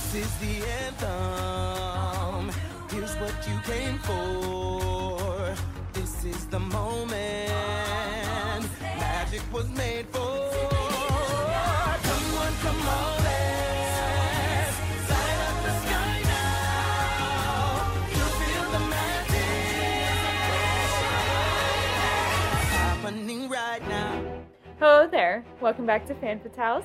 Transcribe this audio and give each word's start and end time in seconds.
This 0.00 0.26
is 0.26 0.32
the 0.38 0.54
anthem. 0.84 2.50
Here's 2.90 3.14
what 3.16 3.34
you 3.46 3.56
came 3.62 3.98
for. 3.98 5.54
This 5.92 6.24
is 6.24 6.46
the 6.46 6.58
moment. 6.58 7.52
Magic 8.80 9.42
was 9.52 9.68
made 9.68 10.06
for. 10.06 10.50
Come 12.02 12.38
on, 12.38 12.52
come 12.62 12.88
on. 12.88 13.20
Hello 24.80 25.06
there. 25.06 25.44
Welcome 25.60 25.84
back 25.84 26.06
to 26.06 26.14
Fan 26.14 26.40
Fatales. 26.40 26.84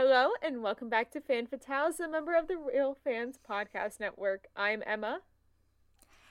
Hello 0.00 0.30
and 0.42 0.62
welcome 0.62 0.88
back 0.88 1.10
to 1.10 1.20
Fan 1.20 1.48
Fatales, 1.48 1.98
a 1.98 2.06
member 2.06 2.36
of 2.36 2.46
the 2.46 2.56
Real 2.56 2.96
Fans 3.02 3.36
Podcast 3.36 3.98
Network. 3.98 4.46
I'm 4.54 4.80
Emma. 4.86 5.22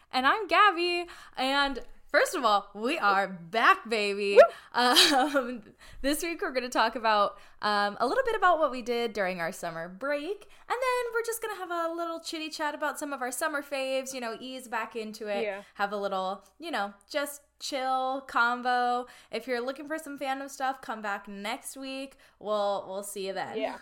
And 0.10 0.26
I'm 0.26 0.48
Gaby. 0.48 1.10
And 1.36 1.82
first 2.18 2.36
of 2.36 2.44
all, 2.44 2.68
we 2.73 2.98
are 2.98 3.28
back, 3.28 3.88
baby. 3.88 4.40
Um, 4.73 5.62
this 6.02 6.23
week 6.23 6.42
we're 6.42 6.52
going 6.52 6.64
to 6.64 6.70
talk 6.70 6.96
about 6.96 7.38
um, 7.62 7.96
a 8.00 8.08
little 8.08 8.23
bit 8.26 8.36
about 8.36 8.58
what 8.58 8.72
we 8.72 8.82
did 8.82 9.14
during 9.14 9.40
our 9.40 9.52
summer 9.52 9.88
break. 9.88 10.48
And 10.70 10.78
then 10.82 11.14
we're 11.14 11.26
just 11.26 11.42
going 11.42 11.54
to 11.54 11.60
have 11.60 11.70
a 11.70 11.94
little 11.94 12.20
chitty 12.20 12.50
chat 12.50 12.73
about 12.73 12.98
some 12.98 13.14
of 13.14 13.22
our 13.22 13.32
summer 13.32 13.62
faves, 13.62 14.14
you 14.14 14.20
know, 14.20 14.36
ease 14.40 14.68
back 14.68 14.95
into 14.95 15.28
it. 15.28 15.44
Yeah. 15.44 15.62
Have 15.76 15.92
a 15.92 15.98
little, 15.98 16.44
you 16.60 16.72
know, 16.72 16.94
just 17.10 17.42
chill 17.60 18.22
combo. 18.28 19.06
If 19.32 19.48
you're 19.48 19.62
looking 19.62 19.88
for 19.88 20.00
some 20.00 20.18
fandom 20.18 20.50
stuff, 20.50 20.82
come 20.82 21.04
back 21.04 21.28
next 21.28 21.78
week. 21.78 22.18
We'll 22.40 22.86
we'll 22.88 23.04
see 23.04 23.28
you 23.28 23.34
then. 23.34 23.58
Yeah. 23.58 23.78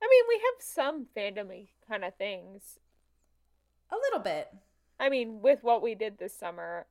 I 0.00 0.08
mean, 0.08 0.24
we 0.28 0.34
have 0.34 0.60
some 0.60 1.06
fandomy 1.16 1.68
kind 1.88 2.04
of 2.04 2.14
things. 2.14 2.78
A 3.90 3.96
little 3.96 4.20
bit. 4.20 4.48
I 5.00 5.08
mean, 5.08 5.40
with 5.40 5.60
what 5.62 5.82
we 5.82 5.94
did 5.94 6.18
this 6.18 6.36
summer, 6.36 6.86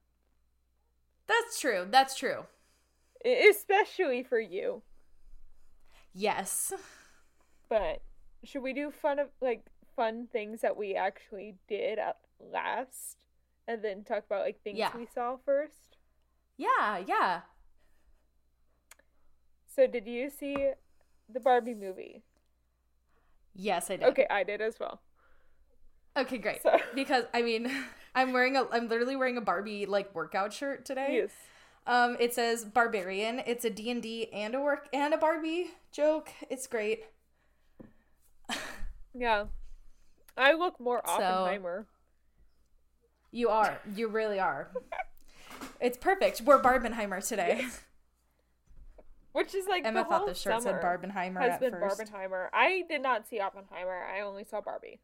That's 1.28 1.60
true. 1.60 1.88
That's 1.90 2.16
true. 2.16 2.46
especially 3.26 4.24
for 4.24 4.40
you. 4.40 4.82
Yes. 6.14 6.72
But 7.70 8.02
should 8.44 8.62
we 8.64 8.74
do 8.74 8.92
fun 8.92 9.20
of 9.20 9.28
like 9.42 9.66
fun 9.96 10.28
things 10.32 10.62
that 10.62 10.78
we 10.78 10.96
actually 10.96 11.56
did 11.68 12.00
at 12.00 12.18
last, 12.40 13.18
and 13.68 13.84
then 13.84 14.04
talk 14.04 14.24
about 14.26 14.46
like 14.46 14.62
things 14.64 14.78
Yeah. 14.78 14.96
we 14.96 15.06
saw 15.06 15.36
first? 15.44 15.98
Yeah, 16.58 16.98
yeah. 17.06 17.42
So, 19.76 19.86
did 19.86 20.08
you 20.08 20.30
see 20.30 20.72
the 21.30 21.40
Barbie 21.40 21.76
movie? 21.76 22.24
Yes, 23.54 23.92
I 23.92 23.98
did. 23.98 24.08
Okay, 24.10 24.26
I 24.30 24.44
did 24.44 24.62
as 24.62 24.80
well. 24.80 25.02
Okay, 26.16 26.38
great. 26.38 26.64
So- 26.64 26.78
Because 26.96 27.26
I 27.34 27.42
mean, 27.42 27.70
I'm 28.18 28.34
wearing 28.34 28.58
a 28.58 28.66
I'm 28.72 28.90
literally 28.90 29.16
wearing 29.16 29.38
a 29.38 29.42
Barbie 29.42 29.86
like 29.86 30.14
workout 30.16 30.52
shirt 30.52 30.86
today. 30.86 31.20
Yes. 31.22 31.32
Um 31.86 32.18
it 32.20 32.34
says 32.34 32.66
barbarian. 32.66 33.42
It's 33.46 33.64
a 33.64 33.70
D&D 33.70 34.30
and 34.34 34.56
a 34.56 34.60
work 34.60 34.90
and 34.92 35.14
a 35.14 35.18
Barbie 35.18 35.68
joke. 35.92 36.30
It's 36.50 36.68
great. 36.68 37.06
Yeah. 39.20 39.46
I 40.38 40.54
look 40.54 40.80
more 40.80 41.02
So- 41.06 41.12
Oppenheimer. 41.14 41.88
You 43.32 43.50
are. 43.50 43.80
You 43.96 44.08
really 44.10 44.40
are. 44.40 44.72
It's 45.80 45.98
perfect. 45.98 46.42
We're 46.42 46.62
Barbenheimer 46.62 47.28
today. 47.28 47.66
Which 49.32 49.54
is 49.56 49.68
like 49.68 49.86
Emma 49.86 50.04
thought 50.06 50.26
the 50.28 50.34
shirt 50.34 50.62
said 50.64 50.82
Barbenheimer 50.82 51.40
has 51.42 51.54
at 51.54 51.60
been 51.60 51.72
first. 51.72 52.00
Barbenheimer. 52.00 52.48
I 52.54 52.84
did 52.90 53.02
not 53.02 53.28
see 53.28 53.40
Oppenheimer. 53.40 54.04
I 54.06 54.22
only 54.22 54.44
saw 54.44 54.62
Barbie. 54.62 55.00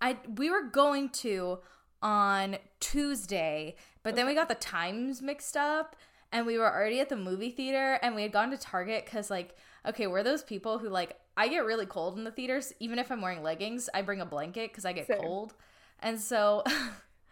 I 0.00 0.16
we 0.36 0.50
were 0.50 0.62
going 0.62 1.08
to 1.10 1.58
on 2.02 2.56
Tuesday, 2.80 3.76
but 4.02 4.14
then 4.16 4.26
we 4.26 4.34
got 4.34 4.48
the 4.48 4.54
times 4.54 5.22
mixed 5.22 5.56
up 5.56 5.96
and 6.32 6.46
we 6.46 6.58
were 6.58 6.72
already 6.72 7.00
at 7.00 7.08
the 7.08 7.16
movie 7.16 7.50
theater 7.50 7.98
and 8.02 8.14
we 8.14 8.22
had 8.22 8.32
gone 8.32 8.50
to 8.50 8.58
Target 8.58 9.06
cuz 9.06 9.30
like 9.30 9.56
okay, 9.86 10.06
we're 10.06 10.22
those 10.22 10.42
people 10.42 10.78
who 10.78 10.88
like 10.88 11.18
I 11.36 11.48
get 11.48 11.64
really 11.64 11.86
cold 11.86 12.16
in 12.18 12.24
the 12.24 12.30
theaters 12.30 12.72
even 12.80 12.98
if 12.98 13.10
I'm 13.10 13.20
wearing 13.20 13.42
leggings, 13.42 13.88
I 13.94 14.02
bring 14.02 14.20
a 14.20 14.26
blanket 14.26 14.72
cuz 14.72 14.84
I 14.84 14.92
get 14.92 15.06
Same. 15.06 15.20
cold. 15.20 15.54
And 16.00 16.20
so 16.20 16.62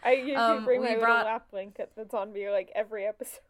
I 0.03 0.13
usually 0.13 0.37
Um, 0.37 0.65
bring 0.65 0.81
we 0.81 0.89
my 0.89 0.95
brought- 0.97 1.19
little 1.19 1.33
lap 1.33 1.51
blanket 1.51 1.93
that's 1.97 2.15
on 2.15 2.33
me 2.33 2.49
like 2.51 2.71
every 2.75 3.07
episode. 3.07 3.41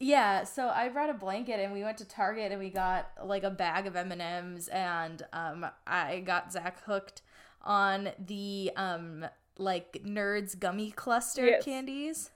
Yeah, 0.00 0.42
so 0.42 0.68
I 0.68 0.88
brought 0.88 1.10
a 1.10 1.14
blanket 1.14 1.60
and 1.60 1.72
we 1.72 1.84
went 1.84 1.98
to 1.98 2.04
Target 2.04 2.50
and 2.50 2.60
we 2.60 2.70
got 2.70 3.08
like 3.24 3.44
a 3.44 3.50
bag 3.50 3.86
of 3.86 3.94
M&Ms 3.94 4.66
and 4.68 5.22
um 5.32 5.66
I 5.86 6.20
got 6.20 6.52
Zach 6.52 6.82
hooked 6.84 7.22
on 7.64 8.10
the 8.18 8.70
um 8.76 9.26
like 9.58 10.02
nerds 10.04 10.58
gummy 10.58 10.90
cluster 10.90 11.46
Yes. 11.46 11.64
candies. 11.64 12.30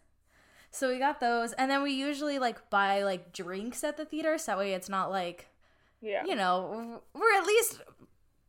So 0.71 0.89
we 0.89 0.99
got 0.99 1.21
those 1.21 1.53
and 1.55 1.71
then 1.71 1.83
we 1.83 1.93
usually 1.93 2.39
like 2.39 2.69
buy 2.71 3.03
like 3.03 3.33
drinks 3.33 3.83
at 3.83 3.97
the 3.97 4.05
theater 4.05 4.37
so 4.39 4.53
that 4.53 4.59
way 4.59 4.75
it's 4.75 4.89
not 4.89 5.11
like 5.11 5.49
Yeah. 6.01 6.25
you 6.25 6.35
know, 6.35 7.03
we're 7.15 7.35
at 7.39 7.47
least 7.47 7.81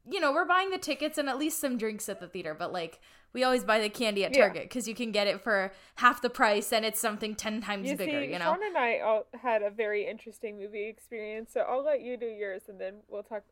you 0.10 0.20
know, 0.22 0.32
we're 0.32 0.46
buying 0.46 0.70
the 0.70 0.78
tickets 0.78 1.18
and 1.18 1.28
at 1.28 1.38
least 1.38 1.60
some 1.60 1.78
drinks 1.78 2.08
at 2.08 2.20
the 2.22 2.28
theater, 2.28 2.54
but 2.54 2.72
like 2.72 3.00
we 3.34 3.44
always 3.44 3.64
buy 3.66 3.80
the 3.80 3.90
candy 3.90 4.24
at 4.24 4.34
Target 4.34 4.64
because 4.64 4.88
you 4.88 4.96
can 4.96 5.12
get 5.12 5.28
it 5.28 5.42
for 5.42 5.72
half 5.96 6.22
the 6.22 6.30
price 6.30 6.72
and 6.72 6.86
it's 6.86 7.00
something 7.00 7.36
10 7.36 7.62
times 7.62 7.90
You 7.90 7.96
bigger, 7.98 8.22
see, 8.22 8.32
you 8.32 8.40
know? 8.40 8.46
Sean 8.46 8.64
and 8.64 8.78
I 8.78 9.00
all 9.00 9.26
had 9.42 9.62
a 9.62 9.70
very 9.70 10.08
interesting 10.08 10.58
movie 10.58 10.88
experience, 10.88 11.52
so 11.54 11.60
I'll 11.62 11.84
let 11.84 12.02
you 12.02 12.16
do 12.18 12.26
yours 12.26 12.64
and 12.70 12.80
then 12.80 13.02
we'll 13.10 13.24
talk 13.24 13.44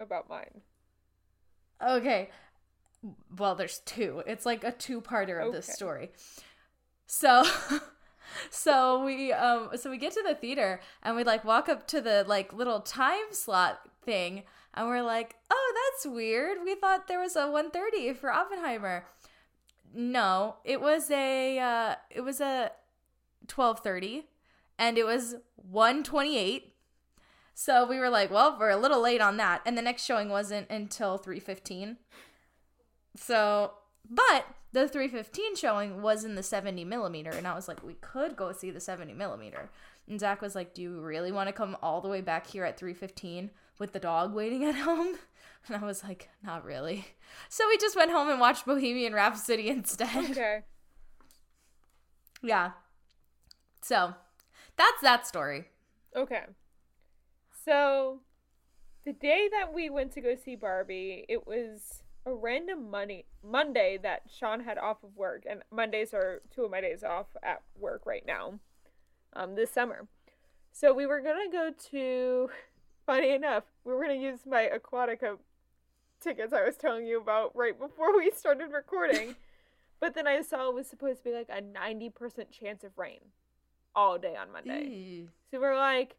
about 0.00 0.28
mine. 0.28 0.60
Okay. 1.86 2.28
Well, 3.36 3.54
there's 3.54 3.78
two. 3.80 4.22
It's 4.26 4.44
like 4.44 4.62
a 4.64 4.72
two-parter 4.72 5.44
of 5.44 5.52
this 5.52 5.66
Okay. 5.68 5.72
story. 5.74 6.10
So 7.06 7.44
so 8.50 9.04
we 9.04 9.32
um 9.32 9.70
so 9.76 9.90
we 9.90 9.98
get 9.98 10.12
to 10.12 10.22
the 10.26 10.34
theater 10.34 10.80
and 11.02 11.16
we 11.16 11.24
like 11.24 11.44
walk 11.44 11.68
up 11.68 11.86
to 11.88 12.00
the 12.00 12.24
like 12.26 12.52
little 12.52 12.80
time 12.80 13.32
slot 13.32 13.80
thing 14.04 14.44
and 14.74 14.86
we're 14.86 15.02
like, 15.02 15.34
"Oh, 15.50 15.74
that's 15.92 16.06
weird. 16.14 16.58
We 16.64 16.74
thought 16.74 17.08
there 17.08 17.18
was 17.20 17.36
a 17.36 17.48
1:30 17.48 18.16
for 18.16 18.32
Oppenheimer." 18.32 19.06
No, 19.92 20.56
it 20.64 20.80
was 20.80 21.10
a 21.10 21.58
uh 21.58 21.94
it 22.10 22.20
was 22.20 22.40
a 22.40 22.70
12:30 23.48 24.24
and 24.78 24.96
it 24.98 25.04
was 25.04 25.36
1:28. 25.70 26.72
So 27.52 27.84
we 27.86 27.98
were 27.98 28.08
like, 28.08 28.30
well, 28.30 28.56
we're 28.58 28.70
a 28.70 28.76
little 28.76 29.02
late 29.02 29.20
on 29.20 29.36
that. 29.36 29.60
And 29.66 29.76
the 29.76 29.82
next 29.82 30.04
showing 30.04 30.28
wasn't 30.30 30.70
until 30.70 31.18
3:15. 31.18 31.96
So, 33.16 33.72
but 34.08 34.46
the 34.72 34.88
315 34.88 35.56
showing 35.56 36.02
was 36.02 36.24
in 36.24 36.34
the 36.34 36.42
70 36.42 36.84
millimeter, 36.84 37.30
and 37.30 37.46
I 37.46 37.54
was 37.54 37.68
like, 37.68 37.82
we 37.82 37.94
could 37.94 38.36
go 38.36 38.52
see 38.52 38.70
the 38.70 38.80
70 38.80 39.12
millimeter. 39.14 39.70
And 40.08 40.18
Zach 40.18 40.40
was 40.42 40.54
like, 40.54 40.74
Do 40.74 40.82
you 40.82 41.00
really 41.00 41.32
want 41.32 41.48
to 41.48 41.52
come 41.52 41.76
all 41.82 42.00
the 42.00 42.08
way 42.08 42.20
back 42.20 42.46
here 42.46 42.64
at 42.64 42.78
315 42.78 43.50
with 43.78 43.92
the 43.92 44.00
dog 44.00 44.34
waiting 44.34 44.64
at 44.64 44.74
home? 44.76 45.16
And 45.68 45.76
I 45.76 45.84
was 45.84 46.02
like, 46.04 46.28
Not 46.42 46.64
really. 46.64 47.06
So 47.48 47.68
we 47.68 47.78
just 47.78 47.96
went 47.96 48.10
home 48.10 48.28
and 48.28 48.40
watched 48.40 48.66
Bohemian 48.66 49.12
Rhapsody 49.14 49.68
instead. 49.68 50.08
Okay. 50.30 50.62
yeah. 52.42 52.72
So 53.82 54.14
that's 54.76 55.00
that 55.02 55.26
story. 55.26 55.66
Okay. 56.16 56.44
So, 57.64 58.20
the 59.04 59.12
day 59.12 59.48
that 59.52 59.74
we 59.74 59.90
went 59.90 60.12
to 60.12 60.20
go 60.20 60.34
see 60.34 60.56
Barbie, 60.56 61.26
it 61.28 61.46
was 61.46 62.02
a 62.26 62.32
random 62.32 62.90
money 62.90 63.24
Monday 63.42 63.98
that 64.02 64.22
Sean 64.30 64.60
had 64.60 64.78
off 64.78 65.02
of 65.02 65.16
work, 65.16 65.44
and 65.48 65.62
Mondays 65.72 66.12
are 66.14 66.42
two 66.54 66.64
of 66.64 66.70
my 66.70 66.80
days 66.80 67.02
off 67.02 67.26
at 67.42 67.62
work 67.78 68.04
right 68.06 68.24
now, 68.26 68.60
um, 69.34 69.54
this 69.54 69.70
summer. 69.70 70.06
So 70.72 70.92
we 70.94 71.06
were 71.06 71.20
gonna 71.20 71.50
go 71.50 71.70
to. 71.90 72.50
Funny 73.06 73.30
enough, 73.34 73.64
we 73.84 73.92
were 73.92 74.02
gonna 74.02 74.14
use 74.14 74.40
my 74.46 74.70
Aquatica 74.72 75.38
tickets 76.20 76.52
I 76.52 76.64
was 76.64 76.76
telling 76.76 77.06
you 77.06 77.20
about 77.20 77.56
right 77.56 77.76
before 77.78 78.16
we 78.16 78.30
started 78.30 78.70
recording, 78.72 79.34
but 80.00 80.14
then 80.14 80.26
I 80.28 80.42
saw 80.42 80.68
it 80.68 80.74
was 80.74 80.86
supposed 80.86 81.18
to 81.18 81.24
be 81.30 81.32
like 81.34 81.48
a 81.50 81.60
ninety 81.60 82.10
percent 82.10 82.52
chance 82.52 82.84
of 82.84 82.96
rain 82.98 83.20
all 83.96 84.18
day 84.18 84.36
on 84.36 84.52
Monday. 84.52 84.84
So 85.50 85.60
we're 85.60 85.76
like, 85.76 86.16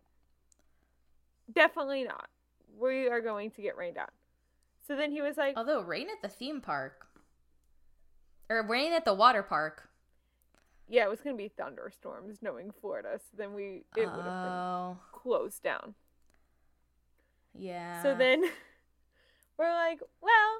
definitely 1.54 2.04
not. 2.04 2.30
we 2.77 3.07
are 3.07 3.21
going 3.21 3.51
to 3.51 3.62
get 3.62 3.77
rained 3.77 3.97
on. 3.97 4.07
So 4.91 4.97
then 4.97 5.11
he 5.13 5.21
was 5.21 5.38
like, 5.38 5.55
Although 5.55 5.81
rain 5.83 6.07
at 6.11 6.21
the 6.21 6.27
theme 6.27 6.59
park, 6.59 7.07
or 8.49 8.61
rain 8.67 8.91
at 8.91 9.05
the 9.05 9.13
water 9.13 9.41
park. 9.41 9.88
yeah, 10.89 11.05
it 11.05 11.09
was 11.09 11.21
going 11.21 11.33
to 11.38 11.41
be 11.41 11.47
thunderstorms 11.47 12.39
knowing 12.41 12.71
Florida. 12.81 13.17
So 13.19 13.38
then 13.38 13.53
we, 13.53 13.85
it 13.95 14.05
would 14.05 14.07
have 14.09 14.15
been 14.15 14.51
Oh, 14.51 14.97
closed 15.13 15.63
down. 15.63 15.95
yeah. 17.57 18.03
So 18.03 18.15
then 18.15 18.41
we're 19.57 19.73
like, 19.73 20.01
well, 20.21 20.59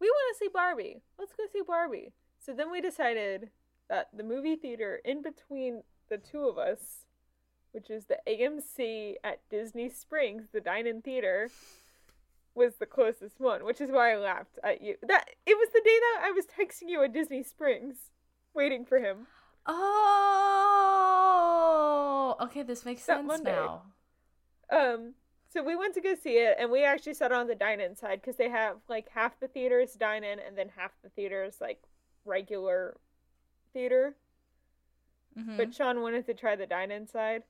we 0.00 0.08
want 0.08 0.34
to 0.34 0.38
see 0.38 0.48
Barbie. 0.52 1.02
Let's 1.18 1.32
go 1.34 1.44
see 1.52 1.60
Barbie. 1.66 2.12
So 2.38 2.54
then 2.54 2.70
we 2.70 2.80
decided 2.80 3.50
that 3.90 4.08
the 4.16 4.24
movie 4.24 4.56
theater 4.56 5.00
in 5.04 5.20
between 5.22 5.82
the 6.08 6.16
two 6.16 6.48
of 6.48 6.56
us, 6.56 7.04
which 7.72 7.90
is 7.90 8.06
the 8.06 8.16
AMC 8.26 9.16
at 9.22 9.40
Disney 9.50 9.90
Springs, 9.90 10.44
the 10.52 10.60
dine-in 10.62 11.02
theater, 11.02 11.50
was 12.54 12.74
the 12.76 12.86
closest 12.86 13.40
one, 13.40 13.64
which 13.64 13.80
is 13.80 13.90
why 13.90 14.12
I 14.12 14.16
laughed 14.16 14.58
at 14.62 14.80
you. 14.82 14.96
That 15.02 15.30
it 15.46 15.56
was 15.56 15.68
the 15.72 15.80
day 15.84 15.98
that 16.00 16.20
I 16.24 16.30
was 16.32 16.46
texting 16.46 16.88
you 16.88 17.02
at 17.02 17.12
Disney 17.12 17.42
Springs, 17.42 18.10
waiting 18.54 18.84
for 18.84 18.98
him. 18.98 19.26
Oh, 21.02 22.36
okay. 22.40 22.62
This 22.62 22.84
makes 22.84 23.04
That 23.06 23.18
sense 23.18 23.28
Monday. 23.28 23.52
now. 23.52 23.82
Um, 24.70 25.14
so 25.48 25.62
we 25.62 25.76
went 25.76 25.94
to 25.94 26.00
go 26.00 26.14
see 26.14 26.38
it, 26.38 26.56
and 26.58 26.70
we 26.70 26.82
actually 26.84 27.14
sat 27.14 27.32
on 27.32 27.46
the 27.46 27.54
dine-in 27.54 27.94
side 27.96 28.20
because 28.20 28.36
they 28.36 28.48
have 28.48 28.76
like 28.88 29.08
half 29.10 29.38
the 29.40 29.48
theaters 29.48 29.92
dine-in, 29.94 30.38
and 30.38 30.56
then 30.56 30.70
half 30.76 30.92
the 31.02 31.10
theaters 31.10 31.56
like 31.60 31.82
regular 32.24 32.96
theater. 33.72 34.16
Mhm. 35.38 35.56
But 35.56 35.74
Sean 35.74 36.00
wanted 36.02 36.26
to 36.26 36.34
try 36.34 36.56
the 36.56 36.66
dine-in 36.66 37.06
side. 37.06 37.44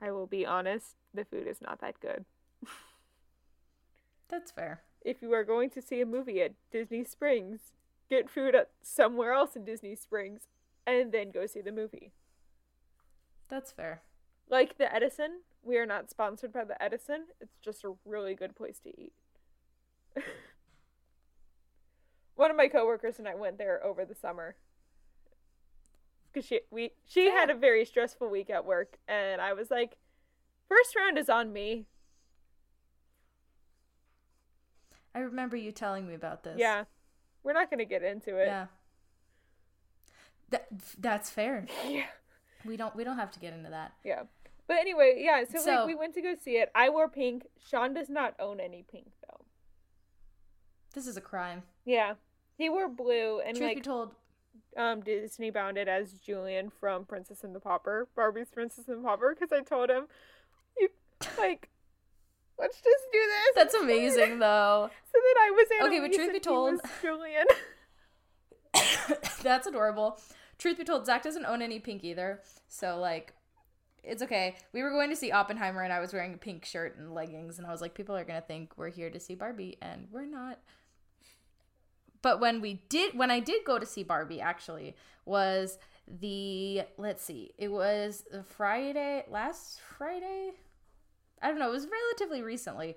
I 0.00 0.10
will 0.10 0.26
be 0.26 0.44
honest, 0.44 0.96
the 1.14 1.24
food 1.24 1.46
is 1.46 1.60
not 1.60 1.80
that 1.80 2.00
good. 2.00 2.24
That's 4.32 4.50
fair. 4.50 4.80
If 5.02 5.20
you 5.20 5.30
are 5.34 5.44
going 5.44 5.68
to 5.70 5.82
see 5.82 6.00
a 6.00 6.06
movie 6.06 6.40
at 6.40 6.54
Disney 6.70 7.04
Springs, 7.04 7.74
get 8.08 8.30
food 8.30 8.54
at 8.54 8.70
somewhere 8.82 9.34
else 9.34 9.54
in 9.54 9.66
Disney 9.66 9.94
Springs, 9.94 10.48
and 10.86 11.12
then 11.12 11.30
go 11.30 11.44
see 11.44 11.60
the 11.60 11.70
movie. 11.70 12.12
That's 13.50 13.70
fair. 13.70 14.00
Like 14.48 14.78
the 14.78 14.92
Edison, 14.92 15.42
we 15.62 15.76
are 15.76 15.84
not 15.84 16.08
sponsored 16.08 16.50
by 16.50 16.64
the 16.64 16.82
Edison. 16.82 17.26
It's 17.42 17.58
just 17.60 17.84
a 17.84 17.92
really 18.06 18.34
good 18.34 18.56
place 18.56 18.78
to 18.84 18.88
eat. 18.88 19.12
One 22.34 22.50
of 22.50 22.56
my 22.56 22.68
coworkers 22.68 23.18
and 23.18 23.28
I 23.28 23.34
went 23.34 23.58
there 23.58 23.84
over 23.84 24.06
the 24.06 24.14
summer. 24.14 24.56
Cause 26.32 26.46
she 26.46 26.60
we 26.70 26.92
she 27.04 27.28
had 27.28 27.50
a 27.50 27.54
very 27.54 27.84
stressful 27.84 28.30
week 28.30 28.48
at 28.48 28.64
work, 28.64 28.96
and 29.06 29.42
I 29.42 29.52
was 29.52 29.70
like, 29.70 29.98
first 30.66 30.96
round 30.96 31.18
is 31.18 31.28
on 31.28 31.52
me. 31.52 31.84
I 35.14 35.20
remember 35.20 35.56
you 35.56 35.72
telling 35.72 36.06
me 36.06 36.14
about 36.14 36.42
this. 36.42 36.56
Yeah, 36.58 36.84
we're 37.42 37.52
not 37.52 37.70
gonna 37.70 37.84
get 37.84 38.02
into 38.02 38.36
it. 38.36 38.46
Yeah. 38.46 38.66
That 40.50 40.66
that's 40.98 41.30
fair. 41.30 41.66
yeah, 41.88 42.04
We 42.64 42.76
don't 42.76 42.94
we 42.94 43.04
don't 43.04 43.16
have 43.18 43.30
to 43.32 43.40
get 43.40 43.52
into 43.54 43.70
that. 43.70 43.92
yeah. 44.04 44.22
But 44.68 44.76
anyway, 44.78 45.16
yeah. 45.18 45.44
So, 45.50 45.58
So- 45.58 45.74
like, 45.78 45.86
we 45.86 45.94
went 45.94 46.14
to 46.14 46.22
go 46.22 46.34
see 46.40 46.52
it. 46.52 46.70
I 46.74 46.88
wore 46.88 47.08
pink. 47.08 47.46
Sean 47.68 47.94
does 47.94 48.08
not 48.08 48.34
own 48.38 48.60
any 48.60 48.84
pink 48.90 49.06
though. 49.28 49.44
This 50.94 51.06
is 51.06 51.16
a 51.16 51.20
crime. 51.20 51.62
Yeah, 51.84 52.14
he 52.56 52.68
wore 52.68 52.88
blue 52.88 53.40
and 53.40 53.56
Truth 53.56 53.68
like 53.68 53.76
be 53.78 53.82
told, 53.82 54.14
um 54.76 55.00
Disney 55.00 55.50
bounded 55.50 55.88
as 55.88 56.12
Julian 56.12 56.70
from 56.70 57.04
Princess 57.06 57.42
and 57.44 57.54
the 57.54 57.60
Pauper, 57.60 58.08
Barbie's 58.14 58.50
Princess 58.50 58.88
and 58.88 58.98
the 59.02 59.08
Pauper, 59.08 59.34
because 59.34 59.52
I 59.52 59.62
told 59.62 59.90
him, 59.90 60.06
you 60.78 60.88
like, 61.38 61.68
let's 62.58 62.76
just 62.76 63.04
do 63.12 63.18
this. 63.18 63.54
that's 63.56 63.74
amazing 63.74 64.38
though. 64.38 64.90
So 65.12 65.18
then 65.18 65.42
I 65.44 65.50
was 65.50 65.66
Okay, 65.66 65.98
but 66.00 66.04
Annalise 66.04 66.16
truth 66.16 66.32
be 66.32 66.40
told- 66.40 66.80
Julian. 67.02 67.44
that's 69.42 69.66
adorable. 69.66 70.18
Truth 70.56 70.78
be 70.78 70.84
told, 70.84 71.04
Zach 71.04 71.22
doesn't 71.22 71.44
own 71.44 71.60
any 71.60 71.80
pink 71.80 72.02
either. 72.02 72.40
So 72.68 72.98
like 72.98 73.34
it's 74.02 74.22
okay. 74.22 74.56
We 74.72 74.82
were 74.82 74.90
going 74.90 75.10
to 75.10 75.16
see 75.16 75.30
Oppenheimer 75.30 75.82
and 75.82 75.92
I 75.92 76.00
was 76.00 76.12
wearing 76.12 76.34
a 76.34 76.38
pink 76.38 76.64
shirt 76.64 76.96
and 76.96 77.14
leggings 77.14 77.58
and 77.58 77.66
I 77.66 77.70
was 77.70 77.80
like, 77.80 77.94
people 77.94 78.16
are 78.16 78.24
gonna 78.24 78.40
think 78.40 78.72
we're 78.76 78.88
here 78.90 79.10
to 79.10 79.20
see 79.20 79.34
Barbie 79.34 79.76
and 79.82 80.08
we're 80.10 80.24
not. 80.26 80.58
But 82.22 82.40
when 82.40 82.60
we 82.60 82.82
did 82.88 83.16
when 83.18 83.30
I 83.30 83.40
did 83.40 83.64
go 83.64 83.78
to 83.78 83.86
see 83.86 84.02
Barbie 84.02 84.40
actually 84.40 84.96
was 85.24 85.78
the 86.06 86.82
let's 86.96 87.22
see, 87.22 87.52
it 87.58 87.68
was 87.70 88.24
the 88.30 88.42
Friday 88.42 89.24
last 89.28 89.80
Friday? 89.98 90.52
I 91.42 91.48
don't 91.48 91.58
know, 91.58 91.68
it 91.68 91.72
was 91.72 91.88
relatively 91.88 92.42
recently. 92.42 92.96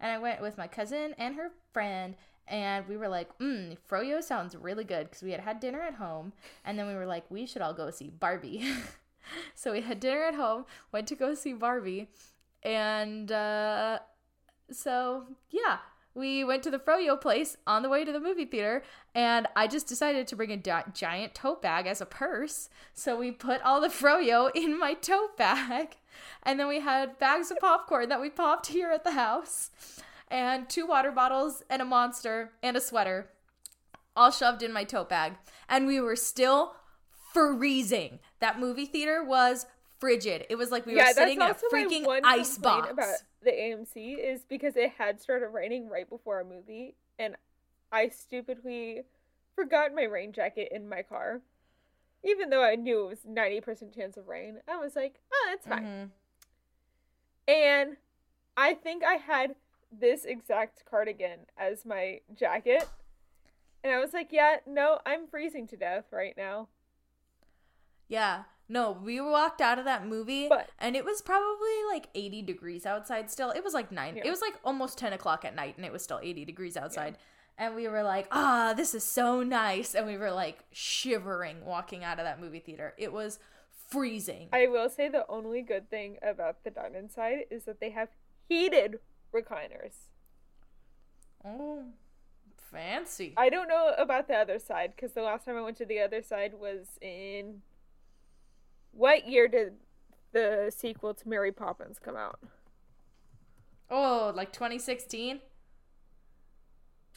And 0.00 0.12
I 0.12 0.18
went 0.18 0.40
with 0.40 0.58
my 0.58 0.68
cousin 0.68 1.14
and 1.18 1.34
her 1.34 1.50
friend 1.72 2.14
and 2.46 2.86
we 2.88 2.96
were 2.96 3.08
like, 3.08 3.36
mm, 3.38 3.76
Froyo 3.90 4.22
sounds 4.22 4.56
really 4.56 4.84
good 4.84 5.08
because 5.08 5.22
we 5.22 5.32
had 5.32 5.40
had 5.40 5.60
dinner 5.60 5.80
at 5.80 5.94
home. 5.94 6.32
And 6.64 6.78
then 6.78 6.86
we 6.86 6.94
were 6.94 7.06
like, 7.06 7.24
we 7.30 7.46
should 7.46 7.62
all 7.62 7.74
go 7.74 7.90
see 7.90 8.08
Barbie. 8.08 8.64
so 9.54 9.72
we 9.72 9.82
had 9.82 10.00
dinner 10.00 10.24
at 10.24 10.34
home, 10.34 10.64
went 10.92 11.06
to 11.08 11.14
go 11.14 11.34
see 11.34 11.52
Barbie. 11.52 12.08
And 12.62 13.30
uh, 13.30 13.98
so, 14.70 15.24
yeah, 15.50 15.78
we 16.14 16.42
went 16.42 16.62
to 16.62 16.70
the 16.70 16.78
Froyo 16.78 17.20
place 17.20 17.56
on 17.66 17.82
the 17.82 17.88
way 17.88 18.04
to 18.04 18.12
the 18.12 18.20
movie 18.20 18.46
theater. 18.46 18.82
And 19.14 19.46
I 19.54 19.66
just 19.66 19.86
decided 19.86 20.26
to 20.28 20.36
bring 20.36 20.50
a 20.50 20.56
gi- 20.56 20.90
giant 20.94 21.34
tote 21.34 21.60
bag 21.60 21.86
as 21.86 22.00
a 22.00 22.06
purse. 22.06 22.70
So 22.94 23.16
we 23.16 23.30
put 23.30 23.62
all 23.62 23.80
the 23.80 23.88
Froyo 23.88 24.50
in 24.54 24.78
my 24.78 24.94
tote 24.94 25.36
bag. 25.36 25.96
And 26.42 26.58
then 26.58 26.68
we 26.68 26.80
had 26.80 27.18
bags 27.18 27.50
of 27.50 27.58
popcorn 27.58 28.08
that 28.08 28.20
we 28.20 28.30
popped 28.30 28.68
here 28.68 28.90
at 28.90 29.04
the 29.04 29.12
house 29.12 29.70
and 30.28 30.68
two 30.68 30.86
water 30.86 31.10
bottles 31.10 31.62
and 31.68 31.82
a 31.82 31.84
monster 31.84 32.52
and 32.62 32.76
a 32.76 32.80
sweater 32.80 33.30
all 34.16 34.30
shoved 34.30 34.62
in 34.62 34.72
my 34.72 34.84
tote 34.84 35.08
bag. 35.08 35.34
And 35.68 35.86
we 35.86 36.00
were 36.00 36.16
still 36.16 36.74
freezing. 37.32 38.18
That 38.40 38.58
movie 38.58 38.86
theater 38.86 39.22
was 39.24 39.66
frigid. 39.98 40.46
It 40.48 40.56
was 40.56 40.70
like 40.70 40.86
we 40.86 40.96
were 40.96 41.04
sitting 41.12 41.40
in 41.40 41.42
a 41.42 41.54
freaking 41.54 42.06
ice 42.24 42.58
box 42.58 42.90
about 42.90 43.16
the 43.42 43.50
AMC 43.50 44.18
is 44.18 44.44
because 44.48 44.76
it 44.76 44.92
had 44.98 45.20
started 45.20 45.48
raining 45.48 45.88
right 45.88 46.08
before 46.08 46.40
a 46.40 46.44
movie, 46.44 46.96
and 47.18 47.36
I 47.92 48.08
stupidly 48.08 49.02
forgot 49.54 49.94
my 49.94 50.02
rain 50.02 50.32
jacket 50.32 50.68
in 50.72 50.88
my 50.88 51.02
car. 51.02 51.40
Even 52.24 52.50
though 52.50 52.62
I 52.64 52.74
knew 52.74 53.04
it 53.04 53.08
was 53.08 53.24
ninety 53.24 53.60
percent 53.60 53.94
chance 53.94 54.16
of 54.16 54.26
rain, 54.28 54.58
I 54.68 54.76
was 54.76 54.96
like, 54.96 55.20
"Oh, 55.32 55.50
it's 55.52 55.66
fine." 55.66 55.84
Mhm. 55.84 56.10
And 57.46 57.96
I 58.56 58.74
think 58.74 59.04
I 59.04 59.14
had 59.14 59.54
this 59.90 60.24
exact 60.24 60.84
cardigan 60.84 61.46
as 61.56 61.84
my 61.86 62.20
jacket, 62.34 62.86
and 63.84 63.92
I 63.92 63.98
was 64.00 64.12
like, 64.12 64.32
"Yeah, 64.32 64.56
no, 64.66 64.98
I'm 65.06 65.26
freezing 65.28 65.66
to 65.68 65.76
death 65.76 66.06
right 66.12 66.36
now." 66.36 66.68
yeah 68.10 68.44
no 68.70 68.90
we 68.90 69.20
walked 69.20 69.60
out 69.60 69.78
of 69.78 69.84
that 69.84 70.06
movie 70.06 70.48
But- 70.48 70.70
and 70.78 70.96
it 70.96 71.04
was 71.04 71.20
probably 71.20 71.84
like 71.92 72.08
80 72.14 72.40
degrees 72.40 72.86
outside 72.86 73.30
still 73.30 73.50
it 73.50 73.62
was 73.62 73.74
like 73.74 73.92
9 73.92 74.16
Yeah. 74.16 74.22
it 74.26 74.30
was 74.30 74.40
like 74.40 74.54
almost 74.64 74.96
10 74.96 75.12
o'clock 75.12 75.44
at 75.44 75.54
night 75.54 75.76
and 75.76 75.84
it 75.84 75.92
was 75.92 76.02
still 76.04 76.18
80 76.22 76.46
degrees 76.46 76.74
outside 76.78 77.18
and 77.58 77.74
we 77.74 77.88
were 77.88 78.02
like 78.02 78.26
ah 78.30 78.72
this 78.76 78.94
is 78.94 79.04
so 79.04 79.42
nice 79.42 79.94
and 79.94 80.06
we 80.06 80.16
were 80.16 80.30
like 80.30 80.64
shivering 80.72 81.64
walking 81.64 82.04
out 82.04 82.18
of 82.18 82.24
that 82.24 82.40
movie 82.40 82.60
theater 82.60 82.94
it 82.96 83.12
was 83.12 83.38
freezing 83.88 84.48
I 84.52 84.66
will 84.68 84.88
say 84.88 85.08
the 85.08 85.26
only 85.28 85.62
good 85.62 85.90
thing 85.90 86.18
about 86.22 86.62
the 86.64 86.70
Diamond 86.70 87.10
Side 87.10 87.44
is 87.50 87.64
that 87.64 87.80
they 87.80 87.90
have 87.90 88.08
heated 88.48 89.00
recliners. 89.34 89.94
oh 91.44 91.84
fancy 92.70 93.34
I 93.36 93.48
don't 93.48 93.68
know 93.68 93.94
about 93.96 94.28
the 94.28 94.34
other 94.34 94.58
side 94.58 94.92
because 94.94 95.12
the 95.12 95.22
last 95.22 95.44
time 95.46 95.56
I 95.56 95.62
went 95.62 95.76
to 95.78 95.86
the 95.86 96.00
other 96.00 96.22
side 96.22 96.52
was 96.54 96.86
in. 97.00 97.62
What 98.92 99.28
year 99.28 99.48
did 99.48 99.74
the 100.32 100.72
sequel 100.74 101.14
to 101.14 101.28
Mary 101.28 101.52
Poppins 101.52 101.98
come 101.98 102.16
out? 102.16 102.40
oh 103.90 104.32
like 104.36 104.52
2016 104.52 105.40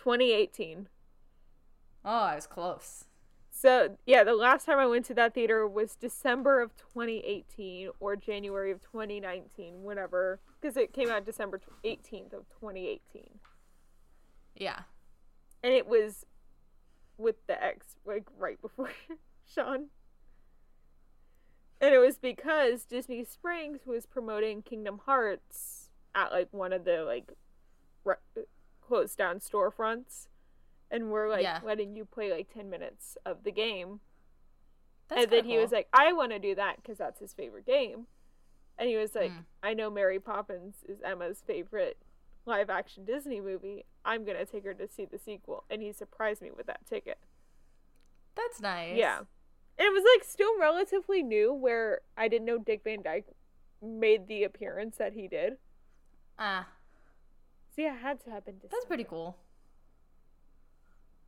2018. 0.02 0.88
oh 2.06 2.10
i 2.10 2.36
was 2.36 2.48
close 2.48 3.06
So, 3.54 3.98
yeah, 4.08 4.24
the 4.24 4.34
last 4.34 4.66
time 4.66 4.80
I 4.80 4.88
went 4.88 5.06
to 5.06 5.14
that 5.16 5.34
theater 5.36 5.68
was 5.68 5.96
December 5.96 6.62
of 6.62 6.72
2018 6.76 7.90
or 8.00 8.16
January 8.16 8.72
of 8.72 8.82
2019, 8.82 9.84
whenever. 9.84 10.40
Because 10.60 10.78
it 10.78 10.94
came 10.94 11.10
out 11.12 11.26
December 11.26 11.60
18th 11.84 12.34
of 12.34 12.46
2018. 12.60 13.40
yeah 14.56 14.80
and 15.64 15.74
it 15.74 15.86
was 15.86 16.26
with 17.18 17.36
the 17.48 17.62
ex 17.64 17.98
like 18.06 18.26
right 18.40 18.60
before 18.62 18.90
Sean. 19.54 19.90
And 21.80 21.94
it 21.94 22.00
was 22.00 22.18
because 22.18 22.86
Disney 22.86 23.24
Springs 23.24 23.82
was 23.86 24.06
promoting 24.06 24.62
Kingdom 24.64 25.02
Hearts 25.06 25.90
at 26.16 26.32
like 26.32 26.48
one 26.52 26.74
of 26.74 26.84
the 26.86 27.04
like 27.04 27.32
re- 28.04 28.46
closed 28.92 29.18
down 29.18 29.40
storefronts 29.40 30.28
and 30.90 31.10
we're 31.12 31.30
like 31.30 31.44
Yeah. 31.44 31.60
letting 31.64 31.96
you 31.96 32.04
play 32.04 32.30
like 32.30 32.54
10 32.54 32.70
minutes 32.70 33.18
of 33.26 33.46
the 33.46 33.52
game. 33.52 34.02
That's 35.08 35.24
and 35.24 35.32
then 35.32 35.46
he 35.46 35.58
was 35.58 35.72
like, 35.72 35.88
I 35.94 36.12
want 36.12 36.32
to 36.34 36.40
do 36.40 36.56
that 36.56 36.76
because 36.76 36.98
that's 36.98 37.20
his 37.20 37.34
favorite 37.34 37.66
game. 37.66 38.08
And 38.78 38.90
he 38.90 38.98
was 38.98 39.16
like, 39.16 39.32
Mm. 39.32 39.46
I 39.64 39.74
know 39.74 39.90
Mary 39.90 40.20
Poppins 40.20 40.76
is 40.88 41.00
Emma's 41.02 41.42
favorite 41.48 41.98
live 42.46 42.70
action 42.70 43.06
Disney 43.06 43.40
movie, 43.40 43.86
I'm 44.04 44.26
gonna 44.26 44.46
take 44.46 44.66
her 44.66 44.74
to 44.74 44.88
see 44.90 45.06
the 45.06 45.20
sequel. 45.20 45.64
And 45.70 45.82
he 45.82 45.94
surprised 45.94 46.42
me 46.42 46.52
with 46.52 46.66
that 46.66 46.86
ticket. 46.86 47.20
That's 48.36 48.60
nice. 48.60 48.98
Yeah. 48.98 49.20
And 49.20 49.86
it 49.88 49.94
was 49.94 50.04
like 50.16 50.28
still 50.28 50.60
relatively 50.60 51.24
new 51.24 51.54
where 51.54 52.02
I 52.18 52.28
didn't 52.28 52.46
know 52.46 52.58
Dick 52.58 52.82
Van 52.84 53.02
Dyke 53.02 53.28
made 53.82 54.28
the 54.28 54.44
appearance 54.44 54.98
that 54.98 55.14
he 55.14 55.28
did. 55.30 55.58
Ah, 56.38 56.68
So 56.68 56.81
yeah, 57.78 57.96
it 57.96 58.02
had 58.02 58.24
to 58.26 58.30
happen. 58.30 58.56
that's 58.70 58.86
pretty 58.86 59.04
cool. 59.04 59.38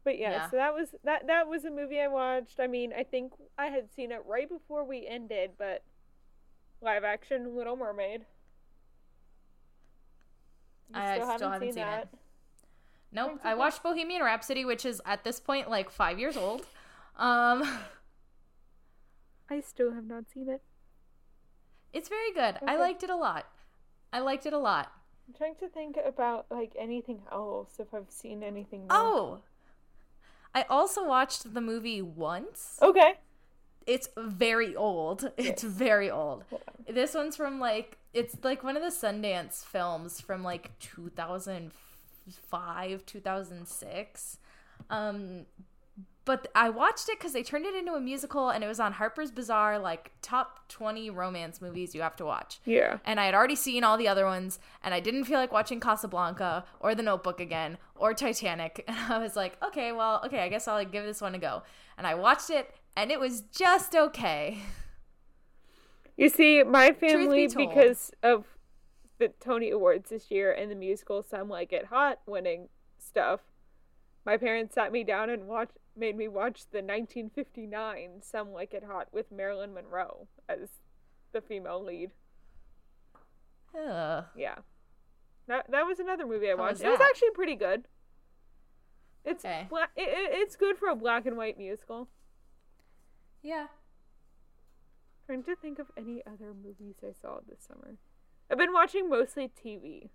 But 0.04 0.18
yeah, 0.18 0.32
Yeah. 0.32 0.50
so 0.50 0.58
that 0.58 0.74
was 0.74 0.96
that 1.04 1.28
that 1.28 1.48
was 1.48 1.64
a 1.66 1.72
movie 1.72 2.00
I 2.00 2.08
watched. 2.08 2.60
I 2.60 2.68
mean, 2.68 2.92
I 2.94 3.04
think 3.04 3.34
I 3.58 3.68
had 3.68 3.90
seen 3.96 4.12
it 4.12 4.22
right 4.26 4.50
before 4.50 4.84
we 4.84 5.08
ended, 5.08 5.52
but 5.58 5.84
live 6.82 7.04
action 7.04 7.56
Little 7.56 7.78
Mermaid. 7.78 8.26
You 10.90 11.00
I 11.00 11.16
still 11.16 11.28
haven't 11.28 11.60
seen 11.62 11.78
it. 11.78 12.10
Nope. 13.12 13.40
I 13.44 13.52
okay. 13.52 13.60
watched 13.60 13.84
Bohemian 13.84 14.24
Rhapsody, 14.24 14.66
which 14.66 14.86
is 14.86 15.02
at 15.06 15.24
this 15.24 15.40
point 15.40 15.70
like 15.70 15.90
five 15.90 16.20
years 16.20 16.36
old. 16.36 16.66
Um, 17.16 17.64
I 19.50 19.62
still 19.62 19.94
have 19.94 20.06
not 20.06 20.26
seen 20.34 20.50
it. 20.50 20.62
it's 21.94 22.10
very 22.10 22.34
good. 22.34 22.58
I 22.68 22.76
liked 22.76 23.04
it 23.04 23.10
a 23.10 23.16
lot. 23.16 23.46
I 24.12 24.20
liked 24.20 24.46
it 24.46 24.54
a 24.54 24.58
lot. 24.58 24.92
I'm 25.28 25.34
trying 25.34 25.56
to 25.56 25.68
think 25.68 25.98
about 26.04 26.46
like 26.50 26.74
anything 26.78 27.22
else 27.32 27.80
if 27.80 27.94
I've 27.94 28.12
seen 28.12 28.44
anything. 28.44 28.82
New. 28.82 28.88
Oh, 28.92 29.40
I 30.54 30.64
also 30.70 31.06
watched 31.06 31.54
the 31.54 31.62
movie 31.62 32.02
once. 32.02 32.78
okay. 32.82 33.16
It's 33.86 34.08
very 34.18 34.76
old. 34.76 35.32
It's 35.38 35.64
very 35.64 36.10
old. 36.10 36.44
This 36.88 37.14
one's 37.14 37.36
from 37.36 37.60
like 37.60 37.98
it's 38.14 38.38
like 38.44 38.64
one 38.64 38.78
of 38.78 38.84
the 38.84 38.90
Sundance 38.90 39.66
films 39.66 40.22
from 40.22 40.44
like 40.44 40.72
2005, 40.80 43.06
2006. 43.06 44.38
Um 44.90 45.46
but 46.26 46.48
I 46.56 46.70
watched 46.70 47.10
it 47.10 47.20
cuz 47.20 47.34
they 47.34 47.44
turned 47.44 47.66
it 47.66 47.76
into 47.76 47.94
a 47.94 48.00
musical 48.00 48.50
and 48.50 48.64
it 48.64 48.68
was 48.68 48.80
on 48.80 48.94
Harper's 48.94 49.32
Bazaar 49.32 49.80
like 49.80 50.12
top 50.22 50.68
20 50.70 51.10
romance 51.10 51.62
movies 51.62 51.94
you 51.94 52.02
have 52.02 52.16
to 52.18 52.26
watch. 52.26 52.60
Yeah. 52.66 53.00
And 53.06 53.20
I 53.20 53.26
had 53.26 53.36
already 53.36 53.56
seen 53.56 53.84
all 53.84 53.98
the 53.98 54.08
other 54.08 54.26
ones 54.26 54.60
and 54.84 54.94
I 54.94 55.00
didn't 55.00 55.26
feel 55.26 55.40
like 55.40 55.52
watching 55.52 55.80
Casablanca 55.80 56.66
or 56.80 56.96
The 56.96 57.04
Notebook 57.04 57.40
again 57.40 57.78
or 57.96 58.14
Titanic. 58.14 58.84
And 58.94 58.98
I 59.12 59.18
was 59.18 59.36
like, 59.36 59.58
"Okay, 59.64 59.92
well, 59.92 60.22
okay, 60.26 60.42
I 60.42 60.50
guess 60.50 60.68
I'll 60.68 60.76
like, 60.76 60.92
give 60.92 61.06
this 61.06 61.22
one 61.22 61.36
a 61.36 61.40
go." 61.40 61.64
And 61.98 62.06
I 62.08 62.16
watched 62.16 62.50
it 62.50 62.74
and 62.96 63.12
it 63.12 63.20
was 63.20 63.42
just 63.42 63.96
okay. 63.96 64.60
You 66.16 66.30
see, 66.30 66.64
my 66.64 66.92
family, 66.92 67.48
told. 67.48 67.70
because 67.70 68.12
of 68.22 68.46
the 69.18 69.30
Tony 69.40 69.72
Awards 69.72 70.10
this 70.10 70.30
year 70.30 70.52
and 70.52 70.70
the 70.70 70.76
musical 70.76 71.24
Some 71.24 71.50
Like 71.50 71.74
It 71.74 71.86
Hot 71.86 72.20
winning 72.26 72.70
stuff, 73.00 73.42
my 74.26 74.38
parents 74.38 74.76
sat 74.76 74.92
me 74.92 75.04
down 75.04 75.30
and 75.30 75.48
watched, 75.48 75.78
made 75.96 76.16
me 76.18 76.28
watch 76.28 76.62
the 76.72 76.80
1959 76.80 78.22
Some 78.22 78.52
Like 78.52 78.74
It 78.74 78.84
Hot 78.86 79.08
with 79.12 79.32
Marilyn 79.32 79.74
Monroe 79.74 80.28
as 80.50 80.70
the 81.32 81.42
female 81.42 81.84
lead. 81.84 82.12
Ugh. 83.78 84.26
Yeah. 84.36 84.56
That, 85.48 85.70
that 85.72 85.86
was 85.86 86.00
another 86.00 86.26
movie 86.26 86.48
I 86.48 86.52
How 86.52 86.58
watched. 86.58 86.74
was 86.74 86.82
It 86.82 86.90
was 86.90 87.02
actually 87.02 87.32
pretty 87.32 87.56
good. 87.56 87.88
It's 89.26 89.44
Okay. 89.46 89.66
bla- 89.70 89.90
it, 89.96 90.02
it- 90.08 90.32
it's 90.42 90.56
good 90.56 90.78
for 90.78 90.90
a 90.90 90.96
black 90.96 91.26
and 91.26 91.38
white 91.38 91.58
musical. 91.58 92.08
Yeah. 93.42 93.68
Trying 95.26 95.44
to 95.44 95.56
think 95.56 95.80
of 95.80 95.88
any 95.98 96.22
other 96.26 96.54
movies 96.54 96.96
I 97.02 97.14
saw 97.14 97.40
this 97.48 97.60
summer. 97.68 97.98
I've 98.50 98.58
been 98.58 98.74
watching 98.74 99.10
mostly 99.10 99.48
TV. 99.50 100.10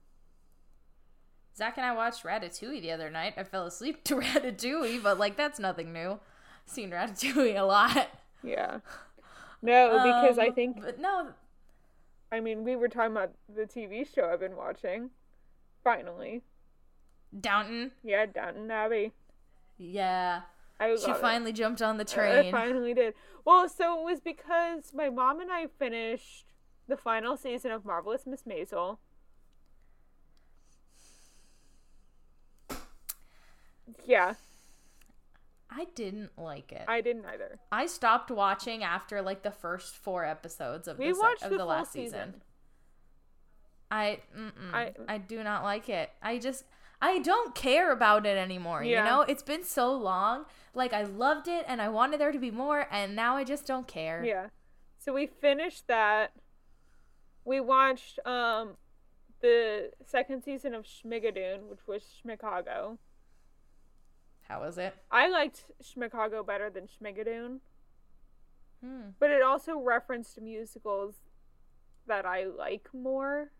Zach 1.58 1.76
and 1.76 1.84
I 1.84 1.92
watched 1.92 2.22
Ratatouille 2.24 2.80
the 2.80 2.92
other 2.92 3.10
night. 3.10 3.34
I 3.36 3.42
fell 3.42 3.66
asleep 3.66 4.04
to 4.04 4.14
Ratatouille, 4.16 5.02
but 5.02 5.18
like 5.18 5.36
that's 5.36 5.58
nothing 5.58 5.92
new. 5.92 6.20
Seen 6.64 6.90
Ratatouille 6.90 7.58
a 7.58 7.64
lot. 7.64 8.08
Yeah. 8.44 8.78
No, 9.60 9.88
because 10.04 10.38
I 10.38 10.46
Um, 10.48 10.54
think 10.54 10.80
But 10.80 11.00
no, 11.00 11.30
I 12.30 12.38
mean 12.40 12.62
we 12.62 12.76
were 12.76 12.88
talking 12.88 13.10
about 13.12 13.32
the 13.52 13.62
TV 13.62 14.06
show 14.14 14.30
I've 14.32 14.38
been 14.40 14.54
watching. 14.56 15.10
Finally, 15.82 16.42
Downton. 17.38 17.92
yeah, 18.04 18.26
Downton 18.26 18.70
Abbey. 18.70 19.12
Yeah. 19.76 20.42
I 20.80 20.94
She 20.94 21.06
love 21.08 21.16
it. 21.16 21.20
finally 21.20 21.52
jumped 21.52 21.82
on 21.82 21.96
the 21.96 22.02
I 22.08 22.14
train. 22.14 22.52
finally 22.52 22.94
did. 22.94 23.14
Well, 23.44 23.68
so 23.68 24.00
it 24.00 24.04
was 24.04 24.20
because 24.20 24.92
my 24.94 25.10
mom 25.10 25.40
and 25.40 25.50
I 25.50 25.66
finished 25.78 26.44
the 26.86 26.96
final 26.96 27.36
season 27.36 27.72
of 27.72 27.84
Marvelous 27.84 28.26
Miss 28.26 28.42
Maisel. 28.44 28.98
Yeah, 34.04 34.34
I 35.70 35.86
didn't 35.94 36.30
like 36.38 36.72
it. 36.72 36.84
I 36.88 37.00
didn't 37.00 37.26
either. 37.26 37.58
I 37.70 37.86
stopped 37.86 38.30
watching 38.30 38.82
after 38.82 39.20
like 39.22 39.42
the 39.42 39.50
first 39.50 39.96
four 39.96 40.24
episodes 40.24 40.88
of 40.88 40.98
We 40.98 41.12
watched 41.12 41.42
of 41.42 41.50
the, 41.50 41.58
the 41.58 41.64
last 41.64 41.92
season. 41.92 42.10
season. 42.34 42.42
I, 43.90 44.18
I- 44.72 44.92
I 45.08 45.18
do 45.18 45.42
not 45.42 45.62
like 45.62 45.88
it. 45.88 46.10
I 46.22 46.38
just 46.38 46.64
I 47.00 47.18
don't 47.20 47.54
care 47.54 47.92
about 47.92 48.26
it 48.26 48.36
anymore. 48.36 48.82
Yeah. 48.82 49.04
You 49.04 49.10
know, 49.10 49.20
it's 49.22 49.42
been 49.42 49.62
so 49.64 49.92
long. 49.94 50.44
Like 50.74 50.92
I 50.92 51.04
loved 51.04 51.48
it 51.48 51.64
and 51.68 51.80
I 51.80 51.88
wanted 51.88 52.20
there 52.20 52.32
to 52.32 52.38
be 52.38 52.50
more, 52.50 52.86
and 52.90 53.14
now 53.16 53.36
I 53.36 53.44
just 53.44 53.66
don't 53.66 53.86
care. 53.86 54.22
Yeah. 54.24 54.48
So 54.98 55.12
we 55.14 55.26
finished 55.26 55.86
that. 55.86 56.32
We 57.44 57.60
watched 57.60 58.18
um 58.26 58.76
the 59.40 59.90
second 60.04 60.42
season 60.42 60.74
of 60.74 60.84
Schmigadoon, 60.84 61.68
which 61.70 61.86
was 61.86 62.02
Schmicago. 62.20 62.98
How 64.48 64.60
was 64.60 64.78
it? 64.78 64.94
I 65.10 65.28
liked 65.28 65.64
Schmicago 65.82 66.42
better 66.42 66.70
than 66.70 66.86
Schmigadoon, 66.86 67.58
Hmm. 68.82 69.10
but 69.18 69.30
it 69.30 69.42
also 69.42 69.78
referenced 69.78 70.40
musicals 70.40 71.16
that 72.06 72.24
I 72.24 72.44
like 72.44 72.88
more. 72.94 73.50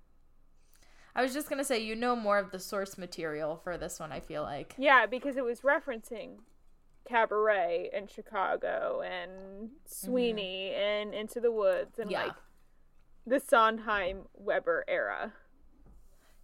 I 1.15 1.23
was 1.23 1.35
just 1.35 1.49
gonna 1.51 1.65
say 1.65 1.79
you 1.81 1.95
know 1.97 2.15
more 2.17 2.39
of 2.39 2.53
the 2.53 2.59
source 2.61 2.97
material 2.97 3.57
for 3.57 3.77
this 3.77 3.99
one. 4.01 4.13
I 4.13 4.21
feel 4.21 4.43
like. 4.43 4.75
Yeah, 4.79 5.05
because 5.07 5.37
it 5.37 5.45
was 5.45 5.61
referencing 5.63 6.39
Cabaret 7.05 7.91
and 7.93 8.09
Chicago 8.11 9.03
and 9.03 9.71
Sweeney 9.85 10.73
and 10.75 11.13
Into 11.15 11.41
the 11.41 11.51
Woods 11.53 11.99
and 11.99 12.07
Mm-hmm. 12.07 12.13
Yeah. 12.13 12.25
like 12.27 12.37
the 13.27 13.41
Sondheim 13.41 14.29
Webber 14.35 14.85
era, 14.89 15.35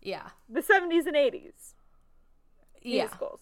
Yeah. 0.03 0.31
the 0.51 0.61
70s 0.63 1.07
and 1.07 1.17
80s. 1.17 1.75
Yeah. 2.83 3.05
musicals, 3.05 3.41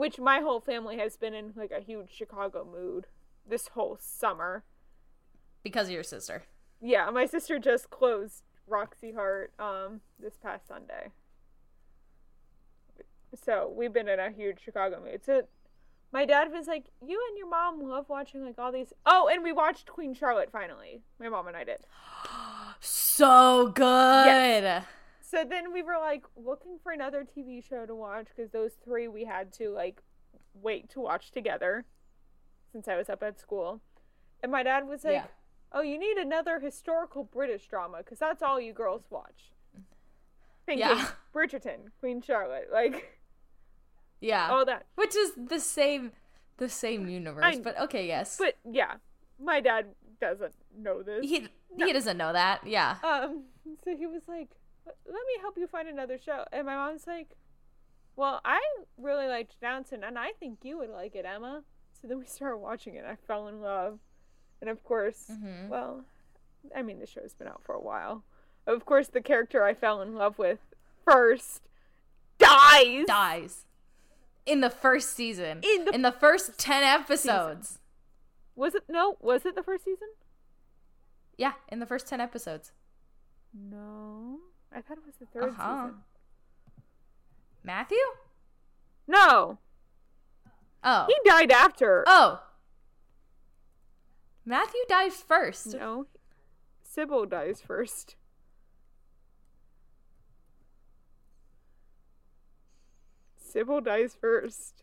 which 0.00 0.18
my 0.18 0.40
whole 0.40 0.60
family 0.60 0.96
has 0.96 1.18
been 1.18 1.34
in 1.34 1.52
like 1.54 1.70
a 1.70 1.80
huge 1.80 2.08
Chicago 2.10 2.64
mood 2.64 3.06
this 3.46 3.68
whole 3.68 3.98
summer. 4.00 4.64
Because 5.62 5.88
of 5.88 5.92
your 5.92 6.02
sister. 6.02 6.44
Yeah, 6.80 7.10
my 7.10 7.26
sister 7.26 7.58
just 7.58 7.90
closed 7.90 8.42
Roxie 8.66 9.12
Hart 9.12 9.52
um 9.58 10.00
this 10.18 10.38
past 10.42 10.66
Sunday. 10.66 11.12
So 13.44 13.70
we've 13.76 13.92
been 13.92 14.08
in 14.08 14.18
a 14.18 14.30
huge 14.30 14.60
Chicago 14.64 15.02
mood. 15.04 15.22
So 15.22 15.42
my 16.12 16.24
dad 16.24 16.50
was 16.50 16.66
like, 16.66 16.86
"You 17.06 17.22
and 17.28 17.36
your 17.36 17.50
mom 17.50 17.82
love 17.86 18.08
watching 18.08 18.42
like 18.42 18.58
all 18.58 18.72
these." 18.72 18.94
Oh, 19.04 19.28
and 19.30 19.44
we 19.44 19.52
watched 19.52 19.86
Queen 19.86 20.14
Charlotte 20.14 20.50
finally. 20.50 21.02
My 21.18 21.28
mom 21.28 21.46
and 21.46 21.56
I 21.56 21.64
did. 21.64 21.80
So 22.82 23.68
good. 23.74 24.82
So 25.30 25.44
then 25.48 25.72
we 25.72 25.82
were 25.82 25.98
like 26.00 26.24
looking 26.36 26.78
for 26.82 26.90
another 26.92 27.24
TV 27.24 27.62
show 27.66 27.86
to 27.86 27.94
watch 27.94 28.26
because 28.34 28.50
those 28.50 28.72
three 28.84 29.06
we 29.06 29.24
had 29.24 29.52
to 29.54 29.70
like 29.70 30.02
wait 30.54 30.90
to 30.90 31.00
watch 31.00 31.30
together 31.30 31.84
since 32.72 32.88
I 32.88 32.96
was 32.96 33.08
up 33.08 33.22
at 33.22 33.38
school. 33.38 33.80
And 34.42 34.50
my 34.50 34.62
dad 34.64 34.88
was 34.88 35.04
like, 35.04 35.12
Yeah. 35.14 35.26
"Oh, 35.72 35.82
you 35.82 35.98
need 35.98 36.16
another 36.16 36.58
historical 36.58 37.22
British 37.22 37.68
drama 37.68 37.98
because 37.98 38.18
that's 38.18 38.42
all 38.42 38.60
you 38.60 38.72
girls 38.72 39.04
watch." 39.10 39.52
Thinking 40.66 40.86
Yeah. 40.88 41.08
Bridgerton, 41.34 41.90
Queen 42.00 42.20
Charlotte, 42.22 42.68
like 42.72 43.20
Yeah. 44.20 44.50
all 44.50 44.64
that. 44.64 44.86
Which 44.96 45.14
is 45.14 45.32
the 45.36 45.60
same 45.60 46.12
the 46.56 46.68
same 46.68 47.08
universe. 47.08 47.44
I- 47.44 47.60
but 47.60 47.78
okay, 47.82 48.06
yes. 48.06 48.36
But 48.36 48.56
yeah, 48.68 48.94
my 49.38 49.60
dad 49.60 49.86
doesn't 50.20 50.54
know 50.76 51.02
this. 51.02 51.24
he 51.24 51.48
No. 51.76 51.86
he 51.86 51.92
doesn't 51.92 52.16
know 52.16 52.32
that. 52.32 52.66
Yeah. 52.66 52.96
Um, 53.04 53.44
so 53.84 53.96
he 53.96 54.06
was 54.06 54.22
like, 54.26 54.48
"Let 54.86 54.94
me 55.26 55.38
help 55.40 55.56
you 55.58 55.66
find 55.66 55.88
another 55.88 56.18
show." 56.18 56.44
And 56.52 56.66
my 56.66 56.74
mom's 56.74 57.06
like, 57.06 57.36
"Well, 58.16 58.40
I 58.44 58.60
really 58.96 59.26
liked 59.28 59.60
Downton, 59.60 60.04
and 60.04 60.18
I 60.18 60.32
think 60.32 60.64
you 60.64 60.78
would 60.78 60.90
like 60.90 61.14
it, 61.14 61.24
Emma." 61.24 61.64
So 62.00 62.08
then 62.08 62.18
we 62.18 62.26
started 62.26 62.58
watching 62.58 62.94
it. 62.94 63.04
I 63.04 63.16
fell 63.16 63.48
in 63.48 63.60
love, 63.60 63.98
and 64.60 64.70
of 64.70 64.82
course, 64.84 65.28
Mhm. 65.30 65.68
well, 65.68 66.04
I 66.74 66.82
mean, 66.82 66.98
the 66.98 67.06
show's 67.06 67.34
been 67.34 67.48
out 67.48 67.62
for 67.62 67.74
a 67.74 67.80
while. 67.80 68.24
Of 68.66 68.84
course, 68.84 69.08
the 69.08 69.20
character 69.22 69.64
I 69.64 69.74
fell 69.74 70.00
in 70.02 70.14
love 70.14 70.38
with 70.38 70.60
first 71.04 71.62
dies. 72.38 73.04
Dies. 73.06 73.66
In 74.46 74.60
the 74.60 74.70
first 74.70 75.10
season. 75.10 75.60
In 75.62 75.84
the 75.84 75.94
in 75.94 76.02
the 76.02 76.12
first 76.12 76.58
10 76.58 76.82
episodes. 76.82 77.78
Was 78.56 78.74
it 78.74 78.84
no? 78.88 79.16
Was 79.20 79.44
it 79.46 79.54
the 79.54 79.62
first 79.62 79.84
season? 79.84 80.08
Yeah, 81.36 81.54
in 81.68 81.78
the 81.80 81.86
first 81.86 82.06
10 82.06 82.20
episodes. 82.20 82.72
No, 83.52 84.40
I 84.72 84.80
thought 84.80 84.98
it 84.98 85.06
was 85.06 85.16
the 85.16 85.26
3rd 85.26 85.50
Uh-huh. 85.50 85.86
season. 85.86 86.04
Matthew? 87.62 87.98
No, 89.06 89.58
Oh. 90.82 91.06
he 91.06 91.16
died 91.28 91.50
after. 91.50 92.04
oh. 92.06 92.42
Matthew 94.44 94.80
died 94.88 95.12
first. 95.12 95.74
No, 95.74 96.06
Sybil 96.82 97.26
dies 97.26 97.60
first. 97.60 98.16
Sybil 103.36 103.80
dies 103.80 104.14
first. 104.14 104.82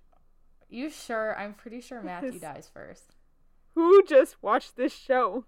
You 0.69 0.89
sure? 0.89 1.35
I'm 1.37 1.53
pretty 1.53 1.79
sure 1.81 2.01
Matthew 2.01 2.33
Yes. 2.33 2.41
dies 2.41 2.69
first. 2.73 3.15
Who 3.75 4.03
just 4.03 4.41
watched 4.43 4.75
this 4.75 4.93
show? 4.93 5.45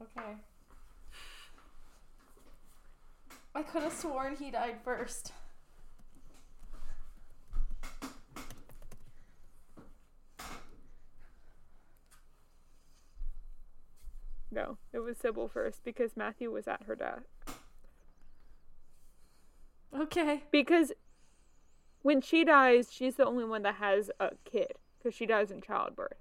Okay. 0.00 0.36
I 3.54 3.62
could 3.62 3.82
have 3.82 3.92
sworn 3.92 4.36
he 4.36 4.50
died 4.50 4.76
first. 4.84 5.32
No, 14.50 14.78
it 14.92 15.00
was 15.00 15.18
Sybil 15.18 15.48
first 15.48 15.82
because 15.84 16.16
Matthew 16.16 16.50
was 16.50 16.68
at 16.68 16.84
her 16.84 16.94
death. 16.94 17.22
Okay. 19.94 20.44
Because 20.50 20.92
when 22.02 22.20
she 22.20 22.44
dies, 22.44 22.92
she's 22.92 23.16
the 23.16 23.26
only 23.26 23.44
one 23.44 23.62
that 23.62 23.76
has 23.76 24.10
a 24.20 24.30
kid 24.44 24.72
because 24.98 25.14
she 25.14 25.26
dies 25.26 25.50
in 25.50 25.60
childbirth. 25.60 26.18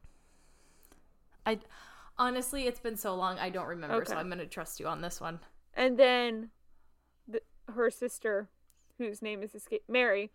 I 1.46 1.60
honestly, 2.18 2.68
it's 2.68 2.80
been 2.80 2.98
so 2.98 3.16
long, 3.16 3.38
I 3.38 3.50
don't 3.50 3.68
remember, 3.68 4.04
so 4.06 4.16
I'm 4.16 4.30
gonna 4.30 4.46
trust 4.46 4.80
you 4.80 4.88
on 4.88 5.02
this 5.02 5.20
one. 5.20 5.40
And 5.76 5.98
then 5.98 6.42
the, 6.42 6.50
her 7.68 7.90
sister, 7.90 8.50
whose 8.98 9.22
name 9.22 9.42
is 9.42 9.56
escape 9.56 9.84
Mary, 9.88 10.32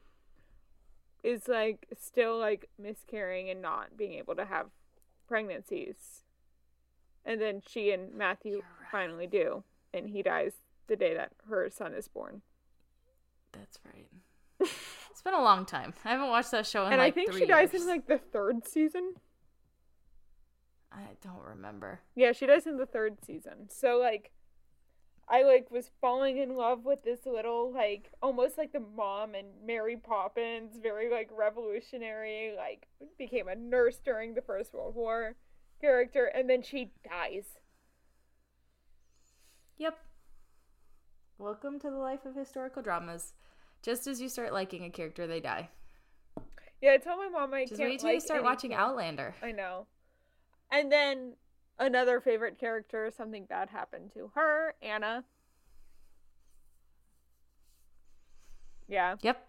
is 1.22 1.48
like 1.48 1.86
still 1.98 2.38
like 2.38 2.68
miscarrying 2.78 3.50
and 3.50 3.60
not 3.60 3.96
being 3.96 4.14
able 4.14 4.34
to 4.36 4.44
have 4.44 4.66
pregnancies. 5.26 6.24
And 7.24 7.40
then 7.40 7.60
she 7.66 7.90
and 7.90 8.14
Matthew 8.14 8.56
right. 8.56 8.90
finally 8.90 9.26
do, 9.26 9.64
and 9.92 10.08
he 10.08 10.22
dies 10.22 10.52
the 10.86 10.96
day 10.96 11.14
that 11.14 11.32
her 11.48 11.68
son 11.70 11.92
is 11.92 12.08
born. 12.08 12.42
That's 13.52 13.78
right. 13.84 14.08
it's 14.60 15.22
been 15.22 15.34
a 15.34 15.42
long 15.42 15.66
time. 15.66 15.94
I 16.04 16.10
haven't 16.10 16.30
watched 16.30 16.50
that 16.52 16.66
show 16.66 16.86
in 16.86 16.92
and 16.92 17.00
like 17.00 17.12
I 17.12 17.14
think 17.14 17.30
three 17.32 17.40
she 17.40 17.46
dies 17.46 17.72
years. 17.72 17.82
in 17.82 17.88
like 17.88 18.06
the 18.06 18.18
third 18.18 18.66
season. 18.66 19.14
I 20.90 21.02
don't 21.22 21.44
remember. 21.44 22.00
Yeah, 22.14 22.32
she 22.32 22.46
dies 22.46 22.66
in 22.66 22.78
the 22.78 22.86
third 22.86 23.18
season. 23.24 23.68
So 23.68 23.98
like 23.98 24.32
I 25.30 25.42
like 25.42 25.70
was 25.70 25.90
falling 26.00 26.38
in 26.38 26.56
love 26.56 26.84
with 26.84 27.02
this 27.04 27.26
little 27.26 27.70
like 27.72 28.10
almost 28.22 28.56
like 28.56 28.72
the 28.72 28.80
mom 28.80 29.34
and 29.34 29.48
Mary 29.64 29.96
Poppins, 29.96 30.78
very 30.82 31.10
like 31.10 31.28
revolutionary, 31.36 32.54
like 32.56 32.86
became 33.18 33.48
a 33.48 33.54
nurse 33.54 33.98
during 34.02 34.34
the 34.34 34.40
First 34.42 34.72
World 34.72 34.94
War 34.94 35.34
character 35.80 36.24
and 36.26 36.48
then 36.48 36.62
she 36.62 36.92
dies. 37.04 37.44
Yep. 39.76 39.98
Welcome 41.36 41.78
to 41.80 41.90
the 41.90 41.98
life 41.98 42.24
of 42.24 42.34
historical 42.34 42.82
dramas. 42.82 43.34
Just 43.82 44.06
as 44.06 44.20
you 44.20 44.28
start 44.28 44.52
liking 44.52 44.84
a 44.84 44.90
character, 44.90 45.26
they 45.26 45.40
die. 45.40 45.68
Yeah, 46.80 46.92
I 46.92 46.96
told 46.96 47.18
my 47.18 47.28
mom 47.28 47.52
I 47.54 47.64
Just 47.64 47.78
can't 47.78 47.90
wait 47.90 48.00
till 48.00 48.08
you 48.08 48.16
like 48.16 48.24
start 48.24 48.42
watching. 48.42 48.72
Outlander. 48.72 49.34
I 49.42 49.52
know. 49.52 49.86
And 50.72 50.90
then 50.90 51.34
another 51.78 52.20
favorite 52.20 52.58
character, 52.58 53.10
something 53.16 53.44
bad 53.44 53.68
happened 53.70 54.10
to 54.14 54.30
her, 54.34 54.74
Anna. 54.82 55.24
Yeah, 58.86 59.16
Yep. 59.20 59.46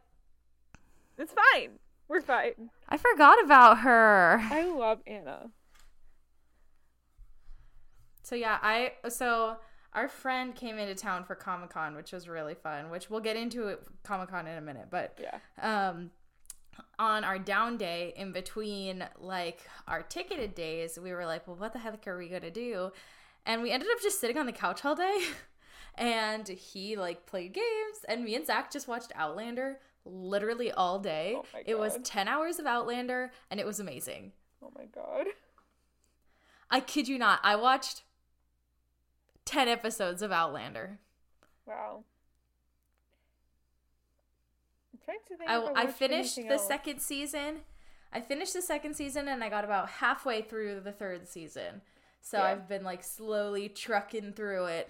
it's 1.18 1.34
fine. 1.54 1.80
We're 2.08 2.22
fine. 2.22 2.70
I 2.90 2.98
forgot 2.98 3.42
about 3.44 3.80
her. 3.80 4.40
I 4.42 4.64
love 4.66 5.00
Anna. 5.08 5.52
So 8.24 8.36
yeah, 8.36 8.58
I 8.62 8.94
so 9.10 9.58
our 9.94 10.08
friend 10.08 10.54
came 10.56 10.78
into 10.78 10.94
town 10.96 11.24
for 11.24 11.36
Comic 11.36 11.70
Con, 11.72 11.96
which 11.96 12.12
was 12.12 12.28
really 12.28 12.54
fun. 12.56 12.90
Which 12.90 13.10
we'll 13.10 13.22
get 13.22 13.36
into 13.38 13.78
Comic 14.04 14.30
Con 14.30 14.46
in 14.48 14.58
a 14.58 14.62
minute, 14.62 14.88
but 14.92 15.18
Yeah. 15.22 15.40
um 15.62 16.12
on 16.98 17.24
our 17.24 17.40
down 17.40 17.78
day 17.78 18.14
in 18.16 18.32
between 18.32 19.06
like 19.20 19.62
our 19.88 20.02
ticketed 20.04 20.56
days 20.56 20.98
we 21.02 21.12
were 21.12 21.26
like 21.26 21.48
well 21.48 21.56
what 21.56 21.74
the 21.74 21.80
heck 21.80 22.08
are 22.08 22.18
we 22.18 22.30
gonna 22.30 22.52
do? 22.52 22.92
And 23.46 23.62
we 23.62 23.72
ended 23.72 23.90
up 23.92 24.02
just 24.02 24.20
sitting 24.20 24.38
on 24.38 24.46
the 24.46 24.52
couch 24.52 24.86
all 24.86 24.96
day. 24.96 25.20
And 25.96 26.48
he 26.48 26.96
like 26.96 27.26
played 27.26 27.52
games 27.54 28.06
and 28.08 28.24
me 28.24 28.34
and 28.34 28.46
zach 28.46 28.72
just 28.72 28.88
watched 28.88 29.12
outlander 29.16 29.80
literally 30.06 30.72
all 30.72 30.98
day. 30.98 31.36
Oh 31.38 31.44
it 31.66 31.78
was 31.78 32.00
10 32.04 32.30
hours 32.30 32.58
of 32.58 32.66
outlander 32.66 33.34
and 33.52 33.60
it 33.60 33.66
was 33.66 33.82
amazing. 33.82 34.32
Oh 34.64 34.72
my 34.78 34.86
god. 34.86 35.28
i 36.72 36.80
kid 36.80 37.10
you 37.10 37.18
not 37.18 37.40
i 37.44 37.56
watched 37.56 38.04
10 39.44 39.68
episodes 39.68 40.22
of 40.22 40.32
outlander. 40.32 41.00
Wow. 41.66 42.04
I'm 44.94 44.99
trying 45.10 45.20
to 45.28 45.38
think. 45.38 45.50
I, 45.50 45.84
I 45.84 45.88
finished 45.88 46.36
the 46.36 46.48
else. 46.48 46.68
second 46.68 47.00
season. 47.02 47.58
I 48.12 48.22
finished 48.22 48.54
the 48.54 48.62
second 48.62 48.96
season 48.96 49.28
and 49.28 49.44
I 49.44 49.50
got 49.50 49.64
about 49.64 49.90
halfway 49.90 50.42
through 50.42 50.80
the 50.82 50.92
third 50.92 51.28
season. 51.28 51.82
So 52.22 52.38
Yeah. 52.38 52.46
I've 52.46 52.68
been 52.68 52.84
like 52.84 53.04
slowly 53.04 53.70
trucking 53.70 54.34
through 54.34 54.66
it. 54.66 54.90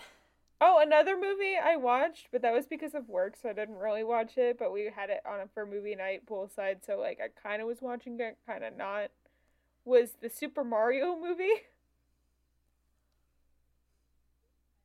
Oh, 0.62 0.82
another 0.86 1.16
movie 1.18 1.56
I 1.62 1.76
watched, 1.78 2.28
but 2.34 2.42
that 2.42 2.52
was 2.54 2.66
because 2.66 2.94
of 2.94 3.08
work, 3.08 3.36
so 3.42 3.50
I 3.50 3.54
didn't 3.54 3.78
really 3.78 4.04
watch 4.04 4.38
it. 4.38 4.58
But 4.60 4.74
we 4.74 4.90
had 4.94 5.10
it 5.10 5.22
on 5.26 5.48
for 5.54 5.66
movie 5.66 5.96
night 5.96 6.26
poolside, 6.30 6.86
so 6.86 6.98
like 7.00 7.20
I 7.24 7.28
kind 7.42 7.62
of 7.62 7.68
was 7.68 7.82
watching 7.82 8.20
it, 8.20 8.38
kind 8.46 8.64
of 8.66 8.76
not. 8.76 9.10
Was 9.86 10.12
the 10.22 10.30
Super 10.30 10.64
Mario 10.66 11.16
movie? 11.18 11.48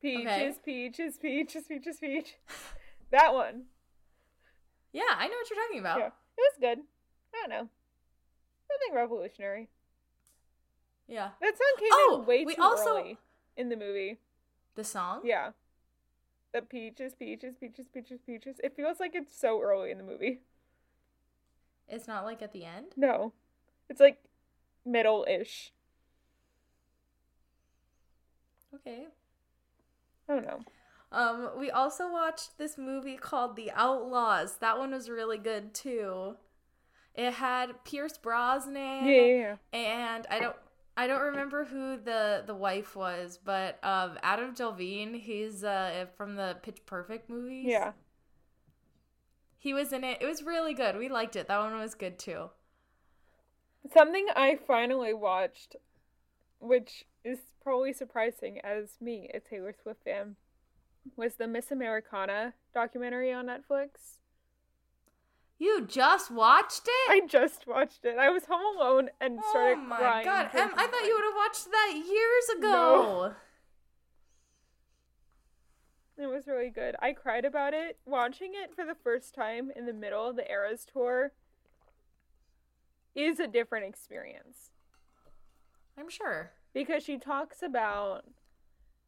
Peaches, 0.01 0.25
Okay. 0.27 0.55
peaches, 0.63 1.17
peaches, 1.17 1.63
peaches, 1.67 1.97
peach. 1.97 2.35
That 3.11 3.33
one. 3.33 3.63
Yeah, 4.95 5.03
I 5.17 5.27
know 5.27 5.33
what 5.35 5.49
you're 5.49 5.59
talking 5.65 5.79
about. 5.79 5.99
Yeah, 5.99 6.05
it 6.07 6.13
was 6.37 6.57
good. 6.61 6.79
I 7.33 7.37
don't 7.41 7.49
know. 7.49 7.69
Nothing 8.69 8.95
revolutionary. 8.95 9.67
Yeah. 11.05 11.31
That 11.41 11.57
song 11.57 11.75
came 11.77 11.89
Oh, 11.91 12.19
in 12.21 12.25
way 12.25 12.45
we 12.45 12.55
too 12.55 12.61
also- 12.61 12.97
early 12.99 13.17
in 13.57 13.67
the 13.67 13.75
movie. 13.75 14.19
The 14.75 14.85
song? 14.85 15.19
Yeah. 15.25 15.51
The 16.53 16.61
peaches, 16.61 17.13
peaches, 17.13 17.55
peaches, 17.59 17.87
peaches, 17.93 18.21
peaches. 18.25 18.55
It 18.63 18.73
feels 18.77 19.01
like 19.01 19.15
it's 19.15 19.37
so 19.37 19.61
early 19.61 19.91
in 19.91 19.97
the 19.97 20.03
movie. 20.05 20.39
It's 21.89 22.07
not 22.07 22.23
like 22.23 22.41
at 22.41 22.53
the 22.53 22.63
end. 22.63 22.93
No. 22.95 23.33
It's 23.89 23.99
like 23.99 24.23
middle 24.85 25.25
ish. 25.27 25.73
Okay. 28.73 29.07
I 30.29 30.33
don't 30.33 30.45
know. 30.45 30.61
Um, 31.11 31.51
we 31.57 31.71
also 31.71 32.11
watched 32.11 32.57
this 32.57 32.77
movie 32.77 33.15
called 33.15 33.55
The 33.55 33.71
Outlaws. 33.71 34.57
That 34.57 34.77
one 34.77 34.91
was 34.91 35.09
really 35.09 35.37
good 35.37 35.73
too. 35.73 36.35
It 37.13 37.33
had 37.33 37.83
Pierce 37.85 38.17
Brosnan. 38.17 39.05
Yeah, 39.05 39.21
yeah, 39.21 39.55
yeah. 39.73 39.79
and 39.79 40.27
I 40.29 40.39
don't 40.39 40.55
I 40.97 41.07
don't 41.07 41.21
remember 41.21 41.65
who 41.65 41.97
the 41.97 42.43
the 42.45 42.55
wife 42.55 42.95
was, 42.95 43.39
but 43.43 43.79
um 43.83 44.17
Adam 44.23 44.53
Devine, 44.53 45.13
he's 45.13 45.63
uh 45.63 46.05
from 46.17 46.35
the 46.35 46.57
Pitch 46.61 46.79
Perfect 46.85 47.29
movies. 47.29 47.67
Yeah. 47.67 47.91
He 49.57 49.73
was 49.73 49.91
in 49.93 50.03
it. 50.03 50.21
It 50.21 50.27
was 50.27 50.43
really 50.43 50.73
good. 50.73 50.97
We 50.97 51.09
liked 51.09 51.35
it. 51.35 51.47
That 51.47 51.59
one 51.59 51.77
was 51.79 51.95
good 51.95 52.19
too. 52.19 52.49
Something 53.93 54.27
I 54.35 54.57
finally 54.67 55.13
watched, 55.13 55.75
which 56.59 57.05
is 57.23 57.39
probably 57.61 57.93
surprising 57.93 58.59
as 58.63 58.97
me, 59.01 59.29
a 59.33 59.39
Taylor 59.39 59.73
Swift 59.81 60.03
fan, 60.03 60.35
was 61.15 61.35
the 61.35 61.47
Miss 61.47 61.71
Americana 61.71 62.53
documentary 62.73 63.31
on 63.31 63.47
Netflix. 63.47 64.19
You 65.57 65.85
just 65.87 66.31
watched 66.31 66.81
it? 66.85 67.11
I 67.11 67.21
just 67.27 67.65
watched 67.65 68.03
it. 68.03 68.17
I 68.17 68.29
was 68.29 68.45
home 68.45 68.75
alone 68.75 69.09
and 69.21 69.39
oh 69.41 69.49
started 69.51 69.75
crying. 69.75 69.85
oh 69.85 69.89
my 69.89 69.97
crying. 69.97 70.25
god. 70.25 70.49
Em, 70.53 70.69
I 70.75 70.87
thought 70.87 71.05
you 71.05 71.15
would 71.15 71.23
have 71.23 71.35
watched 71.37 71.71
that 71.71 71.93
years 71.93 72.57
ago. 72.59 73.33
It 76.17 76.27
was 76.27 76.47
really 76.47 76.69
good. 76.69 76.95
I 77.01 77.11
cried 77.13 77.45
about 77.45 77.73
it 77.73 77.97
watching 78.05 78.51
it 78.53 78.73
for 78.73 78.85
the 78.85 78.95
first 78.95 79.33
time 79.35 79.69
in 79.75 79.85
the 79.85 79.93
middle 79.93 80.29
of 80.29 80.35
the 80.35 80.49
Eras 80.49 80.85
tour. 80.91 81.31
Is 83.13 83.39
a 83.39 83.47
different 83.47 83.85
experience 83.85 84.71
I'm 85.97 86.09
sure. 86.09 86.51
because 86.73 87.01
she 87.01 87.17
talks 87.17 87.61
about 87.63 88.25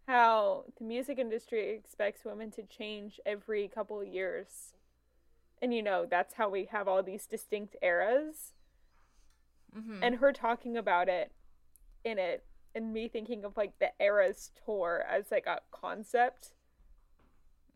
how 0.07 0.65
the 0.77 0.83
music 0.85 1.19
industry 1.19 1.71
expects 1.71 2.25
women 2.25 2.51
to 2.51 2.63
change 2.63 3.19
every 3.25 3.67
couple 3.67 4.01
of 4.01 4.07
years. 4.07 4.73
And 5.61 5.73
you 5.73 5.83
know, 5.83 6.05
that's 6.05 6.35
how 6.35 6.49
we 6.49 6.65
have 6.65 6.87
all 6.87 7.03
these 7.03 7.27
distinct 7.27 7.75
eras. 7.81 8.53
hmm 9.73 10.01
And 10.01 10.15
her 10.15 10.33
talking 10.33 10.75
about 10.77 11.07
it 11.09 11.31
in 12.03 12.19
it 12.19 12.45
and 12.75 12.93
me 12.93 13.07
thinking 13.09 13.45
of 13.45 13.57
like 13.57 13.79
the 13.79 13.91
Eras 13.99 14.51
tour 14.65 15.03
as 15.09 15.31
like 15.31 15.47
a 15.47 15.61
concept 15.71 16.53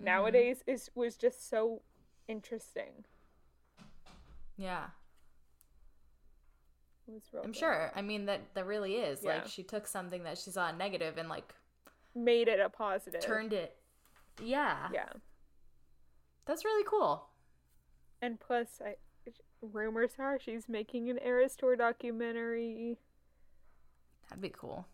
Mm-hmm. 0.01 0.05
nowadays 0.05 0.63
is 0.67 0.89
was 0.95 1.15
just 1.15 1.49
so 1.49 1.81
interesting. 2.27 3.05
Yeah. 4.57 4.89
Was 7.07 7.29
I'm 7.43 7.53
good. 7.53 7.53
sure. 7.53 7.91
I 7.95 8.01
mean 8.01 8.25
that 8.25 8.53
that 8.53 8.65
really 8.65 8.95
is. 8.95 9.23
Yeah. 9.23 9.29
Like 9.29 9.47
she 9.47 9.63
took 9.63 9.87
something 9.87 10.23
that 10.23 10.37
she 10.37 10.51
saw 10.51 10.71
negative 10.71 11.17
and 11.17 11.29
like 11.29 11.53
Made 12.13 12.47
it 12.47 12.59
a 12.59 12.69
positive. 12.69 13.21
turned 13.21 13.53
it. 13.53 13.75
Yeah. 14.41 14.89
Yeah. 14.93 15.09
That's 16.45 16.65
really 16.65 16.85
cool. 16.87 17.27
And 18.21 18.39
plus, 18.39 18.81
I 18.83 18.95
rumors 19.61 20.13
are 20.17 20.39
she's 20.39 20.67
making 20.67 21.09
an 21.09 21.19
Eras 21.23 21.55
Tour 21.55 21.75
documentary. 21.75 22.97
That'd 24.29 24.41
be 24.41 24.49
cool. 24.49 24.87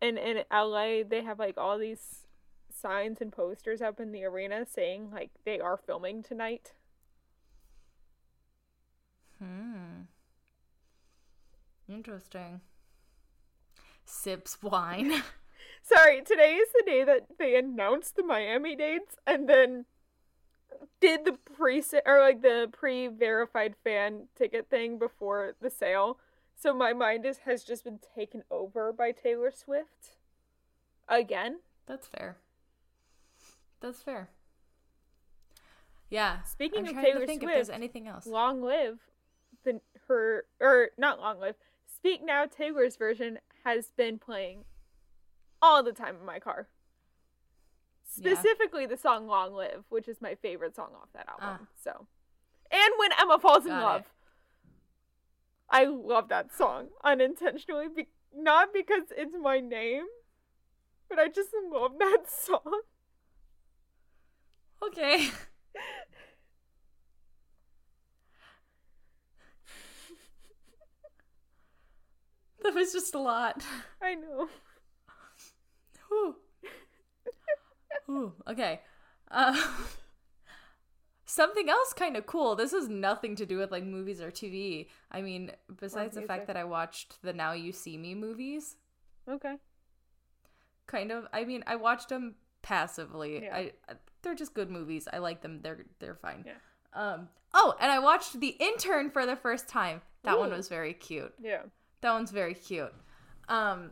And 0.00 0.18
in 0.18 0.44
LA, 0.52 1.02
they 1.08 1.22
have 1.22 1.38
like 1.38 1.58
all 1.58 1.78
these 1.78 2.26
signs 2.72 3.20
and 3.20 3.32
posters 3.32 3.82
up 3.82 4.00
in 4.00 4.12
the 4.12 4.24
arena 4.24 4.64
saying 4.66 5.10
like 5.12 5.30
they 5.44 5.60
are 5.60 5.76
filming 5.76 6.22
tonight. 6.22 6.72
Hmm. 9.38 10.02
Interesting. 11.88 12.60
Sips 14.04 14.62
wine. 14.62 15.22
Sorry, 15.82 16.22
today 16.22 16.54
is 16.54 16.68
the 16.72 16.84
day 16.86 17.04
that 17.04 17.26
they 17.38 17.56
announced 17.56 18.16
the 18.16 18.22
Miami 18.22 18.76
dates 18.76 19.16
and 19.26 19.48
then 19.48 19.86
did 21.00 21.24
the 21.24 21.32
pre 21.32 21.82
or 22.06 22.20
like 22.20 22.42
the 22.42 22.68
pre-verified 22.72 23.74
fan 23.82 24.28
ticket 24.36 24.68
thing 24.70 24.98
before 24.98 25.54
the 25.60 25.70
sale. 25.70 26.18
So 26.56 26.74
my 26.74 26.92
mind 26.92 27.24
is 27.24 27.38
has 27.38 27.64
just 27.64 27.84
been 27.84 27.98
taken 28.14 28.44
over 28.50 28.92
by 28.92 29.12
Taylor 29.12 29.50
Swift 29.50 30.16
again. 31.08 31.60
That's 31.86 32.06
fair. 32.06 32.36
That's 33.80 34.02
fair. 34.02 34.28
Yeah. 36.10 36.42
Speaking 36.42 36.86
I'm 36.86 36.96
of 36.96 37.02
Taylor 37.02 37.26
Swift, 37.26 37.42
if 37.42 37.48
there's 37.48 37.70
anything 37.70 38.06
else. 38.06 38.26
Long 38.26 38.62
live 38.62 38.98
the 39.64 39.80
her 40.08 40.44
or 40.60 40.90
not 40.98 41.20
long 41.20 41.40
live. 41.40 41.56
Speak 41.86 42.24
Now 42.24 42.46
Taylor's 42.46 42.96
version 42.96 43.38
has 43.64 43.92
been 43.96 44.18
playing 44.18 44.64
all 45.62 45.82
the 45.82 45.92
time 45.92 46.16
in 46.20 46.26
my 46.26 46.38
car. 46.38 46.68
Yeah. 48.16 48.32
Specifically 48.34 48.86
the 48.86 48.96
song 48.96 49.26
Long 49.26 49.54
Live, 49.54 49.84
which 49.88 50.08
is 50.08 50.20
my 50.20 50.34
favorite 50.36 50.74
song 50.74 50.90
off 51.00 51.08
that 51.14 51.28
album. 51.28 51.60
Ah. 51.62 51.66
So 51.82 52.06
and 52.70 52.92
when 52.98 53.10
Emma 53.20 53.38
falls 53.38 53.64
in 53.64 53.70
Got 53.70 53.80
it. 53.80 53.84
love. 53.84 54.02
I 55.68 55.84
love 55.84 56.28
that 56.28 56.52
song 56.54 56.88
unintentionally 57.04 57.86
be- 57.94 58.08
not 58.34 58.72
because 58.74 59.04
it's 59.16 59.34
my 59.40 59.60
name, 59.60 60.04
but 61.08 61.18
I 61.18 61.28
just 61.28 61.50
love 61.70 61.92
that 61.98 62.24
song. 62.28 62.80
Okay. 64.82 65.28
that 72.62 72.74
was 72.74 72.92
just 72.92 73.14
a 73.14 73.20
lot. 73.20 73.62
I 74.02 74.14
know. 74.14 74.48
Whew. 76.10 76.36
Ooh, 78.10 78.32
okay. 78.48 78.80
Uh, 79.30 79.56
something 81.24 81.68
else 81.68 81.92
kind 81.92 82.16
of 82.16 82.26
cool. 82.26 82.56
This 82.56 82.72
has 82.72 82.88
nothing 82.88 83.36
to 83.36 83.46
do 83.46 83.58
with 83.58 83.70
like 83.70 83.84
movies 83.84 84.20
or 84.20 84.30
TV. 84.30 84.88
I 85.10 85.22
mean, 85.22 85.52
besides 85.80 86.16
the 86.16 86.22
fact 86.22 86.46
that 86.48 86.56
I 86.56 86.64
watched 86.64 87.22
the 87.22 87.32
Now 87.32 87.52
You 87.52 87.72
See 87.72 87.96
Me 87.96 88.14
movies, 88.14 88.76
Okay. 89.28 89.56
kind 90.86 91.12
of. 91.12 91.26
I 91.32 91.44
mean, 91.44 91.62
I 91.66 91.76
watched 91.76 92.08
them 92.08 92.34
passively. 92.62 93.44
Yeah. 93.44 93.54
I 93.56 93.72
they're 94.22 94.34
just 94.34 94.54
good 94.54 94.70
movies. 94.70 95.08
I 95.12 95.18
like 95.18 95.40
them. 95.40 95.60
They're 95.62 95.84
they're 96.00 96.16
fine. 96.16 96.44
Yeah. 96.46 96.54
Um. 96.94 97.28
Oh, 97.54 97.74
and 97.80 97.90
I 97.92 97.98
watched 98.00 98.38
The 98.40 98.56
Intern 98.58 99.10
for 99.10 99.24
the 99.26 99.36
first 99.36 99.68
time. 99.68 100.02
That 100.24 100.38
one 100.38 100.50
was 100.50 100.68
very 100.68 100.92
cute. 100.92 101.32
Yeah. 101.40 101.62
That 102.00 102.12
one's 102.12 102.30
very 102.32 102.54
cute. 102.54 102.92
Um 103.48 103.90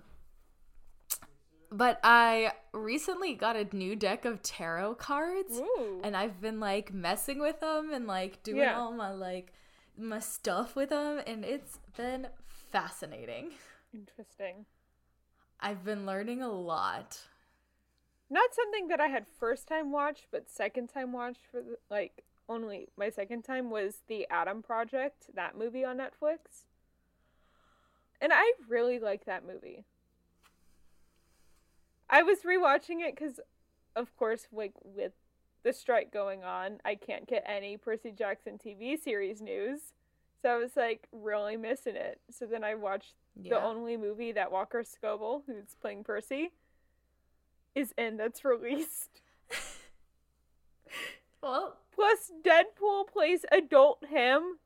but 1.71 2.01
I 2.03 2.53
recently 2.73 3.35
got 3.35 3.57
a 3.57 3.65
new 3.77 3.95
deck 3.97 4.25
of 4.25 4.43
tarot 4.43 4.95
cards 4.97 5.59
Ooh. 5.59 6.01
and 6.03 6.17
I've 6.17 6.41
been 6.41 6.61
like 6.61 6.93
messing 6.93 7.39
with 7.39 7.61
them 7.61 7.93
and 7.93 8.07
like 8.07 8.43
doing 8.43 8.59
Yeah. 8.63 8.79
all 8.79 8.93
my 8.93 9.11
like 9.13 9.53
my 9.97 10.21
stuff 10.21 10.77
with 10.77 10.91
them 10.91 11.21
and 11.27 11.45
it's 11.45 11.79
been 11.97 12.29
fascinating. 12.73 13.51
Interesting. 13.93 14.67
I've 15.61 15.85
been 15.85 16.07
learning 16.07 16.41
a 16.43 16.51
lot. 16.51 17.23
Not 18.31 18.55
something 18.55 18.89
that 18.89 19.01
I 19.01 19.09
had 19.09 19.27
first 19.27 19.67
time 19.67 19.91
watched, 19.91 20.27
but 20.31 20.51
second 20.51 20.89
time 20.89 21.13
watched 21.13 21.41
for 21.51 21.63
the, 21.63 21.79
like 21.91 22.23
only 22.49 22.89
my 22.97 23.11
second 23.11 23.43
time 23.43 23.71
was 23.71 24.03
the 24.07 24.27
Adam 24.31 24.63
Project, 24.63 25.27
that 25.35 25.57
movie 25.59 25.85
on 25.85 25.99
Netflix. 25.99 26.65
And 28.21 28.33
I 28.33 28.53
really 28.69 28.99
like 28.99 29.25
that 29.27 29.47
movie. 29.47 29.85
I 32.11 32.23
was 32.23 32.41
rewatching 32.41 33.01
it 33.01 33.17
cuz 33.17 33.41
of 33.97 34.17
course 34.17 34.47
like 34.53 34.73
with 34.83 35.13
the 35.63 35.73
strike 35.73 36.13
going 36.13 36.45
on, 36.45 36.81
I 36.85 36.95
can't 36.95 37.27
get 37.27 37.43
any 37.47 37.77
Percy 37.77 38.13
Jackson 38.13 38.59
TV 38.59 38.99
series 38.99 39.41
news. 39.41 39.93
So 40.41 40.51
I 40.51 40.57
was 40.57 40.77
like 40.77 41.09
really 41.11 41.57
missing 41.57 41.97
it. 41.97 42.21
So 42.31 42.47
then 42.47 42.63
I 42.63 42.75
watched 42.75 43.15
the 43.37 43.61
only 43.61 43.97
movie 43.97 44.33
that 44.33 44.53
Walker 44.53 44.85
Scobell, 44.85 45.43
who's 45.47 45.75
playing 45.81 46.05
Percy, 46.05 46.53
is 47.75 47.93
in 47.99 48.17
that's 48.17 48.45
released. 48.45 49.21
Well, 51.41 51.79
Plus, 51.99 52.31
Deadpool 52.45 53.09
plays 53.09 53.45
adult 53.51 54.05
him, 54.09 54.59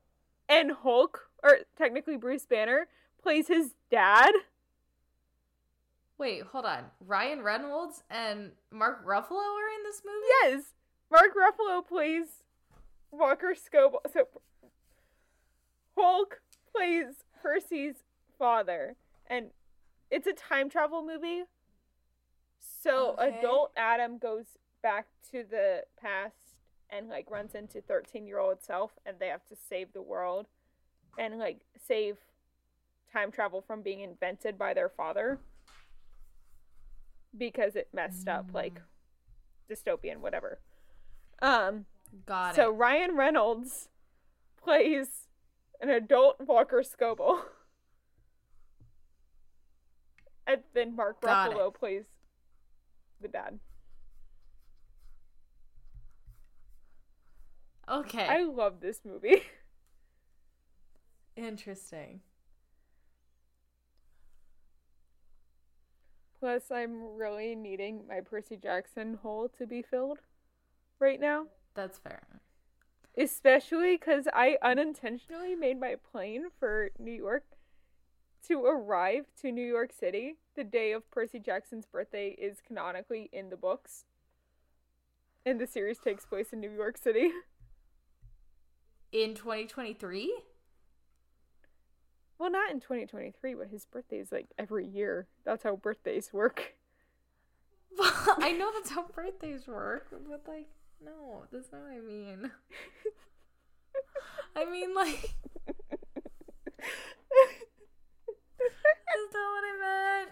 and 0.47 0.71
Hulk, 0.71 1.29
or 1.43 1.61
technically 1.75 2.15
Bruce 2.15 2.45
Banner, 2.45 2.87
plays 3.23 3.47
his 3.47 3.73
dad. 3.89 4.31
Wait, 6.17 6.43
hold 6.43 6.65
on. 6.65 6.85
Ryan 6.99 7.41
Reynolds 7.41 8.03
and 8.09 8.51
Mark 8.71 9.05
Ruffalo 9.05 9.39
are 9.39 9.69
in 9.77 9.83
this 9.83 10.01
movie? 10.05 10.27
Yes, 10.43 10.73
Mark 11.11 11.31
Ruffalo 11.35 11.85
plays 11.85 12.43
Walker 13.11 13.53
Scobell. 13.55 13.99
So 14.11 14.27
Hulk 15.97 16.41
plays 16.75 17.23
Percy's 17.41 17.95
father, 18.37 18.95
and 19.27 19.47
it's 20.09 20.27
a 20.27 20.33
time 20.33 20.69
travel 20.69 21.03
movie. 21.05 21.43
So 22.59 23.15
Okay. 23.19 23.39
adult 23.39 23.71
Adam 23.75 24.17
goes 24.17 24.57
back 24.81 25.07
to 25.31 25.43
the 25.43 25.83
past 25.99 26.35
and 26.89 27.09
like 27.09 27.29
runs 27.31 27.55
into 27.55 27.81
13 27.81 28.27
year 28.27 28.39
old 28.39 28.61
self, 28.61 28.91
and 29.05 29.17
they 29.19 29.27
have 29.27 29.45
to 29.47 29.55
save 29.55 29.93
the 29.93 30.01
world 30.01 30.47
and 31.17 31.39
like 31.39 31.59
save 31.87 32.17
time 33.11 33.31
travel 33.31 33.61
from 33.61 33.81
being 33.81 33.99
invented 34.01 34.57
by 34.57 34.73
their 34.73 34.89
father 34.89 35.39
because 37.37 37.75
it 37.75 37.89
messed 37.93 38.27
up 38.27 38.47
like 38.53 38.81
dystopian 39.69 40.17
whatever. 40.17 40.59
Um 41.41 41.85
Got 42.25 42.55
so 42.55 42.61
it. 42.61 42.65
So 42.65 42.71
Ryan 42.71 43.15
Reynolds 43.15 43.89
plays 44.61 45.27
an 45.81 45.89
adult 45.89 46.37
Walker 46.39 46.83
Scobell. 46.83 47.41
And 50.45 50.61
then 50.73 50.93
Mark 50.93 51.21
Got 51.21 51.53
it. 51.53 51.55
Ruffalo 51.55 51.73
plays 51.73 52.03
the 53.21 53.29
dad. 53.29 53.59
Okay. 57.89 58.27
I 58.27 58.43
love 58.43 58.81
this 58.81 59.01
movie. 59.05 59.41
Interesting. 61.35 62.21
Plus, 66.43 66.71
I'm 66.71 67.15
really 67.15 67.55
needing 67.55 68.01
my 68.05 68.19
Percy 68.19 68.57
Jackson 68.57 69.13
hole 69.23 69.49
to 69.57 69.65
be 69.65 69.81
filled 69.81 70.17
right 70.99 71.17
now. 71.17 71.45
That's 71.73 71.97
fair. 71.97 72.41
Especially 73.17 73.95
because 73.95 74.27
I 74.33 74.57
unintentionally 74.61 75.55
made 75.55 75.79
my 75.79 75.95
plane 76.11 76.47
for 76.59 76.89
New 76.99 77.13
York 77.13 77.45
to 78.49 78.61
arrive 78.65 79.27
to 79.39 79.53
New 79.53 79.65
York 79.65 79.93
City 79.97 80.35
the 80.57 80.65
day 80.65 80.91
of 80.91 81.09
Percy 81.11 81.39
Jackson's 81.39 81.85
birthday 81.85 82.35
is 82.37 82.57
canonically 82.59 83.29
in 83.31 83.49
the 83.49 83.55
books. 83.55 84.03
And 85.45 85.61
the 85.61 85.65
series 85.65 85.97
takes 85.97 86.25
place 86.25 86.51
in 86.51 86.59
New 86.59 86.71
York 86.71 86.97
City. 86.97 87.29
In 89.13 89.33
2023? 89.33 90.33
Well, 92.37 92.51
not 92.51 92.71
in 92.71 92.79
2023, 92.79 93.53
but 93.53 93.67
his 93.67 93.85
birthday 93.85 94.19
is 94.19 94.31
like 94.31 94.47
every 94.57 94.85
year. 94.85 95.27
That's 95.45 95.63
how 95.63 95.75
birthdays 95.75 96.33
work. 96.33 96.75
I 97.99 98.55
know 98.57 98.71
that's 98.73 98.89
how 98.89 99.05
birthdays 99.13 99.67
work, 99.67 100.07
but 100.11 100.41
like, 100.47 100.67
no, 101.03 101.43
that's 101.51 101.71
not 101.71 101.81
what 101.81 101.91
I 101.91 101.99
mean. 101.99 102.51
I 104.55 104.65
mean, 104.65 104.93
like, 104.95 105.35
that's 108.59 109.33
not 109.33 109.51
what 109.51 109.63
I 109.63 109.77
meant. 109.79 110.31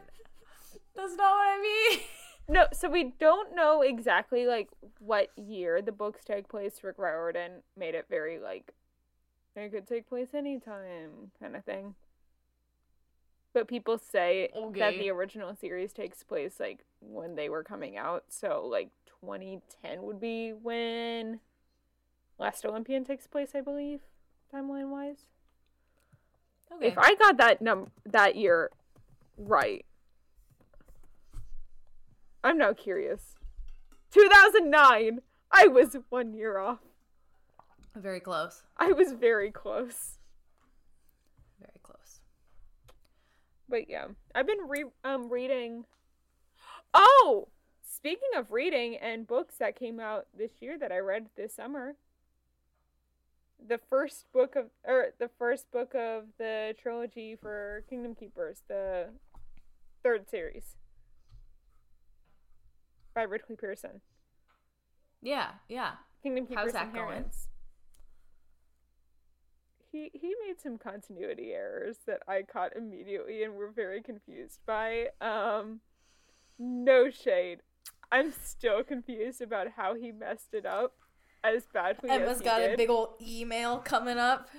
That's 0.95 1.15
not 1.15 1.31
what 1.31 1.47
I 1.47 1.59
mean. 1.61 1.99
No, 2.49 2.65
so 2.73 2.89
we 2.89 3.13
don't 3.17 3.55
know 3.55 3.81
exactly 3.81 4.45
like 4.45 4.67
what 4.99 5.29
year 5.37 5.81
the 5.81 5.93
books 5.93 6.25
take 6.25 6.49
place. 6.49 6.83
Rick 6.83 6.97
Riordan 6.97 7.61
made 7.77 7.95
it 7.95 8.07
very 8.09 8.39
like 8.39 8.73
it 9.55 9.71
could 9.71 9.87
take 9.87 10.07
place 10.07 10.29
anytime 10.33 11.31
kind 11.39 11.55
of 11.55 11.63
thing. 11.63 11.95
But 13.53 13.67
people 13.67 13.97
say 13.97 14.49
that 14.75 14.97
the 14.97 15.09
original 15.09 15.55
series 15.55 15.91
takes 15.91 16.23
place 16.23 16.59
like 16.59 16.85
when 17.01 17.35
they 17.35 17.49
were 17.49 17.63
coming 17.63 17.97
out. 17.97 18.25
So 18.29 18.65
like 18.65 18.89
2010 19.21 20.03
would 20.03 20.21
be 20.21 20.51
when 20.51 21.41
Last 22.39 22.65
Olympian 22.65 23.03
takes 23.03 23.27
place, 23.27 23.51
I 23.53 23.61
believe, 23.61 23.99
timeline 24.53 24.89
wise. 24.89 25.25
Okay. 26.73 26.87
If 26.87 26.97
I 26.97 27.15
got 27.15 27.37
that 27.37 27.61
num 27.61 27.91
that 28.05 28.37
year 28.37 28.71
right, 29.37 29.85
I'm 32.43 32.57
now 32.57 32.73
curious. 32.73 33.35
2009. 34.11 35.19
I 35.51 35.67
was 35.67 35.97
one 36.09 36.33
year 36.33 36.57
off. 36.57 36.79
Very 37.95 38.19
close. 38.19 38.63
I 38.77 38.91
was 38.91 39.11
very 39.13 39.51
close. 39.51 40.17
Very 41.59 41.79
close. 41.83 42.21
But 43.67 43.89
yeah, 43.89 44.05
I've 44.33 44.47
been 44.47 44.67
re- 44.67 44.85
um 45.03 45.29
reading. 45.29 45.85
Oh, 46.93 47.49
speaking 47.83 48.29
of 48.35 48.51
reading 48.51 48.97
and 48.97 49.27
books 49.27 49.55
that 49.59 49.77
came 49.77 49.99
out 49.99 50.27
this 50.37 50.51
year 50.61 50.77
that 50.79 50.91
I 50.91 50.99
read 50.99 51.27
this 51.35 51.53
summer. 51.53 51.95
The 53.67 53.79
first 53.89 54.25
book 54.33 54.55
of 54.55 54.67
or 54.83 55.13
the 55.19 55.29
first 55.37 55.69
book 55.71 55.93
of 55.93 56.23
the 56.37 56.73
trilogy 56.81 57.35
for 57.39 57.83
Kingdom 57.89 58.15
Keepers, 58.15 58.63
the 58.67 59.09
third 60.01 60.29
series 60.29 60.75
by 63.13 63.23
Ridley 63.23 63.55
Pearson. 63.55 64.01
Yeah, 65.21 65.49
yeah. 65.69 65.91
Kingdom 66.23 66.47
Keepers 66.47 66.63
How's 66.63 66.73
that 66.73 66.93
going? 66.93 67.25
He 69.91 70.09
he 70.13 70.33
made 70.47 70.61
some 70.61 70.77
continuity 70.77 71.51
errors 71.53 71.97
that 72.07 72.21
I 72.27 72.43
caught 72.43 72.75
immediately 72.75 73.43
and 73.43 73.55
were 73.55 73.69
very 73.69 74.01
confused 74.01 74.59
by. 74.65 75.07
Um 75.19 75.81
no 76.57 77.09
shade. 77.09 77.59
I'm 78.11 78.31
still 78.31 78.83
confused 78.83 79.41
about 79.41 79.67
how 79.77 79.95
he 79.95 80.11
messed 80.11 80.53
it 80.53 80.65
up 80.65 80.93
as 81.43 81.63
badly 81.73 82.09
as 82.09 82.21
Emma's 82.21 82.39
he 82.39 82.45
got 82.45 82.59
did. 82.59 82.73
a 82.73 82.77
big 82.77 82.89
old 82.89 83.15
email 83.21 83.77
coming 83.79 84.17
up. 84.17 84.49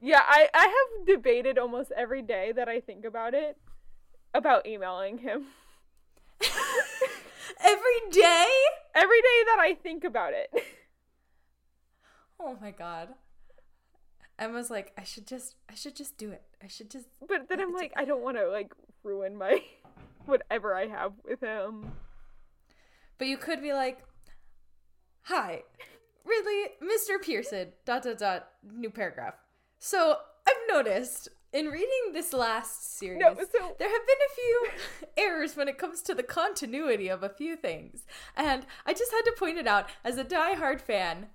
Yeah, 0.00 0.22
I 0.22 0.48
I 0.54 0.64
have 0.64 1.06
debated 1.06 1.58
almost 1.58 1.92
every 1.96 2.22
day 2.22 2.52
that 2.52 2.68
I 2.68 2.80
think 2.80 3.04
about 3.04 3.34
it 3.34 3.58
about 4.34 4.66
emailing 4.66 5.18
him. 5.18 5.46
Every 7.64 8.10
day? 8.10 8.46
Every 8.94 9.20
day 9.22 9.42
that 9.46 9.58
I 9.60 9.76
think 9.82 10.04
about 10.04 10.32
it. 10.34 10.50
Oh 12.38 12.56
my 12.60 12.70
god. 12.70 13.08
Emma's 14.38 14.70
like, 14.70 14.92
I 14.98 15.04
should 15.04 15.26
just 15.26 15.54
I 15.70 15.74
should 15.74 15.96
just 15.96 16.16
do 16.18 16.30
it. 16.30 16.42
I 16.62 16.68
should 16.68 16.90
just 16.90 17.06
But 17.26 17.48
then 17.48 17.60
I'm 17.60 17.72
like, 17.72 17.92
I 17.96 18.04
don't 18.04 18.22
want 18.22 18.36
to 18.36 18.48
like 18.48 18.72
ruin 19.02 19.36
my 19.36 19.62
whatever 20.26 20.74
I 20.74 20.86
have 20.88 21.12
with 21.24 21.40
him. 21.40 21.92
But 23.18 23.28
you 23.28 23.36
could 23.38 23.62
be 23.62 23.72
like, 23.72 23.98
Hi, 25.22 25.62
Ridley, 26.24 26.64
Mr. 26.82 27.20
Pearson, 27.20 27.68
dot 27.84 28.02
dot 28.04 28.18
dot, 28.18 28.48
new 28.62 28.90
paragraph. 28.90 29.34
So 29.78 30.16
I've 30.46 30.54
noticed 30.68 31.28
in 31.52 31.66
reading 31.66 32.12
this 32.12 32.32
last 32.32 32.96
series, 32.98 33.20
No, 33.20 33.34
so 33.34 33.76
there 33.78 33.88
have 33.88 34.06
been 34.06 34.16
a 34.30 34.34
few 34.34 34.68
errors 35.16 35.56
when 35.56 35.68
it 35.68 35.78
comes 35.78 36.02
to 36.02 36.14
the 36.14 36.22
continuity 36.22 37.08
of 37.08 37.22
a 37.22 37.28
few 37.30 37.56
things. 37.56 38.04
And 38.36 38.66
I 38.84 38.92
just 38.92 39.10
had 39.12 39.22
to 39.22 39.34
point 39.38 39.56
it 39.58 39.66
out 39.66 39.88
as 40.04 40.18
a 40.18 40.24
die-hard 40.24 40.80
fan. 40.82 41.28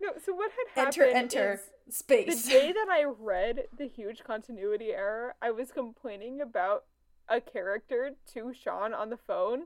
no, 0.00 0.10
so 0.24 0.34
what 0.34 0.50
had 0.74 0.86
Enter, 0.86 1.02
happened 1.06 1.16
enter, 1.34 1.52
is 1.54 1.60
space. 1.88 2.44
the 2.44 2.50
day 2.50 2.72
that 2.72 2.88
I 2.90 3.04
read 3.04 3.64
the 3.76 3.86
huge 3.86 4.24
continuity 4.24 4.90
error, 4.90 5.34
I 5.40 5.50
was 5.50 5.70
complaining 5.70 6.40
about 6.40 6.84
a 7.28 7.40
character 7.40 8.12
to 8.34 8.52
Sean 8.52 8.94
on 8.94 9.10
the 9.10 9.16
phone, 9.16 9.64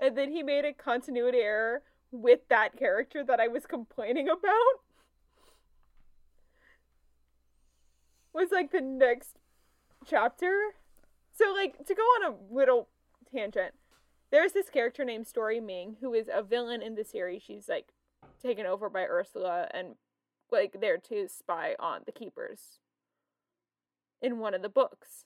and 0.00 0.16
then 0.16 0.30
he 0.30 0.42
made 0.42 0.64
a 0.64 0.72
continuity 0.72 1.38
error 1.38 1.82
with 2.10 2.40
that 2.48 2.76
character 2.76 3.24
that 3.24 3.40
I 3.40 3.48
was 3.48 3.66
complaining 3.66 4.28
about. 4.28 4.82
Was 8.32 8.48
like 8.50 8.72
the 8.72 8.80
next 8.80 9.38
chapter. 10.06 10.74
So 11.34 11.52
like 11.52 11.86
to 11.86 11.94
go 11.94 12.02
on 12.02 12.32
a 12.32 12.54
little 12.54 12.88
tangent, 13.30 13.74
there's 14.30 14.52
this 14.52 14.70
character 14.70 15.04
named 15.04 15.26
Storey 15.26 15.60
Ming 15.60 15.96
who 16.00 16.14
is 16.14 16.28
a 16.32 16.42
villain 16.42 16.82
in 16.82 16.94
the 16.94 17.04
series. 17.04 17.42
She's 17.42 17.68
like 17.68 17.88
taken 18.42 18.66
over 18.66 18.88
by 18.88 19.02
Ursula 19.02 19.68
and 19.72 19.94
like 20.52 20.80
there 20.80 20.98
to 20.98 21.28
spy 21.28 21.74
on 21.78 22.02
the 22.06 22.12
keepers 22.12 22.78
in 24.20 24.38
one 24.38 24.54
of 24.54 24.62
the 24.62 24.68
books. 24.68 25.24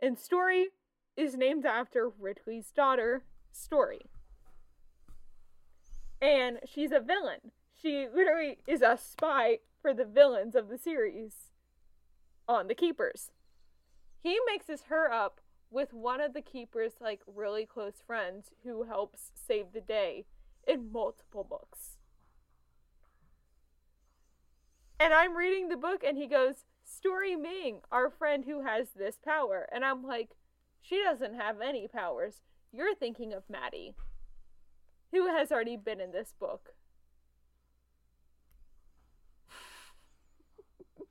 And 0.00 0.18
Storey 0.18 0.68
is 1.16 1.36
named 1.36 1.64
after 1.64 2.08
Ridley's 2.08 2.70
daughter, 2.70 3.22
Storey. 3.52 4.06
And 6.20 6.58
she's 6.66 6.92
a 6.92 7.00
villain. 7.00 7.52
She 7.80 8.06
literally 8.12 8.58
is 8.66 8.82
a 8.82 8.98
spy 9.00 9.58
for 9.80 9.94
the 9.94 10.04
villains 10.04 10.54
of 10.54 10.68
the 10.68 10.78
series 10.78 11.52
on 12.48 12.68
the 12.68 12.74
keepers. 12.74 13.30
He 14.22 14.38
mixes 14.46 14.84
her 14.88 15.12
up 15.12 15.40
with 15.70 15.92
one 15.92 16.20
of 16.20 16.32
the 16.32 16.40
keepers 16.40 16.94
like 17.00 17.20
really 17.26 17.66
close 17.66 18.02
friends 18.06 18.50
who 18.64 18.84
helps 18.84 19.30
save 19.34 19.72
the 19.72 19.80
day 19.80 20.24
in 20.66 20.90
multiple 20.90 21.44
books. 21.44 21.95
And 24.98 25.12
I'm 25.12 25.36
reading 25.36 25.68
the 25.68 25.76
book 25.76 26.02
and 26.06 26.16
he 26.16 26.26
goes, 26.26 26.64
Storey 26.84 27.36
Ming, 27.36 27.80
our 27.92 28.08
friend 28.10 28.44
who 28.44 28.62
has 28.64 28.88
this 28.96 29.18
power. 29.22 29.68
And 29.72 29.84
I'm 29.84 30.02
like, 30.02 30.30
she 30.80 31.02
doesn't 31.02 31.34
have 31.34 31.60
any 31.60 31.86
powers. 31.88 32.40
You're 32.72 32.94
thinking 32.94 33.32
of 33.32 33.42
Maddie, 33.50 33.94
who 35.12 35.26
has 35.28 35.52
already 35.52 35.76
been 35.76 36.00
in 36.00 36.12
this 36.12 36.32
book. 36.38 36.70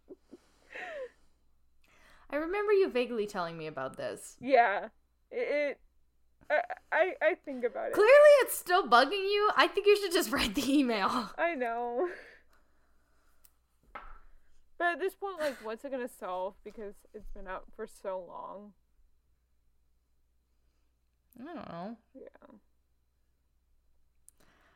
I 2.31 2.37
remember 2.37 2.71
you 2.73 2.89
vaguely 2.89 3.27
telling 3.27 3.57
me 3.57 3.67
about 3.67 3.97
this. 3.97 4.37
Yeah. 4.39 4.87
It, 5.31 5.47
it 5.51 5.79
I, 6.49 6.61
I 6.91 7.13
I 7.21 7.35
think 7.43 7.63
about 7.63 7.87
it. 7.87 7.93
Clearly, 7.93 8.11
it's 8.41 8.55
still 8.55 8.87
bugging 8.87 9.11
you. 9.11 9.49
I 9.57 9.67
think 9.67 9.87
you 9.87 9.97
should 9.97 10.11
just 10.11 10.31
write 10.33 10.53
the 10.55 10.71
email. 10.71 11.31
I 11.37 11.55
know. 11.55 12.07
But 14.77 14.87
at 14.93 14.99
this 14.99 15.15
point, 15.15 15.39
like, 15.39 15.55
what's 15.63 15.85
it 15.85 15.91
gonna 15.91 16.07
solve? 16.09 16.55
Because 16.63 16.95
it's 17.13 17.29
been 17.29 17.47
out 17.47 17.63
for 17.75 17.87
so 17.87 18.23
long. 18.27 18.73
I 21.39 21.45
don't 21.53 21.55
know. 21.69 21.97
Yeah. 22.13 22.27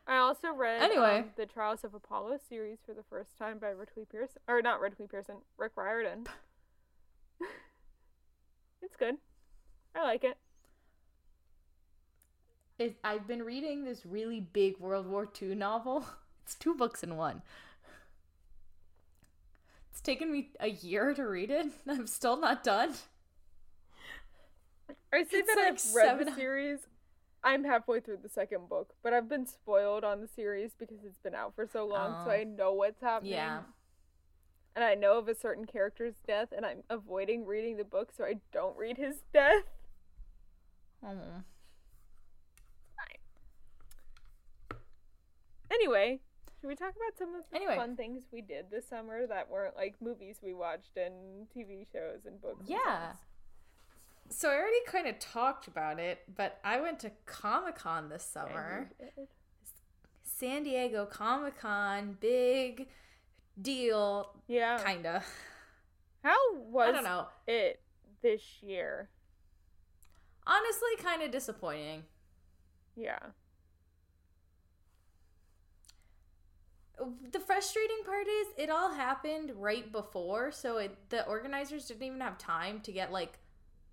I 0.06 0.16
also 0.16 0.48
read 0.52 0.82
Anyway. 0.82 1.18
um, 1.20 1.30
the 1.36 1.46
Trials 1.46 1.84
of 1.84 1.94
Apollo 1.94 2.38
series 2.48 2.78
for 2.84 2.94
the 2.94 3.02
first 3.08 3.36
time 3.38 3.58
by 3.58 3.68
Ridley 3.68 4.04
Pearson, 4.10 4.40
or 4.48 4.60
not 4.60 4.80
Ridley 4.80 5.06
Pearson, 5.06 5.36
Rick 5.56 5.72
Riordan. 5.76 6.26
it's 8.82 8.96
good. 8.96 9.16
I 9.94 10.02
like 10.02 10.24
it. 10.24 10.36
It, 12.78 12.96
I've 13.04 13.26
been 13.26 13.42
reading 13.42 13.84
this 13.84 14.04
really 14.06 14.40
big 14.40 14.78
World 14.78 15.06
War 15.06 15.28
II 15.40 15.54
novel. 15.54 16.04
It's 16.42 16.54
two 16.56 16.74
books 16.74 17.04
in 17.04 17.16
one. 17.16 17.42
It's 20.00 20.06
taken 20.06 20.32
me 20.32 20.48
a 20.60 20.70
year 20.70 21.12
to 21.12 21.24
read 21.24 21.50
it. 21.50 21.66
I'm 21.86 22.06
still 22.06 22.38
not 22.40 22.64
done. 22.64 22.94
I 25.12 25.24
say 25.24 25.38
It's 25.40 25.54
that 25.54 25.56
like 25.58 25.66
I've 25.74 25.94
read 25.94 26.06
seven- 26.06 26.26
the 26.26 26.34
series. 26.34 26.78
I'm 27.44 27.64
halfway 27.64 28.00
through 28.00 28.18
the 28.22 28.28
second 28.30 28.70
book, 28.70 28.94
but 29.02 29.12
I've 29.12 29.28
been 29.28 29.46
spoiled 29.46 30.02
on 30.02 30.22
the 30.22 30.26
series 30.28 30.72
because 30.78 31.04
it's 31.04 31.18
been 31.18 31.34
out 31.34 31.54
for 31.54 31.66
so 31.66 31.86
long, 31.86 32.24
so 32.24 32.30
Oh. 32.30 32.34
I 32.34 32.44
know 32.44 32.72
what's 32.72 33.02
happening. 33.02 33.32
Yeah. 33.32 33.60
And 34.74 34.82
I 34.84 34.94
know 34.94 35.18
of 35.18 35.28
a 35.28 35.34
certain 35.34 35.66
character's 35.66 36.14
death, 36.26 36.48
and 36.56 36.64
I'm 36.64 36.82
avoiding 36.88 37.44
reading 37.44 37.76
the 37.76 37.84
book 37.84 38.10
so 38.16 38.24
I 38.24 38.36
don't 38.52 38.76
read 38.78 38.96
his 38.96 39.16
death. 39.34 39.64
Oh. 41.04 41.14
Anyway, 45.70 46.20
should 46.60 46.68
we 46.68 46.76
talk 46.76 46.90
about 46.96 47.16
some 47.18 47.34
of 47.34 47.42
the 47.50 47.56
Anyway. 47.56 47.76
fun 47.76 47.96
things 47.96 48.24
we 48.32 48.40
did 48.42 48.70
this 48.70 48.86
summer 48.88 49.26
that 49.26 49.48
weren't 49.50 49.76
like 49.76 49.94
movies 50.00 50.36
we 50.42 50.52
watched 50.54 50.96
and 50.96 51.46
TV 51.56 51.86
shows 51.92 52.26
and 52.26 52.40
books? 52.40 52.64
Yeah. 52.66 52.78
songs? 53.12 53.18
So 54.32 54.48
I 54.50 54.54
already 54.54 54.84
kind 54.86 55.08
of 55.08 55.18
talked 55.18 55.66
about 55.66 55.98
it, 55.98 56.20
but 56.36 56.60
I 56.62 56.80
went 56.80 57.00
to 57.00 57.10
Comic 57.26 57.76
Con 57.76 58.08
this 58.10 58.22
summer. 58.24 58.90
Yeah, 59.00 59.06
you 59.06 59.12
did. 59.22 59.28
San 60.22 60.62
Diego 60.62 61.04
Comic 61.06 61.58
Con, 61.58 62.16
big 62.20 62.88
deal, 63.60 64.34
Yeah. 64.46 64.82
kinda. 64.84 65.22
How 66.22 66.36
was 66.54 66.88
I 66.90 66.92
don't 66.92 67.04
know. 67.04 67.28
it 67.46 67.82
this 68.22 68.62
year? 68.62 69.08
honestly 70.46 70.96
kind 70.98 71.22
of 71.22 71.30
disappointing. 71.30 72.02
Yeah. 72.96 73.18
The 77.32 77.40
frustrating 77.40 77.98
part 78.04 78.26
is 78.26 78.46
it 78.56 78.70
all 78.70 78.92
happened 78.92 79.52
right 79.56 79.90
before, 79.90 80.52
so 80.52 80.78
it 80.78 80.96
the 81.08 81.26
organizers 81.26 81.86
didn't 81.86 82.02
even 82.02 82.20
have 82.20 82.38
time 82.38 82.80
to 82.80 82.92
get 82.92 83.10
like 83.12 83.38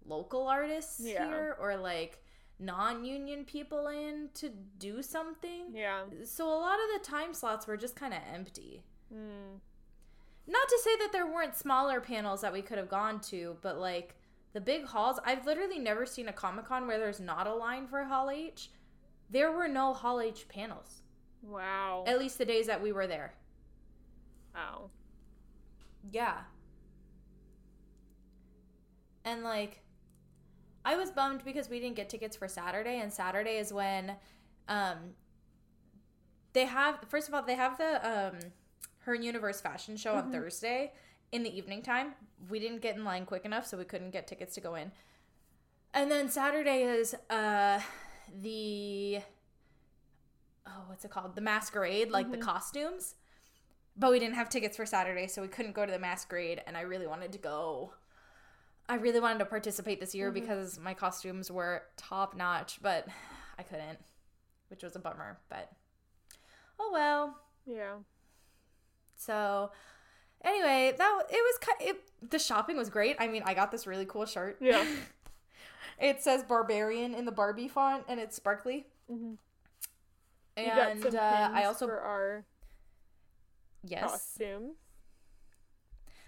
local 0.06 0.48
artists 0.48 1.00
Yeah. 1.02 1.26
here 1.26 1.58
or 1.60 1.76
like 1.78 2.24
non-union 2.60 3.46
people 3.46 3.88
in 3.88 4.30
to 4.36 4.50
do 4.80 5.02
something. 5.02 5.66
Yeah. 5.74 6.04
So 6.24 6.48
a 6.48 6.60
lot 6.60 6.76
of 6.76 7.02
the 7.02 7.08
time 7.10 7.34
slots 7.34 7.68
were 7.68 7.78
just 7.78 7.96
kind 7.96 8.14
of 8.14 8.20
empty. 8.34 8.84
Mm. 9.14 9.60
Not 10.48 10.68
to 10.70 10.80
say 10.84 10.96
that 11.00 11.12
there 11.12 11.28
weren't 11.28 11.56
smaller 11.56 12.00
panels 12.02 12.42
that 12.42 12.54
we 12.54 12.62
could 12.62 12.78
have 12.78 12.90
gone 12.90 13.20
to, 13.22 13.58
but 13.62 13.78
like 13.80 14.16
the 14.54 14.62
big 14.62 14.86
halls, 14.86 15.20
I've 15.26 15.46
literally 15.46 15.78
never 15.78 16.06
seen 16.06 16.30
a 16.30 16.34
Comic 16.34 16.66
Con 16.66 16.88
where 16.88 16.98
there's 16.98 17.20
not 17.20 17.48
a 17.48 17.54
line 17.54 17.86
for 17.86 18.04
Hall 18.06 18.30
H. 18.30 18.72
There 19.30 19.52
were 19.52 19.68
no 19.68 19.94
Hall 19.94 20.20
H 20.22 20.48
panels, 20.48 21.02
Wow. 21.42 22.04
at 22.08 22.20
least 22.20 22.38
the 22.38 22.46
days 22.46 22.68
that 22.68 22.82
we 22.82 22.92
were 22.92 23.08
there. 23.08 23.34
Wow. 24.54 24.90
Yeah. 26.12 26.38
And 29.24 29.44
like 29.44 29.82
I 30.86 30.96
was 30.96 31.12
bummed 31.12 31.44
because 31.44 31.70
we 31.70 31.80
didn't 31.80 31.96
get 31.98 32.10
tickets 32.10 32.36
for 32.36 32.48
Saturday 32.48 33.00
and 33.00 33.12
Saturday 33.12 33.58
is 33.58 33.74
when 33.74 34.16
um 34.70 34.98
they 36.54 36.66
have 36.66 37.00
first 37.10 37.28
of 37.28 37.34
all 37.34 37.44
they 37.44 37.56
have 37.56 37.78
the 37.78 38.08
um 38.08 38.40
her 39.00 39.14
universe 39.14 39.62
fashion 39.62 39.96
show 39.98 40.16
on 40.16 40.32
Thursday 40.32 40.92
in 41.32 41.44
the 41.44 41.56
evening 41.56 41.82
time. 41.82 42.14
We 42.50 42.60
didn't 42.60 42.82
get 42.82 42.96
in 42.96 43.04
line 43.04 43.26
quick 43.26 43.46
enough 43.46 43.66
so 43.66 43.78
we 43.78 43.86
couldn't 43.86 44.12
get 44.12 44.28
tickets 44.28 44.56
to 44.56 44.62
go 44.62 44.76
in. 44.76 44.92
And 45.94 46.10
then 46.10 46.30
Saturday 46.30 46.84
is 46.84 47.16
uh 47.30 47.80
the 48.42 49.20
oh 50.68 50.84
what's 50.88 51.06
it 51.06 51.12
called? 51.12 51.36
The 51.36 51.42
masquerade, 51.42 52.12
like 52.12 52.32
the 52.32 52.38
costumes 52.38 53.16
but 53.98 54.12
we 54.12 54.20
didn't 54.20 54.36
have 54.36 54.50
tickets 54.50 54.78
for 54.78 54.86
Saturday, 54.86 55.28
so 55.28 55.42
we 55.42 55.48
couldn't 55.48 55.74
go 55.74 55.86
to 55.86 55.92
the 55.92 56.00
masquerade, 56.00 56.62
and 56.68 56.78
I 56.78 56.82
really 56.82 57.08
wanted 57.08 57.32
to 57.32 57.40
go. 57.40 57.94
I 58.88 58.96
really 58.96 59.20
wanted 59.20 59.40
to 59.40 59.46
participate 59.46 60.00
this 60.00 60.14
year 60.16 60.32
because 60.32 60.80
my 60.80 60.94
costumes 60.94 61.52
were 61.52 61.84
top 61.98 62.36
notch, 62.36 62.80
but 62.82 63.08
I 63.58 63.64
couldn't, 63.64 63.98
which 64.70 64.84
was 64.84 64.96
a 64.96 65.00
bummer. 65.00 65.40
But 65.50 65.72
oh 66.80 66.92
well. 66.94 67.38
Yeah. 67.66 67.96
So 69.16 69.72
anyway, 70.44 70.94
that 70.96 71.22
it 71.30 71.34
was 71.34 71.60
it. 71.82 72.30
The 72.30 72.40
shopping 72.40 72.78
was 72.78 72.90
great. 72.90 73.18
I 73.20 73.28
mean, 73.28 73.42
I 73.46 73.56
got 73.56 73.72
this 73.72 73.88
really 73.88 74.06
cool 74.06 74.26
shirt. 74.26 74.58
Yeah. 74.62 74.86
It 76.00 76.22
says 76.22 76.44
barbarian 76.44 77.16
in 77.16 77.26
the 77.26 77.32
Barbie 77.32 77.68
font, 77.68 78.04
and 78.08 78.20
it's 78.20 78.36
sparkly. 78.36 78.86
Mhm. 79.12 79.38
And 80.58 81.02
some 81.02 81.16
uh, 81.16 81.50
I 81.54 81.66
also 81.66 81.88
for 81.88 82.00
our 82.00 82.46
yes. 83.84 84.02
costumes. 84.02 84.76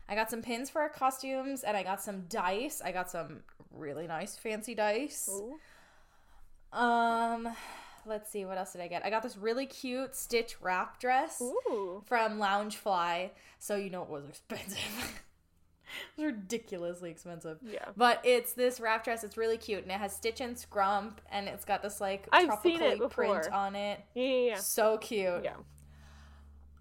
I 0.07 0.15
got 0.15 0.29
some 0.31 0.41
pins 0.41 0.69
for 0.69 0.81
our 0.81 0.89
costumes 0.89 1.63
and 1.63 1.75
I 1.75 1.83
got 1.83 2.01
some 2.01 2.25
dice. 2.29 2.81
I 2.83 2.91
got 2.91 3.09
some 3.11 3.41
really 3.71 4.07
nice 4.07 4.35
fancy 4.35 4.73
dice. 4.75 5.29
Ooh. 5.31 5.57
Um 6.77 7.49
let's 8.05 8.31
see 8.31 8.45
what 8.45 8.57
else 8.57 8.71
did 8.71 8.81
I 8.81 8.87
get? 8.87 9.05
I 9.05 9.09
got 9.09 9.23
this 9.23 9.37
really 9.37 9.65
cute 9.65 10.15
Stitch 10.15 10.57
wrap 10.61 10.99
dress 10.99 11.41
Ooh. 11.41 12.03
from 12.05 12.39
Loungefly, 12.39 13.29
so 13.59 13.75
you 13.75 13.89
know 13.89 14.03
it 14.03 14.09
was 14.09 14.25
expensive. 14.27 15.21
it 16.17 16.21
was 16.21 16.25
ridiculously 16.34 17.10
expensive. 17.12 17.58
Yeah. 17.63 17.86
But 17.95 18.21
it's 18.23 18.54
this 18.54 18.80
wrap 18.80 19.04
dress. 19.04 19.23
It's 19.23 19.38
really 19.38 19.58
cute, 19.58 19.84
and 19.84 19.91
it 19.91 19.99
has 19.99 20.13
Stitch 20.13 20.41
and 20.41 20.56
Scrump, 20.56 21.13
and 21.32 21.47
it's 21.47 21.65
got 21.65 21.82
this 21.82 21.99
like 22.02 22.28
I've 22.32 22.60
seen 22.62 22.82
it 22.82 22.97
tropical 22.97 23.10
print 23.10 23.49
on 23.52 23.75
it. 23.75 23.99
Yeah. 24.13 24.23
Yeah. 24.23 24.47
yeah. 24.49 24.56
So 24.58 24.97
cute. 24.97 25.43
Yeah. 25.43 25.56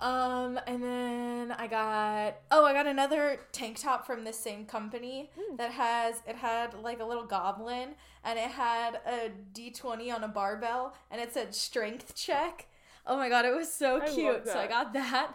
Um, 0.00 0.60
and 0.68 0.80
then 0.80 1.50
I 1.52 1.66
got 1.66 2.36
oh, 2.52 2.64
I 2.64 2.72
got 2.72 2.86
another 2.86 3.40
tank 3.50 3.80
top 3.80 4.06
from 4.06 4.22
this 4.22 4.38
same 4.38 4.64
company 4.64 5.30
Hmm. 5.36 5.56
that 5.56 5.72
has 5.72 6.22
it 6.24 6.36
had 6.36 6.74
like 6.74 7.00
a 7.00 7.04
little 7.04 7.24
goblin 7.24 7.96
and 8.22 8.38
it 8.38 8.50
had 8.52 9.00
a 9.04 9.30
D 9.52 9.72
twenty 9.72 10.12
on 10.12 10.22
a 10.22 10.28
barbell 10.28 10.94
and 11.10 11.20
it 11.20 11.34
said 11.34 11.52
strength 11.52 12.14
check. 12.14 12.68
Oh 13.08 13.16
my 13.16 13.28
god, 13.28 13.44
it 13.44 13.52
was 13.54 13.72
so 13.72 14.00
I 14.00 14.06
cute. 14.08 14.46
So 14.46 14.56
I 14.56 14.68
got 14.68 14.92
that. 14.92 15.32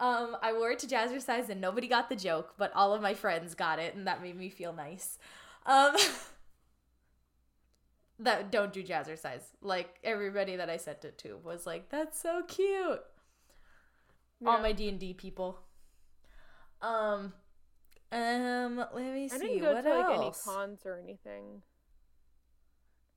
Um, 0.00 0.36
I 0.42 0.52
wore 0.52 0.70
it 0.70 0.78
to 0.80 0.86
Jazzercise 0.86 1.48
and 1.48 1.60
nobody 1.60 1.88
got 1.88 2.08
the 2.08 2.16
joke, 2.16 2.54
but 2.56 2.72
all 2.74 2.94
of 2.94 3.02
my 3.02 3.14
friends 3.14 3.54
got 3.54 3.78
it, 3.78 3.94
and 3.94 4.06
that 4.06 4.22
made 4.22 4.36
me 4.36 4.48
feel 4.48 4.72
nice. 4.72 5.18
Um, 5.66 5.94
that 8.18 8.50
don't 8.50 8.72
do 8.72 8.82
Jazzercise. 8.82 9.42
Like 9.60 9.98
everybody 10.04 10.56
that 10.56 10.70
I 10.70 10.76
sent 10.76 11.04
it 11.04 11.18
to 11.18 11.36
was 11.42 11.66
like, 11.66 11.88
"That's 11.88 12.20
so 12.20 12.42
cute." 12.46 13.00
all 14.46 14.60
my 14.60 14.72
D 14.72 14.88
and 14.88 14.98
D 14.98 15.14
people. 15.14 15.58
Um, 16.80 17.32
um, 18.10 18.76
let 18.76 19.14
me 19.14 19.28
see. 19.28 19.36
I 19.36 19.38
didn't 19.38 19.60
go 19.60 19.74
what 19.74 19.82
to 19.82 19.88
like 19.90 20.18
any 20.18 20.32
cons 20.44 20.80
or 20.84 20.98
anything. 21.02 21.62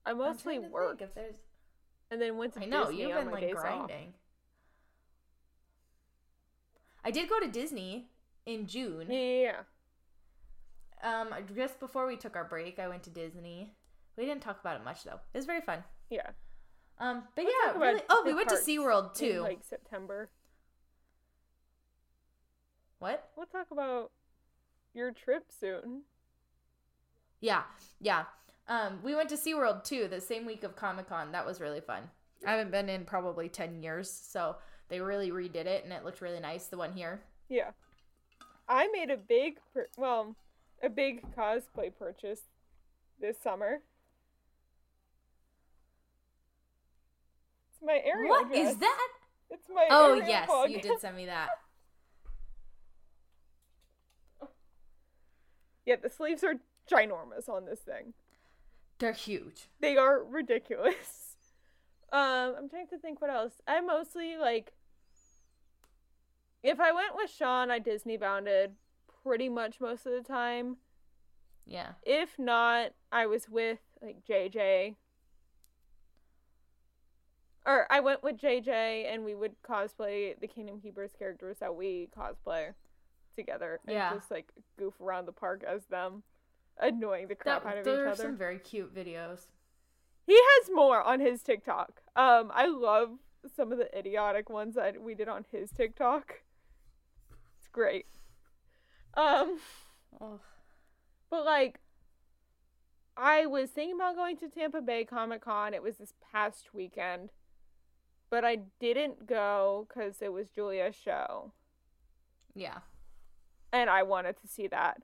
I 0.05 0.11
I'm 0.11 0.17
mostly 0.17 0.55
trying 0.55 0.67
to 0.67 0.73
worked 0.73 0.99
think 0.99 1.09
if 1.09 1.15
there's. 1.15 1.35
and 2.11 2.21
then 2.21 2.37
went 2.37 2.53
to 2.53 2.61
I 2.61 2.65
know 2.65 2.85
Disney 2.85 3.01
you've 3.01 3.15
been 3.15 3.31
like 3.31 3.41
days 3.41 3.55
off. 3.55 3.89
I 7.05 7.11
did 7.11 7.29
go 7.29 7.39
to 7.39 7.47
Disney 7.47 8.07
in 8.45 8.65
June. 8.67 9.05
Yeah. 9.09 9.61
Um, 11.03 11.29
just 11.55 11.79
before 11.79 12.07
we 12.07 12.17
took 12.17 12.35
our 12.35 12.45
break, 12.45 12.79
I 12.79 12.87
went 12.87 13.03
to 13.03 13.09
Disney. 13.11 13.75
We 14.17 14.25
didn't 14.25 14.41
talk 14.41 14.59
about 14.59 14.77
it 14.77 14.83
much 14.83 15.03
though. 15.03 15.19
It 15.33 15.37
was 15.37 15.45
very 15.45 15.61
fun. 15.61 15.83
yeah. 16.09 16.29
Um, 16.97 17.23
but 17.35 17.43
We'll 17.45 17.53
yeah, 17.65 17.77
really. 17.77 18.01
Oh, 18.09 18.23
we 18.25 18.33
went 18.33 18.47
to 18.49 18.55
SeaWorld 18.55 19.21
in, 19.21 19.33
too. 19.33 19.41
like 19.41 19.59
September. 19.63 20.29
what? 22.99 23.29
We'll 23.35 23.45
talk 23.45 23.67
about 23.71 24.11
your 24.93 25.11
trip 25.11 25.43
soon. 25.49 26.03
Yeah, 27.41 27.63
yeah. 27.99 28.23
Um, 28.67 28.99
we 29.03 29.13
went 29.13 29.29
to 29.29 29.35
SeaWorld 29.35 29.83
too 29.83 30.07
the 30.09 30.21
same 30.21 30.45
week 30.45 30.63
of 30.63 30.75
Comic 30.77 31.09
Con. 31.09 31.33
That 31.33 31.45
was 31.45 31.59
really 31.59 31.81
fun. 31.81 32.03
I 32.47 32.51
haven't 32.51 32.71
been 32.71 32.89
in 32.89 33.03
probably 33.05 33.49
10 33.49 33.83
years, 33.83 34.09
so 34.09 34.55
they 34.89 34.99
really 34.99 35.31
redid 35.31 35.65
it 35.65 35.83
and 35.83 35.91
it 35.93 36.03
looked 36.03 36.21
really 36.21 36.39
nice, 36.39 36.67
the 36.67 36.77
one 36.77 36.93
here. 36.93 37.21
Yeah. 37.49 37.71
I 38.67 38.87
made 38.91 39.09
a 39.09 39.17
big, 39.17 39.59
pur- 39.73 39.87
well, 39.97 40.35
a 40.83 40.89
big 40.89 41.23
cosplay 41.35 41.91
purchase 41.97 42.41
this 43.19 43.37
summer. 43.41 43.81
It's 47.71 47.81
my 47.83 47.99
Ariel 48.05 48.29
What 48.29 48.47
dress. 48.49 48.71
is 48.73 48.77
that? 48.77 49.07
It's 49.51 49.67
my 49.73 49.87
Oh, 49.89 50.13
Ariel 50.13 50.27
yes, 50.27 50.47
mug. 50.47 50.69
you 50.71 50.81
did 50.81 50.99
send 50.99 51.15
me 51.15 51.25
that. 51.27 51.49
yeah, 55.85 55.95
the 56.01 56.09
sleeves 56.09 56.43
are 56.43 56.55
ginormous 56.91 57.47
on 57.49 57.65
this 57.65 57.79
thing. 57.79 58.13
They're 58.99 59.13
huge. 59.13 59.67
They 59.81 59.97
are 59.97 60.23
ridiculous. 60.23 61.24
Um, 62.11 62.55
I'm 62.57 62.69
trying 62.69 62.87
to 62.87 62.97
think 62.97 63.21
what 63.21 63.29
else. 63.29 63.53
I 63.67 63.81
mostly 63.81 64.37
like 64.37 64.73
if 66.63 66.79
I 66.79 66.91
went 66.91 67.15
with 67.15 67.29
Sean, 67.29 67.69
I 67.69 67.79
Disney 67.79 68.17
bounded 68.17 68.71
pretty 69.23 69.49
much 69.49 69.79
most 69.79 70.05
of 70.05 70.13
the 70.13 70.21
time. 70.21 70.77
Yeah. 71.65 71.93
If 72.03 72.37
not, 72.39 72.91
I 73.11 73.25
was 73.25 73.49
with 73.49 73.79
like 74.01 74.17
JJ. 74.27 74.95
Or 77.67 77.87
I 77.91 77.99
went 77.99 78.21
with 78.23 78.37
JJ 78.37 79.11
and 79.11 79.25
we 79.25 79.33
would 79.33 79.53
cosplay 79.67 80.39
the 80.39 80.47
Kingdom 80.47 80.79
Keepers 80.79 81.11
characters 81.17 81.57
that 81.59 81.75
we 81.75 82.09
cosplay 82.15 82.73
together 83.35 83.79
and 83.87 83.95
Yeah. 83.95 84.13
just 84.13 84.29
like 84.29 84.51
goof 84.77 84.93
around 85.01 85.25
the 85.25 85.31
park 85.31 85.63
as 85.63 85.85
them, 85.87 86.21
annoying 86.79 87.27
the 87.27 87.35
crap 87.35 87.65
out 87.65 87.71
That, 87.73 87.77
of 87.79 87.85
there 87.85 88.05
are 88.05 88.09
other. 88.09 88.23
some 88.23 88.37
very 88.37 88.59
cute 88.59 88.93
videos. 88.93 89.47
He 90.25 90.35
has 90.35 90.69
more 90.73 91.01
on 91.01 91.19
his 91.19 91.41
TikTok. 91.43 92.01
Um, 92.15 92.51
I 92.53 92.67
love 92.67 93.19
some 93.55 93.71
of 93.71 93.77
the 93.77 93.95
idiotic 93.97 94.49
ones 94.49 94.75
that 94.75 95.01
we 95.01 95.13
did 95.13 95.27
on 95.27 95.45
his 95.51 95.69
TikTok. 95.71 96.41
It's 97.59 97.67
great. 97.71 98.07
Um, 99.15 99.59
Oh. 100.19 100.39
but 101.29 101.45
like, 101.45 101.79
I 103.17 103.45
was 103.45 103.69
thinking 103.69 103.95
about 103.95 104.15
going 104.15 104.37
to 104.37 104.49
Tampa 104.49 104.81
Bay 104.81 105.05
Comic 105.05 105.41
Con. 105.41 105.73
It 105.73 105.83
was 105.83 105.97
this 105.97 106.13
past 106.31 106.73
weekend, 106.73 107.31
but 108.29 108.43
I 108.43 108.57
didn't 108.79 109.25
go 109.27 109.87
because 109.87 110.21
it 110.21 110.33
was 110.33 110.49
Julia's 110.49 110.95
show, 110.95 111.51
Yeah. 112.53 112.79
and 113.71 113.89
I 113.89 114.03
wanted 114.03 114.37
to 114.41 114.47
see 114.47 114.67
that. 114.67 115.01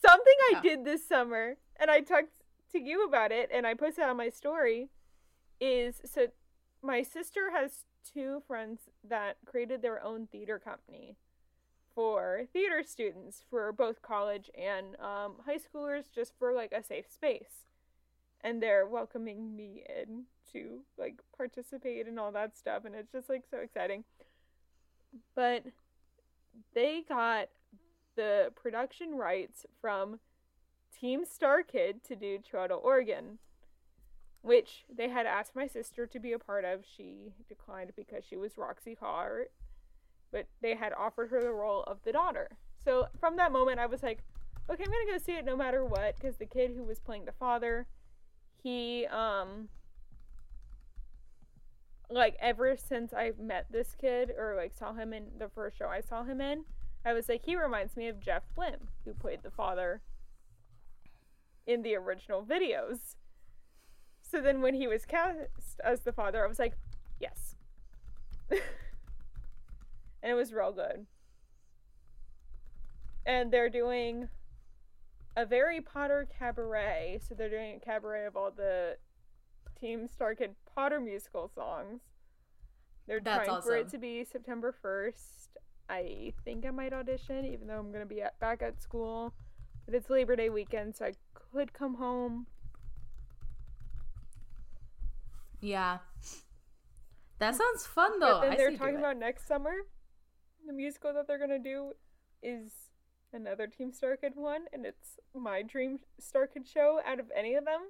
Something 0.00 0.34
I 0.40 0.50
Yeah. 0.54 0.60
did 0.62 0.84
this 0.84 1.06
summer, 1.06 1.56
and 1.76 1.90
I 1.90 2.00
talked 2.00 2.43
to 2.74 2.80
you 2.80 3.06
about 3.06 3.30
it, 3.32 3.50
and 3.52 3.66
I 3.66 3.74
posted 3.74 4.04
on 4.04 4.16
my 4.16 4.28
story, 4.28 4.88
is 5.60 6.00
so 6.04 6.26
my 6.82 7.02
sister 7.02 7.52
has 7.52 7.84
two 8.12 8.42
friends 8.46 8.80
that 9.08 9.36
created 9.46 9.80
their 9.80 10.02
own 10.02 10.26
theater 10.26 10.58
company 10.58 11.16
for 11.94 12.42
theater 12.52 12.82
students 12.84 13.44
for 13.48 13.72
both 13.72 14.02
college 14.02 14.50
and 14.58 14.96
um, 15.00 15.36
high 15.46 15.58
schoolers 15.58 16.04
just 16.12 16.32
for 16.38 16.52
like 16.52 16.72
a 16.72 16.82
safe 16.82 17.06
space. 17.08 17.64
And 18.42 18.62
they're 18.62 18.86
welcoming 18.86 19.56
me 19.56 19.84
in 19.88 20.24
to 20.52 20.80
like 20.98 21.20
participate 21.36 22.06
and 22.06 22.18
all 22.18 22.32
that 22.32 22.58
stuff 22.58 22.84
and 22.84 22.94
it's 22.94 23.12
just 23.12 23.28
like 23.28 23.44
so 23.48 23.58
exciting. 23.58 24.04
But 25.36 25.62
they 26.74 27.04
got 27.08 27.48
the 28.16 28.52
production 28.60 29.14
rights 29.14 29.64
from 29.80 30.18
team 31.00 31.24
star 31.24 31.62
kid 31.62 32.02
to 32.04 32.16
do 32.16 32.38
Trail 32.38 32.68
to 32.68 32.74
Oregon, 32.74 33.38
which 34.42 34.84
they 34.94 35.08
had 35.08 35.26
asked 35.26 35.56
my 35.56 35.66
sister 35.66 36.06
to 36.06 36.18
be 36.18 36.32
a 36.32 36.38
part 36.38 36.64
of. 36.64 36.84
She 36.84 37.32
declined 37.48 37.92
because 37.96 38.24
she 38.28 38.36
was 38.36 38.58
Roxie 38.58 38.96
Hart, 38.98 39.50
but 40.30 40.46
they 40.62 40.74
had 40.74 40.92
offered 40.92 41.30
her 41.30 41.42
the 41.42 41.52
role 41.52 41.82
of 41.84 41.98
the 42.04 42.12
daughter. 42.12 42.56
So 42.84 43.08
from 43.18 43.36
that 43.36 43.52
moment, 43.52 43.78
I 43.78 43.86
was 43.86 44.02
like, 44.02 44.22
okay, 44.70 44.84
I'm 44.84 44.90
gonna 44.90 45.18
go 45.18 45.18
see 45.18 45.32
it 45.32 45.44
no 45.44 45.56
matter 45.56 45.84
what, 45.84 46.16
because 46.16 46.36
the 46.36 46.46
kid 46.46 46.72
who 46.76 46.84
was 46.84 46.98
playing 47.00 47.24
the 47.24 47.32
father, 47.32 47.86
he 48.62 49.06
um. 49.06 49.68
Like 52.10 52.36
ever 52.38 52.76
since 52.76 53.14
I 53.14 53.32
met 53.40 53.66
this 53.70 53.96
kid 53.98 54.30
or 54.38 54.54
like 54.56 54.74
saw 54.74 54.92
him 54.92 55.14
in 55.14 55.24
the 55.38 55.48
first 55.48 55.78
show 55.78 55.88
I 55.88 56.02
saw 56.02 56.22
him 56.22 56.40
in, 56.40 56.64
I 57.04 57.14
was 57.14 57.30
like, 57.30 57.44
he 57.44 57.56
reminds 57.56 57.96
me 57.96 58.08
of 58.08 58.20
Jeff 58.20 58.42
Blim, 58.56 58.88
who 59.04 59.14
played 59.14 59.42
the 59.42 59.50
father 59.50 60.02
in 61.66 61.82
the 61.82 61.94
original 61.96 62.44
videos. 62.44 63.16
So 64.22 64.40
then 64.40 64.60
when 64.62 64.74
he 64.74 64.86
was 64.86 65.04
cast 65.04 65.38
as 65.82 66.00
the 66.00 66.12
father, 66.12 66.44
I 66.44 66.48
was 66.48 66.58
like, 66.58 66.74
yes. 67.20 67.56
and 68.50 68.60
it 70.22 70.34
was 70.34 70.52
real 70.52 70.72
good. 70.72 71.06
And 73.26 73.50
they're 73.50 73.70
doing 73.70 74.28
a 75.36 75.46
very 75.46 75.80
Potter 75.80 76.28
cabaret. 76.38 77.20
So 77.26 77.34
they're 77.34 77.50
doing 77.50 77.76
a 77.76 77.84
cabaret 77.84 78.26
of 78.26 78.36
all 78.36 78.50
the 78.50 78.96
Team 79.80 80.08
Star 80.08 80.34
Kid 80.34 80.54
Potter 80.74 81.00
musical 81.00 81.50
songs. 81.54 82.00
They're 83.06 83.20
That's 83.20 83.46
trying 83.46 83.62
for 83.62 83.76
it 83.76 83.90
to 83.90 83.98
be 83.98 84.24
September 84.24 84.74
1st. 84.82 85.48
I 85.88 86.32
think 86.44 86.64
I 86.64 86.70
might 86.70 86.94
audition, 86.94 87.44
even 87.44 87.66
though 87.66 87.78
I'm 87.78 87.90
going 87.90 88.02
to 88.02 88.14
be 88.14 88.22
at, 88.22 88.38
back 88.40 88.62
at 88.62 88.80
school. 88.82 89.34
But 89.84 89.94
it's 89.94 90.08
Labor 90.08 90.36
Day 90.36 90.48
weekend, 90.48 90.96
so 90.96 91.06
I 91.06 91.12
could 91.54 91.72
come 91.72 91.94
home. 91.94 92.46
Yeah. 95.60 95.98
That 97.38 97.54
sounds 97.54 97.86
fun 97.86 98.18
though. 98.20 98.40
but 98.40 98.48
then 98.50 98.58
they're 98.58 98.76
talking 98.76 98.96
about 98.96 99.16
next 99.16 99.46
summer. 99.46 99.72
The 100.66 100.72
musical 100.72 101.12
that 101.14 101.26
they're 101.26 101.38
going 101.38 101.50
to 101.50 101.58
do 101.58 101.92
is 102.42 102.72
another 103.32 103.66
Team 103.66 103.92
Star 103.92 104.16
Kid 104.16 104.32
one, 104.34 104.62
and 104.72 104.84
it's 104.84 105.18
my 105.34 105.62
dream 105.62 105.98
Star 106.18 106.46
Kid 106.46 106.66
show 106.66 107.00
out 107.06 107.20
of 107.20 107.26
any 107.36 107.54
of 107.54 107.64
them. 107.64 107.80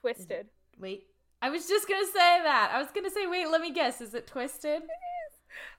Twisted. 0.00 0.46
Wait. 0.78 1.06
I 1.42 1.48
was 1.50 1.66
just 1.66 1.88
gonna 1.88 2.06
say 2.06 2.42
that. 2.42 2.70
I 2.74 2.78
was 2.78 2.90
gonna 2.94 3.10
say, 3.10 3.26
wait, 3.26 3.48
let 3.48 3.62
me 3.62 3.72
guess. 3.72 4.02
Is 4.02 4.12
it 4.12 4.26
twisted? 4.26 4.82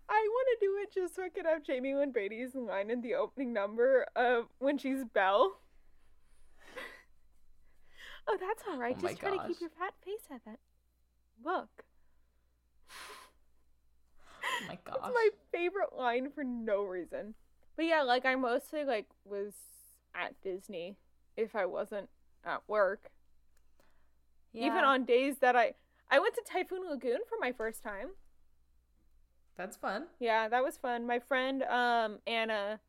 I 0.09 0.27
want 0.29 0.47
to 0.59 0.65
do 0.65 0.77
it 0.81 0.93
just 0.93 1.15
so 1.15 1.23
I 1.23 1.29
could 1.29 1.45
have 1.45 1.61
Jaime 1.65 1.93
Lyn 1.95 2.11
Beatty's 2.11 2.55
line 2.55 2.89
in 2.89 3.01
the 3.01 3.13
opening 3.13 3.53
number 3.53 4.05
of 4.15 4.45
when 4.59 4.77
she's 4.77 5.03
Belle. 5.13 5.53
Oh, 8.28 8.38
that's 8.39 8.63
all 8.69 8.78
right. 8.78 8.95
Oh 8.97 9.01
just 9.07 9.19
try 9.19 9.32
to 9.38 9.47
keep 9.47 9.61
your 9.61 9.69
fat 9.69 9.93
face 10.05 10.28
at 10.34 10.43
that. 10.45 10.59
Look, 11.43 11.84
Oh 14.43 14.67
my 14.67 14.78
gosh. 14.86 14.95
it's 14.97 15.13
my 15.13 15.30
favorite 15.51 15.93
line 15.97 16.30
for 16.34 16.43
no 16.43 16.84
reason. 16.84 17.36
But 17.76 17.86
yeah, 17.86 18.01
like 18.03 18.26
I 18.26 18.36
mostly 18.36 18.84
like 18.84 19.07
was 19.26 19.53
at 20.13 20.39
Disney 20.41 20.97
if 21.38 21.55
I 21.55 21.65
wasn't 21.65 22.09
at 22.45 22.61
work. 22.67 23.09
Yeah. 24.53 24.65
Even 24.67 24.84
on 24.84 25.05
days 25.05 25.38
that 25.39 25.55
I 25.55 25.74
I 26.09 26.19
went 26.19 26.36
to 26.36 26.43
Typhoon 26.45 26.89
Lagoon 26.89 27.19
for 27.28 27.38
my 27.39 27.51
first 27.51 27.84
time. 27.84 28.09
That's 29.57 29.78
fun. 29.78 30.05
Yeah, 30.19 30.47
that 30.49 30.63
was 30.63 30.78
fun. 30.78 31.05
My 31.07 31.19
friend 31.19 31.63
um 31.63 32.19
Anna, 32.28 32.80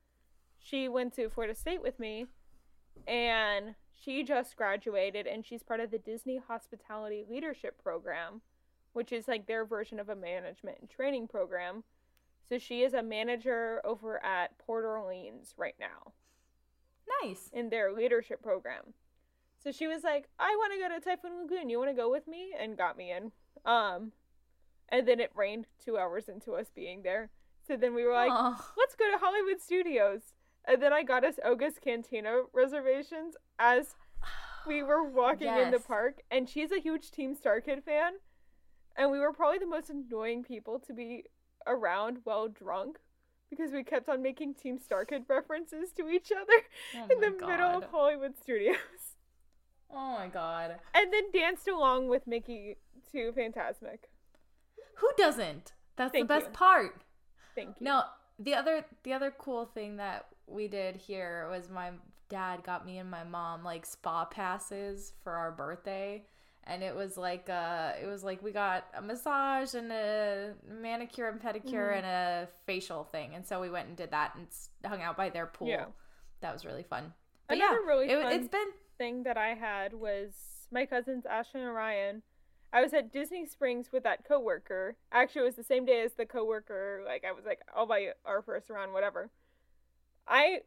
she 0.58 0.88
went 0.88 1.14
to 1.14 1.28
Florida 1.28 1.54
State 1.54 1.82
with 1.82 1.98
me 1.98 2.26
and 3.06 3.74
she 4.02 4.22
just 4.22 4.56
graduated 4.56 5.26
and 5.26 5.44
she's 5.44 5.62
part 5.62 5.80
of 5.80 5.90
the 5.90 5.98
Disney 5.98 6.38
Hospitality 6.48 7.24
Leadership 7.28 7.80
Program, 7.82 8.40
which 8.92 9.12
is 9.12 9.28
like 9.28 9.46
their 9.46 9.64
version 9.64 10.00
of 10.00 10.08
a 10.08 10.16
management 10.16 10.78
and 10.80 10.90
training 10.90 11.28
program. 11.28 11.84
So 12.48 12.58
she 12.58 12.82
is 12.82 12.94
a 12.94 13.02
manager 13.02 13.80
over 13.84 14.22
at 14.24 14.58
Port 14.58 14.84
Orleans 14.84 15.54
right 15.56 15.76
now 15.78 16.12
Nice. 17.22 17.50
in 17.52 17.70
their 17.70 17.92
leadership 17.92 18.42
program. 18.42 18.94
So 19.62 19.70
she 19.70 19.86
was 19.86 20.02
like, 20.02 20.28
"I 20.40 20.56
want 20.56 20.72
to 20.72 20.78
go 20.80 20.88
to 20.88 21.00
Typhoon 21.00 21.42
Lagoon. 21.42 21.70
You 21.70 21.78
want 21.78 21.90
to 21.90 21.94
go 21.96 22.10
with 22.10 22.26
me?" 22.26 22.52
and 22.58 22.76
got 22.76 22.96
me 22.96 23.12
in. 23.12 23.30
Um, 23.64 24.10
and 24.88 25.06
then 25.06 25.20
it 25.20 25.30
rained 25.36 25.66
two 25.82 25.96
hours 25.96 26.28
into 26.28 26.54
us 26.54 26.66
being 26.74 27.02
there. 27.02 27.30
So 27.66 27.76
then 27.76 27.94
we 27.94 28.04
were 28.04 28.12
like, 28.12 28.32
Aw. 28.32 28.72
"Let's 28.76 28.96
go 28.96 29.08
to 29.10 29.18
Hollywood 29.18 29.60
Studios." 29.60 30.34
And 30.64 30.82
then 30.82 30.92
I 30.92 31.04
got 31.04 31.24
us 31.24 31.38
Oga's 31.44 31.78
Cantina 31.78 32.42
reservations 32.52 33.36
as 33.62 33.94
we 34.66 34.82
were 34.82 35.02
walking 35.08 35.48
in 35.48 35.70
the 35.70 35.78
park, 35.78 36.22
and 36.30 36.48
she's 36.48 36.72
a 36.72 36.80
huge 36.80 37.10
Team 37.10 37.34
Star 37.34 37.60
Kid 37.60 37.84
fan, 37.84 38.14
and 38.96 39.10
we 39.10 39.18
were 39.18 39.32
probably 39.32 39.58
the 39.58 39.66
most 39.66 39.90
annoying 39.90 40.42
people 40.42 40.78
to 40.80 40.92
be 40.92 41.24
around 41.66 42.18
while 42.24 42.48
drunk. 42.48 42.98
Because 43.48 43.70
we 43.70 43.84
kept 43.84 44.08
on 44.08 44.22
making 44.22 44.54
Team 44.54 44.78
Star 44.78 45.04
Kid 45.04 45.24
references 45.28 45.92
to 45.98 46.08
each 46.08 46.32
other 46.32 46.64
Oh 46.96 47.06
in 47.10 47.20
the 47.20 47.46
middle 47.46 47.68
of 47.68 47.84
Hollywood 47.84 48.32
Studios. 48.42 48.76
Oh 49.94 50.16
my 50.18 50.28
god. 50.28 50.76
And 50.94 51.12
then 51.12 51.24
danced 51.34 51.68
along 51.68 52.08
with 52.08 52.26
Mickey 52.26 52.78
to 53.12 53.30
Fantasmic. 53.32 54.08
Who 54.96 55.10
doesn't? 55.18 55.72
That's 55.96 56.12
Thank 56.12 56.28
the 56.28 56.34
best 56.34 56.46
you. 56.46 56.52
part. 56.52 57.02
Thank 57.54 57.76
you. 57.78 57.84
No, 57.84 58.04
the 58.38 58.54
other 58.54 58.86
the 59.02 59.12
other 59.12 59.34
cool 59.36 59.66
thing 59.66 59.96
that 59.98 60.28
we 60.46 60.66
did 60.66 60.96
here 60.96 61.46
was 61.50 61.68
my 61.68 61.90
dad 62.32 62.64
got 62.64 62.86
me 62.86 62.98
and 62.98 63.10
my 63.10 63.24
mom 63.24 63.62
like 63.62 63.84
spa 63.84 64.24
passes 64.24 65.12
for 65.22 65.32
our 65.32 65.52
birthday. 65.52 66.24
And 66.64 66.82
it 66.82 66.94
was 66.94 67.16
like 67.18 67.50
uh 67.50 67.92
it 68.02 68.06
was 68.06 68.24
like 68.24 68.42
we 68.42 68.52
got 68.52 68.86
a 68.96 69.02
massage 69.02 69.74
and 69.74 69.92
a 69.92 70.54
manicure 70.66 71.28
and 71.28 71.40
pedicure 71.40 71.90
Mhm. 71.92 71.96
and 71.98 72.06
a 72.06 72.48
facial 72.66 73.04
thing. 73.04 73.34
And 73.34 73.46
so 73.46 73.60
we 73.60 73.68
went 73.68 73.88
and 73.88 73.96
did 73.96 74.10
that 74.12 74.34
and 74.36 74.46
hung 74.90 75.02
out 75.02 75.16
by 75.16 75.28
their 75.28 75.46
pool. 75.46 75.68
Yeah. 75.68 75.86
That 76.40 76.52
was 76.52 76.64
really 76.64 76.84
fun. 76.84 77.12
But 77.48 77.58
Another 77.58 77.80
yeah, 77.82 77.86
really 77.86 78.08
it, 78.10 78.22
fun 78.22 78.32
it's 78.32 78.48
been 78.48 78.70
thing 78.96 79.24
that 79.24 79.36
I 79.36 79.54
had 79.54 79.92
was 79.92 80.30
my 80.70 80.86
cousins 80.86 81.26
Ashley 81.26 81.60
and 81.60 81.74
Ryan. 81.74 82.22
I 82.72 82.80
was 82.80 82.94
at 82.94 83.12
Disney 83.12 83.44
Springs 83.44 83.92
with 83.92 84.04
that 84.04 84.24
coworker. 84.26 84.96
Actually, 85.12 85.42
it 85.42 85.44
was 85.44 85.56
the 85.56 85.64
same 85.64 85.84
day 85.84 86.00
as 86.02 86.14
the 86.14 86.24
coworker. 86.24 87.02
Like 87.04 87.24
I 87.28 87.32
was 87.32 87.44
like, 87.44 87.60
I'll 87.76 87.84
buy 87.86 88.12
our 88.24 88.40
first 88.40 88.70
round, 88.70 88.94
whatever. 88.94 89.30
I 90.26 90.60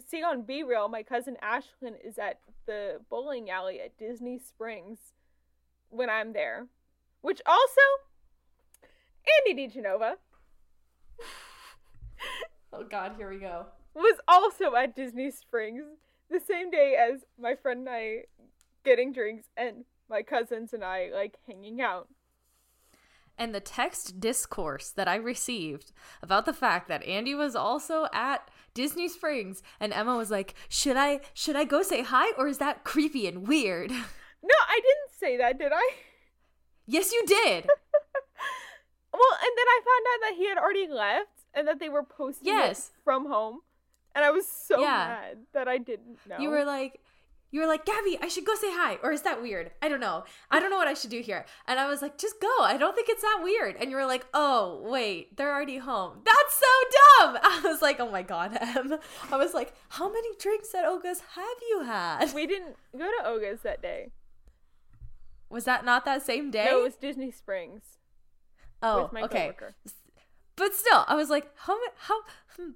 see 0.00 0.22
on 0.22 0.42
BeReal, 0.42 0.90
my 0.90 1.02
cousin 1.02 1.36
Ashlyn 1.42 1.94
is 2.04 2.18
at 2.18 2.40
the 2.66 3.00
bowling 3.10 3.50
alley 3.50 3.80
at 3.80 3.96
Disney 3.98 4.38
Springs 4.38 4.98
when 5.90 6.10
I'm 6.10 6.32
there, 6.32 6.66
which 7.20 7.40
also 7.46 7.80
Andy 9.46 9.68
DiGenova 9.68 10.14
Oh 12.72 12.82
god, 12.82 13.12
here 13.16 13.30
we 13.30 13.38
go. 13.38 13.66
was 13.94 14.18
also 14.26 14.74
at 14.74 14.96
Disney 14.96 15.30
Springs 15.30 15.84
the 16.30 16.40
same 16.40 16.70
day 16.70 16.96
as 16.96 17.20
my 17.38 17.54
friend 17.54 17.80
and 17.80 17.88
I 17.88 18.24
getting 18.84 19.12
drinks 19.12 19.46
and 19.56 19.84
my 20.10 20.22
cousins 20.22 20.72
and 20.72 20.82
I 20.82 21.10
like 21.12 21.38
hanging 21.46 21.80
out. 21.80 22.08
and 23.38 23.54
the 23.54 23.60
text 23.60 24.20
discourse 24.20 24.90
that 24.90 25.08
I 25.08 25.16
received 25.16 25.92
about 26.22 26.46
the 26.46 26.52
fact 26.52 26.88
that 26.88 27.04
Andy 27.04 27.34
was 27.34 27.54
also 27.54 28.06
at 28.12 28.50
Disney 28.74 29.08
Springs 29.08 29.62
and 29.80 29.92
Emma 29.92 30.16
was 30.16 30.30
like, 30.30 30.54
"Should 30.68 30.96
I 30.96 31.20
should 31.32 31.56
I 31.56 31.64
go 31.64 31.82
say 31.82 32.02
hi 32.02 32.32
or 32.36 32.48
is 32.48 32.58
that 32.58 32.84
creepy 32.84 33.26
and 33.26 33.46
weird?" 33.48 33.90
No, 34.46 34.54
I 34.68 34.74
didn't 34.74 35.18
say 35.18 35.36
that, 35.38 35.58
did 35.58 35.72
I? 35.74 35.90
yes, 36.86 37.12
you 37.12 37.24
did. 37.26 37.66
Well, 39.12 39.38
and 39.40 39.52
then 39.56 39.66
I 39.68 39.80
found 39.84 40.06
out 40.12 40.20
that 40.28 40.34
he 40.36 40.48
had 40.48 40.58
already 40.58 40.88
left 40.88 41.30
and 41.54 41.68
that 41.68 41.78
they 41.78 41.88
were 41.88 42.02
posting 42.02 42.48
Yes. 42.48 42.90
from 43.04 43.26
home. 43.26 43.60
And 44.14 44.24
I 44.24 44.30
was 44.32 44.46
so 44.46 44.80
Yeah. 44.80 45.06
mad 45.20 45.38
that 45.52 45.68
I 45.68 45.78
didn't 45.78 46.18
know. 46.26 46.38
You 46.38 46.50
were 46.50 46.64
like 46.64 47.00
you 47.54 47.60
were 47.60 47.68
like, 47.68 47.86
"Gaby, 47.86 48.18
I 48.20 48.26
should 48.26 48.44
go 48.44 48.56
say 48.56 48.72
hi." 48.72 48.98
Or 49.00 49.12
is 49.12 49.22
that 49.22 49.40
weird? 49.40 49.70
I 49.80 49.88
don't 49.88 50.00
know. 50.00 50.24
I 50.50 50.58
don't 50.58 50.70
know 50.70 50.76
what 50.76 50.88
I 50.88 50.94
should 50.94 51.10
do 51.10 51.20
here. 51.20 51.46
And 51.68 51.78
I 51.78 51.86
was 51.86 52.02
like, 52.02 52.18
"Just 52.18 52.40
go. 52.40 52.52
I 52.58 52.76
don't 52.76 52.96
think 52.96 53.08
it's 53.08 53.22
that 53.22 53.42
weird." 53.44 53.76
And 53.76 53.92
you 53.92 53.96
were 53.96 54.06
like, 54.06 54.26
"Oh, 54.34 54.82
wait. 54.82 55.36
They're 55.36 55.54
already 55.54 55.78
home." 55.78 56.22
That's 56.24 56.54
so 56.56 56.66
dumb. 57.20 57.38
I 57.44 57.60
was 57.62 57.80
like, 57.80 58.00
"Oh 58.00 58.10
my 58.10 58.22
god, 58.22 58.58
Em." 58.60 58.98
I 59.30 59.36
was 59.36 59.54
like, 59.54 59.72
"How 59.90 60.12
many 60.12 60.30
drinks 60.36 60.74
at 60.74 60.84
Oga's 60.84 61.20
have 61.36 61.58
you 61.70 61.84
had?" 61.84 62.34
we 62.34 62.44
didn't 62.48 62.74
go 62.92 63.08
to 63.20 63.24
Oga's 63.24 63.60
that 63.60 63.80
day. 63.80 64.10
Was 65.48 65.64
that 65.64 65.84
not 65.84 66.04
that 66.06 66.26
same 66.26 66.50
day? 66.50 66.64
No, 66.64 66.80
it 66.80 66.82
was 66.82 66.96
Disney 66.96 67.30
Springs 67.30 67.98
oh, 68.82 69.04
with 69.04 69.12
my 69.12 69.22
okay. 69.22 69.42
coworker. 69.42 69.76
but 70.56 70.74
still, 70.74 71.04
I 71.06 71.14
was 71.14 71.30
like, 71.30 71.48
how 71.54 71.78
how 71.98 72.20
hmm, 72.56 72.70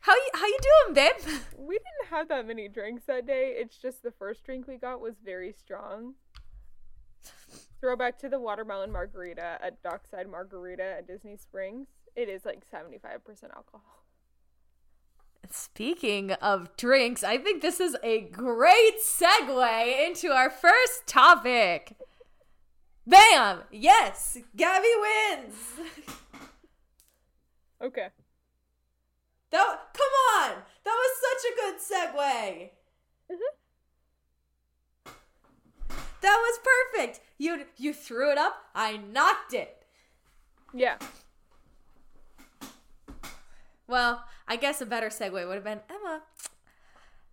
how 0.00 0.14
you 0.14 0.28
how 0.34 0.46
you 0.46 0.58
doing, 0.86 0.94
babe? 0.94 1.40
We 1.58 1.78
didn't 1.78 2.10
have 2.10 2.28
that 2.28 2.46
many 2.46 2.68
drinks 2.68 3.04
that 3.06 3.26
day. 3.26 3.54
It's 3.56 3.78
just 3.78 4.02
the 4.02 4.10
first 4.10 4.44
drink 4.44 4.66
we 4.66 4.76
got 4.76 5.00
was 5.00 5.14
very 5.24 5.52
strong. 5.52 6.14
Throwback 7.80 8.18
to 8.18 8.28
the 8.28 8.38
watermelon 8.38 8.90
margarita 8.90 9.58
at 9.62 9.82
Dockside 9.82 10.28
Margarita 10.28 10.82
at 10.98 11.06
Disney 11.06 11.36
Springs. 11.36 11.86
It 12.14 12.28
is 12.28 12.44
like 12.44 12.64
75% 12.68 13.00
alcohol. 13.54 14.04
Speaking 15.50 16.32
of 16.32 16.76
drinks, 16.76 17.22
I 17.24 17.38
think 17.38 17.62
this 17.62 17.80
is 17.80 17.96
a 18.02 18.20
great 18.20 18.96
segue 19.00 20.06
into 20.06 20.30
our 20.30 20.50
first 20.50 21.06
topic. 21.06 21.96
Bam! 23.06 23.60
Yes, 23.70 24.38
Gaby 24.56 24.88
wins. 25.00 25.54
Okay. 27.82 28.06
That 29.52 29.78
come 29.92 30.06
on, 30.40 30.62
that 30.84 30.96
was 30.96 31.12
such 31.20 31.42
a 31.50 31.56
good 31.60 31.76
segue. 31.78 32.70
That 36.22 36.36
was 36.36 36.58
perfect. 36.94 37.20
You 37.38 37.66
you 37.76 37.92
threw 37.92 38.32
it 38.32 38.38
up. 38.38 38.54
I 38.74 38.96
knocked 38.96 39.52
it. 39.52 39.84
Yeah. 40.72 40.96
Well, 43.86 44.24
I 44.48 44.56
guess 44.56 44.80
a 44.80 44.86
better 44.86 45.08
segue 45.08 45.32
would 45.46 45.54
have 45.54 45.64
been 45.64 45.80
Emma. 45.90 46.22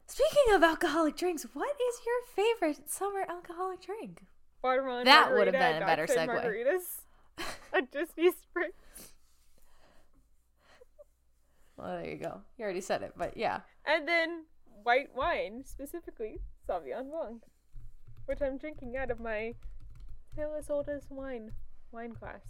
Speaking 0.08 0.54
of 0.54 0.64
alcoholic 0.64 1.16
drinks, 1.16 1.46
what 1.54 1.70
is 1.70 2.02
your 2.06 2.36
favorite 2.36 2.90
summer 2.90 3.26
alcoholic 3.30 3.82
drink? 3.82 4.24
Watermelon 4.62 5.06
That 5.06 5.32
would 5.32 5.48
have 5.48 5.54
been 5.54 5.82
a 5.82 5.86
better 5.86 6.06
segue. 6.06 6.28
Margaritas 6.28 7.02
at 7.74 7.92
Disney 7.92 8.32
Springs. 8.32 8.74
Well, 11.80 11.98
there 11.98 12.10
you 12.10 12.18
go. 12.18 12.42
You 12.58 12.66
already 12.66 12.82
said 12.82 13.04
it, 13.04 13.14
but 13.16 13.38
yeah. 13.38 13.62
And 13.86 14.08
then 14.08 14.46
white 14.84 15.16
wine, 15.16 15.64
specifically 15.66 16.40
Sauvignon 16.68 17.10
Blanc, 17.10 17.42
which 18.26 18.42
I'm 18.42 18.58
drinking 18.58 18.98
out 18.98 19.12
of 19.12 19.20
my 19.20 19.54
tale 20.36 20.56
as 20.58 20.70
old 20.70 20.90
as 20.90 21.08
wine 21.10 21.52
wine 21.92 22.14
glass. 22.20 22.42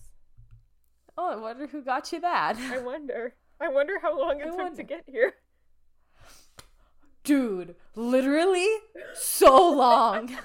Oh, 1.17 1.31
I 1.31 1.35
wonder 1.35 1.67
who 1.67 1.83
got 1.83 2.11
you 2.11 2.19
that. 2.21 2.57
I 2.57 2.79
wonder. 2.79 3.35
I 3.61 3.67
wonder 3.67 3.99
how 4.01 4.17
long 4.17 4.39
it 4.39 4.47
I 4.47 4.49
took 4.49 4.57
wonder. 4.57 4.77
to 4.77 4.83
get 4.83 5.03
here. 5.05 5.33
Dude, 7.23 7.75
literally 7.95 8.67
so 9.13 9.69
long. 9.71 10.35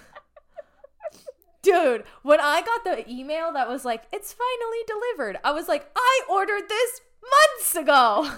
Dude, 1.62 2.04
when 2.22 2.40
I 2.40 2.60
got 2.60 2.84
the 2.84 3.10
email 3.10 3.52
that 3.52 3.68
was 3.68 3.84
like, 3.86 4.02
it's 4.12 4.34
finally 4.34 4.82
delivered, 4.86 5.38
I 5.42 5.52
was 5.52 5.68
like, 5.68 5.90
I 5.96 6.20
ordered 6.28 6.68
this 6.68 7.00
months 7.22 7.74
ago. 7.76 8.30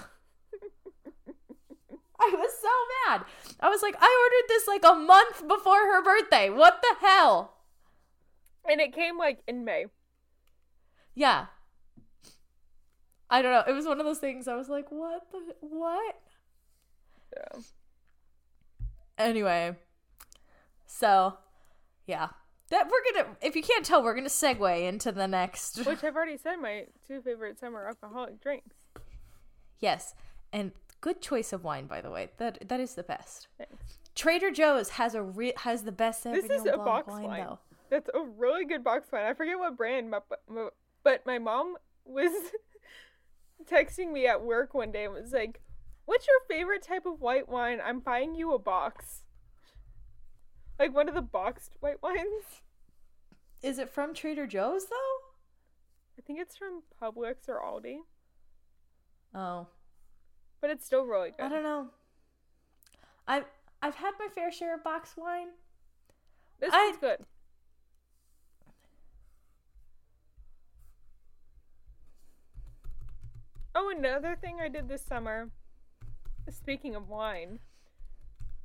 I 2.21 2.33
was 2.35 2.51
so 2.61 2.67
mad. 3.09 3.25
I 3.59 3.69
was 3.69 3.81
like, 3.81 3.95
I 3.99 4.29
ordered 4.29 4.49
this 4.49 4.67
like 4.67 4.83
a 4.83 4.95
month 4.95 5.47
before 5.47 5.79
her 5.79 6.03
birthday. 6.03 6.49
What 6.49 6.81
the 6.81 7.05
hell? 7.05 7.53
And 8.69 8.81
it 8.81 8.93
came 8.93 9.17
like 9.17 9.39
in 9.47 9.63
May. 9.63 9.85
Yeah. 11.15 11.45
I 13.29 13.41
don't 13.41 13.51
know. 13.51 13.63
It 13.71 13.75
was 13.75 13.85
one 13.85 13.99
of 13.99 14.05
those 14.05 14.19
things 14.19 14.47
I 14.47 14.55
was 14.55 14.69
like, 14.69 14.91
what 14.91 15.29
the 15.31 15.55
what? 15.59 16.15
So 17.33 17.63
Anyway, 19.17 19.75
so 20.85 21.37
yeah, 22.05 22.29
that 22.69 22.87
we're 22.87 23.13
gonna. 23.13 23.35
If 23.41 23.55
you 23.55 23.63
can't 23.63 23.83
tell, 23.83 24.03
we're 24.03 24.13
gonna 24.13 24.29
segue 24.29 24.87
into 24.87 25.11
the 25.11 25.27
next. 25.27 25.85
which 25.85 26.03
I've 26.03 26.15
already 26.15 26.37
said 26.37 26.57
my 26.57 26.85
two 27.07 27.21
favorite 27.21 27.59
summer 27.59 27.87
alcoholic 27.87 28.39
drinks. 28.41 28.75
yes, 29.79 30.13
and 30.53 30.71
good 31.01 31.21
choice 31.21 31.53
of 31.53 31.63
wine, 31.63 31.85
by 31.87 32.01
the 32.01 32.09
way. 32.11 32.29
That 32.37 32.67
that 32.67 32.79
is 32.79 32.95
the 32.95 33.03
best. 33.03 33.47
Thanks. 33.57 33.99
Trader 34.15 34.49
Joe's 34.51 34.89
has 34.91 35.13
a 35.15 35.21
re- 35.21 35.53
has 35.57 35.83
the 35.83 35.91
best 35.91 36.23
This 36.23 36.45
Sauvignon 36.45 36.55
is 36.55 36.61
a 36.65 36.71
Blanc 36.73 36.85
box 36.85 37.07
wine 37.11 37.23
wine. 37.23 37.43
though. 37.43 37.59
That's 37.89 38.09
a 38.13 38.21
really 38.21 38.65
good 38.65 38.83
box 38.83 39.11
wine. 39.11 39.23
I 39.25 39.33
forget 39.33 39.57
what 39.59 39.77
brand, 39.77 40.11
but, 40.11 40.27
but 41.03 41.25
my 41.25 41.37
mom 41.39 41.75
was 42.05 42.31
texting 43.69 44.11
me 44.11 44.27
at 44.27 44.41
work 44.43 44.73
one 44.73 44.91
day 44.91 45.05
and 45.05 45.13
was 45.13 45.31
like, 45.33 45.61
"What's 46.05 46.27
your 46.27 46.39
favorite 46.47 46.81
type 46.83 47.05
of 47.05 47.21
white 47.21 47.47
wine? 47.47 47.79
I'm 47.83 47.99
buying 47.99 48.35
you 48.35 48.53
a 48.53 48.59
box." 48.59 49.23
Like 50.79 50.93
one 50.93 51.07
of 51.09 51.15
the 51.15 51.21
boxed 51.21 51.73
white 51.79 52.01
wines. 52.03 52.61
Is 53.63 53.79
it 53.79 53.89
from 53.89 54.13
Trader 54.13 54.45
Joe's 54.47 54.85
though? 54.85 55.17
I 56.17 56.21
think 56.21 56.39
it's 56.39 56.55
from 56.57 56.81
Publix 57.01 57.47
or 57.47 57.59
Aldi, 57.61 57.97
Oh, 59.33 59.67
but 60.61 60.69
it's 60.69 60.85
still 60.85 61.03
really 61.05 61.31
good. 61.31 61.45
I 61.45 61.49
don't 61.49 61.63
know. 61.63 61.87
I've 63.27 63.45
I've 63.81 63.95
had 63.95 64.13
my 64.19 64.27
fair 64.33 64.51
share 64.51 64.75
of 64.75 64.83
box 64.83 65.15
wine. 65.17 65.49
This 66.59 66.71
I- 66.73 66.87
one's 66.87 66.97
good. 66.97 67.25
Oh, 73.75 73.93
another 73.95 74.35
thing 74.35 74.57
I 74.59 74.69
did 74.69 74.89
this 74.89 75.03
summer, 75.03 75.49
speaking 76.49 76.95
of 76.95 77.09
wine, 77.09 77.59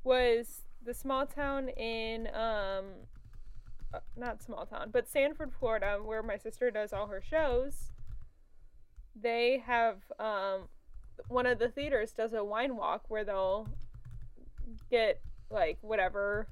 was 0.05 0.63
the 0.85 0.95
small 0.95 1.27
town 1.27 1.69
in 1.69 2.29
um 2.29 2.87
uh, 3.95 3.99
not 4.17 4.43
small 4.43 4.65
town, 4.65 4.89
but 4.91 5.07
Sanford, 5.07 5.53
Florida, 5.53 5.99
where 6.03 6.23
my 6.23 6.39
sister 6.39 6.71
does 6.71 6.95
all 6.95 7.09
her 7.09 7.21
shows. 7.21 7.91
They 9.15 9.63
have 9.67 9.99
um 10.19 10.69
one 11.29 11.47
of 11.47 11.59
the 11.59 11.69
theaters 11.69 12.13
does 12.13 12.33
a 12.33 12.45
wine 12.45 12.77
walk 12.77 13.03
where 13.09 13.25
they'll 13.25 13.69
get 14.91 15.21
like 15.51 15.79
whatever 15.81 16.49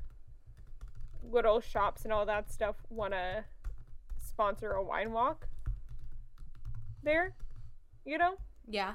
little 1.31 1.61
shops 1.61 2.05
and 2.05 2.13
all 2.13 2.27
that 2.27 2.53
stuff 2.53 2.77
want 2.91 3.13
to 3.13 3.45
sponsor 4.27 4.73
a 4.73 4.83
wine 4.83 5.13
walk 5.13 5.47
there, 7.03 7.35
you 8.05 8.19
know? 8.19 8.37
Yeah. 8.69 8.95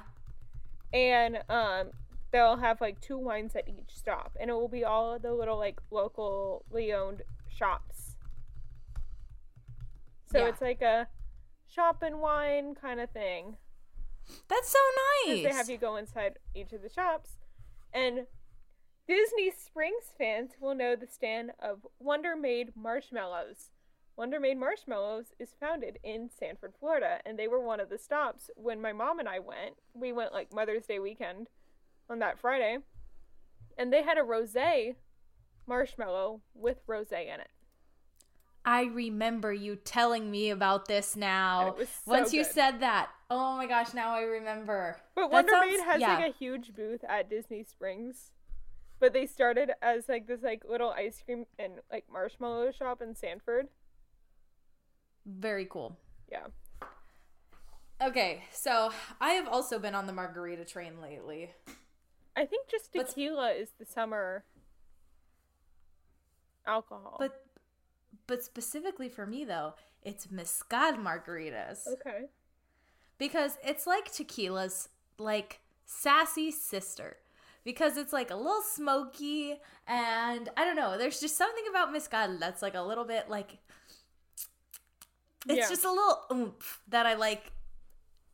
And 0.92 1.38
um 1.48 1.90
they'll 2.32 2.56
have 2.56 2.80
like 2.80 3.00
two 3.00 3.18
wines 3.18 3.54
at 3.56 3.68
each 3.68 3.94
stop 3.94 4.36
and 4.40 4.50
it 4.50 4.52
will 4.54 4.68
be 4.68 4.84
all 4.84 5.18
the 5.18 5.32
little 5.32 5.58
like 5.58 5.80
locally 5.90 6.92
owned 6.92 7.22
shops. 7.48 8.16
So 10.30 10.38
Yeah. 10.38 10.48
it's 10.48 10.60
like 10.60 10.82
a 10.82 11.08
shop 11.68 12.02
and 12.02 12.20
wine 12.20 12.74
kind 12.74 13.00
of 13.00 13.10
thing. 13.10 13.56
That's 14.48 14.68
so 14.68 14.78
nice. 15.26 15.42
They 15.44 15.52
have 15.52 15.70
you 15.70 15.78
go 15.78 15.96
inside 15.96 16.38
each 16.54 16.72
of 16.72 16.82
the 16.82 16.88
shops. 16.88 17.30
And 17.92 18.26
Disney 19.08 19.50
Springs 19.50 20.12
fans 20.18 20.52
will 20.60 20.74
know 20.74 20.96
the 20.96 21.06
stand 21.06 21.52
of 21.62 21.86
Wonder 21.98 22.36
Made 22.36 22.72
Marshmallows. 22.76 23.70
Wonder 24.16 24.40
Made 24.40 24.58
Marshmallows 24.58 25.26
is 25.38 25.50
founded 25.60 25.98
in 26.02 26.28
Sanford, 26.30 26.72
Florida, 26.80 27.20
and 27.26 27.38
they 27.38 27.48
were 27.48 27.60
one 27.60 27.80
of 27.80 27.90
the 27.90 27.98
stops 27.98 28.50
when 28.56 28.80
my 28.80 28.92
mom 28.92 29.18
and 29.18 29.28
I 29.28 29.38
went. 29.38 29.76
We 29.94 30.12
went 30.12 30.32
like 30.32 30.52
Mother's 30.54 30.86
Day 30.86 30.98
weekend 30.98 31.48
on 32.08 32.18
that 32.20 32.38
Friday, 32.38 32.78
and 33.76 33.92
they 33.92 34.02
had 34.02 34.16
a 34.18 34.22
rosé 34.22 34.94
marshmallow 35.66 36.40
with 36.54 36.86
rosé 36.86 37.32
in 37.32 37.40
it. 37.40 37.50
I 38.64 38.84
remember 38.84 39.52
you 39.52 39.76
telling 39.76 40.30
me 40.30 40.50
about 40.50 40.86
this 40.88 41.14
now. 41.14 41.68
it 41.68 41.76
was 41.76 41.88
so 41.88 42.10
Once 42.10 42.32
you 42.32 42.42
good. 42.42 42.52
said 42.52 42.80
that, 42.80 43.10
oh 43.30 43.56
my 43.56 43.66
gosh, 43.66 43.92
now 43.94 44.10
I 44.14 44.22
remember. 44.22 44.96
But 45.14 45.30
Wonder 45.30 45.52
sounds- 45.52 45.66
Maid 45.72 45.80
has 45.84 46.00
yeah. 46.00 46.14
like 46.16 46.34
a 46.34 46.36
huge 46.38 46.74
booth 46.74 47.04
at 47.08 47.28
Disney 47.30 47.64
Springs. 47.64 48.30
But 48.98 49.12
they 49.12 49.26
started 49.26 49.72
as 49.82 50.08
like 50.08 50.26
this 50.26 50.42
like 50.42 50.64
little 50.68 50.90
ice 50.90 51.22
cream 51.24 51.44
and 51.58 51.74
like 51.92 52.04
marshmallow 52.10 52.72
shop 52.72 53.02
in 53.02 53.14
Sanford. 53.14 53.68
Very 55.26 55.66
cool. 55.66 55.96
Yeah. 56.30 56.46
Okay, 58.02 58.44
so 58.52 58.90
I 59.20 59.30
have 59.32 59.48
also 59.48 59.78
been 59.78 59.94
on 59.94 60.06
the 60.06 60.12
margarita 60.12 60.64
train 60.64 61.00
lately. 61.02 61.50
I 62.36 62.44
think 62.46 62.68
just 62.68 62.92
But- 62.92 63.08
tequila 63.08 63.52
is 63.52 63.70
the 63.78 63.84
summer 63.86 64.44
alcohol. 66.66 67.16
But 67.18 67.42
but 68.26 68.42
specifically 68.42 69.08
for 69.08 69.26
me 69.26 69.44
though, 69.44 69.74
it's 70.02 70.30
mezcal 70.30 70.92
margaritas. 70.94 71.86
okay. 71.86 72.26
Because 73.18 73.58
it's 73.64 73.86
like 73.86 74.12
tequila's 74.12 74.88
like 75.18 75.60
sassy 75.84 76.50
sister. 76.50 77.16
Because 77.64 77.96
it's 77.96 78.12
like 78.12 78.30
a 78.30 78.36
little 78.36 78.62
smoky 78.62 79.56
and 79.88 80.48
I 80.56 80.64
don't 80.64 80.76
know, 80.76 80.96
there's 80.96 81.20
just 81.20 81.36
something 81.36 81.64
about 81.68 81.92
mezcal 81.92 82.38
that's 82.38 82.62
like 82.62 82.74
a 82.74 82.82
little 82.82 83.04
bit 83.04 83.28
like 83.28 83.58
it's 85.48 85.58
Yeah. 85.58 85.68
just 85.68 85.84
a 85.84 85.90
little 85.90 86.24
oomph 86.32 86.80
that 86.88 87.06
I 87.06 87.14
like. 87.14 87.52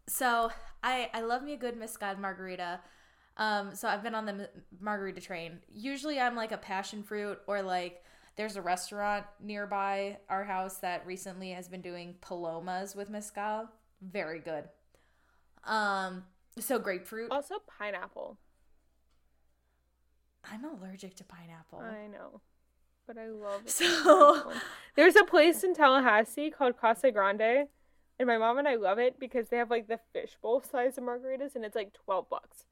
So 0.08 0.50
I 0.82 1.10
I 1.14 1.20
love 1.22 1.42
me 1.42 1.52
a 1.52 1.56
good 1.56 1.76
mezcal 1.76 2.14
margarita. 2.16 2.80
Um, 3.38 3.74
so 3.74 3.88
I've 3.88 4.02
been 4.02 4.14
on 4.14 4.26
the 4.26 4.50
margarita 4.80 5.20
train. 5.20 5.60
Usually 5.72 6.20
I'm 6.20 6.36
like 6.36 6.52
a 6.52 6.58
passion 6.58 7.02
fruit 7.02 7.38
or 7.46 7.62
like 7.62 8.02
there's 8.36 8.56
a 8.56 8.62
restaurant 8.62 9.24
nearby 9.40 10.18
our 10.28 10.44
house 10.44 10.76
that 10.78 11.06
recently 11.06 11.50
has 11.52 11.68
been 11.68 11.80
doing 11.82 12.16
palomas 12.20 12.94
with 12.94 13.08
mezcal. 13.10 13.68
Very 14.02 14.40
good. 14.40 14.64
Um, 15.64 16.24
so 16.58 16.78
grapefruit. 16.78 17.30
Also 17.30 17.56
pineapple. 17.78 18.38
I'm 20.50 20.64
allergic 20.64 21.14
to 21.16 21.24
pineapple. 21.24 21.78
I 21.80 22.08
know. 22.08 22.40
But 23.06 23.18
I 23.18 23.28
love 23.28 23.62
it. 23.64 23.70
So, 23.70 24.52
There's 24.96 25.16
a 25.16 25.24
place 25.24 25.64
in 25.64 25.74
Tallahassee 25.74 26.50
called 26.50 26.78
Casa 26.78 27.10
Grande, 27.10 27.68
and 28.18 28.26
my 28.26 28.38
mom 28.38 28.58
and 28.58 28.68
I 28.68 28.74
love 28.76 28.98
it 28.98 29.18
because 29.18 29.48
they 29.48 29.56
have 29.56 29.70
like 29.70 29.88
the 29.88 29.98
fishbowl 30.12 30.62
size 30.62 30.98
of 30.98 31.04
margaritas, 31.04 31.54
and 31.54 31.64
it's 31.64 31.76
like 31.76 31.92
twelve 31.92 32.28
bucks. 32.28 32.64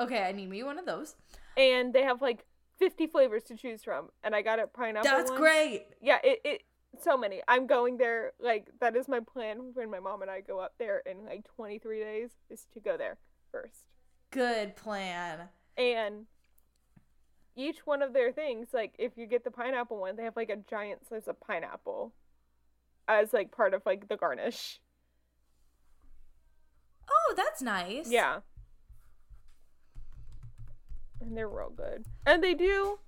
okay, 0.00 0.22
I 0.22 0.32
need 0.32 0.48
me 0.50 0.62
one 0.62 0.78
of 0.78 0.86
those. 0.86 1.16
And 1.56 1.92
they 1.92 2.02
have 2.02 2.22
like 2.22 2.44
fifty 2.78 3.06
flavors 3.06 3.42
to 3.44 3.56
choose 3.56 3.82
from, 3.82 4.10
and 4.22 4.34
I 4.34 4.42
got 4.42 4.58
a 4.60 4.66
pineapple. 4.66 5.10
That's 5.10 5.30
one. 5.30 5.40
great. 5.40 5.86
Yeah, 6.00 6.18
it, 6.22 6.40
it 6.44 6.62
so 7.02 7.16
many. 7.16 7.42
I'm 7.48 7.66
going 7.66 7.96
there. 7.96 8.32
Like 8.40 8.68
that 8.80 8.96
is 8.96 9.08
my 9.08 9.20
plan 9.20 9.70
when 9.74 9.90
my 9.90 10.00
mom 10.00 10.22
and 10.22 10.30
I 10.30 10.40
go 10.40 10.58
up 10.58 10.74
there 10.78 11.02
in 11.06 11.24
like 11.24 11.44
23 11.56 12.00
days 12.00 12.30
is 12.50 12.66
to 12.74 12.80
go 12.80 12.96
there 12.96 13.18
first. 13.50 13.84
Good 14.30 14.76
plan. 14.76 15.48
And 15.76 16.26
each 17.56 17.86
one 17.86 18.02
of 18.02 18.12
their 18.12 18.32
things, 18.32 18.68
like 18.72 18.94
if 18.98 19.12
you 19.16 19.26
get 19.26 19.44
the 19.44 19.50
pineapple 19.50 19.98
one, 19.98 20.16
they 20.16 20.24
have 20.24 20.36
like 20.36 20.50
a 20.50 20.56
giant 20.56 21.06
slice 21.08 21.26
of 21.26 21.40
pineapple 21.40 22.12
as 23.08 23.32
like 23.32 23.50
part 23.50 23.74
of 23.74 23.82
like 23.86 24.08
the 24.08 24.16
garnish. 24.16 24.80
Oh, 27.10 27.34
that's 27.36 27.62
nice. 27.62 28.10
Yeah. 28.10 28.40
And 31.20 31.36
they're 31.36 31.48
real 31.48 31.72
good. 31.74 32.04
And 32.26 32.44
they 32.44 32.54
do 32.54 32.98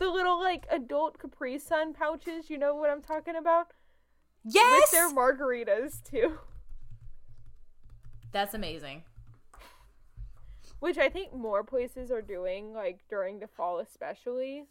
the 0.00 0.08
little 0.08 0.40
like 0.40 0.66
adult 0.70 1.18
Capri 1.18 1.58
Sun 1.58 1.92
pouches, 1.92 2.50
you 2.50 2.58
know 2.58 2.74
what 2.74 2.90
I'm 2.90 3.02
talking 3.02 3.36
about? 3.36 3.68
Yes. 4.42 4.80
With 4.80 4.90
their 4.90 5.10
margaritas 5.10 6.02
too. 6.02 6.38
That's 8.32 8.54
amazing. 8.54 9.04
Which 10.80 10.96
I 10.96 11.10
think 11.10 11.34
more 11.34 11.62
places 11.62 12.10
are 12.10 12.22
doing, 12.22 12.72
like 12.72 13.00
during 13.08 13.38
the 13.38 13.46
fall 13.46 13.78
especially. 13.78 14.64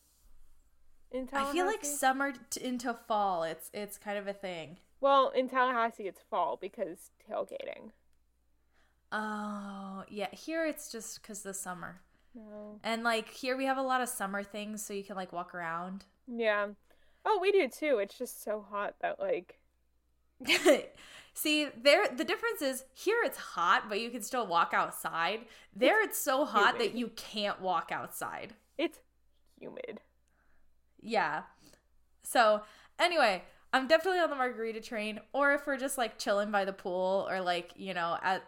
In 1.11 1.27
Tallahassee. 1.27 1.49
I 1.49 1.53
feel 1.53 1.65
like 1.65 1.85
summer 1.85 2.33
t- 2.49 2.63
into 2.63 2.93
fall, 3.07 3.43
it's 3.43 3.69
it's 3.73 3.97
kind 3.97 4.17
of 4.17 4.27
a 4.27 4.33
thing. 4.33 4.77
Well, 4.99 5.29
in 5.29 5.47
Tallahassee 5.47 6.07
it's 6.07 6.21
fall 6.29 6.57
because 6.59 7.11
tailgating. 7.29 7.91
Oh, 9.11 10.03
yeah. 10.09 10.27
Here 10.31 10.65
it's 10.65 10.91
just 10.91 11.21
because 11.21 11.43
the 11.43 11.53
summer. 11.53 12.01
No. 12.39 12.79
And 12.83 13.03
like 13.03 13.29
here 13.29 13.57
we 13.57 13.65
have 13.65 13.77
a 13.77 13.81
lot 13.81 14.01
of 14.01 14.09
summer 14.09 14.43
things 14.43 14.85
so 14.85 14.93
you 14.93 15.03
can 15.03 15.15
like 15.15 15.33
walk 15.33 15.53
around. 15.53 16.05
Yeah. 16.27 16.67
Oh, 17.25 17.39
we 17.41 17.51
do 17.51 17.67
too. 17.67 17.97
It's 17.99 18.17
just 18.17 18.43
so 18.43 18.65
hot 18.69 18.95
that 19.01 19.19
like 19.19 19.59
See, 21.33 21.67
there 21.81 22.07
the 22.07 22.23
difference 22.23 22.61
is 22.61 22.85
here 22.93 23.17
it's 23.23 23.37
hot, 23.37 23.83
but 23.89 23.99
you 23.99 24.09
can 24.09 24.21
still 24.21 24.47
walk 24.47 24.71
outside. 24.73 25.41
There 25.75 26.03
it's 26.03 26.17
so 26.17 26.45
hot 26.45 26.77
that 26.79 26.95
you 26.95 27.09
can't 27.15 27.61
walk 27.61 27.91
outside. 27.91 28.53
it's 28.77 28.99
humid. 29.59 30.01
Yeah. 31.01 31.43
So, 32.23 32.61
anyway, 32.99 33.43
I'm 33.73 33.87
definitely 33.87 34.19
on 34.19 34.29
the 34.29 34.35
margarita 34.35 34.81
train 34.81 35.19
or 35.33 35.53
if 35.53 35.65
we're 35.67 35.77
just 35.77 35.97
like 35.97 36.17
chilling 36.17 36.51
by 36.51 36.65
the 36.65 36.73
pool 36.73 37.27
or 37.29 37.41
like, 37.41 37.71
you 37.75 37.93
know, 37.93 38.17
at 38.21 38.43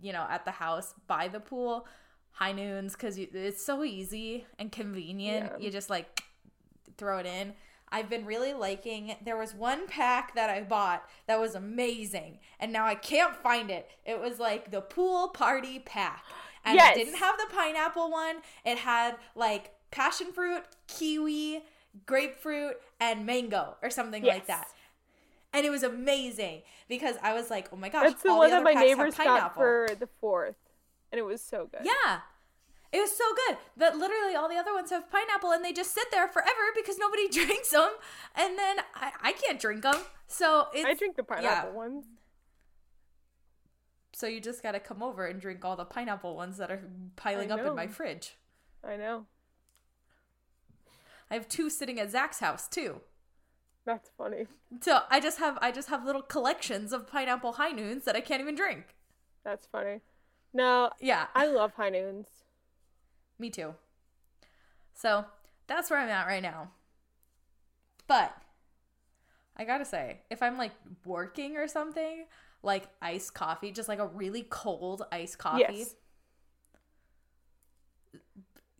you 0.00 0.12
know, 0.12 0.26
at 0.28 0.44
the 0.44 0.50
house 0.50 0.94
by 1.06 1.28
the 1.28 1.40
pool, 1.40 1.86
high 2.34 2.52
noons 2.52 2.94
cuz 2.96 3.16
it's 3.18 3.64
so 3.64 3.82
easy 3.84 4.46
and 4.58 4.70
convenient. 4.70 5.52
Yeah. 5.52 5.64
You 5.64 5.70
just 5.70 5.90
like 5.90 6.22
throw 6.96 7.18
it 7.18 7.26
in. 7.26 7.54
I've 7.90 8.08
been 8.10 8.24
really 8.26 8.52
liking. 8.52 9.14
There 9.24 9.36
was 9.36 9.54
one 9.54 9.86
pack 9.86 10.34
that 10.34 10.50
I 10.50 10.62
bought 10.62 11.08
that 11.26 11.38
was 11.38 11.54
amazing, 11.54 12.40
and 12.58 12.72
now 12.72 12.86
I 12.86 12.96
can't 12.96 13.36
find 13.36 13.70
it. 13.70 13.88
It 14.04 14.20
was 14.20 14.40
like 14.40 14.70
the 14.72 14.80
pool 14.80 15.28
party 15.28 15.78
pack, 15.78 16.24
and 16.64 16.74
Yes. 16.76 16.96
it 16.96 17.04
didn't 17.04 17.18
have 17.18 17.36
the 17.38 17.46
pineapple 17.54 18.10
one. 18.10 18.42
It 18.64 18.78
had 18.78 19.16
like 19.36 19.74
passion 19.92 20.32
fruit, 20.32 20.64
kiwi, 20.88 21.62
grapefruit, 22.04 22.80
and 22.98 23.24
mango, 23.26 23.76
or 23.80 23.90
something 23.90 24.24
like 24.24 24.46
that. 24.46 24.68
And 25.52 25.64
it 25.64 25.70
was 25.70 25.84
amazing 25.84 26.62
because 26.88 27.14
I 27.22 27.32
was 27.32 27.48
like, 27.48 27.68
"Oh 27.72 27.76
my 27.76 27.90
gosh!" 27.90 28.02
That's 28.10 28.22
the 28.24 28.34
one 28.34 28.50
the 28.50 28.56
that 28.56 28.64
my 28.64 28.72
neighbors 28.74 29.14
got 29.16 29.26
pineapple. 29.26 29.62
for 29.62 29.88
the 30.00 30.08
fourth, 30.20 30.56
and 31.14 31.20
it 31.20 31.24
was 31.24 31.40
so 31.40 31.68
good. 31.70 31.82
Yeah. 31.84 32.18
It 32.90 32.98
was 32.98 33.16
so 33.16 33.22
good 33.46 33.56
that 33.76 33.96
literally 33.96 34.34
all 34.34 34.48
the 34.48 34.56
other 34.56 34.74
ones 34.74 34.90
have 34.90 35.08
pineapple 35.08 35.52
and 35.52 35.64
they 35.64 35.72
just 35.72 35.94
sit 35.94 36.10
there 36.10 36.26
forever 36.26 36.72
because 36.74 36.98
nobody 36.98 37.28
drinks 37.32 37.70
them. 37.70 37.90
And 38.34 38.58
then 38.58 38.78
I, 38.96 39.12
I 39.22 39.32
can't 39.32 39.60
drink 39.60 39.82
them. 39.82 39.94
So 40.26 40.66
it's. 40.74 40.84
I 40.84 40.94
drink 40.94 41.14
the 41.14 41.22
pineapple 41.22 41.70
yeah. 41.70 41.76
ones. 41.76 42.06
So 44.12 44.26
you 44.26 44.40
just 44.40 44.60
got 44.60 44.72
to 44.72 44.80
come 44.80 45.04
over 45.04 45.24
and 45.26 45.40
drink 45.40 45.64
all 45.64 45.76
the 45.76 45.84
pineapple 45.84 46.34
ones 46.34 46.56
that 46.56 46.72
are 46.72 46.82
piling 47.14 47.52
up 47.52 47.60
in 47.60 47.76
my 47.76 47.86
fridge. 47.86 48.36
I 48.82 48.96
know. 48.96 49.26
I 51.30 51.34
have 51.34 51.46
two 51.48 51.70
sitting 51.70 52.00
at 52.00 52.10
Zach's 52.10 52.40
house 52.40 52.66
too. 52.66 53.02
That's 53.86 54.10
funny. 54.18 54.48
So 54.80 55.02
I 55.10 55.20
just 55.20 55.38
have 55.38 55.58
I 55.60 55.70
just 55.70 55.90
have 55.90 56.04
little 56.04 56.22
collections 56.22 56.92
of 56.92 57.06
pineapple 57.06 57.52
high 57.52 57.70
noons 57.70 58.04
that 58.04 58.16
I 58.16 58.20
can't 58.20 58.40
even 58.40 58.56
drink. 58.56 58.96
That's 59.44 59.66
funny. 59.66 60.00
No, 60.54 60.90
Yeah, 61.00 61.26
I 61.34 61.46
love 61.46 61.72
high 61.74 61.90
noons. 61.90 62.28
me 63.38 63.50
too. 63.50 63.74
So 64.94 65.24
that's 65.66 65.90
where 65.90 65.98
I'm 65.98 66.08
at 66.08 66.26
right 66.26 66.42
now. 66.42 66.70
But 68.06 68.34
I 69.56 69.64
gotta 69.64 69.84
say, 69.84 70.20
if 70.30 70.42
I'm 70.42 70.56
like 70.56 70.72
working 71.04 71.56
or 71.56 71.66
something, 71.66 72.26
like 72.62 72.88
iced 73.02 73.34
coffee, 73.34 73.72
just 73.72 73.88
like 73.88 73.98
a 73.98 74.06
really 74.06 74.46
cold 74.48 75.02
iced 75.10 75.38
coffee. 75.38 75.60
Yes. 75.78 75.94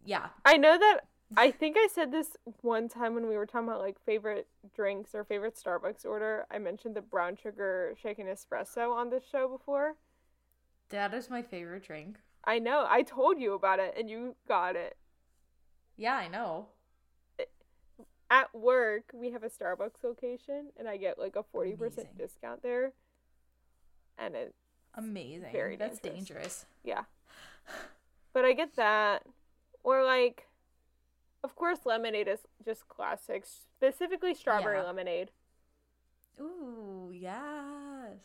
Yeah. 0.05 0.29
I 0.45 0.57
know 0.57 0.79
that 0.79 1.01
I 1.37 1.51
think 1.51 1.77
I 1.79 1.89
said 1.93 2.13
this 2.13 2.37
one 2.61 2.89
time 2.89 3.15
when 3.15 3.27
we 3.27 3.37
were 3.37 3.47
talking 3.47 3.69
about 3.69 3.81
like 3.81 3.97
favorite 4.05 4.47
drinks 4.77 5.15
or 5.15 5.25
favorite 5.25 5.57
Starbucks 5.57 6.05
order. 6.05 6.47
I 6.51 6.59
mentioned 6.59 6.95
the 6.95 7.01
brown 7.03 7.37
sugar 7.43 7.95
shaken 8.01 8.27
espresso 8.27 8.95
on 8.95 9.11
this 9.11 9.25
show 9.31 9.49
before. 9.49 9.95
That 10.91 11.15
is 11.15 11.31
my 11.31 11.43
favorite 11.43 11.85
drink. 11.85 12.19
I 12.45 12.59
know. 12.59 12.87
I 12.89 13.03
told 13.03 13.39
you 13.41 13.55
about 13.55 13.79
it 13.79 13.95
and 13.99 14.09
you 14.11 14.37
got 14.47 14.77
it. 14.77 14.97
Yeah, 15.97 16.15
I 16.15 16.29
know. 16.29 16.69
At 18.31 18.55
work, 18.55 19.05
we 19.15 19.31
have 19.33 19.45
a 19.45 19.49
Starbucks 19.49 20.03
location 20.03 20.71
and 20.79 20.89
I 20.89 20.97
get 20.97 21.19
like 21.19 21.37
a 21.37 21.43
40% 21.43 21.75
Amazing. 21.79 22.05
discount 22.19 22.63
there. 22.63 22.93
And 24.19 24.35
it 24.35 24.55
Amazing. 24.97 25.51
Very 25.53 25.77
That's 25.77 25.99
dangerous. 25.99 26.27
dangerous. 26.37 26.67
Yeah. 26.85 27.05
But 28.33 28.45
I 28.45 28.53
get 28.53 28.77
that. 28.77 29.23
Or 29.83 30.05
like 30.05 30.49
of 31.43 31.55
course 31.57 31.81
lemonade 31.85 32.29
is 32.29 32.41
just 32.65 32.89
classic. 32.89 33.45
Specifically 33.47 34.35
strawberry 34.35 34.79
Yeah. 34.79 34.85
lemonade. 34.85 35.31
Ooh, 36.41 37.11
yes. 37.15 38.19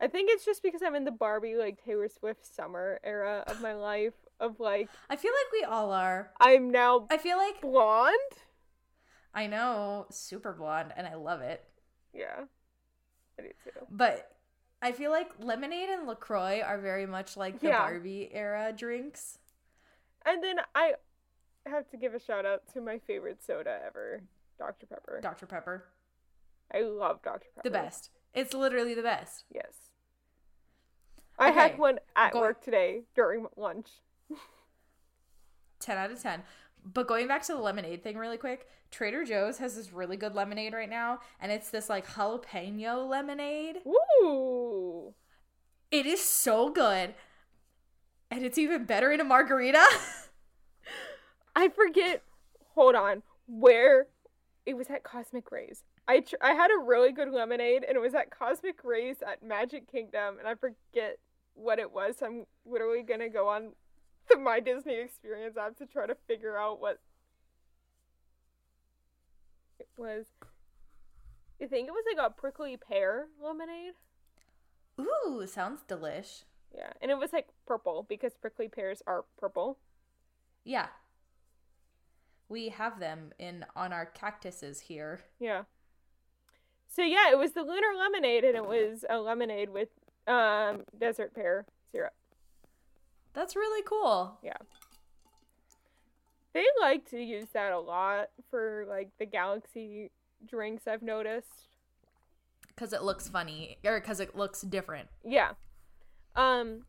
I 0.00 0.08
think 0.08 0.28
it's 0.30 0.44
just 0.44 0.62
because 0.62 0.82
I'm 0.82 0.94
in 0.94 1.04
the 1.04 1.10
Barbie 1.10 1.56
like 1.56 1.82
Taylor 1.82 2.08
Swift 2.08 2.44
summer 2.54 3.00
era 3.02 3.44
of 3.46 3.60
my 3.62 3.72
life 3.74 4.12
of 4.40 4.60
like 4.60 4.88
I 5.08 5.16
feel 5.16 5.32
like 5.32 5.52
we 5.52 5.64
all 5.64 5.92
are. 5.92 6.30
I'm 6.40 6.70
now 6.70 7.06
I 7.10 7.16
feel 7.18 7.38
like 7.38 7.60
blonde. 7.60 8.12
I 9.34 9.46
know, 9.46 10.06
super 10.10 10.52
blonde, 10.52 10.92
and 10.96 11.06
I 11.06 11.14
love 11.14 11.40
it. 11.42 11.62
Yeah. 12.14 12.44
I 13.38 13.42
do 13.42 13.48
too. 13.64 13.86
But 13.90 14.30
I 14.80 14.92
feel 14.92 15.10
like 15.10 15.30
lemonade 15.38 15.90
and 15.90 16.06
LaCroix 16.06 16.62
are 16.64 16.78
very 16.78 17.06
much 17.06 17.36
like 17.36 17.60
the 17.60 17.68
Yeah. 17.68 17.78
Barbie 17.78 18.30
era 18.32 18.72
drinks. 18.76 19.38
And 20.24 20.42
then 20.42 20.56
I 20.74 20.94
have 21.66 21.88
to 21.90 21.96
give 21.96 22.14
a 22.14 22.20
shout 22.20 22.46
out 22.46 22.62
to 22.72 22.80
my 22.80 22.98
favorite 22.98 23.42
soda 23.44 23.78
ever, 23.86 24.22
Dr. 24.58 24.86
Pepper. 24.86 25.20
Dr. 25.22 25.46
Pepper. 25.46 25.84
I 26.74 26.80
love 26.80 27.22
Dr. 27.22 27.46
Pepper. 27.54 27.68
The 27.68 27.70
best. 27.70 28.10
It's 28.34 28.54
literally 28.54 28.94
the 28.94 29.02
best. 29.02 29.44
Yes. 29.54 29.85
I 31.38 31.50
had 31.50 31.78
one 31.78 31.98
at 32.14 32.32
go- 32.32 32.40
work 32.40 32.62
today 32.62 33.02
during 33.14 33.46
lunch. 33.56 33.88
10 35.80 35.98
out 35.98 36.10
of 36.10 36.20
10. 36.20 36.42
But 36.84 37.08
going 37.08 37.26
back 37.28 37.42
to 37.42 37.52
the 37.52 37.60
lemonade 37.60 38.02
thing 38.02 38.16
really 38.16 38.36
quick, 38.36 38.68
Trader 38.90 39.24
Joe's 39.24 39.58
has 39.58 39.74
this 39.74 39.92
really 39.92 40.16
good 40.16 40.34
lemonade 40.34 40.72
right 40.72 40.88
now, 40.88 41.20
and 41.40 41.50
it's 41.50 41.70
this 41.70 41.88
like 41.88 42.06
jalapeno 42.06 43.08
lemonade. 43.08 43.78
Woo! 43.84 45.14
It 45.90 46.06
is 46.06 46.22
so 46.22 46.70
good. 46.70 47.14
And 48.30 48.44
it's 48.44 48.58
even 48.58 48.84
better 48.84 49.12
in 49.12 49.20
a 49.20 49.24
margarita. 49.24 49.84
I 51.56 51.68
forget. 51.68 52.22
Hold 52.74 52.94
on. 52.94 53.22
Where 53.46 54.06
it 54.64 54.76
was 54.76 54.88
at 54.90 55.04
Cosmic 55.04 55.50
Rays. 55.52 55.84
I 56.08 56.20
tr- 56.20 56.36
I 56.40 56.52
had 56.52 56.70
a 56.70 56.84
really 56.84 57.12
good 57.12 57.32
lemonade 57.32 57.84
and 57.84 57.96
it 57.96 58.00
was 58.00 58.14
at 58.14 58.30
Cosmic 58.30 58.84
Rays 58.84 59.16
at 59.26 59.42
Magic 59.42 59.90
Kingdom 59.90 60.38
and 60.38 60.46
I 60.46 60.54
forget 60.54 61.18
what 61.56 61.78
it 61.78 61.92
was. 61.92 62.18
So 62.18 62.26
I'm 62.26 62.46
literally 62.64 63.02
gonna 63.02 63.28
go 63.28 63.48
on 63.48 63.72
the 64.30 64.36
My 64.36 64.60
Disney 64.60 64.94
Experience 64.94 65.56
app 65.56 65.76
to 65.78 65.86
try 65.86 66.06
to 66.06 66.16
figure 66.28 66.56
out 66.56 66.80
what 66.80 67.00
it 69.78 69.88
was. 69.96 70.26
I 71.60 71.66
think 71.66 71.88
it 71.88 71.92
was 71.92 72.04
like 72.14 72.24
a 72.24 72.30
prickly 72.30 72.76
pear 72.76 73.26
lemonade. 73.42 73.94
Ooh, 75.00 75.46
sounds 75.46 75.82
delish. 75.88 76.44
Yeah, 76.74 76.92
and 77.00 77.10
it 77.10 77.18
was 77.18 77.32
like 77.32 77.48
purple 77.66 78.04
because 78.08 78.34
prickly 78.34 78.68
pears 78.68 79.02
are 79.06 79.24
purple. 79.38 79.78
Yeah. 80.64 80.88
We 82.48 82.68
have 82.68 83.00
them 83.00 83.32
in 83.38 83.64
on 83.74 83.92
our 83.92 84.06
cactuses 84.06 84.80
here. 84.80 85.20
Yeah. 85.40 85.62
So 86.88 87.02
yeah, 87.02 87.30
it 87.30 87.38
was 87.38 87.52
the 87.52 87.62
lunar 87.62 87.94
lemonade, 87.98 88.44
and 88.44 88.56
it 88.56 88.66
was 88.66 89.04
a 89.08 89.18
lemonade 89.18 89.70
with 89.70 89.88
um 90.26 90.82
desert 90.98 91.34
pear 91.34 91.64
syrup. 91.92 92.14
That's 93.32 93.54
really 93.54 93.82
cool. 93.82 94.38
Yeah. 94.42 94.56
They 96.52 96.64
like 96.80 97.08
to 97.10 97.18
use 97.18 97.48
that 97.52 97.72
a 97.72 97.78
lot 97.78 98.30
for 98.50 98.86
like 98.88 99.10
the 99.18 99.26
galaxy 99.26 100.10
drinks. 100.48 100.86
I've 100.86 101.02
noticed. 101.02 101.68
Cuz 102.76 102.92
it 102.92 103.02
looks 103.02 103.28
funny 103.28 103.78
or 103.84 104.00
cuz 104.00 104.20
it 104.20 104.34
looks 104.36 104.62
different. 104.62 105.08
Yeah. 105.24 105.52
Um. 106.34 106.86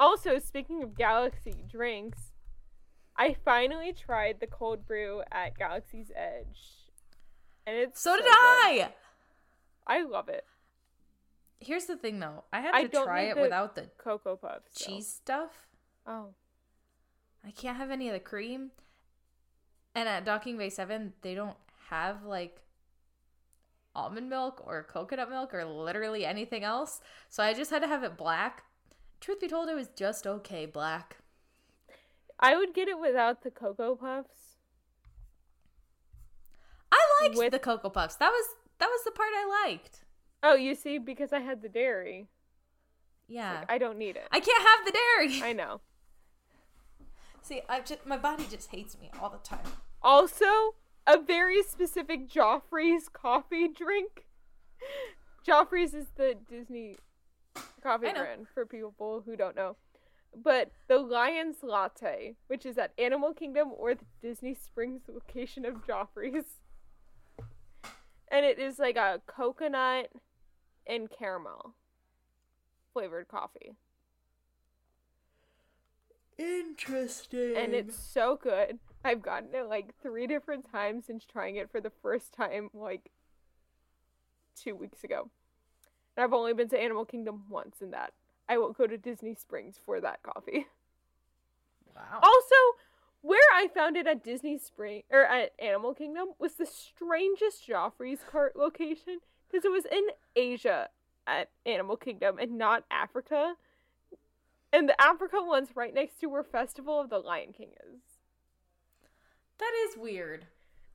Also, 0.00 0.38
speaking 0.40 0.82
of 0.82 0.96
galaxy 0.96 1.64
drinks, 1.70 2.32
I 3.16 3.34
finally 3.44 3.92
tried 3.92 4.40
the 4.40 4.46
cold 4.48 4.86
brew 4.86 5.22
at 5.30 5.56
Galaxy's 5.56 6.10
Edge, 6.16 6.90
and 7.66 7.76
it's 7.76 8.00
So 8.02 8.10
so 8.10 8.16
did 8.16 8.24
good. 8.24 8.32
I. 8.32 8.94
I 9.86 10.02
love 10.02 10.28
it. 10.28 10.44
Here's 11.60 11.86
the 11.86 11.96
thing 11.96 12.20
though. 12.20 12.44
I 12.52 12.60
had 12.60 12.74
I 12.74 12.84
to 12.84 12.88
try 13.04 13.22
it 13.22 13.36
the 13.36 13.42
without 13.42 13.74
the 13.74 13.88
Cocoa 13.98 14.36
Puffs. 14.36 14.70
though. 14.78 14.84
cheese 14.86 15.08
stuff. 15.08 15.66
Oh. 16.06 16.34
I 17.46 17.50
can't 17.50 17.76
have 17.76 17.90
any 17.90 18.08
of 18.08 18.14
the 18.14 18.20
cream. 18.20 18.70
And 19.94 20.08
at 20.08 20.24
Docking 20.24 20.58
Bay 20.58 20.70
7, 20.70 21.12
they 21.22 21.34
don't 21.34 21.56
have 21.88 22.24
like 22.24 22.60
almond 23.94 24.28
milk 24.28 24.62
or 24.66 24.82
coconut 24.82 25.30
milk 25.30 25.54
or 25.54 25.64
literally 25.64 26.26
anything 26.26 26.64
else. 26.64 27.00
So 27.28 27.42
I 27.42 27.54
just 27.54 27.70
had 27.70 27.82
to 27.82 27.88
have 27.88 28.02
it 28.02 28.16
black. 28.16 28.64
Truth 29.20 29.40
be 29.40 29.48
told, 29.48 29.68
it 29.68 29.74
was 29.74 29.88
just 29.96 30.26
okay 30.26 30.66
black. 30.66 31.18
I 32.40 32.56
would 32.56 32.74
get 32.74 32.88
it 32.88 32.98
without 32.98 33.42
the 33.42 33.50
Cocoa 33.50 33.94
Puffs. 33.94 34.56
I 36.92 37.00
liked 37.22 37.36
With- 37.36 37.52
the 37.52 37.58
Cocoa 37.58 37.90
Puffs. 37.90 38.16
That 38.16 38.30
was 38.30 38.46
that 38.78 38.88
was 38.88 39.04
the 39.04 39.12
part 39.12 39.28
I 39.34 39.64
liked. 39.66 40.03
Oh, 40.46 40.54
you 40.54 40.74
see, 40.74 40.98
because 40.98 41.32
I 41.32 41.40
had 41.40 41.62
the 41.62 41.70
dairy. 41.70 42.28
Yeah. 43.26 43.60
Like, 43.60 43.72
I 43.72 43.78
don't 43.78 43.96
need 43.96 44.16
it. 44.16 44.28
I 44.30 44.40
can't 44.40 44.62
have 44.62 44.84
the 44.84 44.92
dairy. 44.92 45.42
I 45.42 45.54
know. 45.54 45.80
See, 47.42 47.62
I 47.66 47.80
just 47.80 48.04
my 48.04 48.18
body 48.18 48.44
just 48.50 48.70
hates 48.70 48.98
me 49.00 49.10
all 49.20 49.30
the 49.30 49.38
time. 49.38 49.66
Also, 50.02 50.74
a 51.06 51.18
very 51.18 51.62
specific 51.62 52.28
Joffrey's 52.28 53.08
coffee 53.08 53.68
drink. 53.68 54.26
Joffrey's 55.48 55.94
is 55.94 56.08
the 56.16 56.36
Disney 56.46 56.96
coffee 57.82 58.12
brand 58.12 58.46
for 58.52 58.66
people 58.66 59.22
who 59.24 59.36
don't 59.36 59.56
know. 59.56 59.76
But 60.36 60.72
the 60.88 60.98
Lion's 60.98 61.62
Latte, 61.62 62.34
which 62.48 62.66
is 62.66 62.76
at 62.76 62.92
Animal 62.98 63.32
Kingdom 63.32 63.70
or 63.74 63.94
the 63.94 64.04
Disney 64.20 64.54
Springs 64.54 65.02
location 65.08 65.64
of 65.64 65.86
Joffrey's. 65.86 66.44
And 68.28 68.44
it 68.44 68.58
is 68.58 68.78
like 68.78 68.96
a 68.96 69.22
coconut 69.26 70.10
and 70.86 71.10
caramel 71.10 71.74
flavored 72.92 73.28
coffee. 73.28 73.76
Interesting. 76.38 77.56
and 77.56 77.74
it's 77.74 77.96
so 77.96 78.38
good. 78.40 78.78
I've 79.04 79.22
gotten 79.22 79.54
it 79.54 79.68
like 79.68 79.94
three 80.02 80.26
different 80.26 80.70
times 80.70 81.06
since 81.06 81.24
trying 81.24 81.56
it 81.56 81.70
for 81.70 81.80
the 81.80 81.92
first 82.02 82.32
time 82.32 82.70
like 82.72 83.10
two 84.60 84.74
weeks 84.74 85.04
ago. 85.04 85.30
And 86.16 86.24
I've 86.24 86.32
only 86.32 86.54
been 86.54 86.68
to 86.70 86.80
Animal 86.80 87.04
Kingdom 87.04 87.44
once 87.48 87.80
in 87.80 87.90
that. 87.90 88.12
I 88.48 88.58
won't 88.58 88.76
go 88.76 88.86
to 88.86 88.96
Disney 88.96 89.34
Springs 89.34 89.78
for 89.84 90.00
that 90.00 90.22
coffee. 90.22 90.66
wow. 91.94 92.20
Also, 92.22 92.54
where 93.20 93.40
I 93.54 93.68
found 93.68 93.96
it 93.96 94.06
at 94.06 94.24
Disney 94.24 94.58
Spring 94.58 95.02
or 95.10 95.24
at 95.24 95.52
Animal 95.58 95.94
Kingdom 95.94 96.28
was 96.38 96.54
the 96.54 96.66
strangest 96.66 97.66
Joffrey's 97.66 98.20
cart 98.30 98.56
location 98.56 99.18
because 99.50 99.64
it 99.64 99.70
was 99.70 99.84
in 99.90 100.04
Asia 100.36 100.88
at 101.26 101.50
Animal 101.66 101.96
Kingdom 101.96 102.38
and 102.38 102.58
not 102.58 102.84
Africa. 102.90 103.54
And 104.72 104.88
the 104.88 105.00
Africa 105.00 105.36
one's 105.40 105.76
right 105.76 105.94
next 105.94 106.20
to 106.20 106.26
where 106.26 106.42
Festival 106.42 107.00
of 107.00 107.10
the 107.10 107.18
Lion 107.18 107.52
King 107.52 107.70
is. 107.92 108.00
That 109.58 109.72
is 109.88 109.96
weird. 109.96 110.46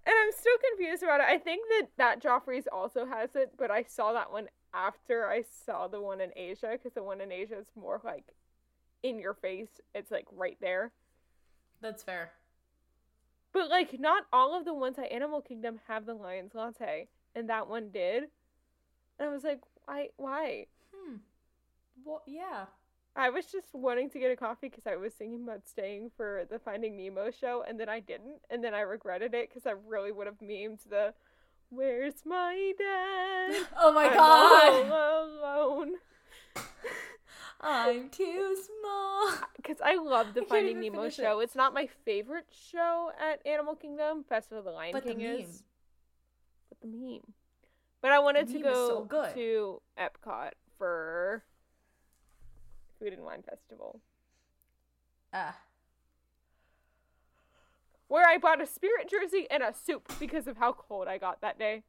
And 0.06 0.16
I'm 0.22 0.32
still 0.32 0.58
confused 0.70 1.04
about 1.04 1.22
it. 1.22 1.28
I 1.30 1.38
think 1.38 1.64
that 1.70 1.88
that 1.98 2.22
Joffrey's 2.22 2.68
also 2.72 3.06
has 3.06 3.36
it, 3.36 3.54
but 3.58 3.72
I 3.72 3.84
saw 3.84 4.14
that 4.14 4.32
one 4.32 4.48
after 4.74 5.28
I 5.28 5.44
saw 5.66 5.88
the 5.88 6.02
one 6.02 6.22
in 6.22 6.32
Asia 6.36 6.70
because 6.72 6.94
the 6.94 7.04
one 7.04 7.22
in 7.22 7.32
Asia 7.32 7.58
is 7.58 7.68
more 7.76 8.02
like 8.04 8.34
in 9.04 9.20
your 9.20 9.34
face. 9.34 9.70
It's 9.96 10.12
like 10.12 10.26
right 10.32 10.58
there. 10.62 10.92
That's 11.82 12.04
fair. 12.04 12.32
But 13.54 13.70
like 13.70 14.00
not 14.00 14.26
all 14.32 14.58
of 14.58 14.66
the 14.66 14.74
ones 14.74 14.98
at 15.00 15.12
Animal 15.12 15.42
Kingdom 15.42 15.80
have 15.88 16.06
the 16.06 16.14
lion's 16.14 16.54
latte, 16.54 17.08
and 17.36 17.50
that 17.50 17.68
one 17.68 17.90
did. 17.90 18.26
And 19.20 19.30
I 19.30 19.32
was 19.32 19.44
like, 19.44 19.60
why? 19.86 20.10
Why? 20.18 20.66
Hmm. 20.96 21.18
Well, 22.06 22.22
yeah. 22.26 22.66
I 23.16 23.30
was 23.30 23.48
just 23.48 23.68
wanting 23.74 24.10
to 24.12 24.20
get 24.20 24.32
a 24.32 24.36
coffee 24.38 24.70
because 24.70 24.88
I 24.88 24.96
was 24.96 25.14
thinking 25.14 25.44
about 25.44 25.68
staying 25.68 26.12
for 26.16 26.46
the 26.50 26.60
Finding 26.60 26.96
Nemo 26.96 27.32
show, 27.32 27.64
and 27.68 27.80
then 27.80 27.90
I 27.90 28.00
didn't, 28.00 28.40
and 28.50 28.64
then 28.64 28.74
I 28.74 28.82
regretted 28.82 29.34
it 29.34 29.50
because 29.50 29.66
I 29.66 29.74
really 29.88 30.12
would 30.12 30.28
have 30.28 30.40
memed 30.40 30.88
the 30.90 31.14
"Where's 31.70 32.24
my 32.26 32.72
dad?" 32.78 33.68
Oh 33.78 33.92
my 33.92 34.06
I'm 34.06 34.14
god. 34.16 34.92
all 34.92 35.28
alone. 35.28 35.96
I'm 37.62 38.10
too 38.10 38.56
small. 38.56 39.32
Because 39.58 39.82
I 39.84 39.96
love 39.96 40.34
the 40.34 40.44
I 40.44 40.46
Finding 40.46 40.80
Nemo 40.80 41.00
finish 41.02 41.20
it. 41.20 41.24
show. 41.24 41.40
It's 41.42 41.56
not 41.56 41.74
my 41.74 41.88
favorite 42.06 42.46
show 42.72 43.12
at 43.20 43.46
Animal 43.46 43.76
Kingdom. 43.76 44.24
Festival 44.24 44.60
of 44.60 44.66
the 44.66 44.72
Lion 44.72 44.94
But 44.94 45.04
the 45.04 45.10
King 45.14 45.24
meme. 45.24 45.42
is. 45.42 45.64
But 46.70 46.80
the 46.82 46.88
meme. 46.88 47.34
But 48.02 48.12
I 48.12 48.20
wanted 48.20 48.48
to 48.54 48.60
go 48.60 49.08
so 49.10 49.34
to 49.34 49.82
Epcot 49.98 50.52
for 50.78 51.44
Food 53.00 53.14
and 53.14 53.24
Wine 53.24 53.44
Festival, 53.44 54.00
Ah. 55.34 55.58
where 58.08 58.28
I 58.28 58.38
bought 58.38 58.62
a 58.62 58.66
Spirit 58.66 59.10
jersey 59.10 59.48
and 59.52 59.62
a 59.62 59.74
soup 59.74 60.12
because 60.20 60.48
of 60.48 60.58
how 60.58 60.72
cold 60.74 61.08
I 61.08 61.18
got 61.18 61.42
that 61.42 61.60
day. 61.60 61.84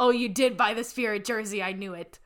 Oh, 0.00 0.10
you 0.10 0.28
did 0.28 0.56
buy 0.56 0.74
the 0.74 0.84
spirit 0.84 1.24
jersey. 1.24 1.60
I 1.60 1.72
knew 1.72 1.92
it. 1.92 2.20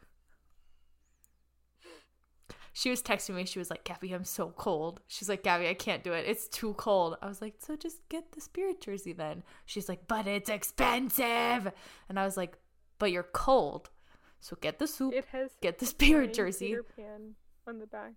She 2.75 2.91
was 2.91 3.03
texting 3.03 3.35
me. 3.35 3.45
She 3.47 3.59
was 3.59 3.71
like, 3.71 3.85
Gaby, 3.85 4.13
I'm 4.13 4.25
so 4.25 4.51
cold. 4.57 5.01
She's 5.07 5.29
like, 5.29 5.43
Gaby, 5.43 5.69
I 5.69 5.75
can't 5.75 6.03
do 6.05 6.13
it. 6.13 6.25
It's 6.27 6.49
too 6.49 6.75
cold. 6.75 7.17
I 7.23 7.29
was 7.29 7.41
like, 7.43 7.55
so 7.59 7.77
just 7.77 8.07
get 8.09 8.33
the 8.33 8.41
spirit 8.41 8.81
jersey 8.81 9.13
then. 9.13 9.43
She's 9.67 9.89
like, 9.89 10.07
but 10.07 10.27
it's 10.27 10.49
expensive. 10.51 11.73
And 12.09 12.19
I 12.19 12.25
was 12.25 12.37
like, 12.37 12.57
but 13.03 13.11
you're 13.11 13.25
cold. 13.25 13.91
So 14.39 14.57
get 14.61 14.79
the 14.79 14.87
soup, 14.87 15.13
It 15.13 15.25
has 15.33 15.51
get 15.61 15.81
the 15.81 15.87
spirit 15.87 16.33
jersey. 16.33 16.69
Peter 16.69 16.85
Pan 16.85 17.35
on 17.67 17.81
the 17.81 17.87
back. 17.87 18.13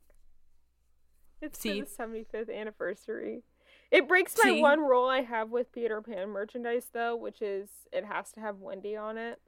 It's 1.41 1.57
See? 1.57 1.81
the 1.81 1.87
75th 1.87 2.55
anniversary. 2.55 3.41
It 3.89 4.07
breaks 4.07 4.35
my 4.43 4.51
See? 4.51 4.61
one 4.61 4.81
rule 4.81 5.09
I 5.09 5.21
have 5.21 5.49
with 5.49 5.71
Peter 5.71 6.03
Pan 6.03 6.29
merchandise, 6.29 6.85
though, 6.93 7.15
which 7.15 7.41
is 7.41 7.67
it 7.91 8.05
has 8.05 8.31
to 8.33 8.41
have 8.41 8.59
Wendy 8.59 8.95
on 8.95 9.17
it. 9.17 9.41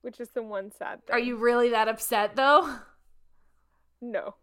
Which 0.00 0.20
is 0.20 0.30
the 0.30 0.42
one 0.42 0.72
sad 0.72 1.06
thing. 1.06 1.12
Are 1.12 1.18
you 1.20 1.36
really 1.36 1.68
that 1.68 1.86
upset 1.86 2.34
though? 2.34 2.76
No. 4.00 4.36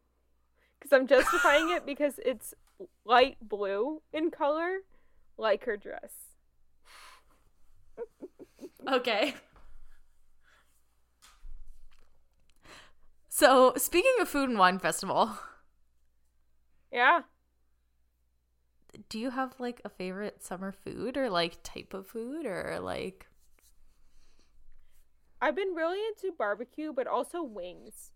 Because 0.78 0.93
I'm 0.93 1.07
justifying 1.07 1.71
it 1.71 1.86
because 1.88 2.19
it's 2.23 2.53
light 3.03 3.38
blue 3.41 4.03
in 4.13 4.30
color, 4.30 4.82
like 5.39 5.65
her 5.65 5.75
dress. 5.75 6.26
Okay. 8.88 9.35
So, 13.29 13.73
speaking 13.77 14.13
of 14.19 14.27
food 14.29 14.49
and 14.49 14.57
wine 14.57 14.79
festival, 14.79 15.38
Yeah. 16.91 17.21
do 19.09 19.19
you 19.19 19.29
have 19.31 19.59
like 19.59 19.81
a 19.85 19.89
favorite 19.89 20.43
summer 20.43 20.71
food 20.71 21.17
or 21.17 21.29
like 21.29 21.61
type 21.63 21.93
of 21.93 22.07
food 22.07 22.45
or 22.45 22.79
like 22.81 23.27
I've 25.41 25.55
been 25.55 25.73
really 25.75 25.99
into 26.07 26.31
barbecue, 26.38 26.93
but 26.93 27.07
also 27.07 27.41
wings. 27.43 28.11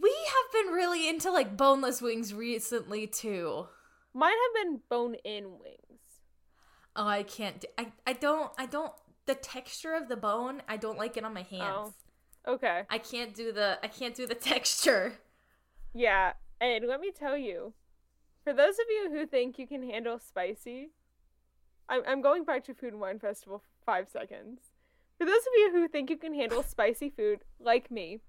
We 0.00 0.10
have 0.10 0.52
been 0.52 0.72
really 0.72 1.08
into 1.08 1.30
like 1.30 1.56
boneless 1.56 2.00
wings 2.00 2.32
recently 2.32 3.06
too. 3.06 3.66
Mine 4.14 4.30
have 4.32 4.64
been 4.64 4.80
bone 4.88 5.14
in 5.24 5.58
wings. 5.58 5.89
Oh, 6.96 7.06
I 7.06 7.22
can't. 7.22 7.60
Do, 7.60 7.68
I 7.78 7.92
I 8.06 8.12
don't. 8.12 8.50
I 8.58 8.66
don't. 8.66 8.92
The 9.26 9.34
texture 9.34 9.94
of 9.94 10.08
the 10.08 10.16
bone, 10.16 10.62
I 10.68 10.76
don't 10.76 10.98
like 10.98 11.16
it 11.16 11.24
on 11.24 11.34
my 11.34 11.42
hands. 11.42 11.92
Oh. 12.46 12.54
Okay. 12.54 12.82
I 12.88 12.98
can't 12.98 13.34
do 13.34 13.52
the. 13.52 13.78
I 13.82 13.88
can't 13.88 14.14
do 14.14 14.26
the 14.26 14.34
texture. 14.50 15.14
Yeah, 15.94 16.32
and 16.60 16.86
let 16.86 17.00
me 17.00 17.10
tell 17.10 17.36
you, 17.36 17.72
for 18.44 18.52
those 18.52 18.74
of 18.74 18.86
you 18.88 19.10
who 19.10 19.26
think 19.26 19.58
you 19.58 19.66
can 19.66 19.88
handle 19.88 20.18
spicy, 20.18 20.90
I'm 21.88 22.02
I'm 22.06 22.22
going 22.22 22.44
back 22.44 22.64
to 22.64 22.74
Food 22.74 22.92
and 22.92 23.00
Wine 23.00 23.18
Festival 23.18 23.58
for 23.58 23.84
five 23.84 24.08
seconds. 24.08 24.60
For 25.18 25.26
those 25.26 25.42
of 25.42 25.52
you 25.56 25.70
who 25.72 25.88
think 25.88 26.08
you 26.10 26.16
can 26.16 26.34
handle 26.34 26.62
spicy 26.68 27.10
food, 27.10 27.40
like 27.58 27.90
me, 27.90 28.20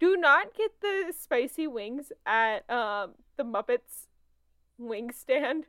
do 0.00 0.16
not 0.16 0.54
get 0.54 0.72
the 0.80 1.12
spicy 1.16 1.66
wings 1.66 2.12
at 2.26 2.68
um, 2.70 3.12
the 3.36 3.44
Muppets 3.44 4.08
wing 4.76 5.12
stand 5.12 5.66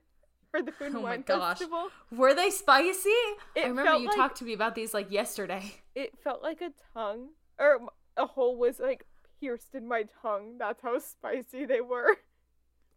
for 0.56 0.62
the 0.64 0.72
Food 0.72 0.88
and 0.88 0.96
Oh 0.98 1.02
my 1.02 1.10
Wine 1.12 1.24
gosh. 1.26 1.58
Festival. 1.60 1.90
Were 2.12 2.34
they 2.34 2.50
spicy? 2.50 3.10
It 3.56 3.66
I 3.66 3.68
remember 3.68 3.96
you 3.98 4.08
like- 4.08 4.16
talked 4.16 4.38
to 4.38 4.46
me 4.46 4.54
about 4.54 4.76
these 4.76 4.94
like 4.94 5.12
yesterday. 5.12 5.74
It 5.96 6.12
felt 6.22 6.44
like 6.44 6.60
a 6.62 6.72
tongue, 6.94 7.30
or 7.58 7.80
a 8.18 8.26
hole 8.26 8.58
was 8.58 8.80
like 8.80 9.06
pierced 9.40 9.74
in 9.76 9.88
my 9.88 10.04
tongue. 10.22 10.58
That's 10.58 10.82
how 10.82 11.00
spicy 11.00 11.66
they 11.66 11.82
were. 11.82 12.18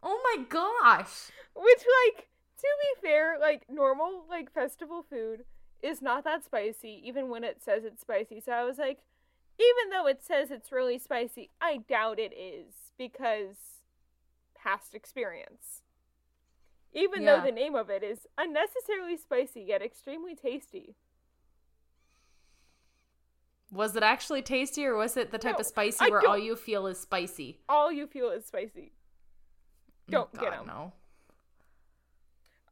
Oh 0.01 0.17
my 0.23 0.43
gosh. 0.47 1.29
Which, 1.53 1.83
like, 2.05 2.29
to 2.57 2.67
be 2.81 3.01
fair, 3.07 3.37
like 3.37 3.63
normal 3.69 4.23
like 4.29 4.49
festival 4.53 5.03
food 5.09 5.43
is 5.83 6.01
not 6.01 6.23
that 6.23 6.45
spicy, 6.45 7.01
even 7.05 7.27
when 7.29 7.43
it 7.43 7.61
says 7.61 7.83
it's 7.83 7.99
spicy. 7.99 8.39
So 8.39 8.53
I 8.53 8.63
was 8.63 8.77
like, 8.77 8.99
even 9.59 9.89
though 9.91 10.07
it 10.07 10.23
says 10.23 10.51
it's 10.51 10.71
really 10.71 10.97
spicy, 10.99 11.49
I 11.59 11.79
doubt 11.89 12.17
it 12.17 12.31
is 12.33 12.93
because 12.97 13.57
past 14.55 14.95
experience. 14.95 15.81
Even 16.93 17.21
Yeah. 17.21 17.37
though 17.37 17.45
the 17.45 17.51
name 17.51 17.75
of 17.75 17.89
it 17.89 18.03
is 18.03 18.27
unnecessarily 18.37 19.15
spicy 19.17 19.61
yet 19.61 19.81
extremely 19.81 20.35
tasty. 20.35 20.95
Was 23.71 23.95
it 23.95 24.01
actually 24.01 24.41
tasty 24.41 24.85
or 24.85 24.95
was 24.95 25.15
it 25.15 25.31
the 25.31 25.37
type 25.37 25.53
No, 25.53 25.59
of 25.59 25.65
spicy 25.67 26.05
I 26.05 26.09
where 26.09 26.27
all 26.27 26.37
you 26.37 26.55
feel 26.55 26.87
is 26.87 26.99
spicy? 26.99 27.59
All 27.69 27.91
you 27.91 28.07
feel 28.07 28.29
is 28.31 28.45
spicy. 28.45 28.93
Mm, 30.07 30.11
don't 30.11 30.29
oh, 30.35 30.39
get 30.39 30.51
God, 30.51 30.59
'em. 30.61 30.67
No. 30.67 30.93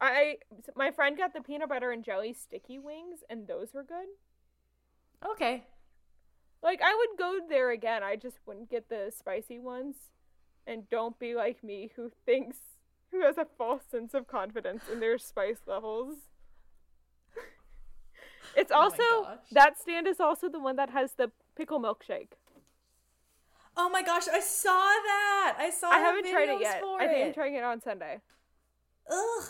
I 0.01 0.37
my 0.75 0.91
friend 0.91 1.17
got 1.17 1.33
the 1.33 1.41
peanut 1.41 1.69
butter 1.69 1.91
and 1.91 2.03
jelly 2.03 2.33
sticky 2.33 2.79
wings, 2.79 3.23
and 3.29 3.47
those 3.47 3.73
were 3.73 3.83
good. 3.83 4.07
Okay. 5.25 5.63
Like 6.63 6.81
I 6.81 6.95
would 6.95 7.17
go 7.17 7.39
there 7.47 7.69
again. 7.69 8.01
I 8.03 8.15
just 8.15 8.39
wouldn't 8.45 8.69
get 8.71 8.89
the 8.89 9.11
spicy 9.15 9.59
ones. 9.59 9.95
And 10.65 10.89
don't 10.89 11.17
be 11.17 11.33
like 11.33 11.63
me 11.63 11.91
who 11.95 12.11
thinks 12.25 12.57
who 13.11 13.21
has 13.21 13.37
a 13.37 13.45
false 13.57 13.83
sense 13.89 14.13
of 14.13 14.27
confidence 14.27 14.83
in 14.91 14.99
their 14.99 15.17
spice 15.17 15.61
levels. 15.65 16.15
it's 18.55 18.71
Oh 18.71 18.81
also 18.83 19.03
gosh. 19.23 19.37
that 19.51 19.79
stand 19.79 20.07
is 20.07 20.19
also 20.19 20.49
the 20.49 20.59
one 20.59 20.75
that 20.75 20.89
has 20.89 21.13
the 21.13 21.31
pickle 21.55 21.79
milkshake. 21.79 22.33
Oh 23.75 23.89
my 23.89 24.01
gosh, 24.01 24.27
I 24.27 24.39
saw 24.39 24.71
that. 24.71 25.55
I 25.59 25.69
saw. 25.69 25.89
I 25.89 25.99
haven't 25.99 26.29
tried 26.31 26.49
it 26.49 26.59
yet. 26.59 26.81
I 26.99 27.07
think 27.07 27.27
I'm 27.27 27.33
trying 27.33 27.55
it 27.55 27.63
on 27.63 27.79
Sunday. 27.79 28.21
Ugh. 29.09 29.43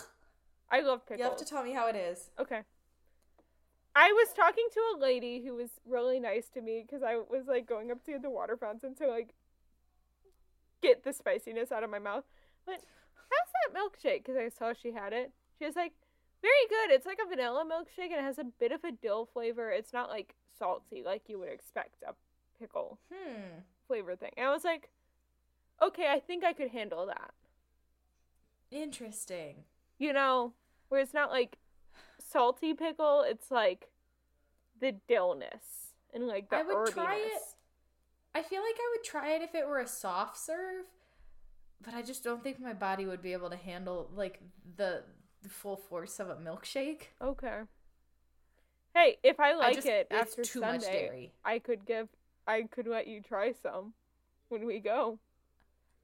I 0.70 0.80
love 0.80 1.06
pickles. 1.06 1.18
You 1.18 1.24
have 1.24 1.38
to 1.38 1.44
tell 1.46 1.64
me 1.64 1.72
how 1.72 1.88
it 1.88 1.96
is. 1.96 2.30
Okay. 2.38 2.60
I 3.96 4.12
was 4.12 4.28
talking 4.34 4.66
to 4.74 4.80
a 4.96 4.98
lady 5.00 5.42
who 5.44 5.54
was 5.54 5.70
really 5.86 6.20
nice 6.20 6.48
to 6.50 6.60
me 6.60 6.84
because 6.86 7.02
I 7.02 7.16
was 7.16 7.46
like 7.48 7.66
going 7.66 7.90
up 7.90 8.04
to 8.04 8.18
the 8.18 8.30
water 8.30 8.56
fountain 8.56 8.94
to 8.96 9.08
like 9.08 9.30
get 10.82 11.04
the 11.04 11.12
spiciness 11.12 11.72
out 11.72 11.82
of 11.82 11.90
my 11.90 11.98
mouth. 11.98 12.24
But 12.66 12.82
how's 13.30 13.72
that 13.72 13.78
milkshake? 13.78 14.24
Because 14.24 14.36
I 14.36 14.48
saw 14.48 14.72
she 14.72 14.92
had 14.92 15.12
it. 15.12 15.32
She 15.58 15.64
was 15.66 15.76
like, 15.76 15.92
very 16.40 16.52
good. 16.68 16.94
It's 16.94 17.06
like 17.06 17.18
a 17.24 17.28
vanilla 17.28 17.64
milkshake 17.64 18.10
and 18.12 18.20
it 18.20 18.22
has 18.24 18.38
a 18.38 18.44
bit 18.44 18.72
of 18.72 18.84
a 18.84 18.92
dill 18.92 19.26
flavor. 19.26 19.70
It's 19.70 19.92
not 19.92 20.08
like 20.08 20.34
salty 20.58 21.02
like 21.04 21.22
you 21.28 21.38
would 21.38 21.48
expect 21.48 22.02
a 22.06 22.14
pickle 22.58 22.98
Hmm. 23.12 23.60
flavor 23.86 24.14
thing. 24.16 24.30
And 24.36 24.46
I 24.46 24.52
was 24.52 24.64
like, 24.64 24.90
okay, 25.82 26.08
I 26.10 26.20
think 26.20 26.44
I 26.44 26.52
could 26.52 26.70
handle 26.70 27.06
that. 27.06 27.32
Interesting. 28.70 29.64
you 29.98 30.12
know, 30.12 30.52
where 30.88 31.00
it's 31.00 31.14
not 31.14 31.30
like 31.30 31.56
salty 32.20 32.72
pickle, 32.74 33.22
it's 33.26 33.50
like 33.50 33.88
the 34.80 34.92
dillness 35.08 35.94
and 36.14 36.26
like 36.28 36.50
the 36.50 36.56
I 36.56 36.62
would 36.62 36.76
herbiness. 36.76 36.92
try 36.92 37.16
it. 37.16 37.42
I 38.34 38.42
feel 38.42 38.60
like 38.62 38.76
I 38.76 38.94
would 38.94 39.04
try 39.04 39.30
it 39.30 39.42
if 39.42 39.54
it 39.54 39.66
were 39.66 39.80
a 39.80 39.86
soft 39.88 40.36
serve, 40.38 40.84
but 41.82 41.94
I 41.94 42.02
just 42.02 42.24
don't 42.24 42.42
think 42.42 42.60
my 42.60 42.72
body 42.72 43.06
would 43.06 43.22
be 43.22 43.32
able 43.32 43.50
to 43.50 43.56
handle 43.56 44.10
like 44.14 44.40
the, 44.76 45.02
the 45.42 45.48
full 45.48 45.76
force 45.76 46.18
of 46.20 46.28
a 46.30 46.36
milkshake. 46.36 47.02
Okay. 47.22 47.60
Hey, 48.94 49.18
if 49.22 49.38
I 49.38 49.54
like 49.54 49.74
just- 49.74 49.86
it 49.86 50.08
after 50.10 50.42
too 50.42 50.60
much 50.60 50.82
Sunday, 50.82 51.06
dairy. 51.06 51.32
I 51.44 51.58
could 51.58 51.86
give, 51.86 52.08
I 52.46 52.62
could 52.62 52.86
let 52.86 53.06
you 53.06 53.20
try 53.22 53.52
some 53.52 53.92
when 54.48 54.66
we 54.66 54.80
go. 54.80 55.18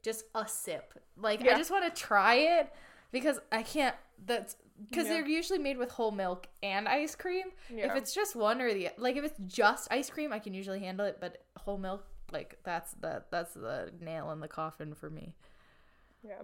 Just 0.03 0.25
a 0.35 0.47
sip. 0.47 0.95
Like 1.17 1.43
Yeah. 1.43 1.55
I 1.55 1.59
just 1.59 1.71
want 1.71 1.93
to 1.93 2.01
try 2.01 2.35
it 2.35 2.73
because 3.11 3.41
I 3.51 3.63
can't. 3.63 3.97
That's 4.27 4.57
because 4.91 5.07
Yeah. 5.07 5.15
they're 5.15 5.27
usually 5.27 5.59
made 5.59 5.79
with 5.79 5.91
whole 5.91 6.11
milk 6.11 6.47
and 6.63 6.87
ice 6.87 7.17
cream. 7.17 7.47
If 7.71 7.97
it's 7.97 8.15
just 8.15 8.37
one 8.37 8.61
or 8.61 8.73
the 8.75 8.91
like, 8.99 9.17
if 9.17 9.25
it's 9.25 9.39
just 9.47 9.89
ice 9.91 10.11
cream, 10.11 10.33
I 10.33 10.39
can 10.39 10.53
usually 10.55 10.81
handle 10.81 11.07
it. 11.07 11.19
But 11.21 11.43
whole 11.57 11.79
milk, 11.79 12.05
like 12.33 12.59
that's 12.65 12.93
the 12.93 13.23
that's 13.31 13.55
the 13.55 13.93
nail 14.01 14.31
in 14.31 14.41
the 14.41 14.49
coffin 14.49 14.95
for 14.95 15.09
me. 15.09 15.35
Yeah. 16.27 16.43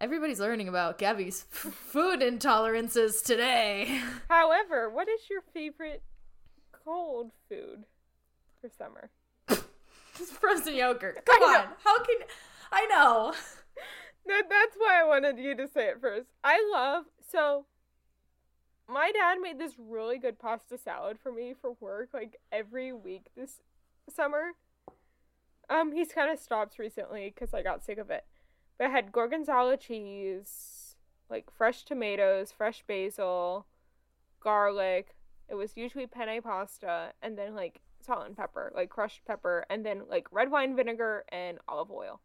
Everybody's 0.00 0.40
learning 0.40 0.68
about 0.68 0.98
Gaby's 0.98 1.46
f- 1.52 1.72
food 1.72 2.20
intolerances 2.20 3.24
today. 3.24 4.00
However, 4.28 4.90
what 4.90 5.08
is 5.08 5.20
your 5.30 5.40
favorite 5.54 6.02
cold 6.84 7.32
food 7.48 7.84
for 8.60 8.68
summer? 8.68 9.10
Just 10.18 10.32
frozen 10.32 10.74
yogurt. 10.74 11.24
Come 11.24 11.36
I 11.42 11.46
know. 11.52 11.58
on. 11.60 11.66
How 11.82 11.98
can 12.04 12.16
I 12.72 12.86
know? 12.86 13.34
That, 14.28 14.42
that's 14.50 14.74
why 14.76 15.00
I 15.00 15.04
wanted 15.06 15.38
you 15.38 15.54
to 15.54 15.68
say 15.68 15.86
it 15.86 16.00
first. 16.00 16.26
I 16.42 16.60
love 16.72 17.04
so 17.30 17.66
my 18.88 19.12
dad 19.12 19.38
made 19.40 19.56
this 19.60 19.74
really 19.78 20.18
good 20.18 20.36
pasta 20.40 20.76
salad 20.76 21.16
for 21.22 21.30
me 21.30 21.54
for 21.60 21.76
work 21.78 22.08
like 22.12 22.34
every 22.50 22.92
week 22.92 23.26
this 23.36 23.60
summer. 24.12 24.54
Um 25.70 25.92
he's 25.92 26.10
kind 26.12 26.28
of 26.28 26.40
stopped 26.40 26.76
recently 26.80 27.32
cuz 27.38 27.54
I 27.54 27.62
got 27.62 27.84
sick 27.84 27.98
of 27.98 28.10
it. 28.10 28.24
But 28.78 28.86
it 28.86 28.90
had 28.90 29.12
gorgonzola 29.12 29.76
cheese, 29.76 30.96
like 31.30 31.50
fresh 31.50 31.84
tomatoes, 31.84 32.52
fresh 32.52 32.82
basil, 32.86 33.66
garlic. 34.40 35.14
It 35.48 35.54
was 35.54 35.76
usually 35.76 36.06
penne 36.06 36.42
pasta 36.42 37.12
and 37.22 37.38
then 37.38 37.54
like 37.54 37.80
salt 38.00 38.26
and 38.26 38.36
pepper, 38.36 38.72
like 38.74 38.90
crushed 38.90 39.24
pepper 39.24 39.64
and 39.70 39.84
then 39.84 40.02
like 40.08 40.26
red 40.30 40.50
wine 40.50 40.76
vinegar 40.76 41.24
and 41.30 41.58
olive 41.68 41.90
oil 41.90 42.20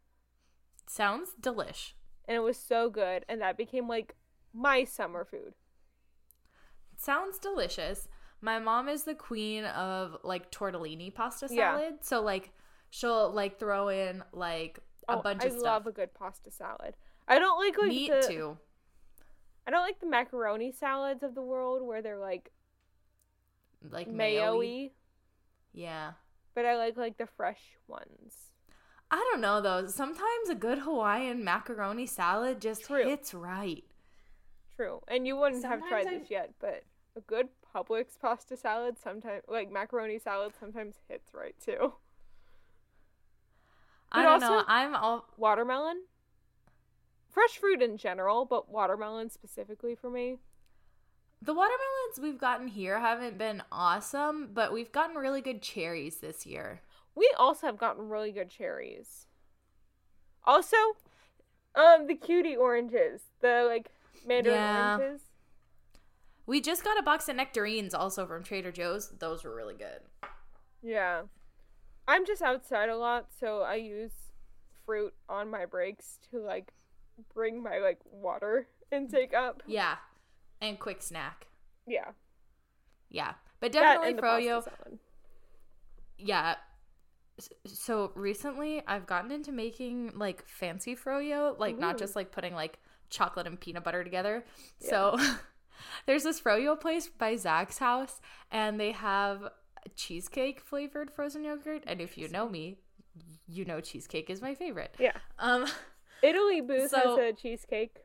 Sounds 0.86 1.30
delish. 1.40 1.92
and 2.26 2.36
it 2.36 2.40
was 2.40 2.56
so 2.58 2.90
good 2.90 3.24
and 3.28 3.40
that 3.40 3.56
became 3.56 3.88
like 3.88 4.14
my 4.52 4.84
summer 4.84 5.24
food 5.24 5.54
Sounds 6.96 7.38
delicious. 7.38 8.08
My 8.40 8.58
mom 8.58 8.88
is 8.88 9.04
the 9.04 9.14
queen 9.14 9.64
of 9.64 10.16
like 10.22 10.50
tortellini 10.52 11.12
pasta 11.14 11.48
Yeah. 11.50 11.76
salad. 11.78 11.94
So 12.02 12.20
like 12.22 12.52
she'll 12.90 13.30
like 13.32 13.58
throw 13.58 13.88
in 13.88 14.22
like 14.32 14.78
a 15.08 15.16
Oh, 15.18 15.22
bunch 15.22 15.42
I 15.42 15.46
of 15.46 15.52
stuff. 15.52 15.62
love 15.64 15.86
a 15.86 15.92
good 15.92 16.14
pasta 16.14 16.50
salad 16.50 16.94
i 17.28 17.38
don't 17.38 17.58
like 17.58 17.76
like 17.78 17.88
Me 17.88 18.08
the, 18.08 18.26
too. 18.26 18.58
i 19.66 19.70
don't 19.70 19.82
like 19.82 20.00
the 20.00 20.06
macaroni 20.06 20.72
salads 20.72 21.22
of 21.22 21.34
the 21.34 21.42
world 21.42 21.82
where 21.82 22.02
they're 22.02 22.18
like 22.18 22.50
Like 23.90 24.08
mayo 24.08 24.56
mayo 24.56 24.58
y 24.58 24.90
Yeah. 25.72 26.12
but 26.54 26.64
i 26.64 26.76
like 26.76 26.96
like 26.96 27.18
the 27.18 27.26
fresh 27.26 27.60
ones 27.88 28.36
I 29.14 29.16
don't 29.30 29.42
know 29.42 29.60
though. 29.60 29.88
Sometimes 29.88 30.48
a 30.48 30.54
good 30.54 30.78
Hawaiian 30.78 31.44
macaroni 31.44 32.06
salad 32.06 32.62
just 32.62 32.84
True. 32.86 33.04
hits 33.04 33.34
right. 33.34 33.84
true 34.74 35.00
and 35.06 35.26
you 35.26 35.36
wouldn't 35.36 35.64
have 35.66 35.86
tried 35.86 36.06
I- 36.06 36.18
this 36.18 36.30
yet 36.30 36.54
but 36.60 36.84
a 37.14 37.20
good 37.20 37.48
publix 37.74 38.18
pasta 38.18 38.56
salad 38.56 38.96
sometimes 38.98 39.42
like 39.48 39.70
macaroni 39.70 40.18
salad 40.18 40.52
sometimes 40.58 40.94
hits 41.08 41.34
right 41.34 41.54
too 41.60 41.92
I 44.12 44.22
don't 44.22 44.40
know. 44.40 44.52
also- 44.54 44.64
I'm 44.68 44.94
all 44.94 45.26
watermelon 45.36 46.04
fresh 47.30 47.56
fruit 47.58 47.80
in 47.82 47.96
general 47.96 48.44
but 48.44 48.68
watermelon 48.68 49.30
specifically 49.30 49.94
for 49.94 50.10
me 50.10 50.36
The 51.40 51.54
watermelons 51.54 52.20
we've 52.20 52.38
gotten 52.38 52.68
here 52.68 53.00
haven't 53.00 53.36
been 53.38 53.62
awesome, 53.72 54.50
but 54.52 54.72
we've 54.72 54.92
gotten 54.92 55.16
really 55.16 55.40
good 55.40 55.60
cherries 55.60 56.18
this 56.18 56.46
year. 56.46 56.82
We 57.16 57.28
also 57.36 57.66
have 57.66 57.78
gotten 57.78 58.08
really 58.08 58.30
good 58.30 58.48
cherries. 58.48 59.26
Also, 60.44 60.76
um, 61.74 62.06
the 62.06 62.14
cutie 62.14 62.54
oranges, 62.56 63.22
the 63.40 63.64
like 63.66 63.90
mandarin 64.24 64.54
Yeah. 64.56 64.96
oranges. 64.98 65.22
We 66.46 66.60
just 66.60 66.84
got 66.84 66.96
a 66.98 67.02
box 67.02 67.28
of 67.28 67.34
nectarines 67.36 67.92
also 67.94 68.24
from 68.26 68.44
Trader 68.44 68.70
Joe's. 68.70 69.10
Those 69.18 69.42
were 69.42 69.54
really 69.54 69.74
good. 69.74 70.00
Yeah, 70.80 71.22
I'm 72.08 72.26
just 72.26 72.42
outside 72.42 72.88
a 72.88 72.96
lot, 72.96 73.26
so 73.38 73.60
I 73.62 73.76
use 73.76 74.12
fruit 74.84 75.14
on 75.28 75.50
my 75.50 75.66
breaks 75.66 76.18
to 76.30 76.38
like 76.38 76.72
bring 77.34 77.62
my 77.62 77.78
like 77.78 77.98
water 78.10 78.66
intake 78.92 79.34
up. 79.34 79.62
Yeah. 79.66 79.96
And 80.60 80.78
quick 80.78 81.02
snack. 81.02 81.46
Yeah, 81.86 82.12
Yeah. 83.10 83.32
But 83.58 83.72
definitely 83.72 84.14
froyo. 84.14 84.64
Yeah. 86.18 86.54
So 87.66 88.12
recently 88.14 88.82
I've 88.86 89.06
gotten 89.06 89.32
into 89.32 89.50
making 89.50 90.12
like 90.16 90.46
fancy 90.46 90.94
froyo, 90.94 91.58
like 91.58 91.78
not 91.78 91.98
just 91.98 92.14
like 92.14 92.30
putting 92.30 92.54
like 92.54 92.78
chocolate 93.10 93.46
and 93.46 93.58
peanut 93.58 93.82
butter 93.82 94.04
together. 94.04 94.44
So 94.78 95.18
There's 96.06 96.22
this 96.22 96.40
froyo 96.40 96.78
place 96.78 97.08
by 97.08 97.36
Zach's 97.36 97.78
house, 97.78 98.20
and 98.50 98.78
they 98.78 98.92
have 98.92 99.48
cheesecake 99.96 100.60
flavored 100.60 101.10
frozen 101.10 101.44
yogurt. 101.44 101.82
And 101.86 102.00
if 102.00 102.16
you 102.18 102.28
know 102.28 102.48
me, 102.48 102.78
you 103.48 103.64
know 103.64 103.80
cheesecake 103.80 104.30
is 104.30 104.40
my 104.42 104.54
favorite. 104.54 104.94
Yeah. 104.98 105.12
Um, 105.38 105.66
Italy 106.22 106.60
Booth 106.66 106.90
So- 106.90 107.16
has 107.16 107.18
a 107.18 107.32
cheesecake. 107.32 107.98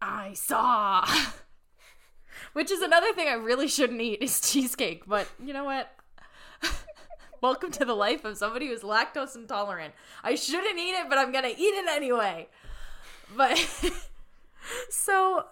I 0.00 0.32
saw. 0.34 1.04
Which 2.52 2.70
is 2.70 2.82
another 2.82 3.12
thing 3.14 3.26
I 3.28 3.32
really 3.32 3.66
shouldn't 3.66 4.00
eat 4.00 4.22
is 4.22 4.40
cheesecake, 4.40 5.04
but 5.06 5.28
you 5.44 5.52
know 5.52 5.64
what? 5.64 5.90
Welcome 7.40 7.70
to 7.72 7.84
the 7.84 7.94
life 7.94 8.24
of 8.24 8.36
somebody 8.36 8.68
who's 8.68 8.82
lactose 8.82 9.34
intolerant. 9.34 9.94
I 10.22 10.34
shouldn't 10.36 10.78
eat 10.78 10.92
it, 10.92 11.08
but 11.08 11.18
I'm 11.18 11.32
gonna 11.32 11.48
eat 11.48 11.74
it 11.74 11.88
anyway. 11.88 12.48
But 13.36 13.58
so 14.90 15.44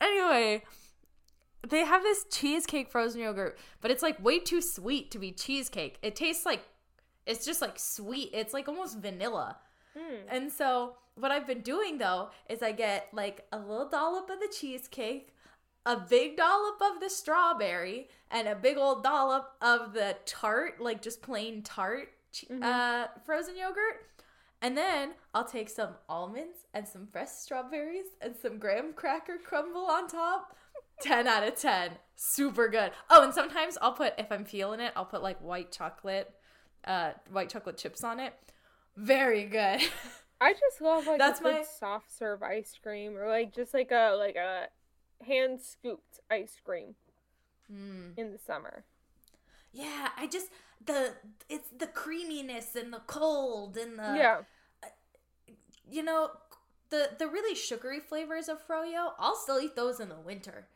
anyway, 0.00 0.62
they 1.68 1.84
have 1.84 2.02
this 2.02 2.24
cheesecake 2.30 2.90
frozen 2.90 3.20
yogurt, 3.20 3.58
but 3.80 3.90
it's 3.90 4.02
like 4.02 4.22
way 4.22 4.38
too 4.38 4.60
sweet 4.60 5.10
to 5.12 5.18
be 5.18 5.30
cheesecake. 5.32 5.98
It 6.02 6.16
tastes 6.16 6.44
like 6.44 6.62
it's 7.26 7.44
just 7.44 7.60
like 7.62 7.78
sweet. 7.78 8.30
It's 8.32 8.52
like 8.52 8.68
almost 8.68 8.98
vanilla. 8.98 9.58
And 10.28 10.50
so 10.50 10.96
what 11.14 11.30
I've 11.30 11.46
been 11.46 11.60
doing 11.60 11.98
though 11.98 12.30
is 12.48 12.62
I 12.62 12.72
get 12.72 13.08
like 13.12 13.46
a 13.52 13.58
little 13.58 13.88
dollop 13.88 14.28
of 14.30 14.40
the 14.40 14.48
cheesecake, 14.48 15.34
a 15.86 15.96
big 15.96 16.36
dollop 16.36 16.80
of 16.82 17.00
the 17.00 17.10
strawberry, 17.10 18.08
and 18.30 18.48
a 18.48 18.54
big 18.54 18.76
old 18.76 19.02
dollop 19.04 19.54
of 19.60 19.92
the 19.92 20.16
tart, 20.26 20.80
like 20.80 21.02
just 21.02 21.22
plain 21.22 21.62
tart 21.62 22.08
che- 22.32 22.46
uh, 22.60 23.06
frozen 23.24 23.56
yogurt. 23.56 24.06
And 24.62 24.76
then 24.76 25.10
I'll 25.34 25.44
take 25.44 25.68
some 25.68 25.90
almonds 26.08 26.66
and 26.72 26.86
some 26.86 27.08
fresh 27.08 27.30
strawberries 27.30 28.06
and 28.20 28.34
some 28.36 28.58
graham 28.58 28.92
cracker 28.94 29.36
crumble 29.36 29.86
on 29.86 30.06
top. 30.08 30.56
10 31.02 31.26
out 31.26 31.46
of 31.46 31.56
10. 31.56 31.92
Super 32.16 32.68
good. 32.68 32.92
Oh, 33.10 33.22
and 33.24 33.34
sometimes 33.34 33.76
I'll 33.82 33.92
put, 33.92 34.14
if 34.18 34.30
I'm 34.30 34.44
feeling 34.44 34.80
it, 34.80 34.92
I'll 34.96 35.04
put 35.04 35.22
like 35.22 35.40
white 35.40 35.72
chocolate, 35.72 36.32
uh, 36.84 37.12
white 37.30 37.48
chocolate 37.50 37.76
chips 37.76 38.02
on 38.04 38.20
it. 38.20 38.34
Very 38.96 39.44
good. 39.44 39.80
I 40.40 40.52
just 40.52 40.80
love 40.80 41.06
like 41.06 41.18
That's 41.18 41.40
my- 41.40 41.62
soft 41.78 42.16
serve 42.16 42.42
ice 42.42 42.74
cream 42.82 43.16
or 43.16 43.28
like 43.28 43.54
just 43.54 43.72
like 43.74 43.90
a 43.92 44.14
like 44.18 44.36
a 44.36 44.66
hand 45.24 45.60
scooped 45.62 46.20
ice 46.30 46.56
cream 46.64 46.94
Mm. 47.72 48.18
in 48.18 48.32
the 48.32 48.38
summer. 48.38 48.84
Yeah, 49.72 50.08
I 50.18 50.26
just 50.26 50.48
the 50.84 51.12
it's 51.48 51.68
the 51.78 51.86
creaminess 51.86 52.74
and 52.76 52.92
the 52.92 53.00
cold 53.06 53.76
and 53.78 53.98
the 53.98 54.02
yeah. 54.02 54.40
you 55.90 56.02
know 56.02 56.30
the 56.90 57.10
the 57.18 57.26
really 57.28 57.54
sugary 57.54 58.00
flavors 58.00 58.48
of 58.48 58.58
froyo. 58.66 59.12
I'll 59.18 59.36
still 59.36 59.58
eat 59.60 59.74
those 59.76 60.00
in 60.00 60.08
the 60.10 60.20
winter. 60.20 60.66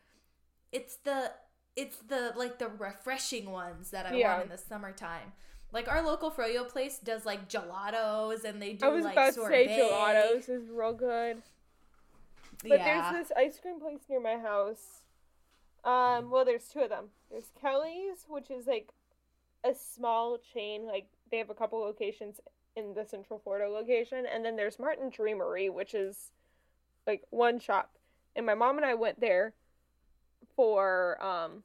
It's 0.72 0.96
the 0.96 1.32
it's 1.74 1.98
the 2.08 2.32
like 2.36 2.58
the 2.58 2.68
refreshing 2.68 3.50
ones 3.50 3.90
that 3.90 4.06
I 4.06 4.14
Yeah. 4.16 4.34
want 4.34 4.44
in 4.44 4.48
the 4.50 4.58
summertime. 4.58 5.32
Like 5.72 5.88
our 5.88 6.02
local 6.02 6.30
froyo 6.30 6.66
place 6.68 6.98
does 6.98 7.26
like 7.26 7.48
gelatos 7.48 8.44
and 8.44 8.62
they 8.62 8.72
do 8.72 8.86
I 8.86 8.88
was 8.88 9.04
like 9.04 9.12
about 9.12 9.34
to 9.34 9.46
say 9.46 9.66
sorbet. 9.66 9.78
gelatos 9.78 10.48
is 10.48 10.68
real 10.70 10.92
good. 10.94 11.42
But 12.62 12.78
yeah. 12.78 13.12
there's 13.12 13.28
this 13.28 13.36
ice 13.36 13.58
cream 13.60 13.78
place 13.80 14.00
near 14.08 14.20
my 14.20 14.38
house. 14.38 15.02
Um, 15.84 16.30
well, 16.30 16.44
there's 16.44 16.68
two 16.68 16.80
of 16.80 16.88
them. 16.88 17.06
There's 17.30 17.50
Kelly's, 17.60 18.24
which 18.28 18.50
is 18.50 18.66
like 18.66 18.88
a 19.64 19.74
small 19.74 20.38
chain. 20.38 20.86
Like 20.86 21.06
they 21.30 21.38
have 21.38 21.50
a 21.50 21.54
couple 21.54 21.78
locations 21.80 22.40
in 22.74 22.94
the 22.94 23.04
Central 23.04 23.38
Florida 23.38 23.68
location, 23.68 24.24
and 24.26 24.44
then 24.44 24.56
there's 24.56 24.78
Martin 24.78 25.10
Dreamery, 25.10 25.72
which 25.72 25.94
is 25.94 26.30
like 27.06 27.22
one 27.30 27.58
shop. 27.60 27.90
And 28.34 28.44
my 28.46 28.54
mom 28.54 28.76
and 28.78 28.86
I 28.86 28.94
went 28.94 29.20
there 29.20 29.54
for 30.56 31.22
um 31.22 31.62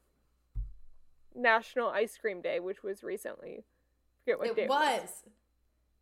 National 1.35 1.89
Ice 1.89 2.17
Cream 2.17 2.41
Day, 2.41 2.59
which 2.59 2.83
was 2.83 3.03
recently. 3.03 3.63
I 3.63 4.23
forget 4.25 4.39
what 4.39 4.55
day 4.55 4.63
it 4.63 4.69
was. 4.69 4.93
it 4.93 5.01
was. 5.01 5.09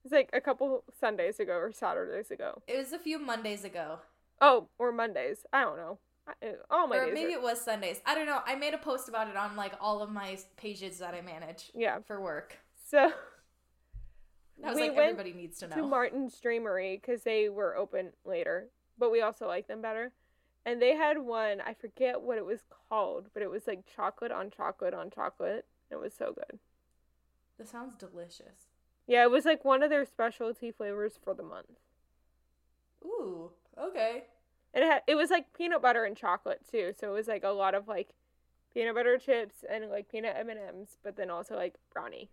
It's 0.06 0.14
like 0.14 0.30
a 0.34 0.42
couple 0.42 0.84
Sundays 1.00 1.40
ago 1.40 1.54
or 1.54 1.72
Saturdays 1.72 2.32
ago. 2.32 2.62
It 2.68 2.78
was 2.78 2.94
a 2.94 3.00
few 3.00 3.20
Mondays 3.20 3.64
ago. 3.64 4.00
Oh, 4.42 4.68
or 4.78 4.92
Mondays. 4.92 5.46
I 5.54 5.62
don't 5.62 5.78
know. 5.78 6.00
All 6.70 6.88
my 6.88 6.98
or 6.98 7.14
maybe 7.14 7.34
are- 7.34 7.38
it 7.38 7.42
was 7.42 7.60
Sundays. 7.62 8.02
I 8.06 8.16
don't 8.16 8.26
know. 8.26 8.40
I 8.46 8.56
made 8.56 8.74
a 8.74 8.78
post 8.78 9.10
about 9.10 9.30
it 9.30 9.36
on 9.36 9.56
like 9.56 9.74
all 9.82 10.02
of 10.02 10.10
my 10.12 10.38
pages 10.58 11.00
that 11.00 11.14
I 11.14 11.22
manage 11.22 11.72
yeah. 11.76 12.00
for 12.06 12.22
work. 12.22 12.58
So 12.90 12.98
I 14.64 14.68
was 14.70 14.76
We 14.76 14.82
like, 14.90 14.96
went 14.98 15.10
everybody 15.12 15.34
needs 15.34 15.60
to 15.60 15.68
know. 15.68 15.76
to 15.76 15.84
Martin's 15.84 16.40
Dreamery 16.44 17.02
because 17.02 17.24
they 17.24 17.50
were 17.50 17.76
open 17.76 18.12
later, 18.26 18.70
but 18.98 19.12
we 19.12 19.22
also 19.22 19.48
like 19.48 19.68
them 19.68 19.82
better. 19.82 20.12
And 20.66 20.82
they 20.82 20.96
had 20.96 21.20
one. 21.20 21.62
I 21.62 21.74
forget 21.74 22.22
what 22.22 22.38
it 22.38 22.46
was 22.46 22.60
called, 22.90 23.30
but 23.34 23.42
it 23.42 23.50
was 23.50 23.66
like 23.68 23.86
chocolate 23.96 24.32
on 24.32 24.52
chocolate 24.52 24.94
on 24.94 25.10
chocolate. 25.10 25.66
It 25.90 25.96
was 26.00 26.14
so 26.14 26.34
good. 26.34 26.60
this 27.58 27.70
sounds 27.72 27.96
delicious. 27.96 28.68
Yeah, 29.08 29.24
it 29.24 29.32
was 29.32 29.46
like 29.46 29.66
one 29.66 29.82
of 29.82 29.90
their 29.90 30.06
specialty 30.06 30.72
flavors 30.72 31.18
for 31.24 31.34
the 31.34 31.44
month. 31.44 31.80
Ooh, 33.04 33.52
okay. 33.78 34.26
And 34.74 34.84
it 34.84 34.88
had, 34.88 35.02
it 35.08 35.16
was 35.16 35.32
like 35.32 35.54
peanut 35.54 35.82
butter 35.82 36.04
and 36.04 36.16
chocolate 36.16 36.62
too, 36.70 36.94
so 36.98 37.10
it 37.10 37.14
was 37.16 37.28
like 37.28 37.44
a 37.44 37.50
lot 37.50 37.74
of 37.74 37.88
like 37.88 38.10
peanut 38.72 38.94
butter 38.94 39.18
chips 39.18 39.64
and 39.68 39.90
like 39.90 40.10
peanut 40.10 40.36
M 40.38 40.50
and 40.50 40.60
M's, 40.60 40.98
but 41.04 41.16
then 41.16 41.32
also 41.32 41.56
like 41.56 41.76
brownie 41.92 42.30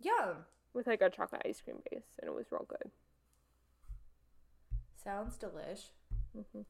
Yum. 0.00 0.44
with 0.74 0.86
like 0.88 1.00
a 1.00 1.10
chocolate 1.10 1.42
ice 1.46 1.60
cream 1.60 1.76
base, 1.90 2.06
and 2.18 2.28
it 2.28 2.34
was 2.34 2.46
real 2.50 2.66
good. 2.68 2.90
Sounds 5.02 5.36
delish. 5.36 5.90
hmm 6.34 6.62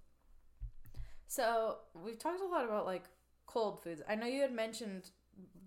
So 1.26 1.76
we've 1.94 2.18
talked 2.18 2.40
a 2.40 2.46
lot 2.46 2.64
about 2.64 2.86
like 2.86 3.04
cold 3.46 3.82
foods. 3.82 4.02
I 4.08 4.14
know 4.14 4.26
you 4.26 4.42
had 4.42 4.52
mentioned 4.52 5.10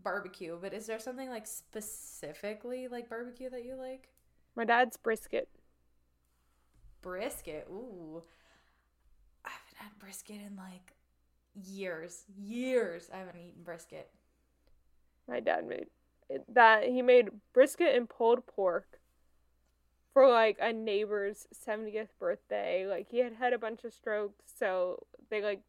barbecue, 0.03 0.57
but 0.60 0.74
is 0.74 0.86
there 0.88 0.99
something 0.99 1.30
like 1.30 1.45
specifically 1.47 2.88
like 2.88 3.10
barbecue 3.10 3.49
that 3.49 3.66
you 3.66 3.76
like? 3.76 4.10
My 4.55 4.66
dad's 4.66 4.97
brisket. 4.97 5.49
Brisket. 7.01 7.68
Ooh. 7.70 8.24
I 9.45 9.49
haven't 9.49 9.78
had 9.78 9.99
brisket 9.99 10.38
in 10.45 10.55
like 10.55 10.93
years. 11.55 12.24
Years. 12.38 13.10
I 13.14 13.18
haven't 13.18 13.38
eaten 13.38 13.64
brisket. 13.64 14.10
My 15.28 15.39
dad 15.39 15.68
made 15.68 15.88
it- 16.30 16.53
that. 16.53 16.86
He 16.88 17.01
made 17.01 17.30
brisket 17.53 17.95
and 17.95 18.10
pulled 18.10 18.45
pork 18.47 18.99
for 20.20 20.28
like 20.28 20.57
a 20.59 20.74
neighbor's 20.74 21.47
70th 21.65 22.09
birthday. 22.20 22.86
Like 22.86 23.07
he 23.09 23.20
had 23.20 23.32
had 23.39 23.53
a 23.53 23.57
bunch 23.57 23.86
of 23.86 23.93
strokes, 23.93 24.51
so 24.59 25.05
they 25.30 25.41
like 25.41 25.61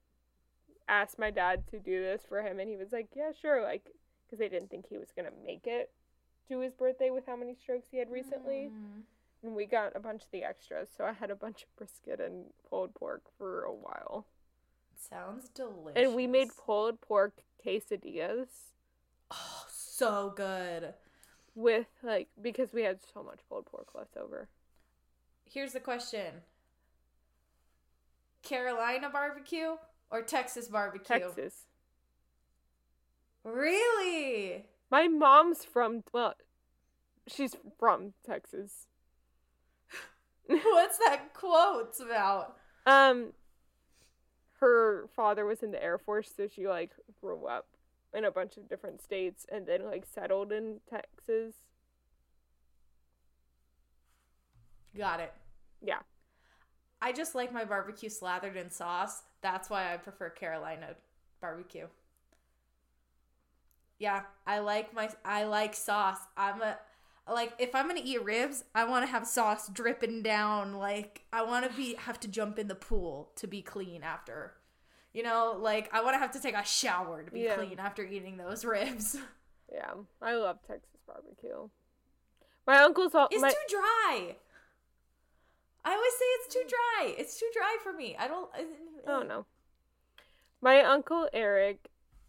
asked 0.88 1.20
my 1.20 1.30
dad 1.30 1.68
to 1.70 1.78
do 1.78 2.02
this 2.02 2.22
for 2.28 2.42
him, 2.42 2.58
and 2.58 2.68
he 2.68 2.74
was 2.74 2.90
like, 2.90 3.10
"Yeah, 3.14 3.30
sure." 3.40 3.62
Like 3.62 3.92
because 4.26 4.40
they 4.40 4.48
didn't 4.48 4.68
think 4.68 4.86
he 4.88 4.98
was 4.98 5.12
gonna 5.14 5.30
make 5.46 5.68
it 5.68 5.92
to 6.48 6.58
his 6.58 6.74
birthday 6.74 7.10
with 7.10 7.26
how 7.26 7.36
many 7.36 7.54
strokes 7.54 7.86
he 7.92 7.98
had 7.98 8.10
recently. 8.10 8.72
Mm. 8.72 9.02
And 9.44 9.54
we 9.54 9.66
got 9.66 9.94
a 9.94 10.00
bunch 10.00 10.24
of 10.24 10.30
the 10.32 10.42
extras, 10.42 10.88
so 10.96 11.04
I 11.04 11.12
had 11.12 11.30
a 11.30 11.36
bunch 11.36 11.62
of 11.62 11.76
brisket 11.76 12.18
and 12.20 12.46
pulled 12.68 12.92
pork 12.94 13.22
for 13.38 13.62
a 13.62 13.72
while. 13.72 14.26
Sounds 14.96 15.48
delicious. 15.48 15.92
And 15.94 16.16
we 16.16 16.26
made 16.26 16.48
pulled 16.66 17.00
pork 17.00 17.44
quesadillas. 17.64 18.48
oh, 19.30 19.64
so 19.70 20.32
good. 20.36 20.94
With 21.60 21.86
like 22.02 22.28
because 22.40 22.72
we 22.72 22.82
had 22.82 22.98
so 23.12 23.22
much 23.22 23.40
pulled 23.48 23.66
pork 23.66 23.88
left 23.94 24.16
over. 24.16 24.48
Here's 25.44 25.72
the 25.72 25.80
question. 25.80 26.42
Carolina 28.42 29.10
barbecue 29.10 29.76
or 30.10 30.22
Texas 30.22 30.68
barbecue? 30.68 31.18
Texas. 31.18 31.66
Really? 33.44 34.64
My 34.90 35.08
mom's 35.08 35.64
from 35.64 36.02
well, 36.12 36.34
she's 37.26 37.56
from 37.78 38.14
Texas. 38.24 38.86
What's 40.46 40.98
that 40.98 41.32
quote 41.32 41.94
about? 42.00 42.56
Um, 42.86 43.32
her 44.58 45.06
father 45.14 45.44
was 45.44 45.62
in 45.62 45.70
the 45.70 45.82
Air 45.82 45.98
Force, 45.98 46.30
so 46.36 46.48
she 46.48 46.66
like 46.66 46.90
grew 47.20 47.46
up 47.46 47.66
in 48.14 48.24
a 48.24 48.30
bunch 48.30 48.56
of 48.56 48.68
different 48.68 49.00
states 49.02 49.46
and 49.50 49.66
then 49.66 49.84
like 49.84 50.04
settled 50.06 50.52
in 50.52 50.80
Texas. 50.88 51.54
Got 54.96 55.20
it. 55.20 55.32
Yeah. 55.80 56.00
I 57.00 57.12
just 57.12 57.34
like 57.34 57.52
my 57.52 57.64
barbecue 57.64 58.08
slathered 58.10 58.56
in 58.56 58.70
sauce. 58.70 59.22
That's 59.42 59.70
why 59.70 59.92
I 59.92 59.96
prefer 59.96 60.28
Carolina 60.30 60.96
barbecue. 61.40 61.86
Yeah, 63.98 64.22
I 64.46 64.60
like 64.60 64.94
my 64.94 65.10
I 65.24 65.44
like 65.44 65.74
sauce. 65.74 66.18
I'm 66.36 66.62
a 66.62 66.78
like 67.30 67.52
if 67.58 67.74
I'm 67.74 67.86
gonna 67.86 68.00
eat 68.02 68.24
ribs, 68.24 68.64
I 68.74 68.84
want 68.84 69.04
to 69.04 69.10
have 69.10 69.26
sauce 69.26 69.68
dripping 69.68 70.22
down. 70.22 70.74
Like 70.74 71.24
I 71.32 71.42
want 71.42 71.68
to 71.70 71.76
be 71.76 71.94
have 71.94 72.18
to 72.20 72.28
jump 72.28 72.58
in 72.58 72.68
the 72.68 72.74
pool 72.74 73.30
to 73.36 73.46
be 73.46 73.62
clean 73.62 74.02
after. 74.02 74.54
You 75.12 75.22
know, 75.24 75.56
like 75.58 75.88
I 75.92 76.02
want 76.02 76.14
to 76.14 76.18
have 76.18 76.30
to 76.32 76.40
take 76.40 76.54
a 76.54 76.64
shower 76.64 77.22
to 77.22 77.30
be 77.30 77.40
Yeah. 77.40 77.56
clean 77.56 77.78
after 77.78 78.04
eating 78.04 78.36
those 78.36 78.64
ribs. 78.64 79.16
Yeah, 79.72 79.92
I 80.22 80.34
love 80.34 80.58
Texas 80.66 81.00
barbecue. 81.06 81.68
My 82.66 82.78
uncle's 82.78 83.14
all 83.14 83.28
It's 83.30 83.40
my, 83.42 83.50
too 83.50 83.56
dry. 83.68 84.36
I 85.84 85.94
always 85.94 86.12
say 86.12 86.24
it's 86.24 86.54
too 86.54 86.62
dry. 86.68 87.14
It's 87.18 87.38
too 87.40 87.48
dry 87.52 87.76
for 87.82 87.92
me. 87.92 88.16
I 88.18 88.28
don't. 88.28 88.50
Oh 89.06 89.22
no. 89.22 89.46
My 90.60 90.80
uncle 90.82 91.28
Eric 91.32 91.88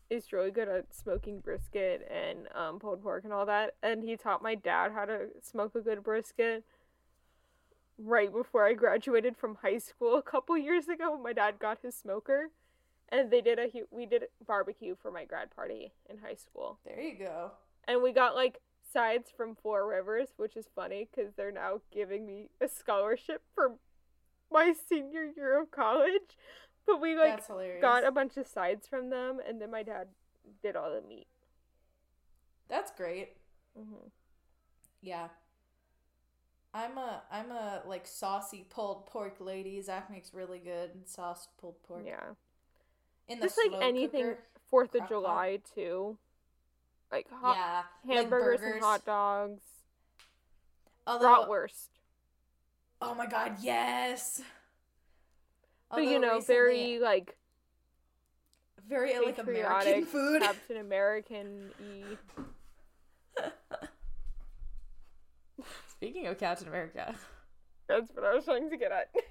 is 0.09 0.31
really 0.33 0.51
good 0.51 0.67
at 0.69 0.93
smoking 0.93 1.39
brisket 1.39 2.07
and 2.09 2.47
um, 2.55 2.79
pulled 2.79 3.01
pork 3.03 3.23
and 3.25 3.33
all 3.33 3.45
that, 3.45 3.75
and 3.83 4.03
he 4.03 4.15
taught 4.17 4.41
my 4.41 4.55
dad 4.55 4.91
how 4.93 5.05
to 5.05 5.27
smoke 5.41 5.75
a 5.75 5.81
good 5.81 6.03
brisket. 6.03 6.63
Right 7.97 8.31
before 8.31 8.65
I 8.65 8.73
graduated 8.73 9.37
from 9.37 9.57
high 9.61 9.77
school 9.77 10.15
a 10.17 10.21
couple 10.23 10.57
years 10.57 10.87
ago, 10.87 11.19
my 11.21 11.33
dad 11.33 11.59
got 11.59 11.79
his 11.83 11.93
smoker, 11.93 12.49
and 13.11 13.29
they 13.31 13.41
did 13.41 13.59
a 13.59 13.69
hu- 13.69 13.87
we 13.91 14.05
did 14.05 14.25
barbecue 14.45 14.95
for 15.01 15.11
my 15.11 15.25
grad 15.25 15.53
party 15.55 15.93
in 16.09 16.17
high 16.19 16.35
school, 16.35 16.79
There 16.85 16.99
you 16.99 17.17
go. 17.17 17.51
and 17.87 18.01
we 18.01 18.11
got 18.11 18.35
like 18.35 18.59
sides 18.93 19.29
from 19.35 19.55
Four 19.55 19.87
Rivers, 19.87 20.29
which 20.37 20.55
is 20.57 20.65
funny 20.75 21.07
because 21.09 21.33
they're 21.33 21.51
now 21.51 21.81
giving 21.91 22.25
me 22.25 22.49
a 22.59 22.67
scholarship 22.67 23.41
for 23.55 23.75
my 24.51 24.73
senior 24.89 25.25
year 25.35 25.59
of 25.61 25.71
college. 25.71 26.37
But 26.85 26.99
we 26.99 27.15
like 27.17 27.29
got 27.81 28.03
a 28.05 28.11
bunch 28.11 28.37
of 28.37 28.47
sides 28.47 28.87
from 28.87 29.09
them, 29.11 29.39
and 29.47 29.61
then 29.61 29.69
my 29.71 29.83
dad 29.83 30.07
did 30.63 30.75
all 30.75 30.91
the 30.91 31.07
meat. 31.07 31.27
That's 32.67 32.91
great. 32.91 33.37
hmm 33.77 34.07
Yeah. 35.01 35.27
I'm 36.73 36.97
a 36.97 37.21
I'm 37.29 37.51
a 37.51 37.83
like 37.85 38.07
saucy 38.07 38.65
pulled 38.69 39.05
pork 39.07 39.35
lady. 39.39 39.81
Zach 39.81 40.09
makes 40.09 40.33
really 40.33 40.59
good 40.59 40.91
sauced 41.05 41.49
pulled 41.59 41.81
pork. 41.83 42.03
Yeah, 42.05 42.33
In 43.27 43.39
the 43.39 43.45
just 43.47 43.57
like 43.57 43.81
anything. 43.81 44.35
Fourth 44.69 44.95
of 44.95 45.01
pot. 45.01 45.09
July 45.09 45.59
too, 45.75 46.17
like 47.11 47.27
hot 47.29 47.57
yeah, 47.57 48.13
hamburgers 48.15 48.61
like 48.61 48.73
and 48.75 48.81
hot 48.81 49.05
dogs, 49.05 49.63
Although, 51.05 51.45
bratwurst. 51.45 51.89
oh 53.01 53.13
my 53.13 53.25
god, 53.25 53.57
yes. 53.61 54.41
But 55.89 56.05
you 56.05 56.19
know, 56.19 56.35
recently- 56.35 56.55
very 56.55 56.99
like 56.99 57.37
very 58.87 59.19
like 59.19 59.37
American 59.39 60.05
food. 60.05 60.41
Captain 60.41 60.77
American 60.77 61.71
y. 61.79 63.47
Speaking 65.89 66.27
of 66.27 66.39
Captain 66.39 66.67
America, 66.67 67.13
That's 67.87 68.09
what 68.13 68.23
I 68.25 68.33
was 68.33 68.45
trying 68.45 68.69
to 68.69 68.77
get 68.77 68.91
at. 68.91 69.09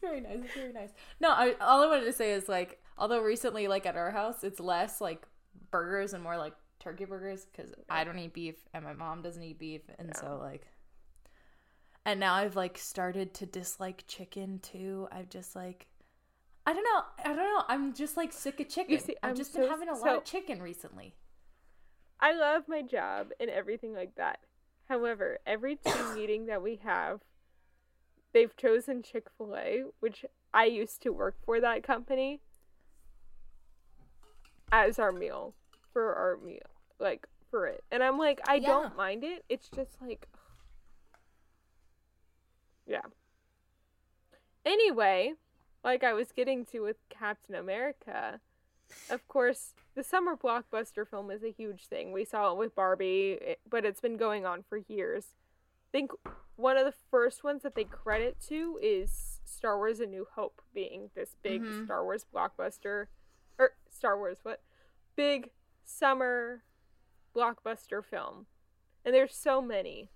very 0.00 0.20
nice, 0.20 0.38
It's 0.44 0.54
very 0.54 0.72
nice. 0.72 0.90
No, 1.20 1.30
I, 1.30 1.54
all 1.60 1.82
I 1.82 1.86
wanted 1.86 2.04
to 2.04 2.12
say 2.12 2.32
is 2.32 2.48
like, 2.48 2.80
although 2.96 3.20
recently, 3.20 3.68
like 3.68 3.86
at 3.86 3.96
our 3.96 4.10
house, 4.10 4.44
it's 4.44 4.60
less 4.60 5.00
like 5.00 5.26
burgers 5.70 6.14
and 6.14 6.22
more 6.22 6.36
like 6.36 6.54
turkey 6.80 7.04
burgers 7.04 7.46
because 7.50 7.72
I 7.88 8.04
don't 8.04 8.18
eat 8.18 8.32
beef 8.32 8.56
and 8.72 8.84
my 8.84 8.92
mom 8.92 9.22
doesn't 9.22 9.42
eat 9.42 9.58
beef, 9.58 9.82
and 9.98 10.16
so 10.16 10.38
like, 10.40 10.66
and 12.04 12.20
now 12.20 12.34
I've 12.34 12.56
like 12.56 12.78
started 12.78 13.34
to 13.34 13.46
dislike 13.46 14.04
chicken 14.06 14.60
too. 14.60 15.08
I've 15.12 15.28
just 15.28 15.54
like. 15.56 15.86
I 16.66 16.74
don't 16.74 16.84
know. 16.84 17.02
I 17.24 17.28
don't 17.28 17.36
know. 17.38 17.62
I'm 17.68 17.94
just 17.94 18.18
like 18.18 18.30
sick 18.30 18.60
of 18.60 18.68
chicken. 18.68 19.00
see, 19.00 19.16
I've 19.22 19.30
I'm 19.30 19.36
just 19.36 19.54
been 19.54 19.68
having 19.68 19.88
a 19.88 19.92
lot 19.92 20.02
so- 20.02 20.16
of 20.18 20.24
chicken 20.24 20.60
recently. 20.60 21.14
I 22.20 22.32
love 22.32 22.64
my 22.68 22.82
job 22.82 23.28
and 23.40 23.48
everything 23.48 23.94
like 23.94 24.16
that. 24.16 24.40
However, 24.88 25.38
every 25.46 25.76
team 25.76 25.94
meeting 26.14 26.46
that 26.46 26.62
we 26.62 26.80
have, 26.84 27.20
they've 28.32 28.56
chosen 28.56 29.02
Chick 29.02 29.26
fil 29.36 29.56
A, 29.56 29.84
which 30.00 30.24
I 30.52 30.64
used 30.64 31.02
to 31.02 31.10
work 31.10 31.36
for 31.44 31.60
that 31.60 31.82
company, 31.82 32.40
as 34.70 34.98
our 34.98 35.12
meal 35.12 35.54
for 35.92 36.14
our 36.14 36.36
meal. 36.36 36.60
Like, 36.98 37.26
for 37.50 37.66
it. 37.66 37.84
And 37.90 38.02
I'm 38.02 38.18
like, 38.18 38.40
I 38.48 38.56
Yeah. 38.56 38.68
don't 38.68 38.96
mind 38.96 39.24
it. 39.24 39.44
It's 39.48 39.68
just 39.68 40.00
like. 40.00 40.28
Yeah. 42.86 43.02
Anyway, 44.64 45.34
like 45.84 46.02
I 46.02 46.12
was 46.12 46.32
getting 46.32 46.64
to 46.66 46.80
with 46.80 46.96
Captain 47.08 47.54
America, 47.54 48.40
of 49.10 49.26
course, 49.28 49.74
the 49.94 50.02
summer 50.02 50.36
blockbuster 50.36 51.06
film 51.06 51.30
is 51.30 51.42
a 51.42 51.50
huge 51.50 51.86
thing. 51.86 52.12
We 52.12 52.24
saw 52.24 52.52
it 52.52 52.58
with 52.58 52.74
Barbie, 52.74 53.38
eh, 53.40 53.54
but 53.68 53.84
it's 53.84 54.00
been 54.00 54.16
going 54.16 54.46
on 54.46 54.62
for 54.62 54.78
years. 54.78 55.34
I 55.88 55.90
think 55.92 56.10
one 56.56 56.76
of 56.76 56.84
the 56.84 56.94
first 57.10 57.42
ones 57.44 57.62
that 57.62 57.74
they 57.74 57.84
credit 57.84 58.38
to 58.48 58.78
is 58.82 59.40
Star 59.44 59.76
Wars 59.78 60.00
A 60.00 60.06
New 60.06 60.26
Hope 60.34 60.60
being 60.74 61.10
this 61.14 61.34
big 61.42 61.62
Mhm. 61.62 61.84
Star 61.86 62.04
Wars 62.04 62.26
blockbuster. 62.32 63.06
Or 63.58 63.72
Star 63.88 64.18
Wars, 64.18 64.38
what? 64.42 64.62
Big 65.16 65.50
summer 65.84 66.62
blockbuster 67.34 68.04
film. 68.04 68.46
And 69.04 69.14
there's 69.14 69.34
so 69.34 69.62
many. 69.62 70.10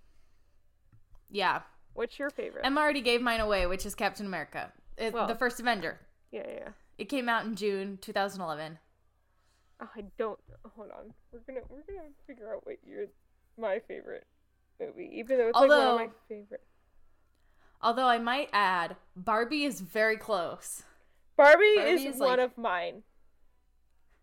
Yeah, 1.30 1.62
What's 1.94 2.18
your 2.18 2.30
favorite? 2.30 2.64
Emma 2.64 2.80
already 2.80 3.02
gave 3.02 3.20
mine 3.20 3.40
away, 3.40 3.66
which 3.66 3.84
is 3.84 3.94
Captain 3.94 4.24
America, 4.26 4.72
It- 4.96 5.12
Well- 5.12 5.26
the 5.26 5.34
first 5.34 5.60
Avenger. 5.60 6.00
yeah, 6.30 6.46
yeah, 6.46 6.54
yeah. 6.54 6.72
It 6.98 7.06
came 7.06 7.28
out 7.28 7.44
in 7.46 7.54
June 7.56 7.96
2011. 7.98 8.78
Oh, 9.80 9.90
I 9.94 10.02
don't. 10.16 10.40
Hold 10.74 10.90
on. 10.90 11.14
We're 11.32 11.40
gonna 11.40 11.64
we're 11.68 11.82
gonna 11.82 12.10
figure 12.26 12.54
out 12.54 12.64
what 12.66 12.82
your 12.84 13.08
my 13.56 13.78
favorite 13.80 14.26
movie, 14.86 15.10
even 15.14 15.38
though 15.38 15.48
it's 15.48 15.54
like 15.58 15.68
one 15.68 15.78
Although- 15.78 15.94
of 15.94 16.00
my 16.00 16.08
favorite. 16.28 16.62
Although 17.84 18.06
I 18.06 18.18
might 18.18 18.48
add, 18.52 18.96
Barbie 19.16 19.64
is 19.64 19.80
very 19.80 20.16
close. 20.16 20.82
Barbie, 21.36 21.74
Barbie 21.76 21.90
is, 21.90 22.14
is, 22.14 22.20
one 22.20 22.28
like- 22.30 22.38
of 22.40 22.56
mine. 22.58 23.02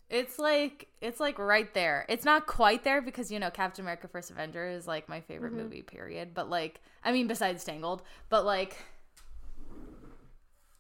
It's 0.09 0.39
like 0.39 0.87
it's 1.01 1.19
like 1.19 1.37
right 1.37 1.71
there. 1.75 2.05
It's 2.09 2.25
not 2.25 2.47
quite 2.47 2.83
there 2.83 2.99
because 3.01 3.31
you 3.31 3.37
know 3.39 3.51
Captain 3.51 3.83
America: 3.85 4.07
First 4.07 4.31
Avenger 4.31 4.67
is 4.67 4.87
like 4.87 5.07
my 5.07 5.21
favorite 5.21 5.53
Mhm. 5.53 5.57
movie. 5.57 5.81
Period. 5.83 6.33
But 6.33 6.49
like, 6.49 6.81
I 7.03 7.11
mean, 7.11 7.27
besides 7.27 7.63
Tangled, 7.63 8.01
but 8.29 8.43
like, 8.43 8.77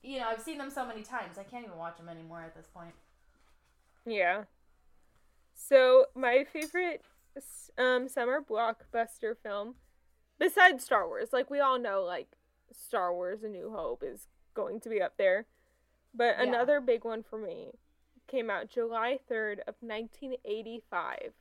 you 0.01 0.17
know, 0.19 0.27
I've 0.29 0.41
seen 0.41 0.57
them 0.57 0.69
so 0.71 0.85
many 0.85 1.03
times. 1.03 1.37
I 1.37 1.43
can't 1.43 1.65
even 1.65 1.77
watch 1.77 1.97
them 1.97 2.09
anymore 2.09 2.41
at 2.41 2.55
this 2.55 2.65
point. 2.73 2.93
Yeah. 4.05 4.45
So 5.53 6.05
my 6.15 6.45
favorite 6.51 7.03
um 7.77 8.07
summer 8.09 8.41
blockbuster 8.41 9.35
film, 9.41 9.75
besides 10.37 10.83
Star 10.83 11.07
Wars, 11.07 11.29
like 11.33 11.49
we 11.49 11.59
all 11.59 11.79
know, 11.79 12.03
like 12.03 12.27
Star 12.71 13.13
Wars: 13.13 13.43
A 13.43 13.47
New 13.49 13.71
Hope 13.75 14.03
is 14.03 14.27
going 14.53 14.79
to 14.81 14.89
be 14.89 15.01
up 15.01 15.17
there, 15.17 15.45
but 16.13 16.35
Yeah. 16.37 16.43
another 16.43 16.81
big 16.81 17.03
one 17.03 17.23
for 17.23 17.37
me 17.39 17.71
came 18.27 18.49
out 18.49 18.69
July 18.69 19.17
third 19.27 19.61
of 19.67 19.75
nineteen 19.81 20.35
eighty 20.45 20.81
five, 20.89 21.33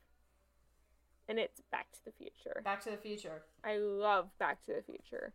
and 1.29 1.39
it's 1.39 1.61
Back 1.71 1.91
to 1.93 2.05
the 2.05 2.13
Future. 2.13 2.63
Back 2.65 2.83
to 2.85 2.91
the 2.91 2.97
Future. 2.97 3.43
I 3.65 3.77
love 3.77 4.31
Back 4.39 4.65
to 4.67 4.73
the 4.73 4.83
Future. 4.83 5.35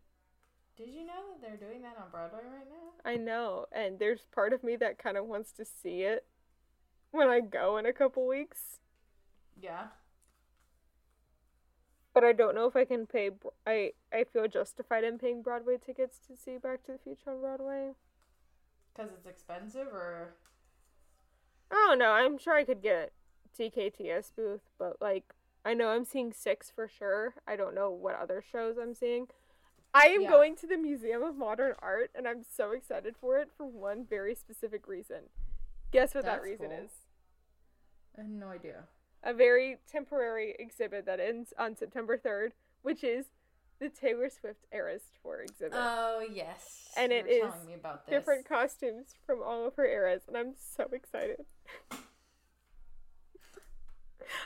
Did 0.76 0.90
you 0.90 1.06
know 1.06 1.14
that 1.30 1.42
they're 1.42 1.70
doing 1.70 1.84
that 1.84 1.98
on 2.04 2.10
Broadway 2.10 2.40
right 2.46 2.68
now? 2.68 3.10
I 3.12 3.16
know, 3.18 3.68
and 3.72 4.00
there's 4.00 4.22
part 4.34 4.54
of 4.54 4.64
me 4.64 4.76
that 4.78 4.98
kind 4.98 5.18
of 5.18 5.26
wants 5.28 5.52
to 5.54 5.66
see 5.66 6.02
it 6.02 6.26
when 7.12 7.28
I 7.30 7.42
go 7.42 7.78
in 7.78 7.86
a 7.86 7.94
couple 7.94 8.26
weeks. 8.26 8.80
Yeah. 9.62 9.88
But 12.14 12.24
I 12.24 12.32
don't 12.32 12.54
know 12.56 12.68
if 12.68 12.76
I 12.76 12.86
can 12.86 13.06
pay. 13.08 13.32
I 13.66 13.94
I 14.12 14.24
feel 14.24 14.48
justified 14.48 15.04
in 15.04 15.18
paying 15.18 15.42
Broadway 15.42 15.78
tickets 15.84 16.20
to 16.28 16.38
see 16.38 16.58
Back 16.58 16.84
to 16.84 16.92
the 16.94 16.98
Future 17.00 17.32
on 17.32 17.42
Broadway. 17.42 17.94
Because 18.94 19.12
it's 19.12 19.26
expensive, 19.26 19.88
or 19.88 20.36
I 21.72 21.76
don't 21.88 21.98
know. 21.98 22.12
I'm 22.12 22.38
sure 22.38 22.54
I 22.54 22.64
could 22.64 22.84
get 22.84 23.12
TKTS 23.58 24.32
booth, 24.36 24.62
but 24.78 24.98
like 25.02 25.34
I 25.66 25.74
know 25.74 25.90
I'm 25.90 26.06
seeing 26.06 26.34
six 26.34 26.70
for 26.70 26.88
sure. 26.88 27.36
I 27.48 27.56
don't 27.56 27.74
know 27.74 27.90
what 27.90 28.16
other 28.16 28.44
shows 28.44 28.78
I'm 28.78 28.94
seeing. 28.94 29.28
I 29.96 30.08
am 30.08 30.22
Yeah. 30.24 30.30
going 30.30 30.56
to 30.58 30.68
the 30.68 30.78
Museum 30.78 31.24
of 31.24 31.36
Modern 31.36 31.76
Art, 31.80 32.12
and 32.16 32.28
I'm 32.28 32.44
so 32.44 32.72
excited 32.72 33.16
for 33.16 33.38
it 33.38 33.52
for 33.52 33.66
one 33.66 34.06
very 34.06 34.36
specific 34.36 34.88
reason. 34.88 35.30
Guess 35.92 36.16
what 36.16 36.26
that 36.26 36.42
reason 36.42 36.70
cool. 36.70 36.78
is? 36.86 36.92
I 38.18 38.22
have 38.22 38.30
no 38.30 38.50
idea. 38.50 38.88
A 39.24 39.34
very 39.34 39.78
temporary 39.90 40.56
exhibit 40.60 41.06
that 41.06 41.20
ends 41.20 41.54
on 41.58 41.76
September 41.76 42.18
3rd, 42.18 42.52
which 42.82 43.04
is 43.04 43.28
the 43.80 43.90
Taylor 43.90 44.30
Swift 44.30 44.66
Eras 44.72 45.04
Tour 45.22 45.42
exhibit. 45.42 45.74
Oh 45.76 46.26
yes. 46.32 46.92
And 46.98 47.12
You 47.12 47.18
it 47.20 47.28
is 47.28 47.52
telling 47.52 47.66
me 47.66 47.74
about 47.74 48.06
this. 48.06 48.14
Different 48.14 48.48
costumes 48.48 49.16
from 49.26 49.42
all 49.44 49.66
of 49.66 49.76
her 49.76 49.86
eras, 49.86 50.24
and 50.28 50.38
I'm 50.38 50.54
so 50.56 50.88
excited. 50.92 51.46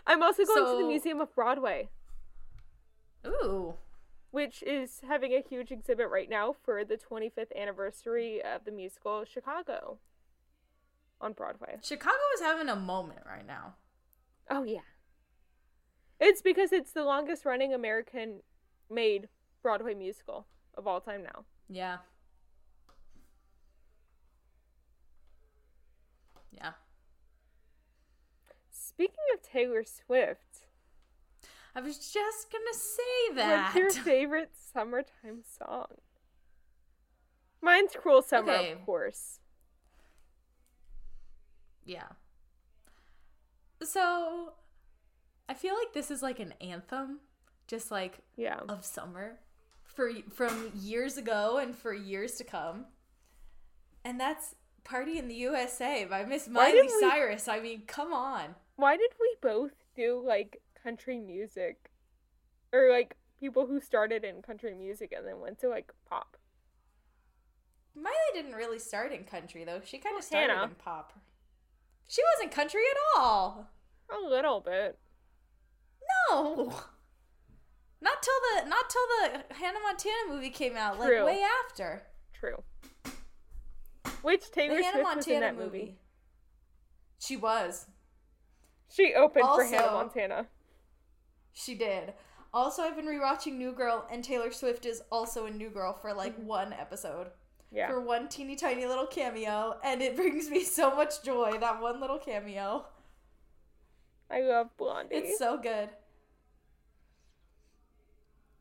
I'm 0.05 0.23
also 0.23 0.43
going 0.45 0.65
to 0.65 0.81
the 0.83 0.87
Museum 0.87 1.21
of 1.21 1.33
Broadway, 1.35 1.89
Ooh. 3.25 3.75
which 4.31 4.63
is 4.63 5.01
having 5.07 5.33
a 5.33 5.41
huge 5.41 5.71
exhibit 5.71 6.09
right 6.09 6.29
now 6.29 6.55
for 6.65 6.83
the 6.83 6.97
25th 6.97 7.55
anniversary 7.55 8.41
of 8.41 8.65
the 8.65 8.71
musical 8.71 9.23
Chicago 9.23 9.99
on 11.21 11.33
Broadway. 11.33 11.77
Chicago 11.83 12.17
is 12.35 12.41
having 12.41 12.69
a 12.69 12.75
moment 12.75 13.21
right 13.25 13.45
now. 13.45 13.75
Oh 14.49 14.63
yeah. 14.63 14.79
It's 16.19 16.41
because 16.41 16.71
it's 16.71 16.91
the 16.93 17.03
longest 17.03 17.45
running 17.45 17.73
American 17.73 18.41
made 18.89 19.27
Broadway 19.61 19.93
musical 19.93 20.47
of 20.75 20.87
all 20.87 20.99
time 21.01 21.23
now. 21.23 21.43
Yeah. 21.69 21.97
Yeah. 26.51 26.71
Speaking 28.71 29.15
of 29.33 29.41
Taylor 29.43 29.83
Swift, 29.83 30.65
I 31.75 31.81
was 31.81 31.97
just 31.97 32.51
gonna 32.51 32.73
say 32.73 33.35
that. 33.35 33.75
what's 33.75 33.95
your 33.95 34.03
favorite 34.03 34.51
summertime 34.73 35.43
song? 35.43 35.87
Mine's 37.61 37.91
Cruel 37.95 38.21
Summer, 38.21 38.53
Okay. 38.53 38.71
of 38.71 38.85
course. 38.85 39.39
Yeah. 41.85 42.07
So 43.83 44.53
I 45.47 45.53
feel 45.53 45.75
like 45.75 45.93
this 45.93 46.11
is 46.11 46.21
like 46.21 46.39
an 46.39 46.53
anthem, 46.61 47.19
just 47.67 47.91
like 47.91 48.19
Yeah. 48.35 48.59
of 48.67 48.83
summer 48.85 49.39
for 49.83 50.11
from 50.31 50.71
years 50.75 51.17
ago 51.17 51.57
and 51.57 51.75
for 51.75 51.93
years 51.93 52.35
to 52.35 52.43
come. 52.43 52.87
And 54.03 54.19
that's 54.19 54.55
Party 54.83 55.17
in 55.17 55.27
the 55.27 55.35
USA 55.35 56.05
by 56.05 56.23
Miss 56.23 56.47
Miley 56.47 56.83
we- 56.83 56.99
Cyrus. 57.01 57.47
I 57.47 57.59
mean, 57.59 57.85
come 57.85 58.13
on. 58.13 58.55
Why 58.77 58.95
did 58.95 59.11
we 59.19 59.35
both 59.41 59.73
do 59.95 60.21
like 60.25 60.61
country 60.81 61.19
music? 61.19 61.91
Or 62.71 62.89
like 62.91 63.15
people 63.39 63.65
who 63.67 63.79
started 63.81 64.23
in 64.23 64.41
country 64.41 64.73
music 64.73 65.11
and 65.15 65.25
then 65.27 65.39
went 65.39 65.59
to 65.59 65.67
like 65.69 65.91
pop. 66.05 66.37
Miley 67.95 68.15
didn't 68.33 68.53
really 68.53 68.79
start 68.79 69.11
in 69.11 69.23
country 69.23 69.63
though. 69.63 69.81
She 69.83 69.97
kind 69.97 70.17
of 70.17 70.23
started 70.23 70.51
Hannah. 70.51 70.63
in 70.65 70.75
pop. 70.75 71.13
She 72.07 72.21
wasn't 72.33 72.53
country 72.53 72.81
at 72.89 73.19
all. 73.19 73.69
A 74.09 74.27
little 74.27 74.61
bit. 74.61 74.97
No. 76.29 76.73
Not 77.99 78.21
till 78.21 78.33
the 78.63 78.69
not 78.69 78.89
till 78.89 79.01
the 79.07 79.55
Hannah 79.55 79.79
Montana 79.83 80.15
movie 80.29 80.49
came 80.49 80.75
out, 80.75 80.99
like 80.99 81.09
way 81.09 81.43
after. 81.65 82.03
True. 82.33 82.63
Which 84.21 84.51
Taylor 84.51 84.77
The 84.77 84.83
Hannah 84.83 85.03
Swift 85.03 85.15
was 85.17 85.27
in 85.27 85.33
Montana 85.33 85.39
that 85.39 85.55
movie. 85.55 85.79
movie. 85.79 85.95
She 87.19 87.37
was. 87.37 87.87
She 88.89 89.13
opened 89.15 89.45
for 89.45 89.63
Hannah 89.63 89.91
Montana. 89.91 90.47
She 91.53 91.75
did. 91.75 92.13
Also, 92.53 92.83
I've 92.83 92.95
been 92.95 93.05
rewatching 93.05 93.53
New 93.53 93.71
Girl, 93.71 94.07
and 94.11 94.23
Taylor 94.23 94.51
Swift 94.51 94.85
is 94.85 95.01
also 95.11 95.45
in 95.45 95.57
New 95.57 95.69
Girl 95.69 95.93
for 95.93 96.13
like 96.13 96.37
mm-hmm. 96.37 96.47
one 96.47 96.73
episode, 96.73 97.27
Yeah. 97.71 97.87
for 97.89 97.99
one 97.99 98.27
teeny 98.29 98.55
tiny 98.55 98.85
little 98.85 99.07
cameo, 99.07 99.77
and 99.83 100.01
it 100.01 100.15
brings 100.17 100.49
me 100.49 100.63
so 100.63 100.95
much 100.95 101.21
joy. 101.23 101.57
That 101.59 101.81
one 101.81 101.99
little 101.99 102.17
cameo. 102.19 102.85
I 104.31 104.41
love 104.41 104.75
Blondie. 104.77 105.15
It's 105.15 105.37
so 105.39 105.57
good. 105.57 105.89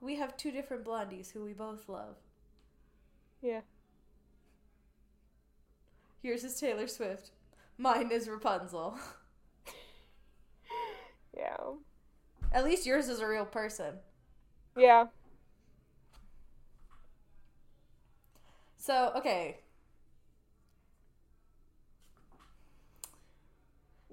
We 0.01 0.17
have 0.17 0.37
two 0.37 0.51
different 0.51 0.85
blondies 0.85 1.33
who 1.33 1.43
we 1.45 1.53
both 1.53 1.89
love. 1.89 2.17
yeah. 3.43 3.61
Yours 6.23 6.43
is 6.45 6.59
Taylor 6.59 6.89
Swift. 6.89 7.31
Mine 7.79 8.11
is 8.11 8.29
Rapunzel. 8.29 8.99
Yeah. 11.37 11.57
At 12.51 12.65
least 12.65 12.87
yours 12.87 13.09
is 13.11 13.21
a 13.21 13.27
real 13.29 13.45
person. 13.45 13.97
Yeah. 14.75 15.09
So, 18.87 19.11
okay. 19.17 19.57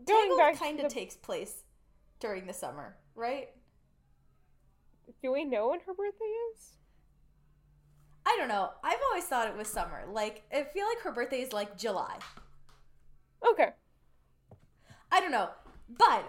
Going 0.03 0.29
Tangled 0.29 0.59
kind 0.59 0.79
of 0.79 0.89
the, 0.89 0.89
takes 0.89 1.15
place 1.15 1.61
during 2.19 2.47
the 2.47 2.53
summer, 2.53 2.95
right? 3.13 3.49
Do 5.21 5.31
we 5.31 5.45
know 5.45 5.69
when 5.69 5.81
her 5.81 5.93
birthday 5.93 6.25
is? 6.25 6.71
I 8.25 8.35
don't 8.39 8.47
know. 8.47 8.71
I've 8.83 8.97
always 9.11 9.25
thought 9.25 9.47
it 9.47 9.55
was 9.55 9.67
summer. 9.67 10.05
Like, 10.11 10.41
I 10.51 10.63
feel 10.63 10.87
like 10.87 11.01
her 11.01 11.11
birthday 11.11 11.41
is 11.41 11.53
like 11.53 11.77
July. 11.77 12.17
Okay. 13.47 13.73
I 15.11 15.19
don't 15.19 15.31
know. 15.31 15.49
But 15.87 16.25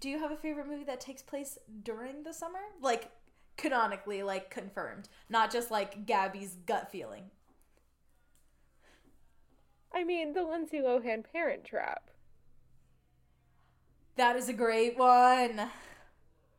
do 0.00 0.10
you 0.10 0.18
have 0.18 0.32
a 0.32 0.36
favorite 0.36 0.68
movie 0.68 0.84
that 0.84 1.00
takes 1.00 1.22
place 1.22 1.56
during 1.82 2.24
the 2.24 2.34
summer? 2.34 2.60
Like 2.82 3.10
canonically, 3.60 4.22
like 4.22 4.50
confirmed, 4.50 5.08
not 5.28 5.52
just 5.52 5.70
like 5.70 6.06
Gaby's 6.06 6.56
gut 6.66 6.90
feeling. 6.90 7.30
I 9.92 10.04
mean, 10.04 10.32
the 10.34 10.44
Lindsay 10.44 10.78
Lohan 10.78 11.24
Parent 11.32 11.64
Trap, 11.64 12.10
That 14.16 14.36
is 14.36 14.48
a 14.48 14.52
great 14.52 14.96
one. 14.98 15.70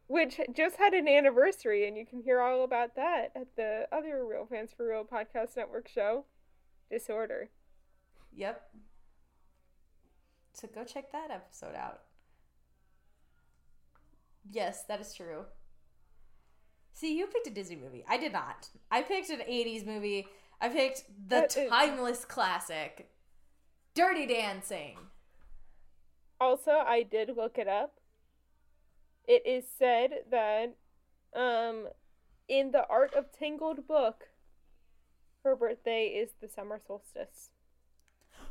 which 0.07 0.39
just 0.53 0.75
had 0.77 0.93
an 0.93 1.07
anniversary, 1.07 1.87
and 1.87 1.95
you 1.97 2.05
can 2.05 2.21
hear 2.21 2.41
all 2.41 2.63
about 2.63 2.95
that 2.95 3.31
at 3.35 3.55
the 3.55 3.87
other 3.91 4.25
Real 4.25 4.45
Fans 4.45 4.71
for 4.75 4.87
Real 4.87 5.05
Podcast 5.05 5.55
Network 5.55 5.87
show, 5.87 6.25
Disorder. 6.89 7.49
Yep. 8.35 8.61
So 10.53 10.67
go 10.73 10.83
check 10.83 11.11
that 11.13 11.31
episode 11.31 11.75
out. 11.75 12.01
Yes, 14.49 14.83
that 14.85 14.99
is 14.99 15.13
true. 15.13 15.45
See, 16.93 17.17
you 17.17 17.27
picked 17.27 17.47
a 17.47 17.51
Disney 17.51 17.75
movie. 17.75 18.03
I 18.07 18.17
did 18.17 18.33
not. 18.33 18.69
I 18.91 19.01
picked 19.01 19.29
an 19.29 19.39
80s 19.39 19.85
movie. 19.85 20.27
I 20.59 20.69
picked 20.69 21.03
the 21.27 21.47
timeless 21.69 22.25
classic, 22.25 23.09
Dirty 23.95 24.27
Dancing. 24.27 24.97
Also, 26.39 26.71
I 26.71 27.03
did 27.03 27.31
look 27.35 27.57
it 27.57 27.67
up. 27.67 27.99
It 29.27 29.43
is 29.45 29.65
said 29.77 30.11
that, 30.29 30.75
um, 31.35 31.87
in 32.47 32.71
the 32.71 32.85
Art 32.87 33.13
of 33.13 33.31
Tangled 33.31 33.87
book, 33.87 34.27
her 35.43 35.55
birthday 35.55 36.07
is 36.07 36.31
the 36.41 36.47
summer 36.47 36.79
solstice. 36.85 37.49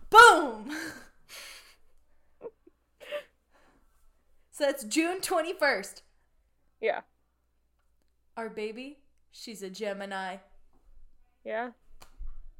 Boom! 0.09 0.71
so 4.51 4.65
that's 4.65 4.85
June 4.85 5.21
21st. 5.21 6.03
Yeah. 6.81 7.01
Our 8.41 8.49
baby, 8.49 8.97
she's 9.31 9.63
a 9.63 9.69
Gemini. 9.69 10.39
Yeah. 11.45 11.73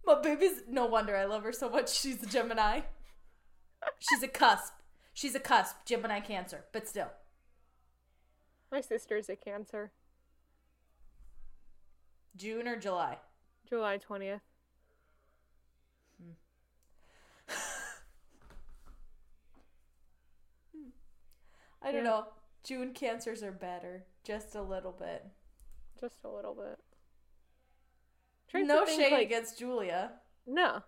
My 0.05 0.21
baby's 0.21 0.61
no 0.69 0.85
wonder 0.85 1.17
I 1.17 1.25
love 1.25 1.43
her 1.43 1.53
so 1.53 1.71
much. 1.71 1.91
She's 1.99 2.23
a 2.23 2.27
Gemini. 2.27 2.83
She's 3.99 4.23
a 4.23 4.29
cusp. 4.29 4.75
She's 5.15 5.35
a 5.35 5.41
cusp. 5.41 5.77
Gemini 5.87 6.21
Cancer, 6.21 6.67
but 6.73 6.87
still. 6.87 7.09
My 8.71 8.83
sister's 8.83 9.31
a 9.31 9.37
Cancer. 9.37 9.93
June 12.37 12.69
or 12.69 12.77
July? 12.77 13.17
July 13.67 13.97
20th. 13.99 14.41
Hmm. 16.23 16.33
I 21.81 21.87
don't 21.91 22.05
Yeah. 22.05 22.11
know. 22.11 22.27
June 22.65 22.93
cancers 22.93 23.43
are 23.43 23.51
better, 23.51 24.05
just 24.25 24.55
a 24.55 24.61
little 24.61 24.93
bit. 24.93 25.25
Just 26.01 26.25
a 26.25 26.29
little 26.29 26.55
bit. 26.55 26.79
Trying 28.51 28.67
no 28.67 28.85
think, 28.85 29.01
shade 29.01 29.13
like- 29.13 29.27
against 29.27 29.59
Julia. 29.59 30.13
No. 30.47 30.83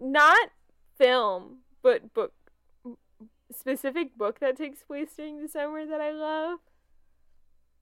Not 0.00 0.50
film, 0.98 1.58
but 1.82 2.12
book. 2.14 2.32
Specific 3.54 4.16
book 4.16 4.40
that 4.40 4.56
takes 4.56 4.82
place 4.82 5.10
during 5.14 5.42
the 5.42 5.48
summer 5.48 5.84
that 5.84 6.00
I 6.00 6.10
love. 6.10 6.58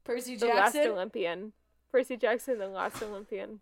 Percy 0.03 0.33
Jackson. 0.37 0.49
The 0.49 0.55
Last 0.55 0.77
Olympian. 0.77 1.53
Percy 1.93 2.17
Jackson, 2.17 2.59
The 2.59 2.67
Last 2.69 3.01
Olympian. 3.03 3.61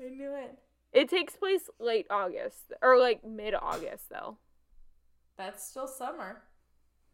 I 0.00 0.08
knew 0.08 0.34
it. 0.34 0.58
It 0.92 1.08
takes 1.08 1.36
place 1.36 1.68
late 1.78 2.06
August 2.10 2.72
or 2.82 2.98
like 2.98 3.24
mid 3.24 3.54
August 3.54 4.08
though. 4.10 4.38
That's 5.36 5.64
still 5.68 5.86
summer. 5.86 6.42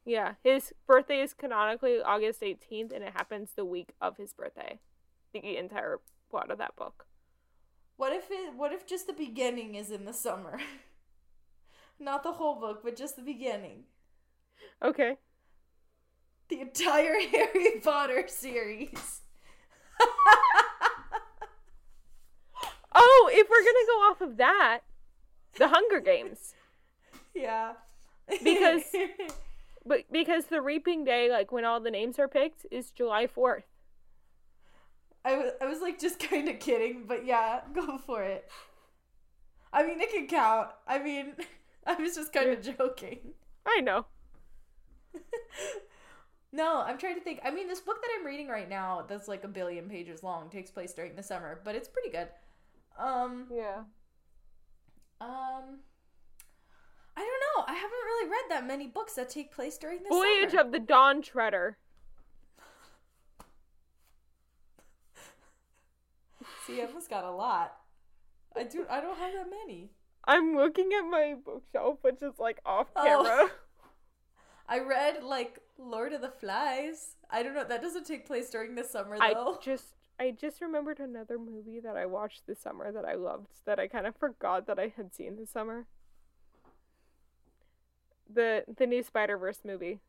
Yeah, 0.04 0.34
his 0.42 0.72
birthday 0.86 1.20
is 1.20 1.32
canonically 1.32 2.00
August 2.02 2.42
18th 2.42 2.92
and 2.94 3.02
it 3.04 3.12
happens 3.14 3.50
the 3.56 3.64
week 3.64 3.94
of 4.00 4.16
his 4.18 4.32
birthday. 4.34 4.78
The 5.32 5.56
entire 5.56 6.00
plot 6.30 6.50
of 6.50 6.58
that 6.58 6.76
book. 6.76 7.06
What 7.96 8.12
if 8.12 8.30
it? 8.30 8.54
What 8.54 8.72
if 8.72 8.86
just 8.86 9.06
the 9.06 9.12
beginning 9.12 9.74
is 9.76 9.90
in 9.90 10.04
the 10.04 10.12
summer? 10.12 10.60
Not 11.98 12.22
the 12.22 12.32
whole 12.32 12.60
book, 12.60 12.80
but 12.84 12.96
just 12.96 13.16
the 13.16 13.22
beginning. 13.22 13.84
Okay. 14.82 15.16
The 16.48 16.60
entire 16.60 17.18
Harry 17.32 17.80
Potter 17.82 18.24
series. 18.28 19.20
Oh, 22.96 23.28
if 23.32 23.48
we're 23.50 23.62
going 23.62 23.74
to 23.74 23.86
go 23.88 23.98
off 24.08 24.20
of 24.20 24.36
that, 24.36 24.80
The 25.58 25.66
Hunger 25.68 25.98
Games. 26.00 26.54
yeah. 27.34 27.72
Because- 28.42 28.84
But 29.86 30.10
because 30.12 30.46
the 30.46 30.60
reaping 30.60 31.04
day 31.04 31.30
like 31.30 31.50
when 31.52 31.64
all 31.64 31.80
the 31.80 31.90
names 31.90 32.18
are 32.18 32.28
picked 32.28 32.66
is 32.70 32.90
July 32.90 33.26
4th. 33.26 33.64
I 35.24 35.36
was, 35.36 35.52
I 35.60 35.66
was 35.66 35.80
like 35.80 35.98
just 35.98 36.18
kind 36.30 36.48
of 36.48 36.58
kidding, 36.60 37.04
but 37.06 37.24
yeah, 37.26 37.60
go 37.74 37.98
for 37.98 38.22
it. 38.22 38.48
I 39.72 39.84
mean, 39.84 40.00
it 40.00 40.10
can 40.10 40.26
count. 40.26 40.70
I 40.86 40.98
mean, 40.98 41.34
I 41.86 41.94
was 41.94 42.14
just 42.14 42.32
kind 42.32 42.50
of 42.50 42.62
joking. 42.62 43.34
I 43.66 43.80
know. 43.80 44.06
no, 46.52 46.82
I'm 46.82 46.98
trying 46.98 47.16
to 47.16 47.20
think. 47.20 47.40
I 47.44 47.50
mean, 47.50 47.68
this 47.68 47.80
book 47.80 48.00
that 48.00 48.10
I'm 48.18 48.26
reading 48.26 48.48
right 48.48 48.68
now, 48.68 49.04
that's 49.08 49.28
like 49.28 49.44
a 49.44 49.48
billion 49.48 49.88
pages 49.88 50.22
long, 50.22 50.48
takes 50.50 50.70
place 50.70 50.92
during 50.92 51.16
the 51.16 51.22
summer, 51.22 51.60
but 51.64 51.74
it's 51.74 51.88
pretty 51.88 52.10
good. 52.10 52.28
Um, 52.98 53.46
Yeah. 53.50 53.84
um, 55.20 55.80
I 57.16 57.20
don't 57.20 57.66
know. 57.66 57.72
I 57.72 57.76
haven't 57.76 57.90
really 57.90 58.28
read 58.28 58.44
that 58.50 58.66
many 58.66 58.88
books 58.88 59.14
that 59.14 59.30
take 59.30 59.52
place 59.52 59.78
during 59.78 60.02
the 60.02 60.08
Voyage 60.08 60.50
summer. 60.50 60.62
of 60.62 60.72
the 60.72 60.80
Dawn 60.80 61.22
Treader. 61.22 61.78
See, 66.66 66.80
Emma's 66.80 67.08
got 67.08 67.24
a 67.24 67.30
lot. 67.30 67.76
I 68.56 68.64
do. 68.64 68.86
I 68.88 69.00
don't 69.00 69.18
have 69.18 69.32
that 69.32 69.50
many. 69.50 69.90
I'm 70.26 70.56
looking 70.56 70.90
at 70.98 71.02
my 71.02 71.34
bookshelf, 71.44 71.98
which 72.02 72.22
is 72.22 72.38
like 72.38 72.58
off 72.64 72.86
Oh. 72.96 73.04
camera. 73.04 73.50
I 74.68 74.78
read 74.78 75.22
like 75.22 75.58
Lord 75.78 76.12
of 76.14 76.22
the 76.22 76.30
Flies. 76.30 77.16
I 77.30 77.42
don't 77.42 77.54
know. 77.54 77.64
That 77.64 77.82
doesn't 77.82 78.06
take 78.06 78.26
place 78.26 78.48
during 78.50 78.74
the 78.74 78.84
summer 78.84 79.18
though. 79.18 79.24
I 79.24 79.54
just 79.62 79.94
I 80.18 80.30
just 80.30 80.60
remembered 80.62 81.00
another 81.00 81.38
movie 81.38 81.80
that 81.80 81.96
I 81.96 82.06
watched 82.06 82.46
this 82.46 82.60
summer 82.60 82.90
that 82.92 83.04
I 83.04 83.14
loved 83.14 83.48
that 83.66 83.78
I 83.78 83.88
kind 83.88 84.06
of 84.06 84.16
forgot 84.16 84.66
that 84.66 84.78
I 84.78 84.92
had 84.96 85.14
seen 85.14 85.36
this 85.36 85.50
summer. 85.50 85.86
The 88.32 88.64
the 88.76 88.86
new 88.86 89.02
Spider 89.02 89.36
Verse 89.38 89.60
movie. 89.64 90.00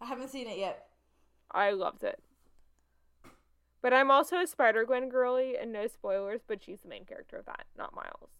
I 0.00 0.06
haven't 0.06 0.28
seen 0.30 0.46
it 0.48 0.58
yet. 0.58 0.86
I 1.50 1.70
loved 1.70 2.04
it. 2.04 2.20
But 3.82 3.92
I'm 3.94 4.10
also 4.10 4.36
a 4.38 4.46
Spider 4.46 4.84
Gwen 4.84 5.08
girly, 5.08 5.56
and 5.56 5.72
no 5.72 5.86
spoilers, 5.86 6.42
but 6.46 6.62
she's 6.62 6.80
the 6.80 6.88
main 6.88 7.04
character 7.04 7.36
of 7.38 7.46
that, 7.46 7.64
not 7.76 7.94
Miles. 7.94 8.30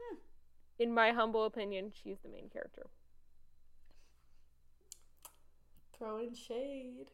Hmm. 0.00 0.16
In 0.78 0.92
my 0.92 1.12
humble 1.12 1.44
opinion, 1.44 1.92
she's 1.94 2.18
the 2.20 2.28
main 2.28 2.48
character. 2.50 2.86
Throwing 5.96 6.34
shade. 6.34 7.10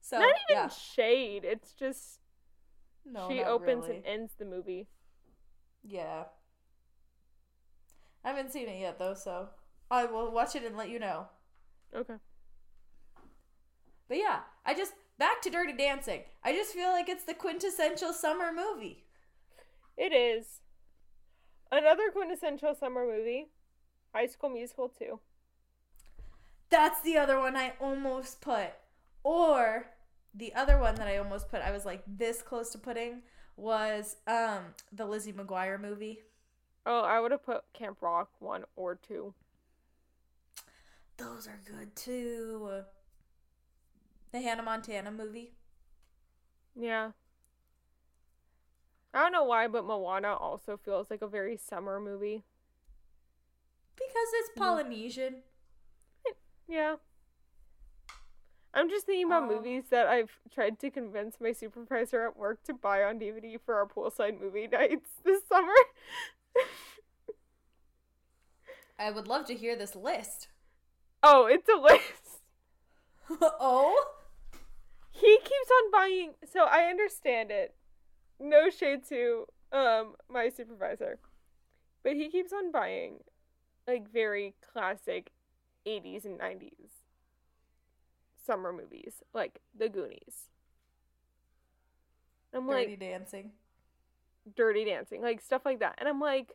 So 0.00 0.18
not 0.18 0.28
even 0.50 0.64
yeah. 0.64 0.68
shade, 0.68 1.44
it's 1.44 1.72
just 1.72 2.18
No, 3.06 3.28
she 3.28 3.42
opens 3.42 3.84
really. 3.84 3.98
and 3.98 4.06
ends 4.06 4.32
the 4.38 4.44
movie. 4.44 4.88
Yeah. 5.82 6.24
I 8.24 8.28
haven't 8.28 8.52
seen 8.52 8.68
it 8.68 8.80
yet 8.80 8.98
though, 8.98 9.14
so 9.14 9.48
I 9.90 10.04
will 10.04 10.30
watch 10.30 10.54
it 10.54 10.64
and 10.64 10.76
let 10.76 10.90
you 10.90 10.98
know. 10.98 11.26
Okay. 11.94 12.14
But 14.08 14.18
yeah, 14.18 14.40
I 14.64 14.74
just 14.74 14.92
back 15.18 15.42
to 15.42 15.50
Dirty 15.50 15.72
Dancing. 15.72 16.22
I 16.44 16.52
just 16.52 16.72
feel 16.72 16.90
like 16.90 17.08
it's 17.08 17.24
the 17.24 17.34
quintessential 17.34 18.12
summer 18.12 18.52
movie. 18.52 19.04
It 19.96 20.12
is. 20.12 20.60
Another 21.70 22.10
quintessential 22.10 22.74
summer 22.74 23.06
movie, 23.06 23.48
High 24.14 24.26
School 24.26 24.50
Musical 24.50 24.88
2. 24.88 25.18
That's 26.68 27.00
the 27.02 27.16
other 27.16 27.38
one 27.38 27.56
I 27.56 27.72
almost 27.80 28.40
put. 28.40 28.72
Or 29.24 29.86
the 30.34 30.54
other 30.54 30.78
one 30.78 30.94
that 30.96 31.06
I 31.06 31.18
almost 31.18 31.48
put, 31.48 31.60
I 31.62 31.70
was 31.70 31.84
like 31.84 32.02
this 32.06 32.42
close 32.42 32.70
to 32.70 32.78
putting 32.78 33.22
was 33.56 34.16
um 34.26 34.74
the 34.92 35.04
Lizzie 35.06 35.32
McGuire 35.32 35.80
movie. 35.80 36.20
Oh, 36.84 37.00
I 37.00 37.20
would 37.20 37.30
have 37.30 37.44
put 37.44 37.62
Camp 37.72 37.98
Rock 38.00 38.30
1 38.40 38.64
or 38.76 38.96
2. 38.96 39.32
Those 41.16 41.46
are 41.46 41.60
good 41.64 41.94
too. 41.94 42.82
The 44.32 44.40
Hannah 44.40 44.62
Montana 44.62 45.10
movie. 45.10 45.52
Yeah. 46.74 47.10
I 49.14 49.22
don't 49.22 49.32
know 49.32 49.44
why, 49.44 49.68
but 49.68 49.84
Moana 49.84 50.34
also 50.34 50.78
feels 50.82 51.10
like 51.10 51.22
a 51.22 51.28
very 51.28 51.56
summer 51.56 52.00
movie. 52.00 52.44
Because 53.94 54.28
it's 54.34 54.50
mm. 54.50 54.62
Polynesian. 54.62 55.42
Yeah. 56.66 56.96
I'm 58.74 58.88
just 58.88 59.04
thinking 59.04 59.26
about 59.26 59.42
Oh. 59.42 59.54
movies 59.54 59.84
that 59.90 60.06
I've 60.06 60.38
tried 60.50 60.78
to 60.80 60.90
convince 60.90 61.38
my 61.38 61.52
supervisor 61.52 62.26
at 62.26 62.36
work 62.36 62.62
to 62.64 62.72
buy 62.72 63.04
on 63.04 63.18
DVD 63.18 63.58
for 63.60 63.74
our 63.74 63.86
poolside 63.86 64.40
movie 64.40 64.66
nights 64.72 65.10
this 65.24 65.42
summer. 65.46 65.74
I 68.98 69.10
would 69.10 69.26
love 69.26 69.46
to 69.46 69.54
hear 69.54 69.76
this 69.76 69.96
list. 69.96 70.48
oh, 71.22 71.46
it's 71.46 71.68
a 71.68 71.76
list. 71.76 72.40
oh? 73.40 74.04
He 75.10 75.38
keeps 75.38 75.70
on 75.70 75.90
buying. 75.92 76.34
So 76.50 76.64
I 76.64 76.84
understand 76.84 77.50
it. 77.50 77.74
No 78.40 78.70
shade 78.70 79.04
to 79.08 79.46
um 79.72 80.14
my 80.28 80.48
supervisor, 80.48 81.18
but 82.02 82.14
he 82.14 82.28
keeps 82.28 82.52
on 82.52 82.70
buying 82.70 83.20
like 83.86 84.10
very 84.10 84.54
classic 84.72 85.30
80s 85.86 86.24
and 86.24 86.38
90s 86.38 87.02
summer 88.44 88.72
movies, 88.72 89.22
like 89.32 89.60
The 89.76 89.88
Goonies. 89.88 90.50
I'm 92.54 92.66
Dirty 92.66 92.90
like 92.90 93.00
Dancing. 93.00 93.52
Dirty 94.56 94.84
Dancing, 94.84 95.22
like 95.22 95.40
stuff 95.40 95.62
like 95.64 95.80
that, 95.80 95.94
and 95.98 96.08
I'm 96.08 96.20
like, 96.20 96.52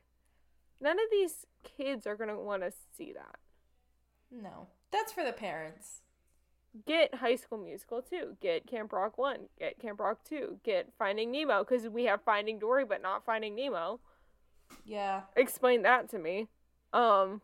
none 0.81 0.97
of 0.99 1.05
these 1.11 1.45
kids 1.63 2.05
are 2.07 2.15
gonna 2.15 2.39
want 2.39 2.63
to 2.63 2.71
see 2.95 3.13
that. 3.13 3.37
No. 4.31 4.67
That's 4.91 5.11
for 5.11 5.23
the 5.23 5.33
parents. 5.33 6.01
get 6.85 7.15
High 7.15 7.35
School 7.35 7.57
Musical 7.57 8.01
2, 8.01 8.37
get 8.41 8.67
Camp 8.67 8.93
Rock 8.93 9.17
1, 9.17 9.47
get 9.59 9.79
Camp 9.79 9.99
Rock 9.99 10.19
2, 10.29 10.59
get 10.63 10.89
Finding 10.97 11.31
Nemo, 11.31 11.63
because 11.63 11.87
we 11.89 12.03
have 12.05 12.21
Finding 12.23 12.59
Dory 12.59 12.85
but 12.85 13.01
not 13.01 13.25
Finding 13.25 13.55
Nemo. 13.55 13.99
Yeah. 14.85 15.21
Explain 15.35 15.81
that 15.83 16.09
to 16.11 16.19
me. 16.19 16.47
Um, 16.93 17.41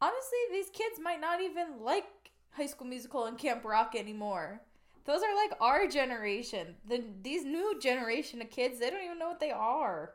Honestly, 0.00 0.38
these 0.52 0.70
kids 0.70 0.98
might 1.02 1.20
not 1.20 1.40
even 1.40 1.80
like 1.82 2.06
High 2.52 2.66
School 2.66 2.86
Musical 2.86 3.24
and 3.26 3.36
Camp 3.38 3.64
Rock 3.64 3.94
anymore. 3.96 4.60
Those 5.06 5.22
are 5.22 5.34
like 5.36 5.52
our 5.60 5.86
generation. 5.86 6.74
The 6.88 7.02
these 7.22 7.44
new 7.44 7.78
generation 7.80 8.42
of 8.42 8.50
kids, 8.50 8.78
they 8.80 8.90
don't 8.90 9.04
even 9.04 9.18
know 9.18 9.28
what 9.28 9.40
they 9.40 9.52
are. 9.52 10.12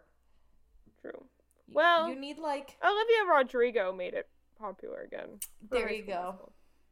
true. 1.01 1.23
Well- 1.71 2.09
you 2.09 2.15
need 2.19 2.37
like 2.37 2.77
Olivia 2.83 3.33
Rodrigo 3.33 3.93
made 3.93 4.13
it 4.13 4.27
popular 4.59 5.01
again. 5.01 5.39
There 5.69 5.89
you 5.91 6.03
go. 6.03 6.13
Musical. 6.21 6.51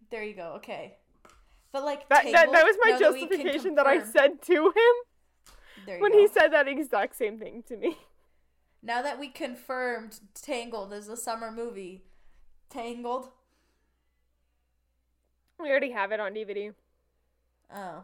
there 0.09 0.23
you 0.23 0.33
go. 0.33 0.53
Okay. 0.57 0.95
But 1.71 1.83
like 1.83 2.07
That, 2.09 2.23
that, 2.31 2.51
that 2.51 2.63
was 2.65 2.77
my 2.83 2.91
now 2.91 2.97
that 2.97 3.05
justification 3.19 3.75
that 3.75 3.85
I 3.85 4.03
said 4.03 4.41
to 4.43 4.53
him 4.67 5.85
There 5.85 5.97
you 5.97 6.01
when 6.01 6.13
go. 6.13 6.17
he 6.17 6.27
said 6.27 6.47
that 6.47 6.67
exact 6.67 7.15
same 7.15 7.37
thing 7.37 7.63
to 7.67 7.77
me. 7.77 7.97
Now 8.81 9.01
that 9.01 9.19
we 9.19 9.27
confirmed 9.27 10.19
Tangled 10.33 10.93
is 10.93 11.09
a 11.09 11.17
summer 11.17 11.51
movie, 11.51 12.05
Tangled. 12.69 13.29
We 15.59 15.69
already 15.69 15.91
have 15.91 16.11
it 16.13 16.19
on 16.21 16.33
DVD. 16.33 16.73
Oh. 17.73 18.03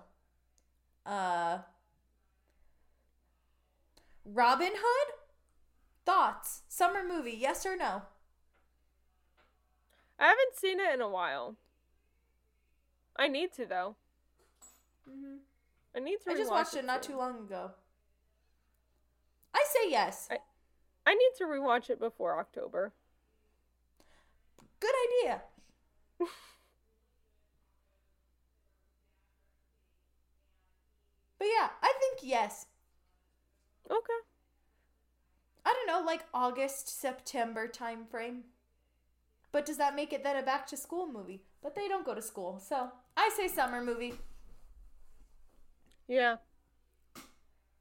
Uh. 1.06 1.60
Robin 4.26 4.72
Hood? 4.76 5.14
Thoughts? 6.06 6.62
Summer 6.68 7.04
movie, 7.08 7.38
yes 7.40 7.66
or 7.66 7.76
no? 7.76 8.04
I 10.20 10.28
haven't 10.28 10.56
seen 10.56 10.80
it 10.80 10.94
in 10.94 11.02
a 11.02 11.10
while. 11.10 11.56
I 13.18 13.28
need 13.28 13.54
to 13.54 13.66
though. 13.66 13.96
hmm 15.10 15.38
I 15.96 16.00
need 16.00 16.18
to. 16.26 16.32
I 16.32 16.36
just 16.36 16.52
watched 16.52 16.76
it 16.76 16.86
not 16.86 17.02
too 17.04 17.18
long 17.18 17.40
ago. 17.40 17.72
I 19.54 19.64
say 19.70 19.90
yes. 19.90 20.28
I- 20.30 20.40
I 21.08 21.14
need 21.14 21.32
to 21.38 21.44
rewatch 21.46 21.90
it 21.92 22.00
before 22.00 22.40
October. 22.40 22.92
Good 24.80 24.96
idea. 25.24 25.42
but 31.38 31.46
yeah, 31.46 31.70
I 31.82 31.94
think 32.00 32.20
yes. 32.22 32.68
Okay. 33.90 34.20
I 35.66 35.74
don't 35.74 35.88
know, 35.88 36.06
like 36.06 36.26
August, 36.34 37.00
September 37.00 37.68
time 37.68 38.06
frame. 38.06 38.44
But 39.52 39.66
does 39.66 39.78
that 39.78 39.96
make 39.96 40.14
it 40.14 40.24
then 40.24 40.36
a 40.36 40.44
back 40.44 40.68
to 40.68 40.78
school 40.78 41.08
movie? 41.08 41.42
But 41.64 41.76
they 41.76 41.88
don't 41.88 42.06
go 42.06 42.14
to 42.14 42.22
school, 42.22 42.60
so 42.60 42.92
I 43.18 43.30
say 43.36 43.48
summer 43.48 43.82
movie. 43.82 44.14
Yeah. 46.08 46.38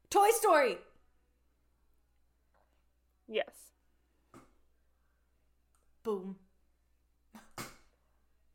Toy 0.09 0.29
Story. 0.31 0.77
Yes. 3.27 3.49
Boom. 6.03 6.37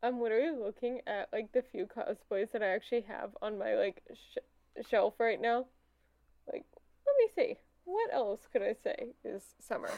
I'm 0.03 0.19
literally 0.19 0.57
looking 0.57 1.01
at 1.05 1.29
like 1.31 1.51
the 1.51 1.61
few 1.71 1.85
cosplays 1.85 2.51
that 2.53 2.63
I 2.63 2.69
actually 2.69 3.01
have 3.01 3.31
on 3.41 3.59
my 3.59 3.75
like 3.75 4.01
sh- 4.11 4.39
shelf 4.89 5.15
right 5.19 5.39
now. 5.39 5.65
Like, 6.51 6.65
let 7.05 7.15
me 7.17 7.27
see. 7.35 7.57
What 7.85 8.13
else 8.13 8.47
could 8.51 8.61
I 8.61 8.75
say 8.83 9.13
is 9.23 9.43
summer? 9.59 9.91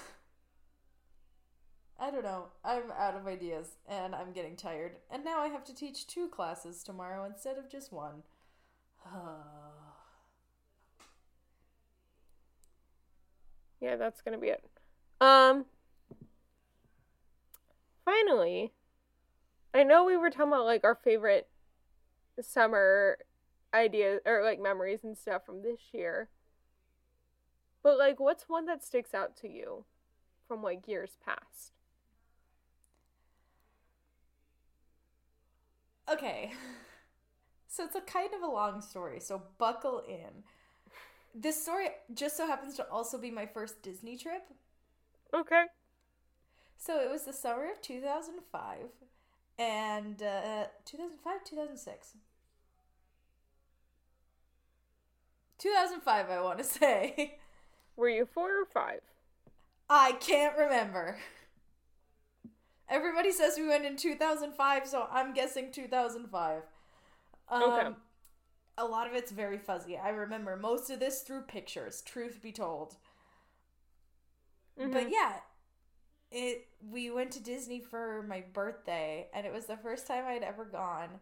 I 2.00 2.12
don't 2.12 2.24
know. 2.24 2.45
I'm 2.66 2.91
out 2.98 3.16
of 3.16 3.28
ideas 3.28 3.78
and 3.88 4.16
I'm 4.16 4.34
getting 4.34 4.56
tired. 4.56 4.98
And 5.12 5.24
now 5.24 5.40
I 5.40 5.48
have 5.48 5.64
to 5.66 5.76
teach 5.76 6.08
two 6.08 6.28
classes 6.28 6.84
tomorrow 6.84 7.26
instead 7.26 7.58
of 7.58 7.70
just 7.70 7.91
one. 7.94 8.24
Yeah, 13.82 13.98
that's 13.98 14.22
gonna 14.22 14.38
be 14.38 14.48
it. 14.48 14.64
Um. 15.20 15.66
Finally, 18.06 18.72
I 19.74 19.84
know 19.84 20.06
we 20.06 20.16
were 20.16 20.30
talking 20.30 20.54
about 20.54 20.64
like 20.64 20.86
our 20.86 20.95
favorite 20.95 21.50
summer 22.41 23.18
ideas 23.74 24.22
or 24.26 24.44
like 24.44 24.60
memories 24.62 25.04
and 25.04 25.18
stuff 25.18 25.45
from 25.45 25.62
this 25.62 25.80
year. 25.94 26.30
But 27.84 28.00
like, 28.00 28.20
what's 28.20 28.50
one 28.50 28.66
that 28.66 28.84
sticks 28.84 29.14
out 29.14 29.36
to 29.38 29.48
you 29.48 29.86
from 30.48 30.64
like 30.64 30.88
years 30.88 31.18
past? 31.24 31.72
okay. 36.12 36.54
So 37.68 37.84
it's 37.86 37.95
a 37.95 38.02
kind 38.02 38.36
of 38.36 38.44
a 38.44 38.54
long 38.54 38.82
story, 38.82 39.20
so 39.20 39.41
buckle 39.58 40.04
in. 40.08 40.44
this 41.34 41.62
story 41.64 41.90
just 42.14 42.38
so 42.38 42.48
happens 42.48 42.76
to 42.78 42.88
also 42.90 43.18
be 43.18 43.32
my 43.32 43.45
first 43.48 43.82
Disney 43.82 44.18
trip. 44.18 44.44
Okay. 45.34 45.66
So 46.78 47.00
it 47.00 47.10
was 47.10 47.24
the 47.24 47.34
summer 47.34 47.72
of 47.72 47.82
2005 47.82 48.90
and 49.60 50.22
uh 50.24 50.66
2005 50.86 51.44
2006 51.44 52.16
2005 55.60 56.30
I 56.30 56.42
want 56.42 56.58
to 56.60 56.64
say. 56.64 57.38
Were 57.96 58.10
you 58.10 58.26
four 58.26 58.62
or 58.62 58.66
five? 58.66 59.02
I 59.90 60.14
can't 60.14 60.58
remember. 60.58 61.18
Everybody 62.90 63.32
says 63.32 63.58
we 63.58 63.68
went 63.68 63.86
in 63.86 63.96
2005, 63.96 64.88
so 64.88 65.08
I'm 65.12 65.34
guessing 65.34 65.72
2005. 65.72 66.62
Um, 67.50 67.64
Okay. 67.64 67.90
A 68.80 68.86
lot 68.86 69.06
of 69.08 69.14
it's 69.14 69.32
very 69.32 69.60
fuzzy. 69.60 69.98
I 69.98 70.10
remember 70.10 70.56
most 70.58 70.90
of 70.90 71.00
this 71.00 71.22
through 71.22 71.44
pictures, 71.44 72.02
truth 72.02 72.42
be 72.42 72.52
told. 72.52 72.96
But 74.76 74.88
Mhm. 74.90 75.12
yeah, 75.12 75.42
it 76.32 76.68
we 76.90 77.12
went 77.12 77.32
to 77.34 77.40
Disney 77.40 77.80
for 77.80 78.24
my 78.24 78.42
birthday 78.42 79.30
and 79.32 79.46
it 79.46 79.54
was 79.54 79.68
the 79.68 79.78
first 79.78 80.08
time 80.08 80.26
I'd 80.26 80.42
ever 80.42 80.66
gone. 80.66 81.20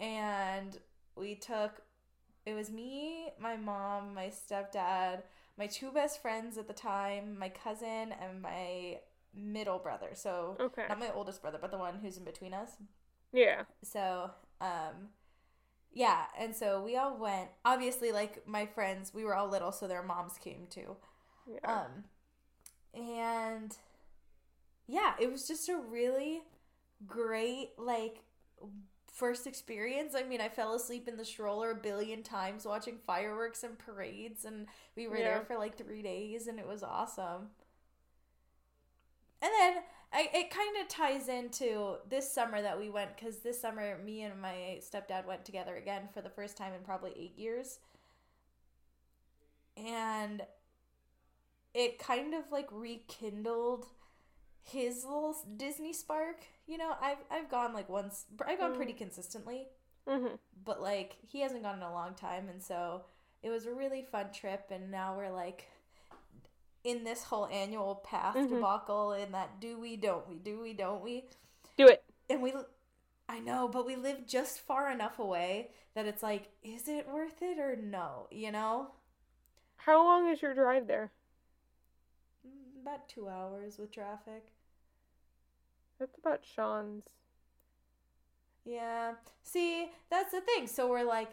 And 0.00 0.80
we 1.14 1.34
took 1.34 1.82
it 2.48 2.54
was 2.54 2.70
me, 2.70 3.28
my 3.38 3.56
mom, 3.56 4.14
my 4.14 4.28
stepdad, 4.28 5.22
my 5.58 5.66
two 5.66 5.90
best 5.92 6.22
friends 6.22 6.56
at 6.56 6.66
the 6.66 6.72
time, 6.72 7.38
my 7.38 7.50
cousin 7.50 8.14
and 8.22 8.40
my 8.40 9.00
middle 9.34 9.78
brother. 9.78 10.08
So 10.14 10.56
Okay. 10.58 10.86
not 10.88 10.98
my 10.98 11.10
oldest 11.12 11.42
brother, 11.42 11.58
but 11.60 11.70
the 11.70 11.76
one 11.78 11.96
who's 12.00 12.16
in 12.16 12.24
between 12.24 12.54
us. 12.54 12.70
Yeah. 13.32 13.64
So, 13.82 14.30
um, 14.62 15.10
yeah, 15.92 16.24
and 16.38 16.56
so 16.56 16.82
we 16.82 16.96
all 16.96 17.18
went. 17.18 17.50
Obviously, 17.66 18.12
like 18.12 18.46
my 18.46 18.64
friends, 18.64 19.12
we 19.12 19.24
were 19.24 19.34
all 19.34 19.48
little, 19.48 19.72
so 19.72 19.86
their 19.86 20.02
moms 20.02 20.38
came 20.38 20.66
too. 20.70 20.96
Yeah. 21.46 21.82
Um, 21.84 22.04
and 22.94 23.76
yeah, 24.86 25.12
it 25.20 25.30
was 25.30 25.46
just 25.46 25.68
a 25.68 25.76
really 25.76 26.40
great 27.06 27.70
like 27.78 28.22
first 29.18 29.46
experience. 29.46 30.14
I 30.14 30.22
mean, 30.22 30.40
I 30.40 30.48
fell 30.48 30.74
asleep 30.74 31.08
in 31.08 31.16
the 31.16 31.24
stroller 31.24 31.72
a 31.72 31.74
billion 31.74 32.22
times 32.22 32.64
watching 32.64 32.98
fireworks 33.06 33.64
and 33.64 33.78
parades, 33.78 34.44
and 34.44 34.66
we 34.96 35.08
were 35.08 35.16
Yeah. 35.18 35.24
there 35.38 35.44
for 35.44 35.58
like 35.58 35.76
three 35.76 36.02
days, 36.02 36.46
and 36.46 36.58
it 36.58 36.66
was 36.66 36.82
awesome. 36.82 37.50
And 39.40 39.50
then 39.58 39.82
I, 40.12 40.30
it 40.32 40.50
kind 40.50 40.76
of 40.80 40.88
ties 40.88 41.28
into 41.28 41.96
this 42.08 42.30
summer 42.30 42.62
that 42.62 42.78
we 42.78 42.90
went 42.90 43.16
because 43.16 43.38
this 43.38 43.60
summer 43.60 43.98
me 43.98 44.22
and 44.22 44.40
my 44.40 44.80
stepdad 44.80 45.26
went 45.26 45.44
together 45.44 45.76
again 45.76 46.08
for 46.12 46.22
the 46.22 46.30
first 46.30 46.56
time 46.56 46.72
in 46.72 46.80
probably 46.82 47.12
eight 47.16 47.36
years. 47.38 47.78
And 49.76 50.42
it 51.74 51.98
kind 51.98 52.34
of 52.34 52.50
like 52.50 52.68
rekindled 52.72 53.86
his 54.62 55.04
little 55.04 55.36
Disney 55.56 55.92
spark. 55.92 56.44
You 56.68 56.78
know, 56.78 56.94
I've 57.00 57.18
I've 57.30 57.50
gone 57.50 57.72
like 57.74 57.88
once. 57.88 58.26
I've 58.46 58.58
gone 58.60 58.72
Mm. 58.72 58.76
pretty 58.76 58.92
consistently, 58.92 59.68
hmm 60.06 60.36
but 60.64 60.80
like 60.82 61.16
he 61.22 61.40
hasn't 61.40 61.62
gone 61.64 61.76
in 61.76 61.82
a 61.82 61.92
long 61.92 62.14
time, 62.14 62.48
and 62.48 62.62
so 62.62 63.04
it 63.42 63.50
was 63.50 63.66
a 63.66 63.72
really 63.74 64.02
fun 64.02 64.32
trip. 64.32 64.66
And 64.70 64.90
now 64.90 65.16
we're 65.16 65.30
like 65.32 65.68
in 66.84 67.04
this 67.04 67.24
whole 67.24 67.46
annual 67.48 67.96
path 67.96 68.36
Mhm. 68.36 68.48
debacle, 68.50 69.12
in 69.12 69.32
that 69.32 69.60
do 69.60 69.78
we, 69.78 69.96
don't 69.96 70.28
we, 70.28 70.36
do 70.36 70.60
we, 70.60 70.72
don't 70.72 71.02
we, 71.02 71.24
Do 71.76 71.88
it. 71.88 72.04
and 72.30 72.42
we. 72.42 72.52
I 73.28 73.40
know, 73.40 73.68
but 73.68 73.86
we 73.86 73.96
live 73.96 74.26
just 74.26 74.60
far 74.60 74.90
enough 74.90 75.18
away 75.18 75.70
that 75.94 76.06
it's 76.06 76.22
like, 76.22 76.50
is 76.62 76.88
it 76.88 77.08
worth 77.08 77.42
it 77.42 77.58
or 77.58 77.76
no? 77.76 78.28
You 78.30 78.52
know, 78.52 78.92
How 79.78 80.04
long 80.04 80.28
is 80.28 80.42
your 80.42 80.52
drive 80.52 80.86
there? 80.86 81.10
Mm, 82.46 82.82
about 82.82 83.08
two 83.08 83.28
hours 83.28 83.78
with 83.78 83.92
traffic. 83.92 84.52
That's 85.98 86.16
about 86.18 86.44
Sean's. 86.44 87.04
Yeah. 88.64 89.14
See, 89.42 89.90
that's 90.10 90.32
the 90.32 90.40
thing. 90.40 90.66
So 90.66 90.88
we're 90.88 91.04
like, 91.04 91.30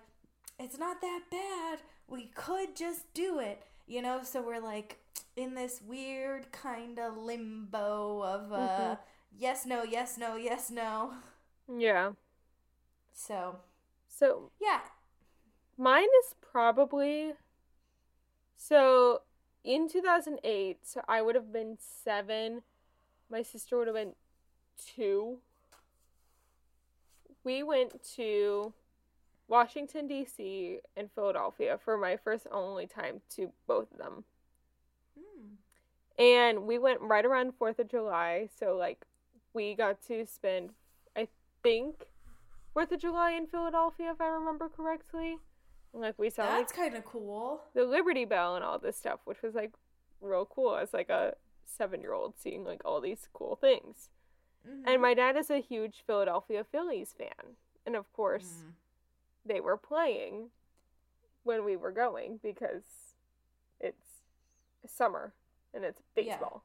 it's 0.60 0.78
not 0.78 1.02
that 1.02 1.22
bad. 1.30 1.80
We 2.08 2.28
could 2.28 2.76
just 2.76 3.14
do 3.14 3.40
it, 3.40 3.64
you 3.88 4.02
know? 4.02 4.24
So 4.24 4.42
we're 4.42 4.62
like 4.62 5.00
in 5.36 5.54
this 5.56 5.82
weird 5.86 6.52
kind 6.52 6.98
of 7.00 7.18
limbo 7.18 8.22
of 8.24 8.54
uh 8.54 8.96
Mhm. 8.96 9.00
yes, 9.38 9.66
no, 9.66 9.84
yes, 9.84 10.18
no, 10.18 10.36
yes, 10.38 10.70
no. 10.72 11.14
Yeah. 11.68 12.14
So, 13.14 13.60
So 14.08 14.52
yeah. 14.62 14.82
mine 15.78 16.08
is 16.24 16.36
probably 16.42 17.34
so 18.56 19.22
in 19.64 19.90
2008. 19.90 20.86
So 20.86 21.02
I 21.08 21.22
would 21.22 21.36
have 21.36 21.52
been 21.52 21.78
seven. 21.80 22.64
My 23.30 23.42
sister 23.42 23.78
would 23.78 23.88
have 23.88 23.96
been 23.96 24.16
two. 24.96 25.40
We 27.44 27.64
went 27.64 28.04
to 28.16 28.74
Washington 29.48 30.08
D.C. 30.08 30.80
and 30.98 31.10
Philadelphia 31.14 31.78
for 31.84 31.98
my 31.98 32.18
first 32.18 32.46
and 32.46 32.56
only 32.56 32.88
time 32.88 33.22
to 33.36 33.52
both 33.68 33.92
of 33.92 33.98
them. 34.00 34.24
Mm. 35.18 36.24
And 36.24 36.68
we 36.68 36.80
went 36.80 37.02
right 37.02 37.26
around 37.26 37.54
Fourth 37.58 37.80
of 37.80 37.90
July, 37.90 38.50
so 38.60 38.76
like 38.76 39.06
we 39.54 39.76
got 39.76 40.02
to 40.08 40.26
spend, 40.26 40.72
I 41.16 41.28
think, 41.62 42.08
Fourth 42.74 42.92
of 42.92 43.00
July 43.00 43.32
in 43.32 43.48
Philadelphia, 43.48 44.12
if 44.12 44.20
I 44.20 44.28
remember 44.28 44.68
correctly. 44.70 45.38
And 45.94 46.02
like 46.02 46.20
we 46.20 46.30
saw 46.30 46.44
That's 46.44 46.72
like 46.72 46.78
kind 46.78 46.96
of 46.98 47.06
cool. 47.06 47.62
the 47.74 47.86
Liberty 47.86 48.26
Bell 48.26 48.56
and 48.56 48.66
all 48.66 48.80
this 48.80 48.98
stuff, 48.98 49.20
which 49.26 49.42
was 49.42 49.56
like 49.56 49.72
real 50.20 50.46
cool 50.46 50.76
as 50.76 50.94
like 50.94 51.10
a 51.10 51.36
seven 51.66 52.02
year 52.02 52.14
old 52.14 52.34
seeing 52.38 52.66
like 52.66 52.82
all 52.84 53.00
these 53.00 53.30
cool 53.34 53.56
things. 53.56 54.10
Mhm. 54.66 54.84
And 54.88 55.02
my 55.02 55.14
dad 55.14 55.36
is 55.38 55.50
a 55.50 55.60
huge 55.60 56.04
Philadelphia 56.06 56.64
Phillies 56.64 57.14
fan, 57.14 57.58
and 57.86 57.96
of 57.96 58.12
course 58.14 58.64
Mm. 58.64 58.74
they 59.46 59.60
were 59.62 59.78
playing 59.78 60.52
when 61.44 61.64
we 61.64 61.76
were 61.76 61.92
going 61.92 62.38
because 62.38 63.16
it's 63.80 64.24
summer 64.88 65.34
and 65.74 65.84
it's 65.86 66.02
Yeah. 66.16 66.24
baseball. 66.38 66.64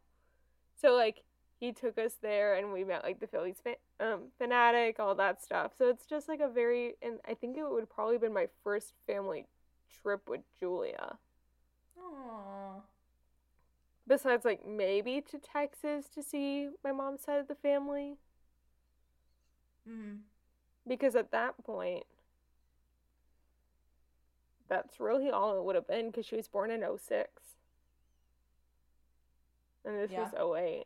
So 0.76 0.94
like 0.94 1.24
he 1.58 1.72
took 1.72 1.98
us 1.98 2.14
there 2.16 2.54
and 2.54 2.72
we 2.72 2.84
met 2.84 3.04
like 3.04 3.20
the 3.20 3.26
Phillies 3.26 3.60
fan- 3.60 3.76
um, 3.98 4.30
fanatic, 4.38 4.98
all 4.98 5.14
that 5.16 5.42
stuff. 5.42 5.74
So 5.76 5.88
it's 5.88 6.06
just 6.06 6.26
like 6.28 6.40
a 6.40 6.48
very 6.48 6.96
and 7.02 7.20
I 7.26 7.34
think 7.34 7.58
it 7.58 7.64
would 7.68 7.90
probably 7.90 8.16
been 8.16 8.32
my 8.32 8.46
first 8.64 8.94
family 9.06 9.46
trip 9.90 10.26
with 10.28 10.42
Julia. 10.58 11.18
Aw. 11.98 12.80
Besides 14.06 14.44
like 14.44 14.66
maybe 14.66 15.20
to 15.30 15.38
Texas 15.38 16.06
to 16.14 16.22
see 16.22 16.68
my 16.82 16.90
mom's 16.92 17.22
side 17.22 17.38
of 17.40 17.48
the 17.48 17.54
family 17.54 18.16
Mm. 19.88 20.18
because 20.86 21.16
at 21.16 21.30
that 21.32 21.54
point 21.64 22.04
that's 24.68 25.00
really 25.00 25.30
all 25.30 25.56
it 25.58 25.64
would 25.64 25.74
have 25.74 25.88
been 25.88 26.08
because 26.10 26.26
she 26.26 26.36
was 26.36 26.48
born 26.48 26.70
in 26.70 26.82
06 26.82 27.56
and 29.86 29.98
this 29.98 30.10
Yeah. 30.10 30.24
was 30.24 30.34
08 30.34 30.84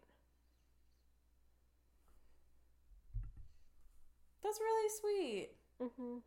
That's 4.43 4.61
really 4.61 4.91
sweet. 5.01 5.49
mm-hmm. 5.82 6.19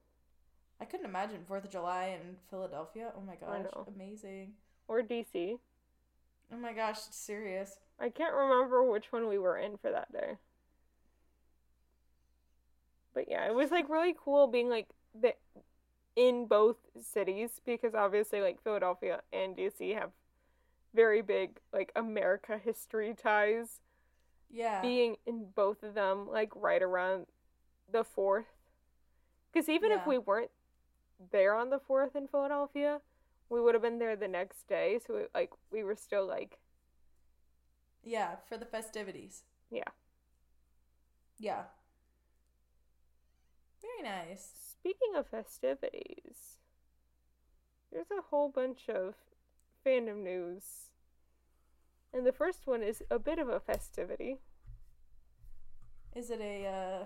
I 0.82 0.86
couldn't 0.86 1.06
imagine 1.06 1.46
4th 1.46 1.64
of 1.64 1.70
July 1.72 2.08
in 2.22 2.36
Philadelphia. 2.50 3.12
Oh 3.16 3.22
my 3.22 3.36
gosh. 3.36 3.66
Amazing. 3.88 4.54
or 4.90 5.02
dc 5.02 5.60
Oh 6.52 6.58
my 6.58 6.74
gosh, 6.74 6.98
it's 7.08 7.18
serious. 7.18 7.78
i 8.00 8.10
can't 8.10 8.34
remember 8.34 8.84
which 8.84 9.12
one 9.12 9.28
we 9.28 9.38
were 9.38 9.58
in 9.58 9.78
for 9.78 9.92
that 9.92 10.12
day 10.12 10.38
but 13.14 13.26
yeah 13.30 13.46
it 13.46 13.54
was 13.54 13.72
like 13.72 13.90
really 13.90 14.16
cool 14.18 14.48
being 14.48 14.70
like 14.70 14.88
the 15.20 15.34
in 16.16 16.48
both 16.48 16.78
cities 17.02 17.62
because 17.66 17.94
obviously 17.96 18.42
like 18.42 18.62
philadelphia 18.64 19.22
and 19.34 19.56
dc 19.56 19.96
have 19.98 20.12
very 20.96 21.22
big 21.22 21.60
like 21.74 21.92
america 21.96 22.58
history 22.64 23.14
ties 23.16 23.80
Yeah. 24.50 24.82
being 24.82 25.16
in 25.26 25.48
both 25.56 25.84
of 25.84 25.94
them 25.94 26.28
like 26.30 26.50
right 26.56 26.82
around 26.82 27.26
the 27.92 28.04
fourth 28.04 28.46
because 29.52 29.70
even 29.70 29.92
if 29.92 30.06
we 30.06 30.18
weren't 30.18 30.52
there 31.32 31.56
on 31.56 31.70
the 31.70 31.80
fourth 31.80 32.16
in 32.16 32.28
philadelphia 32.28 33.00
we 33.50 33.62
would 33.62 33.74
have 33.76 33.82
been 33.84 34.00
there 34.00 34.16
the 34.16 34.28
next 34.28 34.68
day 34.68 35.00
so 35.06 35.16
it, 35.18 35.32
like 35.34 35.52
we 35.72 35.84
were 35.84 35.96
still 35.96 36.26
like 36.28 36.60
Yeah, 38.04 38.38
for 38.48 38.58
the 38.58 38.66
festivities. 38.66 39.44
Yeah. 39.72 39.90
Yeah. 41.40 41.64
Very 43.82 44.04
nice. 44.04 44.52
speaking 44.60 45.16
of 45.16 45.28
festivities 45.28 46.60
there's 47.92 48.10
a 48.12 48.22
whole 48.30 48.48
bunch 48.50 48.88
of 48.88 49.16
fandom 49.86 50.24
news 50.24 50.90
and 52.14 52.26
the 52.26 52.34
first 52.34 52.68
one 52.68 52.84
is 52.84 53.02
a 53.10 53.18
bit 53.18 53.40
of 53.40 53.48
a 53.48 53.60
festivity 53.62 54.40
Is 56.16 56.30
it 56.32 56.42
a 56.42 56.66
uh, 56.68 57.06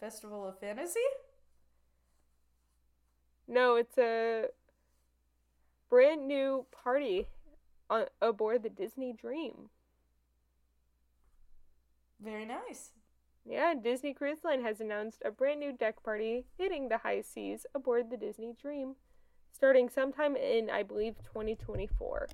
festival 0.00 0.46
of 0.48 0.58
fantasy? 0.58 1.00
no 3.48 3.76
it's 3.76 3.98
a 3.98 4.46
brand 5.90 6.26
new 6.26 6.64
party 6.70 7.26
on 7.90 8.06
aboard 8.22 8.62
the 8.62 8.70
Disney 8.70 9.12
Dream. 9.12 9.68
Very 12.22 12.46
nice. 12.46 12.90
Yeah, 13.44 13.74
Disney 13.74 14.14
Cruise 14.14 14.44
Line 14.44 14.62
has 14.62 14.80
announced 14.80 15.22
a 15.24 15.30
brand 15.30 15.58
new 15.60 15.72
deck 15.72 16.02
party 16.02 16.44
hitting 16.56 16.88
the 16.88 16.98
high 16.98 17.22
seas 17.22 17.66
aboard 17.74 18.10
the 18.10 18.16
Disney 18.16 18.54
Dream, 18.60 18.94
starting 19.52 19.88
sometime 19.88 20.36
in, 20.36 20.70
I 20.70 20.82
believe, 20.82 21.16
2024. 21.24 22.28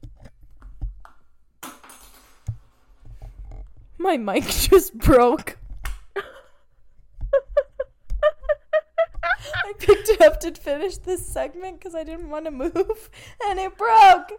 My 3.98 4.16
mic 4.16 4.44
just 4.48 4.98
broke. 4.98 5.58
I 9.66 9.72
picked 9.72 10.08
it 10.08 10.20
up 10.20 10.38
to 10.40 10.52
finish 10.52 10.96
this 10.98 11.26
segment 11.26 11.80
because 11.80 11.96
I 11.96 12.04
didn't 12.04 12.30
want 12.30 12.44
to 12.44 12.52
move, 12.52 13.10
and 13.48 13.58
it 13.58 13.76
broke. 13.76 14.30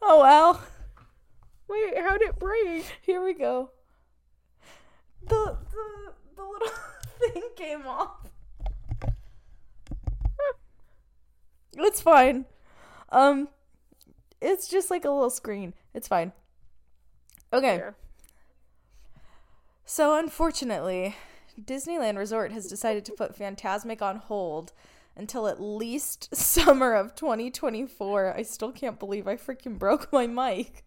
Oh 0.00 0.20
well. 0.20 0.62
Wait, 1.66 1.98
how'd 1.98 2.22
it 2.22 2.38
break? 2.38 2.84
Here 3.02 3.22
we 3.22 3.34
go. 3.34 3.70
The 5.26 5.56
the 5.72 6.12
the 6.36 6.42
little 6.42 6.68
thing 7.32 7.42
came 7.56 7.86
off. 7.86 8.10
It's 11.80 12.00
fine. 12.00 12.44
Um 13.10 13.48
it's 14.40 14.68
just 14.68 14.88
like 14.90 15.04
a 15.04 15.10
little 15.10 15.30
screen. 15.30 15.74
It's 15.94 16.06
fine. 16.06 16.32
Okay. 17.52 17.76
Yeah. 17.78 17.90
So 19.84 20.16
unfortunately, 20.16 21.16
Disneyland 21.58 22.16
Resort 22.16 22.52
has 22.52 22.66
decided 22.66 23.04
to 23.06 23.12
put 23.12 23.36
Fantasmic 23.36 24.00
on 24.00 24.16
hold 24.16 24.72
until 25.16 25.48
at 25.48 25.60
least 25.60 26.34
summer 26.34 26.94
of 26.94 27.14
2024. 27.14 28.34
I 28.36 28.42
still 28.42 28.72
can't 28.72 28.98
believe 28.98 29.26
I 29.26 29.36
freaking 29.36 29.78
broke 29.78 30.12
my 30.12 30.26
mic. 30.26 30.84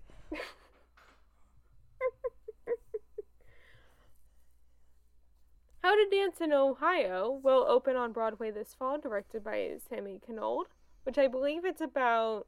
How 5.83 5.95
to 5.95 6.07
Dance 6.11 6.39
in 6.39 6.53
Ohio 6.53 7.39
will 7.43 7.65
open 7.67 7.95
on 7.95 8.11
Broadway 8.11 8.51
this 8.51 8.75
fall, 8.77 8.99
directed 8.99 9.43
by 9.43 9.77
Sammi 9.89 10.21
Cannold, 10.25 10.67
which 11.03 11.17
I 11.17 11.27
believe 11.27 11.65
it's 11.65 11.81
about 11.81 12.45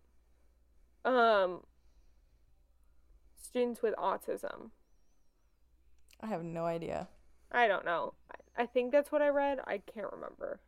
um 1.04 1.62
students 3.42 3.82
with 3.82 3.96
autism. 3.96 4.70
I 6.22 6.28
have 6.28 6.44
no 6.44 6.66
idea. 6.66 7.10
I 7.54 7.68
don't 7.68 7.86
know. 7.86 8.14
I, 8.58 8.66
think 8.66 8.92
that's 8.92 9.12
what 9.12 9.22
I 9.22 9.30
read. 9.30 9.60
I 9.66 9.78
can't 9.78 10.12
remember. 10.12 10.60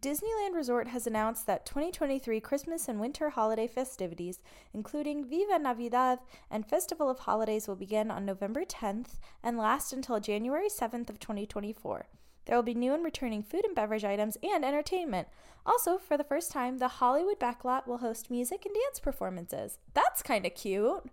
Disneyland 0.00 0.54
Resort 0.54 0.88
has 0.88 1.06
announced 1.06 1.46
that 1.46 1.64
2023 1.64 2.40
Christmas 2.40 2.88
and 2.88 3.00
winter 3.00 3.30
holiday 3.30 3.66
festivities, 3.66 4.40
including 4.72 5.24
Viva 5.24 5.58
Navidad 5.58 6.18
and 6.50 6.68
Festival 6.68 7.08
of 7.08 7.20
Holidays, 7.20 7.68
will 7.68 7.76
begin 7.76 8.10
on 8.10 8.26
November 8.26 8.64
10th 8.64 9.18
and 9.42 9.56
last 9.56 9.92
until 9.92 10.20
January 10.20 10.68
7th 10.68 11.08
of 11.08 11.20
2024. 11.20 12.06
There 12.46 12.56
will 12.56 12.62
be 12.62 12.74
new 12.74 12.92
and 12.92 13.04
returning 13.04 13.42
food 13.42 13.64
and 13.64 13.74
beverage 13.74 14.04
items 14.04 14.36
and 14.42 14.64
entertainment. 14.64 15.28
Also, 15.64 15.96
for 15.96 16.18
the 16.18 16.24
first 16.24 16.50
time, 16.50 16.78
the 16.78 16.88
Hollywood 16.88 17.40
Backlot 17.40 17.86
will 17.86 17.98
host 17.98 18.30
music 18.30 18.66
and 18.66 18.74
dance 18.74 19.00
performances. 19.00 19.78
That's 19.94 20.22
kind 20.22 20.44
of 20.44 20.54
cute. 20.54 21.04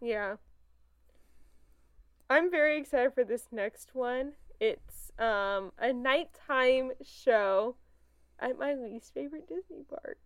Yeah. 0.00 0.36
I'm 2.30 2.50
very 2.50 2.78
excited 2.78 3.14
for 3.14 3.24
this 3.24 3.46
next 3.50 3.94
one. 3.94 4.32
It's 4.60 5.12
um 5.18 5.72
a 5.78 5.92
nighttime 5.92 6.92
show 7.02 7.76
at 8.38 8.58
my 8.58 8.74
least 8.74 9.14
favorite 9.14 9.48
Disney 9.48 9.84
park. 9.88 10.18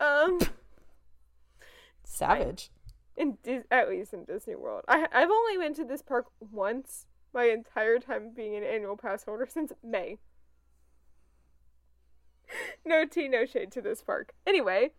Um 0.00 0.38
Savage. 2.04 2.70
in 3.16 3.38
Dis- 3.42 3.64
at 3.70 3.88
least 3.88 4.14
in 4.14 4.24
Disney 4.24 4.56
World. 4.56 4.84
I 4.88 5.06
I've 5.12 5.30
only 5.30 5.58
been 5.58 5.74
to 5.74 5.84
this 5.84 6.02
park 6.02 6.26
once 6.40 7.06
my 7.34 7.44
entire 7.44 7.98
time 7.98 8.32
being 8.34 8.56
an 8.56 8.64
annual 8.64 8.96
pass 8.96 9.24
holder 9.24 9.46
since 9.46 9.72
May. 9.82 10.18
no 12.84 13.06
tea, 13.06 13.28
no 13.28 13.46
shade 13.46 13.72
to 13.72 13.80
this 13.80 14.02
park. 14.02 14.32
Anyway, 14.46 14.92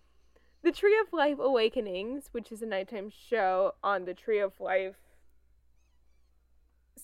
the 0.64 0.72
Tree 0.72 0.98
of 1.00 1.14
Life 1.14 1.38
Awakenings, 1.40 2.30
which 2.32 2.52
is 2.52 2.62
a 2.62 2.66
nighttime 2.66 3.10
show 3.10 3.74
on 3.84 4.06
the 4.06 4.14
Tree 4.14 4.40
of 4.40 4.60
Life 4.60 4.96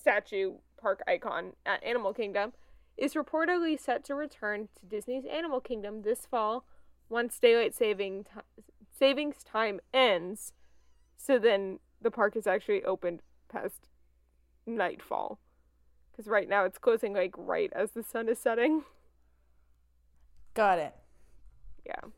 statue 0.00 0.54
park 0.80 1.02
icon 1.06 1.52
at 1.66 1.82
Animal 1.84 2.14
Kingdom, 2.14 2.52
is 2.96 3.14
reportedly 3.14 3.78
set 3.78 4.04
to 4.04 4.14
return 4.14 4.68
to 4.78 4.86
Disney's 4.86 5.24
Animal 5.24 5.60
Kingdom 5.60 6.02
this 6.02 6.26
fall 6.26 6.64
once 7.08 7.38
daylight 7.38 7.74
saving 7.74 8.24
ti- 8.24 8.62
savings 8.98 9.42
time 9.44 9.80
ends. 9.92 10.52
So 11.16 11.38
then 11.38 11.78
the 12.00 12.10
park 12.10 12.36
is 12.36 12.46
actually 12.46 12.84
opened 12.84 13.22
past 13.48 13.88
nightfall. 14.66 15.38
Because 16.10 16.26
right 16.26 16.48
now 16.48 16.64
it's 16.64 16.78
closing 16.78 17.14
like 17.14 17.34
right 17.36 17.72
as 17.74 17.92
the 17.92 18.02
sun 18.02 18.28
is 18.28 18.38
setting. 18.38 18.84
Got 20.54 20.78
it. 20.78 20.94
Yeah. 21.86 22.10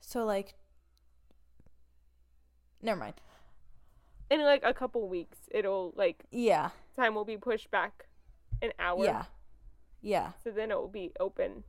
So, 0.00 0.24
like, 0.24 0.54
never 2.82 2.98
mind. 2.98 3.14
In 4.30 4.42
like 4.42 4.62
a 4.64 4.72
couple 4.72 5.08
weeks, 5.08 5.38
it'll 5.50 5.92
like 5.96 6.24
Yeah. 6.30 6.70
time 6.96 7.14
will 7.14 7.24
be 7.24 7.36
pushed 7.36 7.70
back 7.70 8.06
an 8.62 8.72
hour. 8.78 9.04
Yeah. 9.04 9.24
Yeah. 10.02 10.32
So 10.44 10.50
then 10.50 10.70
it 10.70 10.76
will 10.78 10.88
be 10.88 11.12
open 11.18 11.64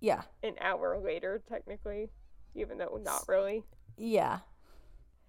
Yeah. 0.00 0.22
an 0.42 0.56
hour 0.60 0.98
later, 0.98 1.42
technically, 1.48 2.10
even 2.54 2.78
though 2.78 2.98
not 3.02 3.24
really. 3.28 3.64
Yeah. 3.96 4.40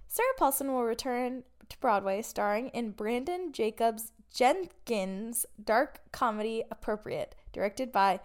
Sarah 0.07 0.33
Paulson 0.37 0.73
will 0.73 0.83
return 0.83 1.43
to 1.69 1.77
Broadway 1.79 2.21
starring 2.21 2.69
in 2.69 2.91
Brandon 2.91 3.51
Jacobs 3.51 4.11
Jenkins' 4.33 5.45
dark 5.63 5.99
comedy 6.11 6.63
Appropriate, 6.71 7.35
directed 7.53 7.91
by 7.91 8.19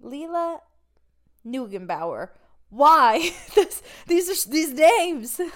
Lila 0.00 0.60
Neugebauer. 1.46 2.30
Why? 2.70 3.30
this, 3.54 3.82
these 4.06 4.28
are 4.28 4.50
these 4.50 4.72
names. 4.72 5.40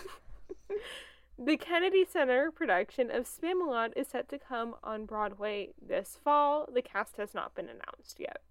The 1.40 1.56
Kennedy 1.56 2.04
Center 2.04 2.50
production 2.50 3.12
of 3.12 3.24
Spamalot 3.24 3.92
is 3.94 4.08
set 4.08 4.28
to 4.30 4.40
come 4.40 4.74
on 4.82 5.06
Broadway 5.06 5.68
this 5.80 6.18
fall. 6.24 6.68
The 6.72 6.82
cast 6.82 7.16
has 7.16 7.32
not 7.32 7.54
been 7.54 7.68
announced 7.68 8.18
yet. 8.18 8.42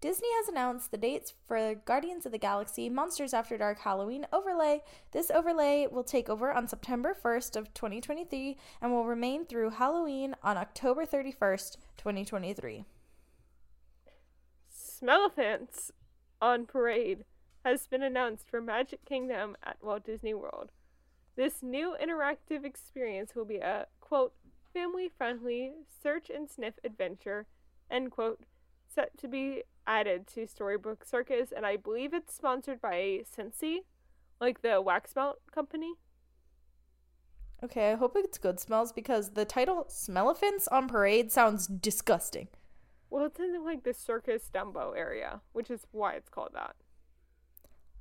Disney 0.00 0.28
has 0.38 0.48
announced 0.48 0.90
the 0.90 0.96
dates 0.96 1.34
for 1.46 1.74
Guardians 1.74 2.24
of 2.24 2.32
the 2.32 2.38
Galaxy 2.38 2.88
Monsters 2.88 3.34
After 3.34 3.58
Dark 3.58 3.80
Halloween 3.80 4.26
overlay. 4.32 4.80
This 5.12 5.30
overlay 5.30 5.86
will 5.86 6.04
take 6.04 6.30
over 6.30 6.54
on 6.54 6.66
September 6.66 7.14
1st 7.22 7.54
of 7.54 7.74
2023 7.74 8.56
and 8.80 8.90
will 8.90 9.04
remain 9.04 9.44
through 9.44 9.70
Halloween 9.70 10.34
on 10.42 10.56
October 10.56 11.04
31st, 11.04 11.76
2023. 11.98 12.86
Smellephants 14.74 15.90
on 16.40 16.64
Parade 16.64 17.26
has 17.62 17.86
been 17.86 18.02
announced 18.02 18.48
for 18.48 18.62
Magic 18.62 19.04
Kingdom 19.04 19.54
at 19.62 19.76
Walt 19.82 20.04
Disney 20.04 20.32
World. 20.32 20.72
This 21.40 21.62
new 21.62 21.96
interactive 21.98 22.66
experience 22.66 23.34
will 23.34 23.46
be 23.46 23.56
a 23.56 23.86
quote 23.98 24.34
family 24.74 25.08
friendly 25.08 25.72
search 26.02 26.28
and 26.28 26.50
sniff 26.50 26.74
adventure 26.84 27.46
end 27.90 28.10
quote 28.10 28.40
set 28.86 29.16
to 29.16 29.26
be 29.26 29.62
added 29.86 30.26
to 30.34 30.46
Storybook 30.46 31.02
Circus 31.02 31.50
and 31.50 31.64
I 31.64 31.76
believe 31.76 32.12
it's 32.12 32.34
sponsored 32.34 32.82
by 32.82 33.20
Scentsy, 33.24 33.78
like 34.38 34.60
the 34.60 34.82
wax 34.82 35.16
melt 35.16 35.38
company. 35.50 35.94
Okay, 37.64 37.90
I 37.90 37.94
hope 37.94 38.16
it's 38.16 38.36
good 38.36 38.60
smells 38.60 38.92
because 38.92 39.30
the 39.30 39.46
title 39.46 39.86
Smellephants 39.88 40.68
on 40.70 40.88
Parade 40.88 41.32
sounds 41.32 41.66
disgusting. 41.66 42.48
Well, 43.08 43.24
it's 43.24 43.40
in 43.40 43.64
like 43.64 43.84
the 43.84 43.94
Circus 43.94 44.50
Dumbo 44.52 44.94
area, 44.94 45.40
which 45.54 45.70
is 45.70 45.86
why 45.90 46.16
it's 46.16 46.28
called 46.28 46.50
that. 46.52 46.76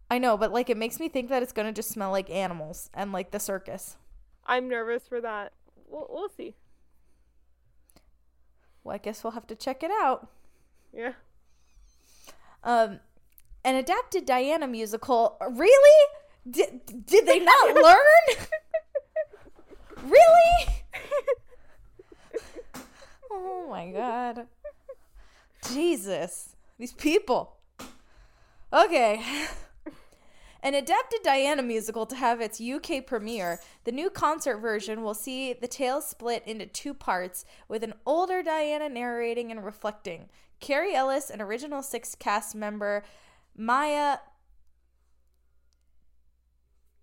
I 0.10 0.18
know, 0.18 0.38
but 0.38 0.52
like 0.52 0.70
it 0.70 0.78
makes 0.78 1.00
me 1.00 1.08
think 1.10 1.30
that 1.30 1.44
it's 1.44 1.54
gonna 1.54 1.72
just 1.72 1.90
smell 1.90 2.12
like 2.12 2.30
animals 2.30 2.90
and 2.94 3.12
like 3.12 3.32
the 3.32 3.40
circus. 3.40 3.98
I'm 4.46 4.68
nervous 4.68 5.08
for 5.08 5.22
that. 5.22 5.54
We'll, 5.88 6.08
we'll 6.10 6.30
see. 6.30 6.56
Well, 8.84 8.96
I 8.96 8.98
guess 8.98 9.24
we'll 9.24 9.32
have 9.32 9.48
to 9.48 9.56
check 9.56 9.84
it 9.84 9.92
out. 9.92 10.28
Yeah. 10.92 11.14
Um, 12.64 13.00
an 13.64 13.76
adapted 13.76 14.26
Diana 14.26 14.68
musical. 14.68 15.38
Really? 15.52 16.08
Did, 16.50 17.06
did 17.06 17.26
they 17.28 17.40
not 17.40 17.76
learn? 17.76 18.48
really? 20.04 20.84
Oh 23.32 23.68
my 23.70 23.92
god. 23.92 24.48
Jesus. 25.72 26.56
These 26.80 26.94
people. 26.94 27.58
Okay. 28.74 29.24
An 30.62 30.74
adapted 30.74 31.22
Diana 31.24 31.64
musical 31.64 32.06
to 32.06 32.16
have 32.16 32.42
its 32.42 32.60
UK 32.60 33.06
premiere. 33.06 33.60
The 33.86 33.92
new 33.94 34.10
concert 34.10 34.58
version 34.58 35.04
will 35.04 35.14
see 35.14 35.54
the 35.54 35.68
tale 35.68 36.02
split 36.02 36.44
into 36.46 36.66
two 36.66 36.94
parts, 36.94 37.46
with 37.68 37.84
an 37.84 37.94
older 38.06 38.44
Diana 38.44 38.90
narrating 38.90 39.52
and 39.52 39.64
reflecting. 39.64 40.30
Kerry 40.60 40.94
Ellis, 40.94 41.30
an 41.30 41.42
original 41.42 41.82
six 41.82 42.14
cast 42.16 42.56
member, 42.56 43.04
Maya. 43.56 44.18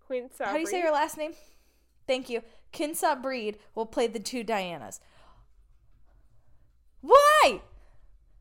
Queen 0.05 0.29
How 0.39 0.53
do 0.53 0.59
you 0.59 0.67
say 0.67 0.79
your 0.79 0.93
last 0.93 1.17
name? 1.17 1.33
Thank 2.05 2.29
you. 2.29 2.41
Quansah-Breed 2.71 3.57
will 3.75 3.85
play 3.85 4.07
the 4.07 4.19
two 4.19 4.43
Dianas. 4.43 4.99
Why? 7.01 7.61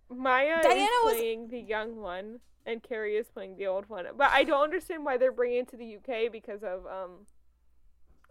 Maya 0.08 0.62
Diana 0.62 0.82
is 0.82 0.90
was- 1.04 1.14
playing 1.14 1.48
the 1.48 1.60
young 1.60 1.96
one, 1.96 2.40
and 2.66 2.82
Kerry 2.82 3.16
is 3.16 3.28
playing 3.28 3.56
the 3.56 3.66
old 3.66 3.88
one. 3.88 4.06
But 4.16 4.30
I 4.32 4.44
don't 4.44 4.62
understand 4.62 5.04
why 5.04 5.16
they're 5.16 5.32
bringing 5.32 5.60
it 5.60 5.68
to 5.70 5.76
the 5.76 5.96
UK 5.96 6.32
because 6.32 6.62
of 6.62 6.84
um 6.86 7.26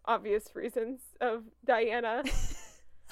obvious 0.06 0.50
reasons 0.54 1.00
of 1.22 1.44
Diana. 1.66 2.24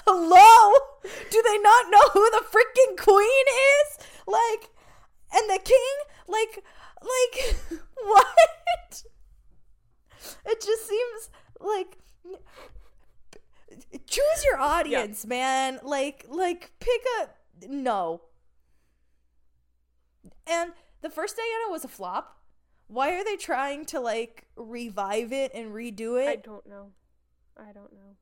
Hello? 0.06 0.74
Do 1.04 1.42
they 1.42 1.58
not 1.60 1.86
know 1.90 2.10
who 2.12 2.30
the 2.32 2.44
freaking 2.52 2.98
queen 2.98 3.46
is? 3.48 4.06
Like, 4.28 4.70
and 5.34 5.50
the 5.50 5.60
king? 5.64 5.96
Like, 6.28 6.64
like, 7.02 7.56
what? 8.04 9.04
It 10.46 10.62
just 10.62 10.88
seems 10.88 11.30
like 11.60 11.98
choose 14.08 14.46
your 14.46 14.60
audience, 14.60 15.26
man. 15.26 15.80
Like, 15.84 16.26
like 16.30 16.72
pick 16.80 17.02
a 17.22 17.68
no. 17.68 18.22
And 20.48 20.72
the 21.04 21.12
first 21.12 21.38
Diana 21.38 21.72
was 21.72 21.84
a 21.86 21.88
flop. 21.88 22.40
Why 22.88 23.12
are 23.14 23.24
they 23.24 23.36
trying 23.36 23.86
to 23.88 24.00
like 24.00 24.46
revive 24.56 25.32
it 25.32 25.52
and 25.54 25.72
redo 25.72 26.20
it? 26.20 26.28
I 26.28 26.36
don't 26.38 26.66
know. 26.68 26.88
I 27.56 27.72
don't 27.72 27.94
know. 27.94 28.16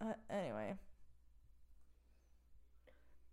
Uh, 0.00 0.14
anyway. 0.28 0.74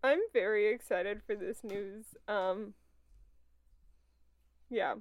I'm 0.04 0.20
very 0.34 0.68
excited 0.72 1.22
for 1.26 1.36
this 1.36 1.64
news. 1.64 2.06
Um 2.28 2.76
Yeah. 4.70 4.96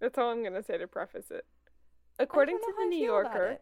That's 0.00 0.16
all 0.18 0.30
I'm 0.30 0.40
going 0.40 0.54
to 0.54 0.62
say 0.62 0.78
to 0.78 0.86
preface 0.86 1.30
it. 1.30 1.44
According 2.18 2.56
to 2.58 2.72
the 2.78 2.84
I 2.84 2.88
New 2.88 3.04
Yorker. 3.04 3.58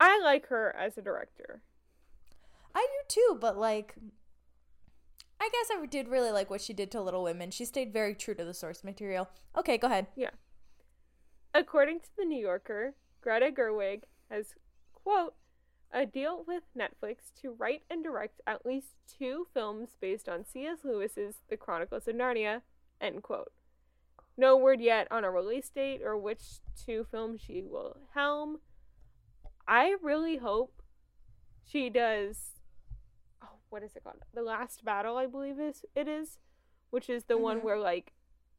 I 0.00 0.20
like 0.20 0.48
her 0.48 0.74
as 0.76 0.98
a 0.98 1.02
director. 1.02 1.62
I 2.74 2.80
do 2.80 3.04
too, 3.08 3.38
but 3.40 3.56
like, 3.56 3.94
I 5.40 5.48
guess 5.48 5.70
I 5.74 5.86
did 5.86 6.08
really 6.08 6.30
like 6.30 6.50
what 6.50 6.60
she 6.60 6.74
did 6.74 6.90
to 6.90 7.00
Little 7.00 7.22
Women. 7.22 7.50
She 7.50 7.64
stayed 7.64 7.92
very 7.92 8.14
true 8.14 8.34
to 8.34 8.44
the 8.44 8.52
source 8.52 8.84
material. 8.84 9.28
Okay, 9.56 9.78
go 9.78 9.86
ahead. 9.86 10.08
Yeah. 10.14 10.30
According 11.54 12.00
to 12.00 12.08
the 12.18 12.26
New 12.26 12.38
Yorker, 12.38 12.94
Greta 13.22 13.50
Gerwig 13.50 14.02
has, 14.30 14.54
quote, 14.92 15.34
a 15.92 16.06
deal 16.06 16.44
with 16.46 16.62
Netflix 16.78 17.32
to 17.40 17.52
write 17.52 17.82
and 17.90 18.04
direct 18.04 18.40
at 18.46 18.64
least 18.66 18.88
two 19.18 19.46
films 19.52 19.96
based 20.00 20.28
on 20.28 20.44
C.S. 20.44 20.78
Lewis's 20.84 21.36
The 21.48 21.56
Chronicles 21.56 22.06
of 22.06 22.14
Narnia, 22.14 22.60
end 23.00 23.22
quote. 23.22 23.50
No 24.36 24.56
word 24.56 24.80
yet 24.80 25.08
on 25.10 25.24
a 25.24 25.30
release 25.30 25.68
date 25.68 26.02
or 26.04 26.16
which 26.16 26.60
two 26.76 27.06
films 27.10 27.40
she 27.44 27.62
will 27.62 27.96
helm. 28.14 28.58
I 29.66 29.96
really 30.02 30.36
hope 30.36 30.82
she 31.64 31.90
does. 31.90 32.59
What 33.70 33.82
is 33.82 33.96
it 33.96 34.04
called? 34.04 34.22
The 34.34 34.42
Last 34.42 34.84
Battle, 34.84 35.16
I 35.16 35.26
believe 35.26 35.58
is 35.58 35.84
it 35.94 36.06
is, 36.08 36.38
which 36.90 37.08
is 37.08 37.24
the 37.24 37.38
one 37.38 37.60
Mhm. 37.60 37.62
where 37.64 37.78
like 37.78 38.12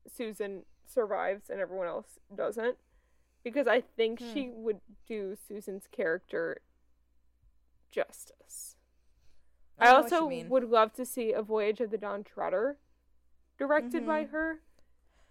Susan 0.08 0.66
survives 0.86 1.50
and 1.50 1.60
everyone 1.60 1.88
else 1.88 2.18
doesn't. 2.34 2.78
Because 3.44 3.68
I 3.68 3.82
think 3.82 4.20
Hmm. 4.20 4.34
she 4.34 4.50
would 4.50 4.82
do 5.08 5.36
Susan's 5.36 5.88
character 5.88 6.62
justice. 7.92 8.78
I, 9.78 9.90
you 9.90 9.96
also 9.96 10.28
would 10.28 10.70
love 10.70 10.94
to 10.94 11.06
see 11.06 11.34
a 11.34 11.42
Voyage 11.42 11.82
of 11.82 11.90
the 11.92 11.98
Dawn 11.98 12.24
Treader 12.24 12.78
directed 13.58 14.06
by 14.06 14.26
Mhm. 14.26 14.30
her. 14.30 14.62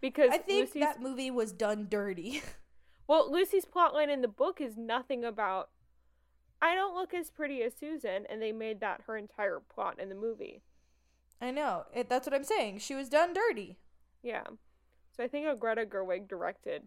Because 0.01 0.31
I 0.31 0.39
think 0.39 0.61
Lucy's 0.75 0.83
that 0.83 1.01
movie 1.01 1.31
was 1.31 1.53
done 1.53 1.89
dirty. 1.89 2.43
well, 3.07 3.31
Lucy's 3.31 3.65
plotline 3.67 4.09
in 4.09 4.23
the 4.23 4.29
book 4.29 4.61
is 4.61 4.77
nothing 4.77 5.25
about 5.25 5.71
I 6.63 6.75
don't 6.75 6.95
look 6.95 7.15
as 7.15 7.31
pretty 7.31 7.63
as 7.63 7.73
Susan, 7.79 8.27
and 8.29 8.41
they 8.43 8.53
made 8.53 8.81
that 8.81 9.03
her 9.07 9.17
entire 9.17 9.61
plot 9.61 9.99
in 9.99 10.09
the 10.09 10.15
movie. 10.15 10.63
I 11.41 11.51
know. 11.51 11.85
It, 11.95 12.09
that's 12.09 12.27
what 12.27 12.35
I'm 12.35 12.45
saying. 12.45 12.79
She 12.81 12.95
was 12.95 13.09
done 13.09 13.33
dirty. 13.33 13.79
Yeah. 14.23 14.43
So 15.17 15.25
I 15.25 15.29
think 15.29 15.47
a 15.47 15.57
Greta 15.57 15.87
Gerwig 15.87 16.29
directed 16.29 16.83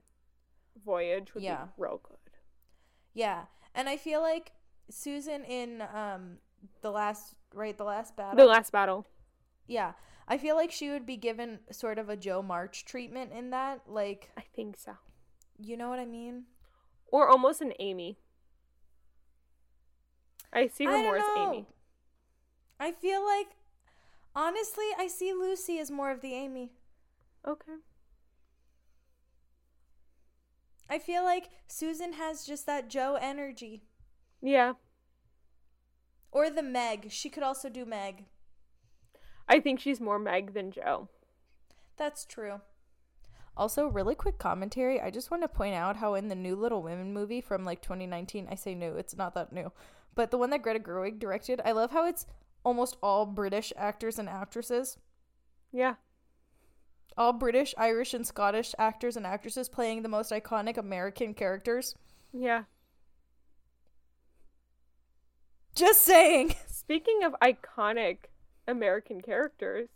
Voyage 0.85 1.33
would 1.33 1.43
Yeah. 1.43 1.65
be 1.65 1.71
real 1.77 1.99
good. 2.03 2.17
Yeah. 3.13 3.45
And 3.75 3.89
I 3.89 3.97
feel 3.97 4.21
like 4.21 4.51
Susan 4.89 5.43
in 5.43 5.81
um 5.93 6.37
the 6.81 6.91
last 6.91 7.35
right 7.53 7.77
the 7.77 7.83
last 7.83 8.15
battle. 8.15 8.37
The 8.37 8.45
Last 8.45 8.71
Battle. 8.71 9.07
yeah. 9.67 9.93
I 10.27 10.37
feel 10.37 10.55
like 10.55 10.71
she 10.71 10.89
would 10.89 11.05
be 11.05 11.17
given 11.17 11.59
sort 11.71 11.99
of 11.99 12.07
a 12.09 12.15
Jo 12.15 12.41
March 12.41 12.85
treatment 12.85 13.33
in 13.33 13.49
that. 13.49 13.81
Like, 13.87 14.29
I 14.37 14.41
think 14.55 14.77
so. 14.77 14.93
you 15.59 15.75
know 15.75 15.89
what 15.89 15.99
I 15.99 16.05
mean? 16.05 16.45
Or 17.07 17.27
almost 17.27 17.59
an 17.61 17.73
Amy. 17.79 18.19
I 20.53 20.67
see 20.67 20.85
her 20.85 20.91
I 20.91 21.01
more 21.01 21.17
as. 21.17 21.23
Amy. 21.37 21.65
I 22.79 22.91
feel 22.91 23.25
like 23.25 23.47
honestly, 24.35 24.85
I 24.97 25.07
see 25.07 25.33
Lucy 25.33 25.79
as 25.79 25.91
more 25.91 26.11
of 26.11 26.21
the 26.21 26.33
Amy. 26.33 26.71
Okay. 27.47 27.73
I 30.89 30.99
feel 30.99 31.23
like 31.23 31.49
Susan 31.67 32.13
has 32.13 32.45
just 32.45 32.65
that 32.67 32.89
Jo 32.89 33.17
energy. 33.19 33.83
Yeah. 34.41 34.73
Or 36.31 36.49
the 36.49 36.63
Meg. 36.63 37.07
She 37.09 37.29
could 37.29 37.43
also 37.43 37.69
do 37.69 37.85
Meg. 37.85 38.25
I 39.47 39.59
think 39.59 39.79
she's 39.79 39.99
more 39.99 40.19
Meg 40.19 40.53
than 40.53 40.71
Jo. 40.71 41.09
That's 41.97 42.25
true. 42.25 42.61
Also, 43.55 43.87
really 43.87 44.15
quick 44.15 44.39
commentary. 44.39 44.99
I 44.99 45.11
just 45.11 45.29
want 45.29 45.43
to 45.43 45.47
point 45.47 45.75
out 45.75 45.97
how 45.97 46.15
in 46.15 46.27
the 46.27 46.35
new 46.35 46.55
Little 46.55 46.81
Women 46.81 47.13
movie 47.13 47.41
from 47.41 47.63
like 47.63 47.81
2019, 47.81 48.47
I 48.49 48.55
say 48.55 48.73
new, 48.73 48.95
it's 48.95 49.15
not 49.15 49.35
that 49.35 49.53
new, 49.53 49.71
but 50.15 50.31
the 50.31 50.37
one 50.37 50.49
that 50.51 50.61
Greta 50.61 50.79
Gerwig 50.79 51.19
directed, 51.19 51.61
I 51.65 51.71
love 51.71 51.91
how 51.91 52.05
it's 52.07 52.25
almost 52.63 52.97
all 53.03 53.25
British 53.25 53.73
actors 53.77 54.19
and 54.19 54.29
actresses. 54.29 54.97
Yeah. 55.71 55.95
All 57.17 57.33
British, 57.33 57.73
Irish, 57.77 58.13
and 58.13 58.25
Scottish 58.25 58.75
actors 58.77 59.17
and 59.17 59.25
actresses 59.25 59.67
playing 59.69 60.01
the 60.03 60.09
most 60.09 60.31
iconic 60.31 60.77
American 60.77 61.33
characters. 61.33 61.95
Yeah. 62.33 62.63
Just 65.75 66.01
saying. 66.01 66.55
Speaking 66.67 67.23
of 67.23 67.35
iconic 67.41 68.25
American 68.67 69.21
characters, 69.21 69.89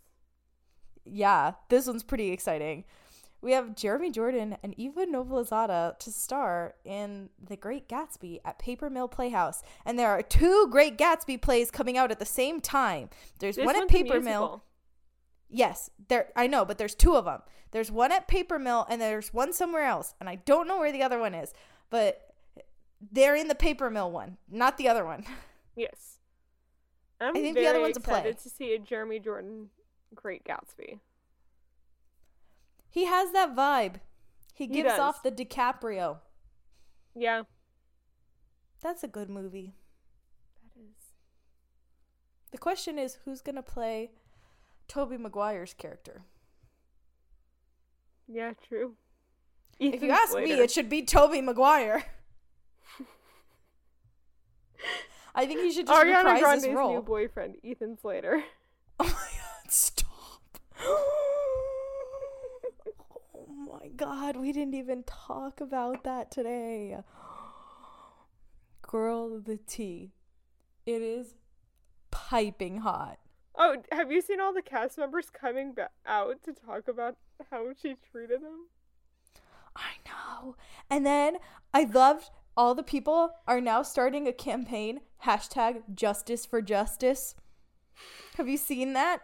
Yeah, 1.06 1.54
this 1.70 1.88
one's 1.88 2.04
pretty 2.04 2.32
exciting. 2.32 2.84
We 3.48 3.54
have 3.54 3.78
Jeremy 3.78 4.12
Jordan 4.12 4.58
and 4.62 4.78
Eva 4.78 5.06
Noblezada 5.06 5.98
to 6.00 6.12
star 6.12 6.76
in 6.84 7.30
The 7.42 7.56
Great 7.56 7.88
Gatsby 7.88 8.42
at 8.44 8.60
Paper 8.60 8.90
Mill 8.90 9.08
Playhouse. 9.08 9.64
And 9.86 9.98
there 9.98 10.10
are 10.10 10.22
two 10.22 10.68
Great 10.70 10.98
Gatsby 10.98 11.42
plays 11.42 11.72
coming 11.72 11.98
out 11.98 12.12
at 12.12 12.20
the 12.20 12.26
same 12.26 12.60
time. 12.60 13.10
There's 13.40 13.56
this 13.56 13.66
one 13.66 13.78
at 13.78 13.88
Paper 13.88 14.20
Mill. 14.20 14.66
Yes, 15.50 15.90
there 16.10 16.28
I 16.36 16.48
know, 16.48 16.66
but 16.66 16.78
there's 16.78 16.94
two 16.94 17.16
of 17.16 17.24
them. 17.24 17.40
There's 17.72 17.90
one 17.90 18.12
at 18.12 18.28
Paper 18.28 18.60
Mill 18.60 18.86
and 18.90 19.00
there's 19.02 19.34
one 19.34 19.54
somewhere 19.54 19.86
else, 19.86 20.14
and 20.20 20.28
I 20.28 20.36
don't 20.36 20.68
know 20.68 20.80
where 20.80 20.92
the 20.92 21.04
other 21.04 21.18
one 21.18 21.34
is. 21.34 21.54
But 21.90 22.34
they're 23.14 23.38
in 23.38 23.48
the 23.48 23.56
Paper 23.56 23.90
Mill 23.90 24.12
one, 24.12 24.36
not 24.52 24.78
the 24.78 24.90
other 24.90 25.06
one. 25.06 25.24
Yes. 25.78 26.18
I'm 27.22 27.38
I 27.38 27.40
think 27.40 27.54
very 27.54 27.66
the 27.66 27.70
other 27.70 27.82
one's 27.82 27.98
a 27.98 28.00
play. 28.00 28.18
excited 28.18 28.40
to 28.40 28.50
see 28.50 28.74
a 28.74 28.80
Jeremy 28.80 29.20
Jordan 29.20 29.70
Great 30.16 30.44
Gatsby. 30.44 31.00
He 32.98 33.06
has 33.06 33.32
that 33.32 33.56
vibe. 33.56 33.98
He 34.56 34.64
He 34.66 34.74
gives 34.74 34.90
does. 34.90 35.00
off 35.00 35.22
the 35.22 35.30
DiCaprio. 35.32 36.18
Yeah. 37.16 37.44
That's 38.82 39.04
a 39.04 39.08
good 39.08 39.30
movie. 39.30 39.76
That 40.64 40.82
is. 40.82 40.96
The 42.52 42.58
question 42.58 42.98
is 42.98 43.20
who's 43.24 43.42
going 43.42 43.56
to 43.58 43.62
play 43.62 44.10
Tobey 44.88 45.16
Maguire's 45.18 45.76
character? 45.76 46.24
Yeah, 48.28 48.54
true. 48.68 48.96
if 49.80 50.02
you 50.02 50.10
ask 50.10 50.36
me, 50.36 50.54
it 50.54 50.72
should 50.72 50.90
be 50.90 51.04
Tobey 51.04 51.42
Maguire. 51.42 52.04
I 55.36 55.46
think 55.46 55.62
he 55.62 55.72
should 55.72 55.86
just 55.86 56.02
Ariana 56.02 56.24
reprise 56.24 56.42
Grande's 56.42 56.66
his 56.66 56.74
role. 56.74 56.94
new 56.96 57.02
boyfriend, 57.04 57.58
Ethan 57.62 57.96
Slater. 58.02 58.44
Oh 59.00 59.04
my 59.06 59.12
god, 59.12 59.72
stop. 59.72 60.58
God, 63.98 64.38
we 64.38 64.52
didn't 64.52 64.76
even 64.76 65.04
talk 65.04 65.60
about 65.60 66.04
that 66.04 66.32
today. 66.32 66.98
Girl, 68.82 69.40
the 69.40 69.58
tea. 69.58 70.14
It 70.86 71.02
is 71.02 71.34
piping 72.12 72.80
hot. 72.80 73.18
Oh, 73.56 73.78
have 73.92 74.12
you 74.12 74.22
seen 74.22 74.40
all 74.40 74.54
the 74.54 74.62
cast 74.62 74.98
members 74.98 75.30
coming 75.30 75.74
ba- 75.74 75.90
out 76.06 76.44
to 76.44 76.54
talk 76.54 76.88
about 76.88 77.18
how 77.50 77.66
she 77.82 77.96
treated 78.12 78.42
them? 78.44 78.68
I 79.76 79.94
know. 80.06 80.56
And 80.90 81.06
then 81.06 81.38
I 81.74 81.84
loved 81.84 82.30
all 82.56 82.76
the 82.76 82.84
people 82.84 83.32
are 83.48 83.62
now 83.62 83.82
starting 83.82 84.28
a 84.28 84.34
campaign 84.34 85.02
hashtag 85.26 85.82
justice 85.94 86.46
for 86.46 86.62
justice. 86.62 87.36
Have 88.36 88.48
you 88.48 88.58
seen 88.58 88.94
that? 88.94 89.22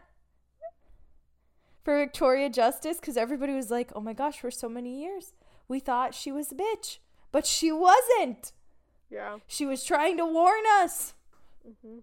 For 1.83 1.97
Victoria 1.97 2.49
Justice, 2.49 2.99
because 2.99 3.17
everybody 3.17 3.53
was 3.53 3.69
like, 3.69 3.91
oh 3.93 3.99
my 3.99 4.13
gosh, 4.13 4.39
for 4.39 4.49
so 4.51 4.69
many 4.69 5.01
years, 5.01 5.33
we 5.67 5.79
thought 5.79 6.13
she 6.15 6.31
was 6.31 6.51
a 6.51 6.55
bitch. 6.55 6.99
But 7.31 7.45
she 7.45 7.71
wasn't. 7.71 8.53
Yeah. 9.09 9.37
She 9.47 9.65
was 9.65 9.83
trying 9.83 10.17
to 10.17 10.25
warn 10.25 10.63
us. 10.81 11.13
hmm 11.81 11.99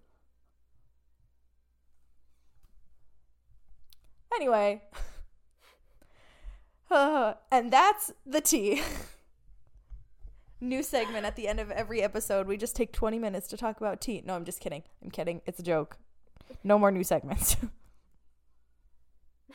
Anyway. 4.35 4.83
Uh, 6.91 7.35
and 7.53 7.71
that's 7.73 8.13
the 8.27 8.41
tea. 8.41 8.83
New 10.61 10.83
segment 10.83 11.25
at 11.25 11.37
the 11.37 11.49
end 11.49 11.59
of 11.59 11.71
every 11.71 12.03
episode. 12.03 12.47
We 12.47 12.57
just 12.57 12.77
take 12.77 12.93
20 12.93 13.19
minutes 13.19 13.49
to 13.49 13.57
talk 13.57 13.79
about 13.79 14.01
tea. 14.01 14.23
No, 14.27 14.35
I'm 14.35 14.45
just 14.45 14.61
kidding. 14.61 14.83
I'm 15.03 15.11
kidding. 15.11 15.41
It's 15.47 15.59
a 15.59 15.63
joke. 15.63 15.97
No 16.63 16.79
more 16.79 16.91
new 16.91 17.05
segments. 17.05 17.57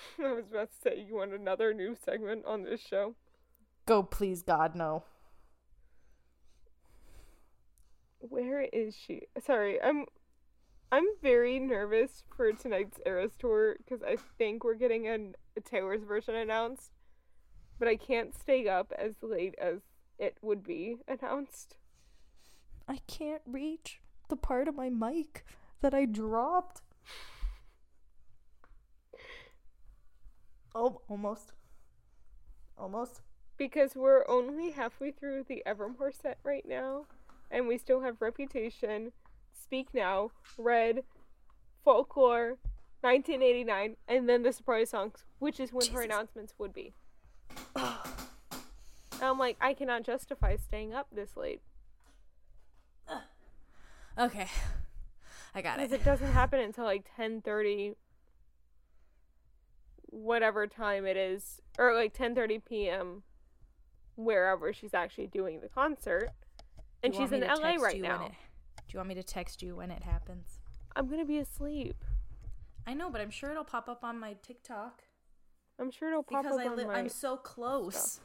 I 0.23 0.33
was 0.33 0.45
about 0.51 0.71
to 0.71 0.77
say, 0.81 1.05
you 1.07 1.15
want 1.15 1.33
another 1.33 1.73
new 1.73 1.95
segment 1.95 2.45
on 2.45 2.63
this 2.63 2.81
show? 2.81 3.15
Go, 3.85 4.03
please, 4.03 4.41
God, 4.41 4.75
no. 4.75 5.03
Where 8.19 8.61
is 8.61 8.95
she? 8.95 9.23
Sorry, 9.45 9.81
I'm 9.81 10.05
I'm 10.91 11.05
very 11.21 11.59
nervous 11.59 12.23
for 12.35 12.51
tonight's 12.53 12.99
Eras 13.05 13.33
tour 13.37 13.75
because 13.77 14.01
I 14.01 14.17
think 14.37 14.63
we're 14.63 14.75
getting 14.75 15.07
an, 15.07 15.35
a 15.57 15.61
Taylor's 15.61 16.03
version 16.03 16.35
announced, 16.35 16.91
but 17.77 17.87
I 17.87 17.95
can't 17.95 18.33
stay 18.33 18.67
up 18.67 18.93
as 18.97 19.15
late 19.21 19.55
as 19.61 19.79
it 20.17 20.37
would 20.41 20.63
be 20.63 20.97
announced. 21.07 21.77
I 22.87 22.99
can't 23.07 23.41
reach 23.45 23.99
the 24.29 24.35
part 24.35 24.67
of 24.67 24.75
my 24.75 24.89
mic 24.89 25.45
that 25.81 25.93
I 25.93 26.05
dropped. 26.05 26.81
Oh, 30.75 30.99
almost. 31.07 31.53
Almost. 32.77 33.21
Because 33.57 33.95
we're 33.95 34.27
only 34.27 34.71
halfway 34.71 35.11
through 35.11 35.45
the 35.47 35.63
Evermore 35.65 36.11
set 36.11 36.37
right 36.43 36.65
now, 36.67 37.05
and 37.49 37.67
we 37.67 37.77
still 37.77 38.01
have 38.01 38.17
Reputation, 38.19 39.13
Speak 39.53 39.87
Now, 39.93 40.31
Red, 40.57 41.03
Folklore, 41.85 42.57
1989, 42.99 43.95
and 44.09 44.27
then 44.27 44.43
the 44.43 44.51
surprise 44.51 44.89
songs, 44.89 45.23
which 45.39 45.61
is 45.61 45.71
when 45.71 45.87
her 45.91 46.01
announcements 46.01 46.53
would 46.57 46.73
be. 46.73 46.93
I'm 49.21 49.39
like, 49.39 49.55
I 49.61 49.73
cannot 49.73 50.03
justify 50.03 50.57
staying 50.57 50.93
up 50.93 51.07
this 51.11 51.37
late 51.37 51.61
Okay. 54.17 54.47
I 55.53 55.61
got 55.61 55.79
it. 55.79 55.89
because 55.89 55.91
it. 55.93 56.01
it 56.01 56.05
doesn't 56.05 56.31
happen 56.33 56.59
until 56.59 56.83
like 56.83 57.05
10:30, 57.17 57.95
whatever 60.15 60.65
time 60.67 61.05
it 61.05 61.17
is, 61.17 61.61
or 61.77 61.93
like 61.93 62.13
10:30 62.13 62.63
p.m. 62.65 63.23
wherever 64.15 64.71
she's 64.73 64.93
actually 64.93 65.27
doing 65.27 65.59
the 65.61 65.67
concert, 65.69 66.29
and 67.03 67.13
she's 67.13 67.31
in 67.31 67.41
LA 67.41 67.75
right 67.75 68.01
now. 68.01 68.25
it- 68.27 68.31
do 68.87 68.93
you 68.93 68.99
want 68.99 69.09
me 69.09 69.15
to 69.15 69.23
text 69.23 69.61
you 69.63 69.75
when 69.75 69.89
it 69.91 70.03
happens? 70.03 70.59
I'm 70.95 71.07
gonna 71.09 71.25
be 71.25 71.39
asleep. 71.39 72.03
I 72.87 72.93
know, 72.93 73.09
but 73.09 73.19
I'm 73.19 73.31
sure 73.31 73.49
it'll 73.51 73.63
pop 73.63 73.89
up 73.89 74.03
on 74.03 74.19
my 74.19 74.33
TikTok 74.41 75.03
I'm 75.79 75.91
sure 75.91 76.07
it'll 76.09 76.23
pop 76.23 76.43
because 76.43 76.57
up 76.59 76.65
I 76.65 76.69
on 76.69 76.77
li- 76.77 76.85
my. 76.85 76.93
I'm 76.93 77.09
so 77.09 77.35
close. 77.35 77.95
stuff. 77.95 78.23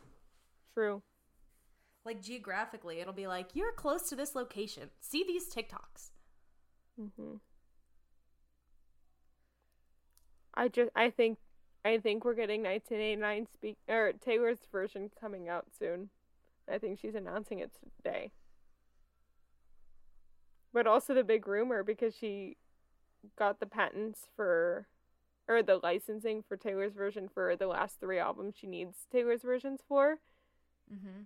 True. 0.75 1.03
Like 2.05 2.23
geographically, 2.23 3.01
it'll 3.01 3.13
be 3.13 3.27
like 3.27 3.57
you're 3.57 3.73
close 3.73 4.09
to 4.11 4.15
this 4.17 4.35
location. 4.37 4.91
See 5.01 5.25
these 5.25 5.53
TikToks. 5.53 6.11
hmm 6.97 7.37
I 10.55 10.69
just 10.69 10.91
I 10.95 11.11
think 11.11 11.39
I 11.85 11.99
think 11.99 12.25
we're 12.25 12.35
getting 12.35 12.63
1989 12.63 13.47
speak 13.53 13.77
or 13.89 14.13
Taylor's 14.13 14.59
version 14.71 15.11
coming 15.19 15.49
out 15.49 15.67
soon. 15.79 16.11
I 16.71 16.79
think 16.79 16.99
she's 17.01 17.15
announcing 17.15 17.59
it 17.59 17.71
today. 17.97 18.33
But 20.73 20.87
also 20.87 21.15
the 21.15 21.25
big 21.25 21.49
rumor 21.49 21.83
because 21.83 22.15
she 22.15 22.57
got 23.37 23.61
the 23.61 23.67
patents 23.67 24.29
for 24.37 24.87
or 25.49 25.63
the 25.63 25.81
licensing 25.83 26.45
for 26.47 26.57
Taylor's 26.57 26.93
version 26.95 27.29
for 27.29 27.57
the 27.57 27.67
last 27.67 27.99
3 27.99 28.19
albums 28.19 28.55
she 28.57 28.67
needs 28.69 29.07
Taylor's 29.11 29.43
versions 29.43 29.81
for 29.89 30.19
Mm-hmm. 30.93 31.23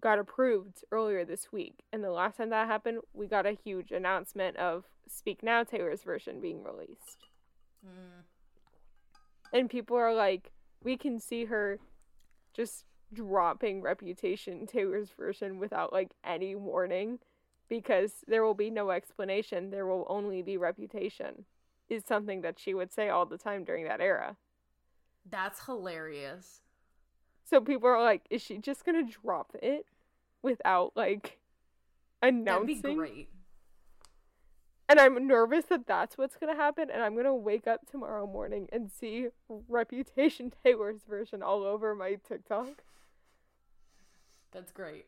got 0.00 0.18
approved 0.18 0.84
earlier 0.90 1.24
this 1.24 1.50
week. 1.50 1.84
And 1.92 2.04
the 2.04 2.10
last 2.10 2.36
time 2.36 2.50
that 2.50 2.66
happened, 2.66 3.00
we 3.14 3.26
got 3.26 3.46
a 3.46 3.52
huge 3.52 3.90
announcement 3.90 4.56
of 4.58 4.84
Speak 5.08 5.42
Now 5.42 5.64
Taylor's 5.64 6.02
version 6.02 6.40
being 6.40 6.62
released. 6.62 7.28
Mm. 7.84 8.24
And 9.52 9.68
people 9.68 9.96
are 9.96 10.14
like, 10.14 10.50
we 10.82 10.96
can 10.96 11.18
see 11.18 11.44
her 11.46 11.78
just 12.54 12.84
dropping 13.12 13.82
Reputation 13.82 14.66
Taylor's 14.66 15.10
version 15.10 15.58
without 15.58 15.92
like 15.92 16.12
any 16.24 16.54
warning 16.54 17.18
because 17.68 18.24
there 18.26 18.42
will 18.42 18.54
be 18.54 18.70
no 18.70 18.90
explanation. 18.90 19.70
There 19.70 19.86
will 19.86 20.06
only 20.08 20.42
be 20.42 20.56
Reputation, 20.56 21.44
is 21.88 22.04
something 22.06 22.40
that 22.42 22.58
she 22.58 22.74
would 22.74 22.92
say 22.92 23.08
all 23.08 23.26
the 23.26 23.38
time 23.38 23.64
during 23.64 23.84
that 23.84 24.00
era. 24.00 24.36
That's 25.28 25.64
hilarious. 25.66 26.60
So 27.44 27.60
people 27.60 27.88
are 27.88 28.02
like, 28.02 28.22
is 28.30 28.42
she 28.42 28.58
just 28.58 28.84
gonna 28.84 29.02
drop 29.04 29.54
it 29.62 29.86
without 30.42 30.92
like 30.96 31.38
That'd 32.20 32.36
announcing? 32.36 32.82
be 32.82 32.94
great. 32.94 33.28
And 34.88 35.00
I'm 35.00 35.26
nervous 35.26 35.64
that 35.66 35.86
that's 35.86 36.18
what's 36.18 36.36
gonna 36.36 36.56
happen, 36.56 36.90
and 36.90 37.02
I'm 37.02 37.16
gonna 37.16 37.34
wake 37.34 37.66
up 37.66 37.86
tomorrow 37.90 38.26
morning 38.26 38.68
and 38.72 38.90
see 38.90 39.28
Reputation 39.68 40.52
Taylor's 40.64 41.02
version 41.08 41.42
all 41.42 41.62
over 41.64 41.94
my 41.94 42.16
TikTok. 42.26 42.82
That's 44.52 44.72
great. 44.72 45.06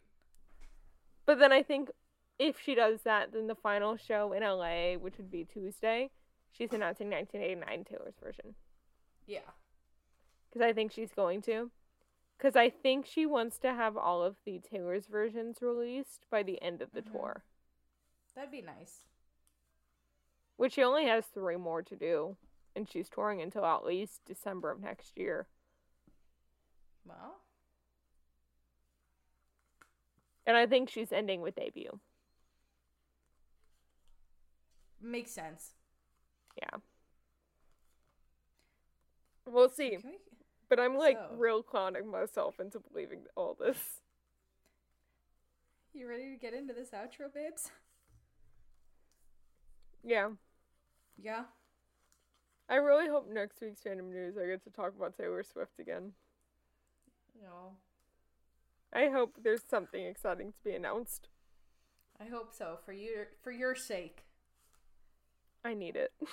But 1.27 1.39
then 1.39 1.53
I 1.53 1.63
think 1.63 1.91
if 2.39 2.59
she 2.61 2.75
does 2.75 3.01
that, 3.03 3.33
then 3.33 3.47
the 3.47 3.55
final 3.55 3.97
show 3.97 4.33
in 4.33 4.43
LA, 4.43 4.95
which 4.95 5.17
would 5.19 5.31
be 5.31 5.45
Tuesday, 5.45 6.11
she's 6.51 6.73
announcing 6.73 7.11
1989 7.11 7.85
Taylor's 7.85 8.15
version. 8.23 8.55
Yeah. 9.27 9.41
Because 10.49 10.63
I 10.67 10.73
think 10.73 10.93
she's 10.93 11.13
going 11.13 11.43
to. 11.43 11.71
Because 12.37 12.57
I 12.57 12.69
think 12.71 13.07
she 13.07 13.27
wants 13.27 13.59
to 13.59 13.73
have 13.73 13.97
all 13.97 14.23
of 14.23 14.37
the 14.45 14.59
Taylor's 14.61 15.07
versions 15.07 15.59
released 15.61 16.27
by 16.31 16.43
the 16.43 16.61
end 16.63 16.83
of 16.83 16.93
the 16.93 17.03
Mhm. 17.03 17.13
tour, 17.13 17.45
That'd 18.35 18.51
be 18.51 18.63
nice. 18.63 19.05
Which 20.57 20.75
she 20.75 20.83
only 20.83 21.07
has 21.07 21.25
three 21.27 21.57
more 21.57 21.83
to 21.83 21.97
do. 21.97 22.37
And 22.77 22.89
she's 22.91 23.09
touring 23.09 23.41
until 23.41 23.65
at 23.65 23.85
least 23.85 24.21
December 24.27 24.71
of 24.71 24.81
next 24.81 25.17
year. 25.17 25.47
Well, 27.07 27.37
And 30.47 30.57
I 30.59 30.67
think 30.67 30.91
she's 30.91 31.11
ending 31.13 31.41
with 31.41 31.55
debut. 31.55 31.99
makes 35.01 35.31
sense. 35.31 35.73
Yeah. 36.57 36.79
We'll 39.47 39.69
see. 39.69 39.99
We- 40.03 40.19
But 40.69 40.81
I'm 40.81 40.97
like 40.97 41.17
So- 41.17 41.35
real 41.37 41.63
clowning 41.63 42.07
myself 42.09 42.59
into 42.59 42.81
believing 42.81 43.27
all 43.37 43.55
this. 43.55 44.01
You 45.93 46.09
ready 46.09 46.31
to 46.31 46.37
get 46.37 46.55
into 46.55 46.73
this 46.75 46.91
outro, 46.91 47.33
babes? 47.33 47.71
Yeah. 50.03 50.31
Yeah. 51.21 51.45
I 52.69 52.77
really 52.77 53.09
hope 53.09 53.29
next 53.31 53.61
week's 53.61 53.83
fandom 53.83 54.11
news 54.13 54.37
I 54.37 54.47
get 54.47 54.65
to 54.65 54.71
talk 54.71 54.95
about 54.97 55.17
Taylor 55.17 55.43
Swift 55.43 55.79
again. 55.79 56.13
No. 57.43 57.73
I 58.93 59.09
hope 59.09 59.39
there's 59.43 59.63
something 59.69 60.05
exciting 60.05 60.53
to 60.53 60.65
be 60.65 60.75
announced. 60.75 61.29
I 62.21 62.27
hope 62.27 62.53
so 62.57 62.79
for 62.85 62.93
your 62.93 63.27
for 63.43 63.51
your 63.51 63.75
sake. 63.75 64.25
I 65.65 65.75
need 65.75 65.97
it. 65.97 66.13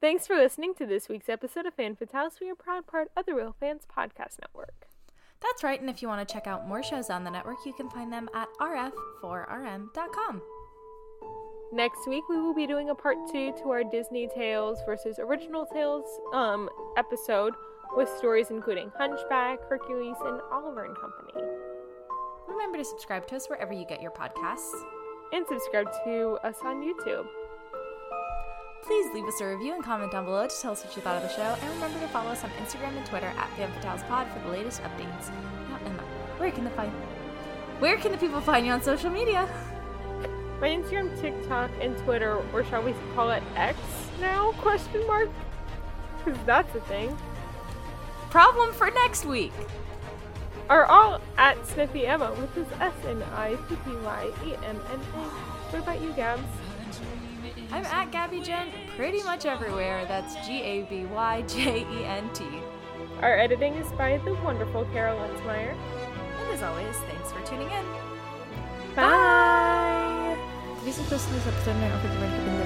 Thanks 0.00 0.26
for 0.26 0.36
listening 0.36 0.74
to 0.74 0.84
this 0.84 1.08
week's 1.08 1.30
episode 1.30 1.64
of 1.64 1.74
Fan 1.74 1.96
Fatales. 1.96 2.38
We 2.40 2.50
are 2.50 2.54
proud 2.54 2.86
part 2.86 3.10
of 3.16 3.24
the 3.24 3.34
Real 3.34 3.56
Fans 3.58 3.86
Podcast 3.86 4.38
Network. 4.42 4.88
That's 5.40 5.64
right, 5.64 5.80
and 5.80 5.88
if 5.88 6.02
you 6.02 6.08
want 6.08 6.26
to 6.26 6.32
check 6.32 6.46
out 6.46 6.68
more 6.68 6.82
shows 6.82 7.08
on 7.08 7.24
the 7.24 7.30
network, 7.30 7.58
you 7.64 7.72
can 7.72 7.88
find 7.90 8.12
them 8.12 8.28
at 8.34 8.48
rf4rm.com. 8.60 10.42
Next 11.72 12.06
week 12.06 12.22
we 12.28 12.40
will 12.40 12.54
be 12.54 12.66
doing 12.66 12.90
a 12.90 12.94
part 12.94 13.16
two 13.30 13.52
to 13.62 13.70
our 13.70 13.82
Disney 13.82 14.28
Tales 14.28 14.78
versus 14.86 15.18
Original 15.18 15.66
Tales 15.66 16.04
um 16.32 16.68
episode 16.96 17.54
with 17.96 18.08
stories 18.08 18.50
including 18.50 18.92
Hunchback, 18.96 19.58
Hercules, 19.68 20.16
and 20.24 20.40
Oliver 20.52 20.84
and 20.84 20.96
Company. 20.96 21.44
Remember 22.46 22.78
to 22.78 22.84
subscribe 22.84 23.26
to 23.28 23.36
us 23.36 23.48
wherever 23.48 23.72
you 23.72 23.84
get 23.84 24.00
your 24.00 24.12
podcasts. 24.12 24.80
And 25.32 25.44
subscribe 25.48 25.88
to 26.04 26.38
us 26.44 26.54
on 26.64 26.84
YouTube. 26.84 27.26
Please 28.84 29.12
leave 29.12 29.24
us 29.24 29.40
a 29.40 29.46
review 29.46 29.74
and 29.74 29.82
comment 29.82 30.12
down 30.12 30.24
below 30.24 30.46
to 30.46 30.60
tell 30.62 30.70
us 30.70 30.84
what 30.84 30.94
you 30.94 31.02
thought 31.02 31.16
of 31.16 31.28
the 31.28 31.34
show. 31.34 31.56
And 31.60 31.74
remember 31.74 31.98
to 31.98 32.08
follow 32.08 32.30
us 32.30 32.44
on 32.44 32.50
Instagram 32.62 32.96
and 32.96 33.04
Twitter 33.04 33.32
at 33.36 33.50
FanFatalesPod 33.56 34.32
for 34.32 34.38
the 34.46 34.50
latest 34.50 34.82
updates. 34.82 35.30
Now, 35.68 35.80
Emma, 35.84 36.02
where 36.38 36.52
can 36.52 36.62
the 36.62 36.70
find 36.70 36.92
where 37.80 37.98
can 37.98 38.12
the 38.12 38.18
people 38.18 38.40
find 38.40 38.64
you 38.64 38.72
on 38.72 38.80
social 38.80 39.10
media? 39.10 39.46
My 40.60 40.68
Instagram, 40.68 41.20
TikTok, 41.20 41.70
and 41.80 41.96
Twitter, 41.98 42.42
or 42.52 42.64
shall 42.64 42.82
we 42.82 42.94
call 43.14 43.30
it 43.30 43.42
X 43.56 43.78
now? 44.20 44.52
Question 44.52 45.06
mark. 45.06 45.28
Because 46.24 46.40
that's 46.46 46.74
a 46.74 46.80
thing. 46.80 47.16
Problem 48.30 48.72
for 48.72 48.90
next 48.90 49.24
week. 49.24 49.52
Are 50.68 50.86
all 50.86 51.20
at 51.38 51.64
Snippy 51.66 52.06
Emma, 52.06 52.30
which 52.34 52.66
is 52.66 52.72
S 52.80 52.92
N 53.06 53.22
I 53.34 53.54
P 53.68 53.76
P 53.76 53.90
Y 54.02 54.30
E 54.46 54.54
M 54.64 54.80
N 54.92 55.00
A. 55.14 55.18
What 55.70 55.82
about 55.82 56.00
you, 56.00 56.12
Gabs? 56.12 56.42
I'm 57.70 57.84
at 57.84 58.10
Gaby 58.10 58.42
Jen 58.42 58.68
pretty 58.96 59.22
much 59.22 59.46
everywhere. 59.46 60.04
That's 60.06 60.34
G 60.46 60.62
A 60.62 60.82
B 60.82 61.04
Y 61.04 61.42
J 61.42 61.80
E 61.82 62.04
N 62.04 62.28
T. 62.32 62.44
Our 63.20 63.38
editing 63.38 63.74
is 63.74 63.90
by 63.92 64.18
the 64.18 64.34
wonderful 64.36 64.84
Carol 64.86 65.18
Linsmeyer. 65.18 65.74
And 66.40 66.50
as 66.50 66.62
always, 66.62 66.96
thanks 66.96 67.30
for 67.30 67.40
tuning 67.46 67.70
in. 67.70 67.84
Bye. 68.96 69.04
These 69.04 69.75
Visitors 70.86 71.26
is 71.32 71.46
up 71.48 71.64
to 71.64 71.74
now. 71.74 72.65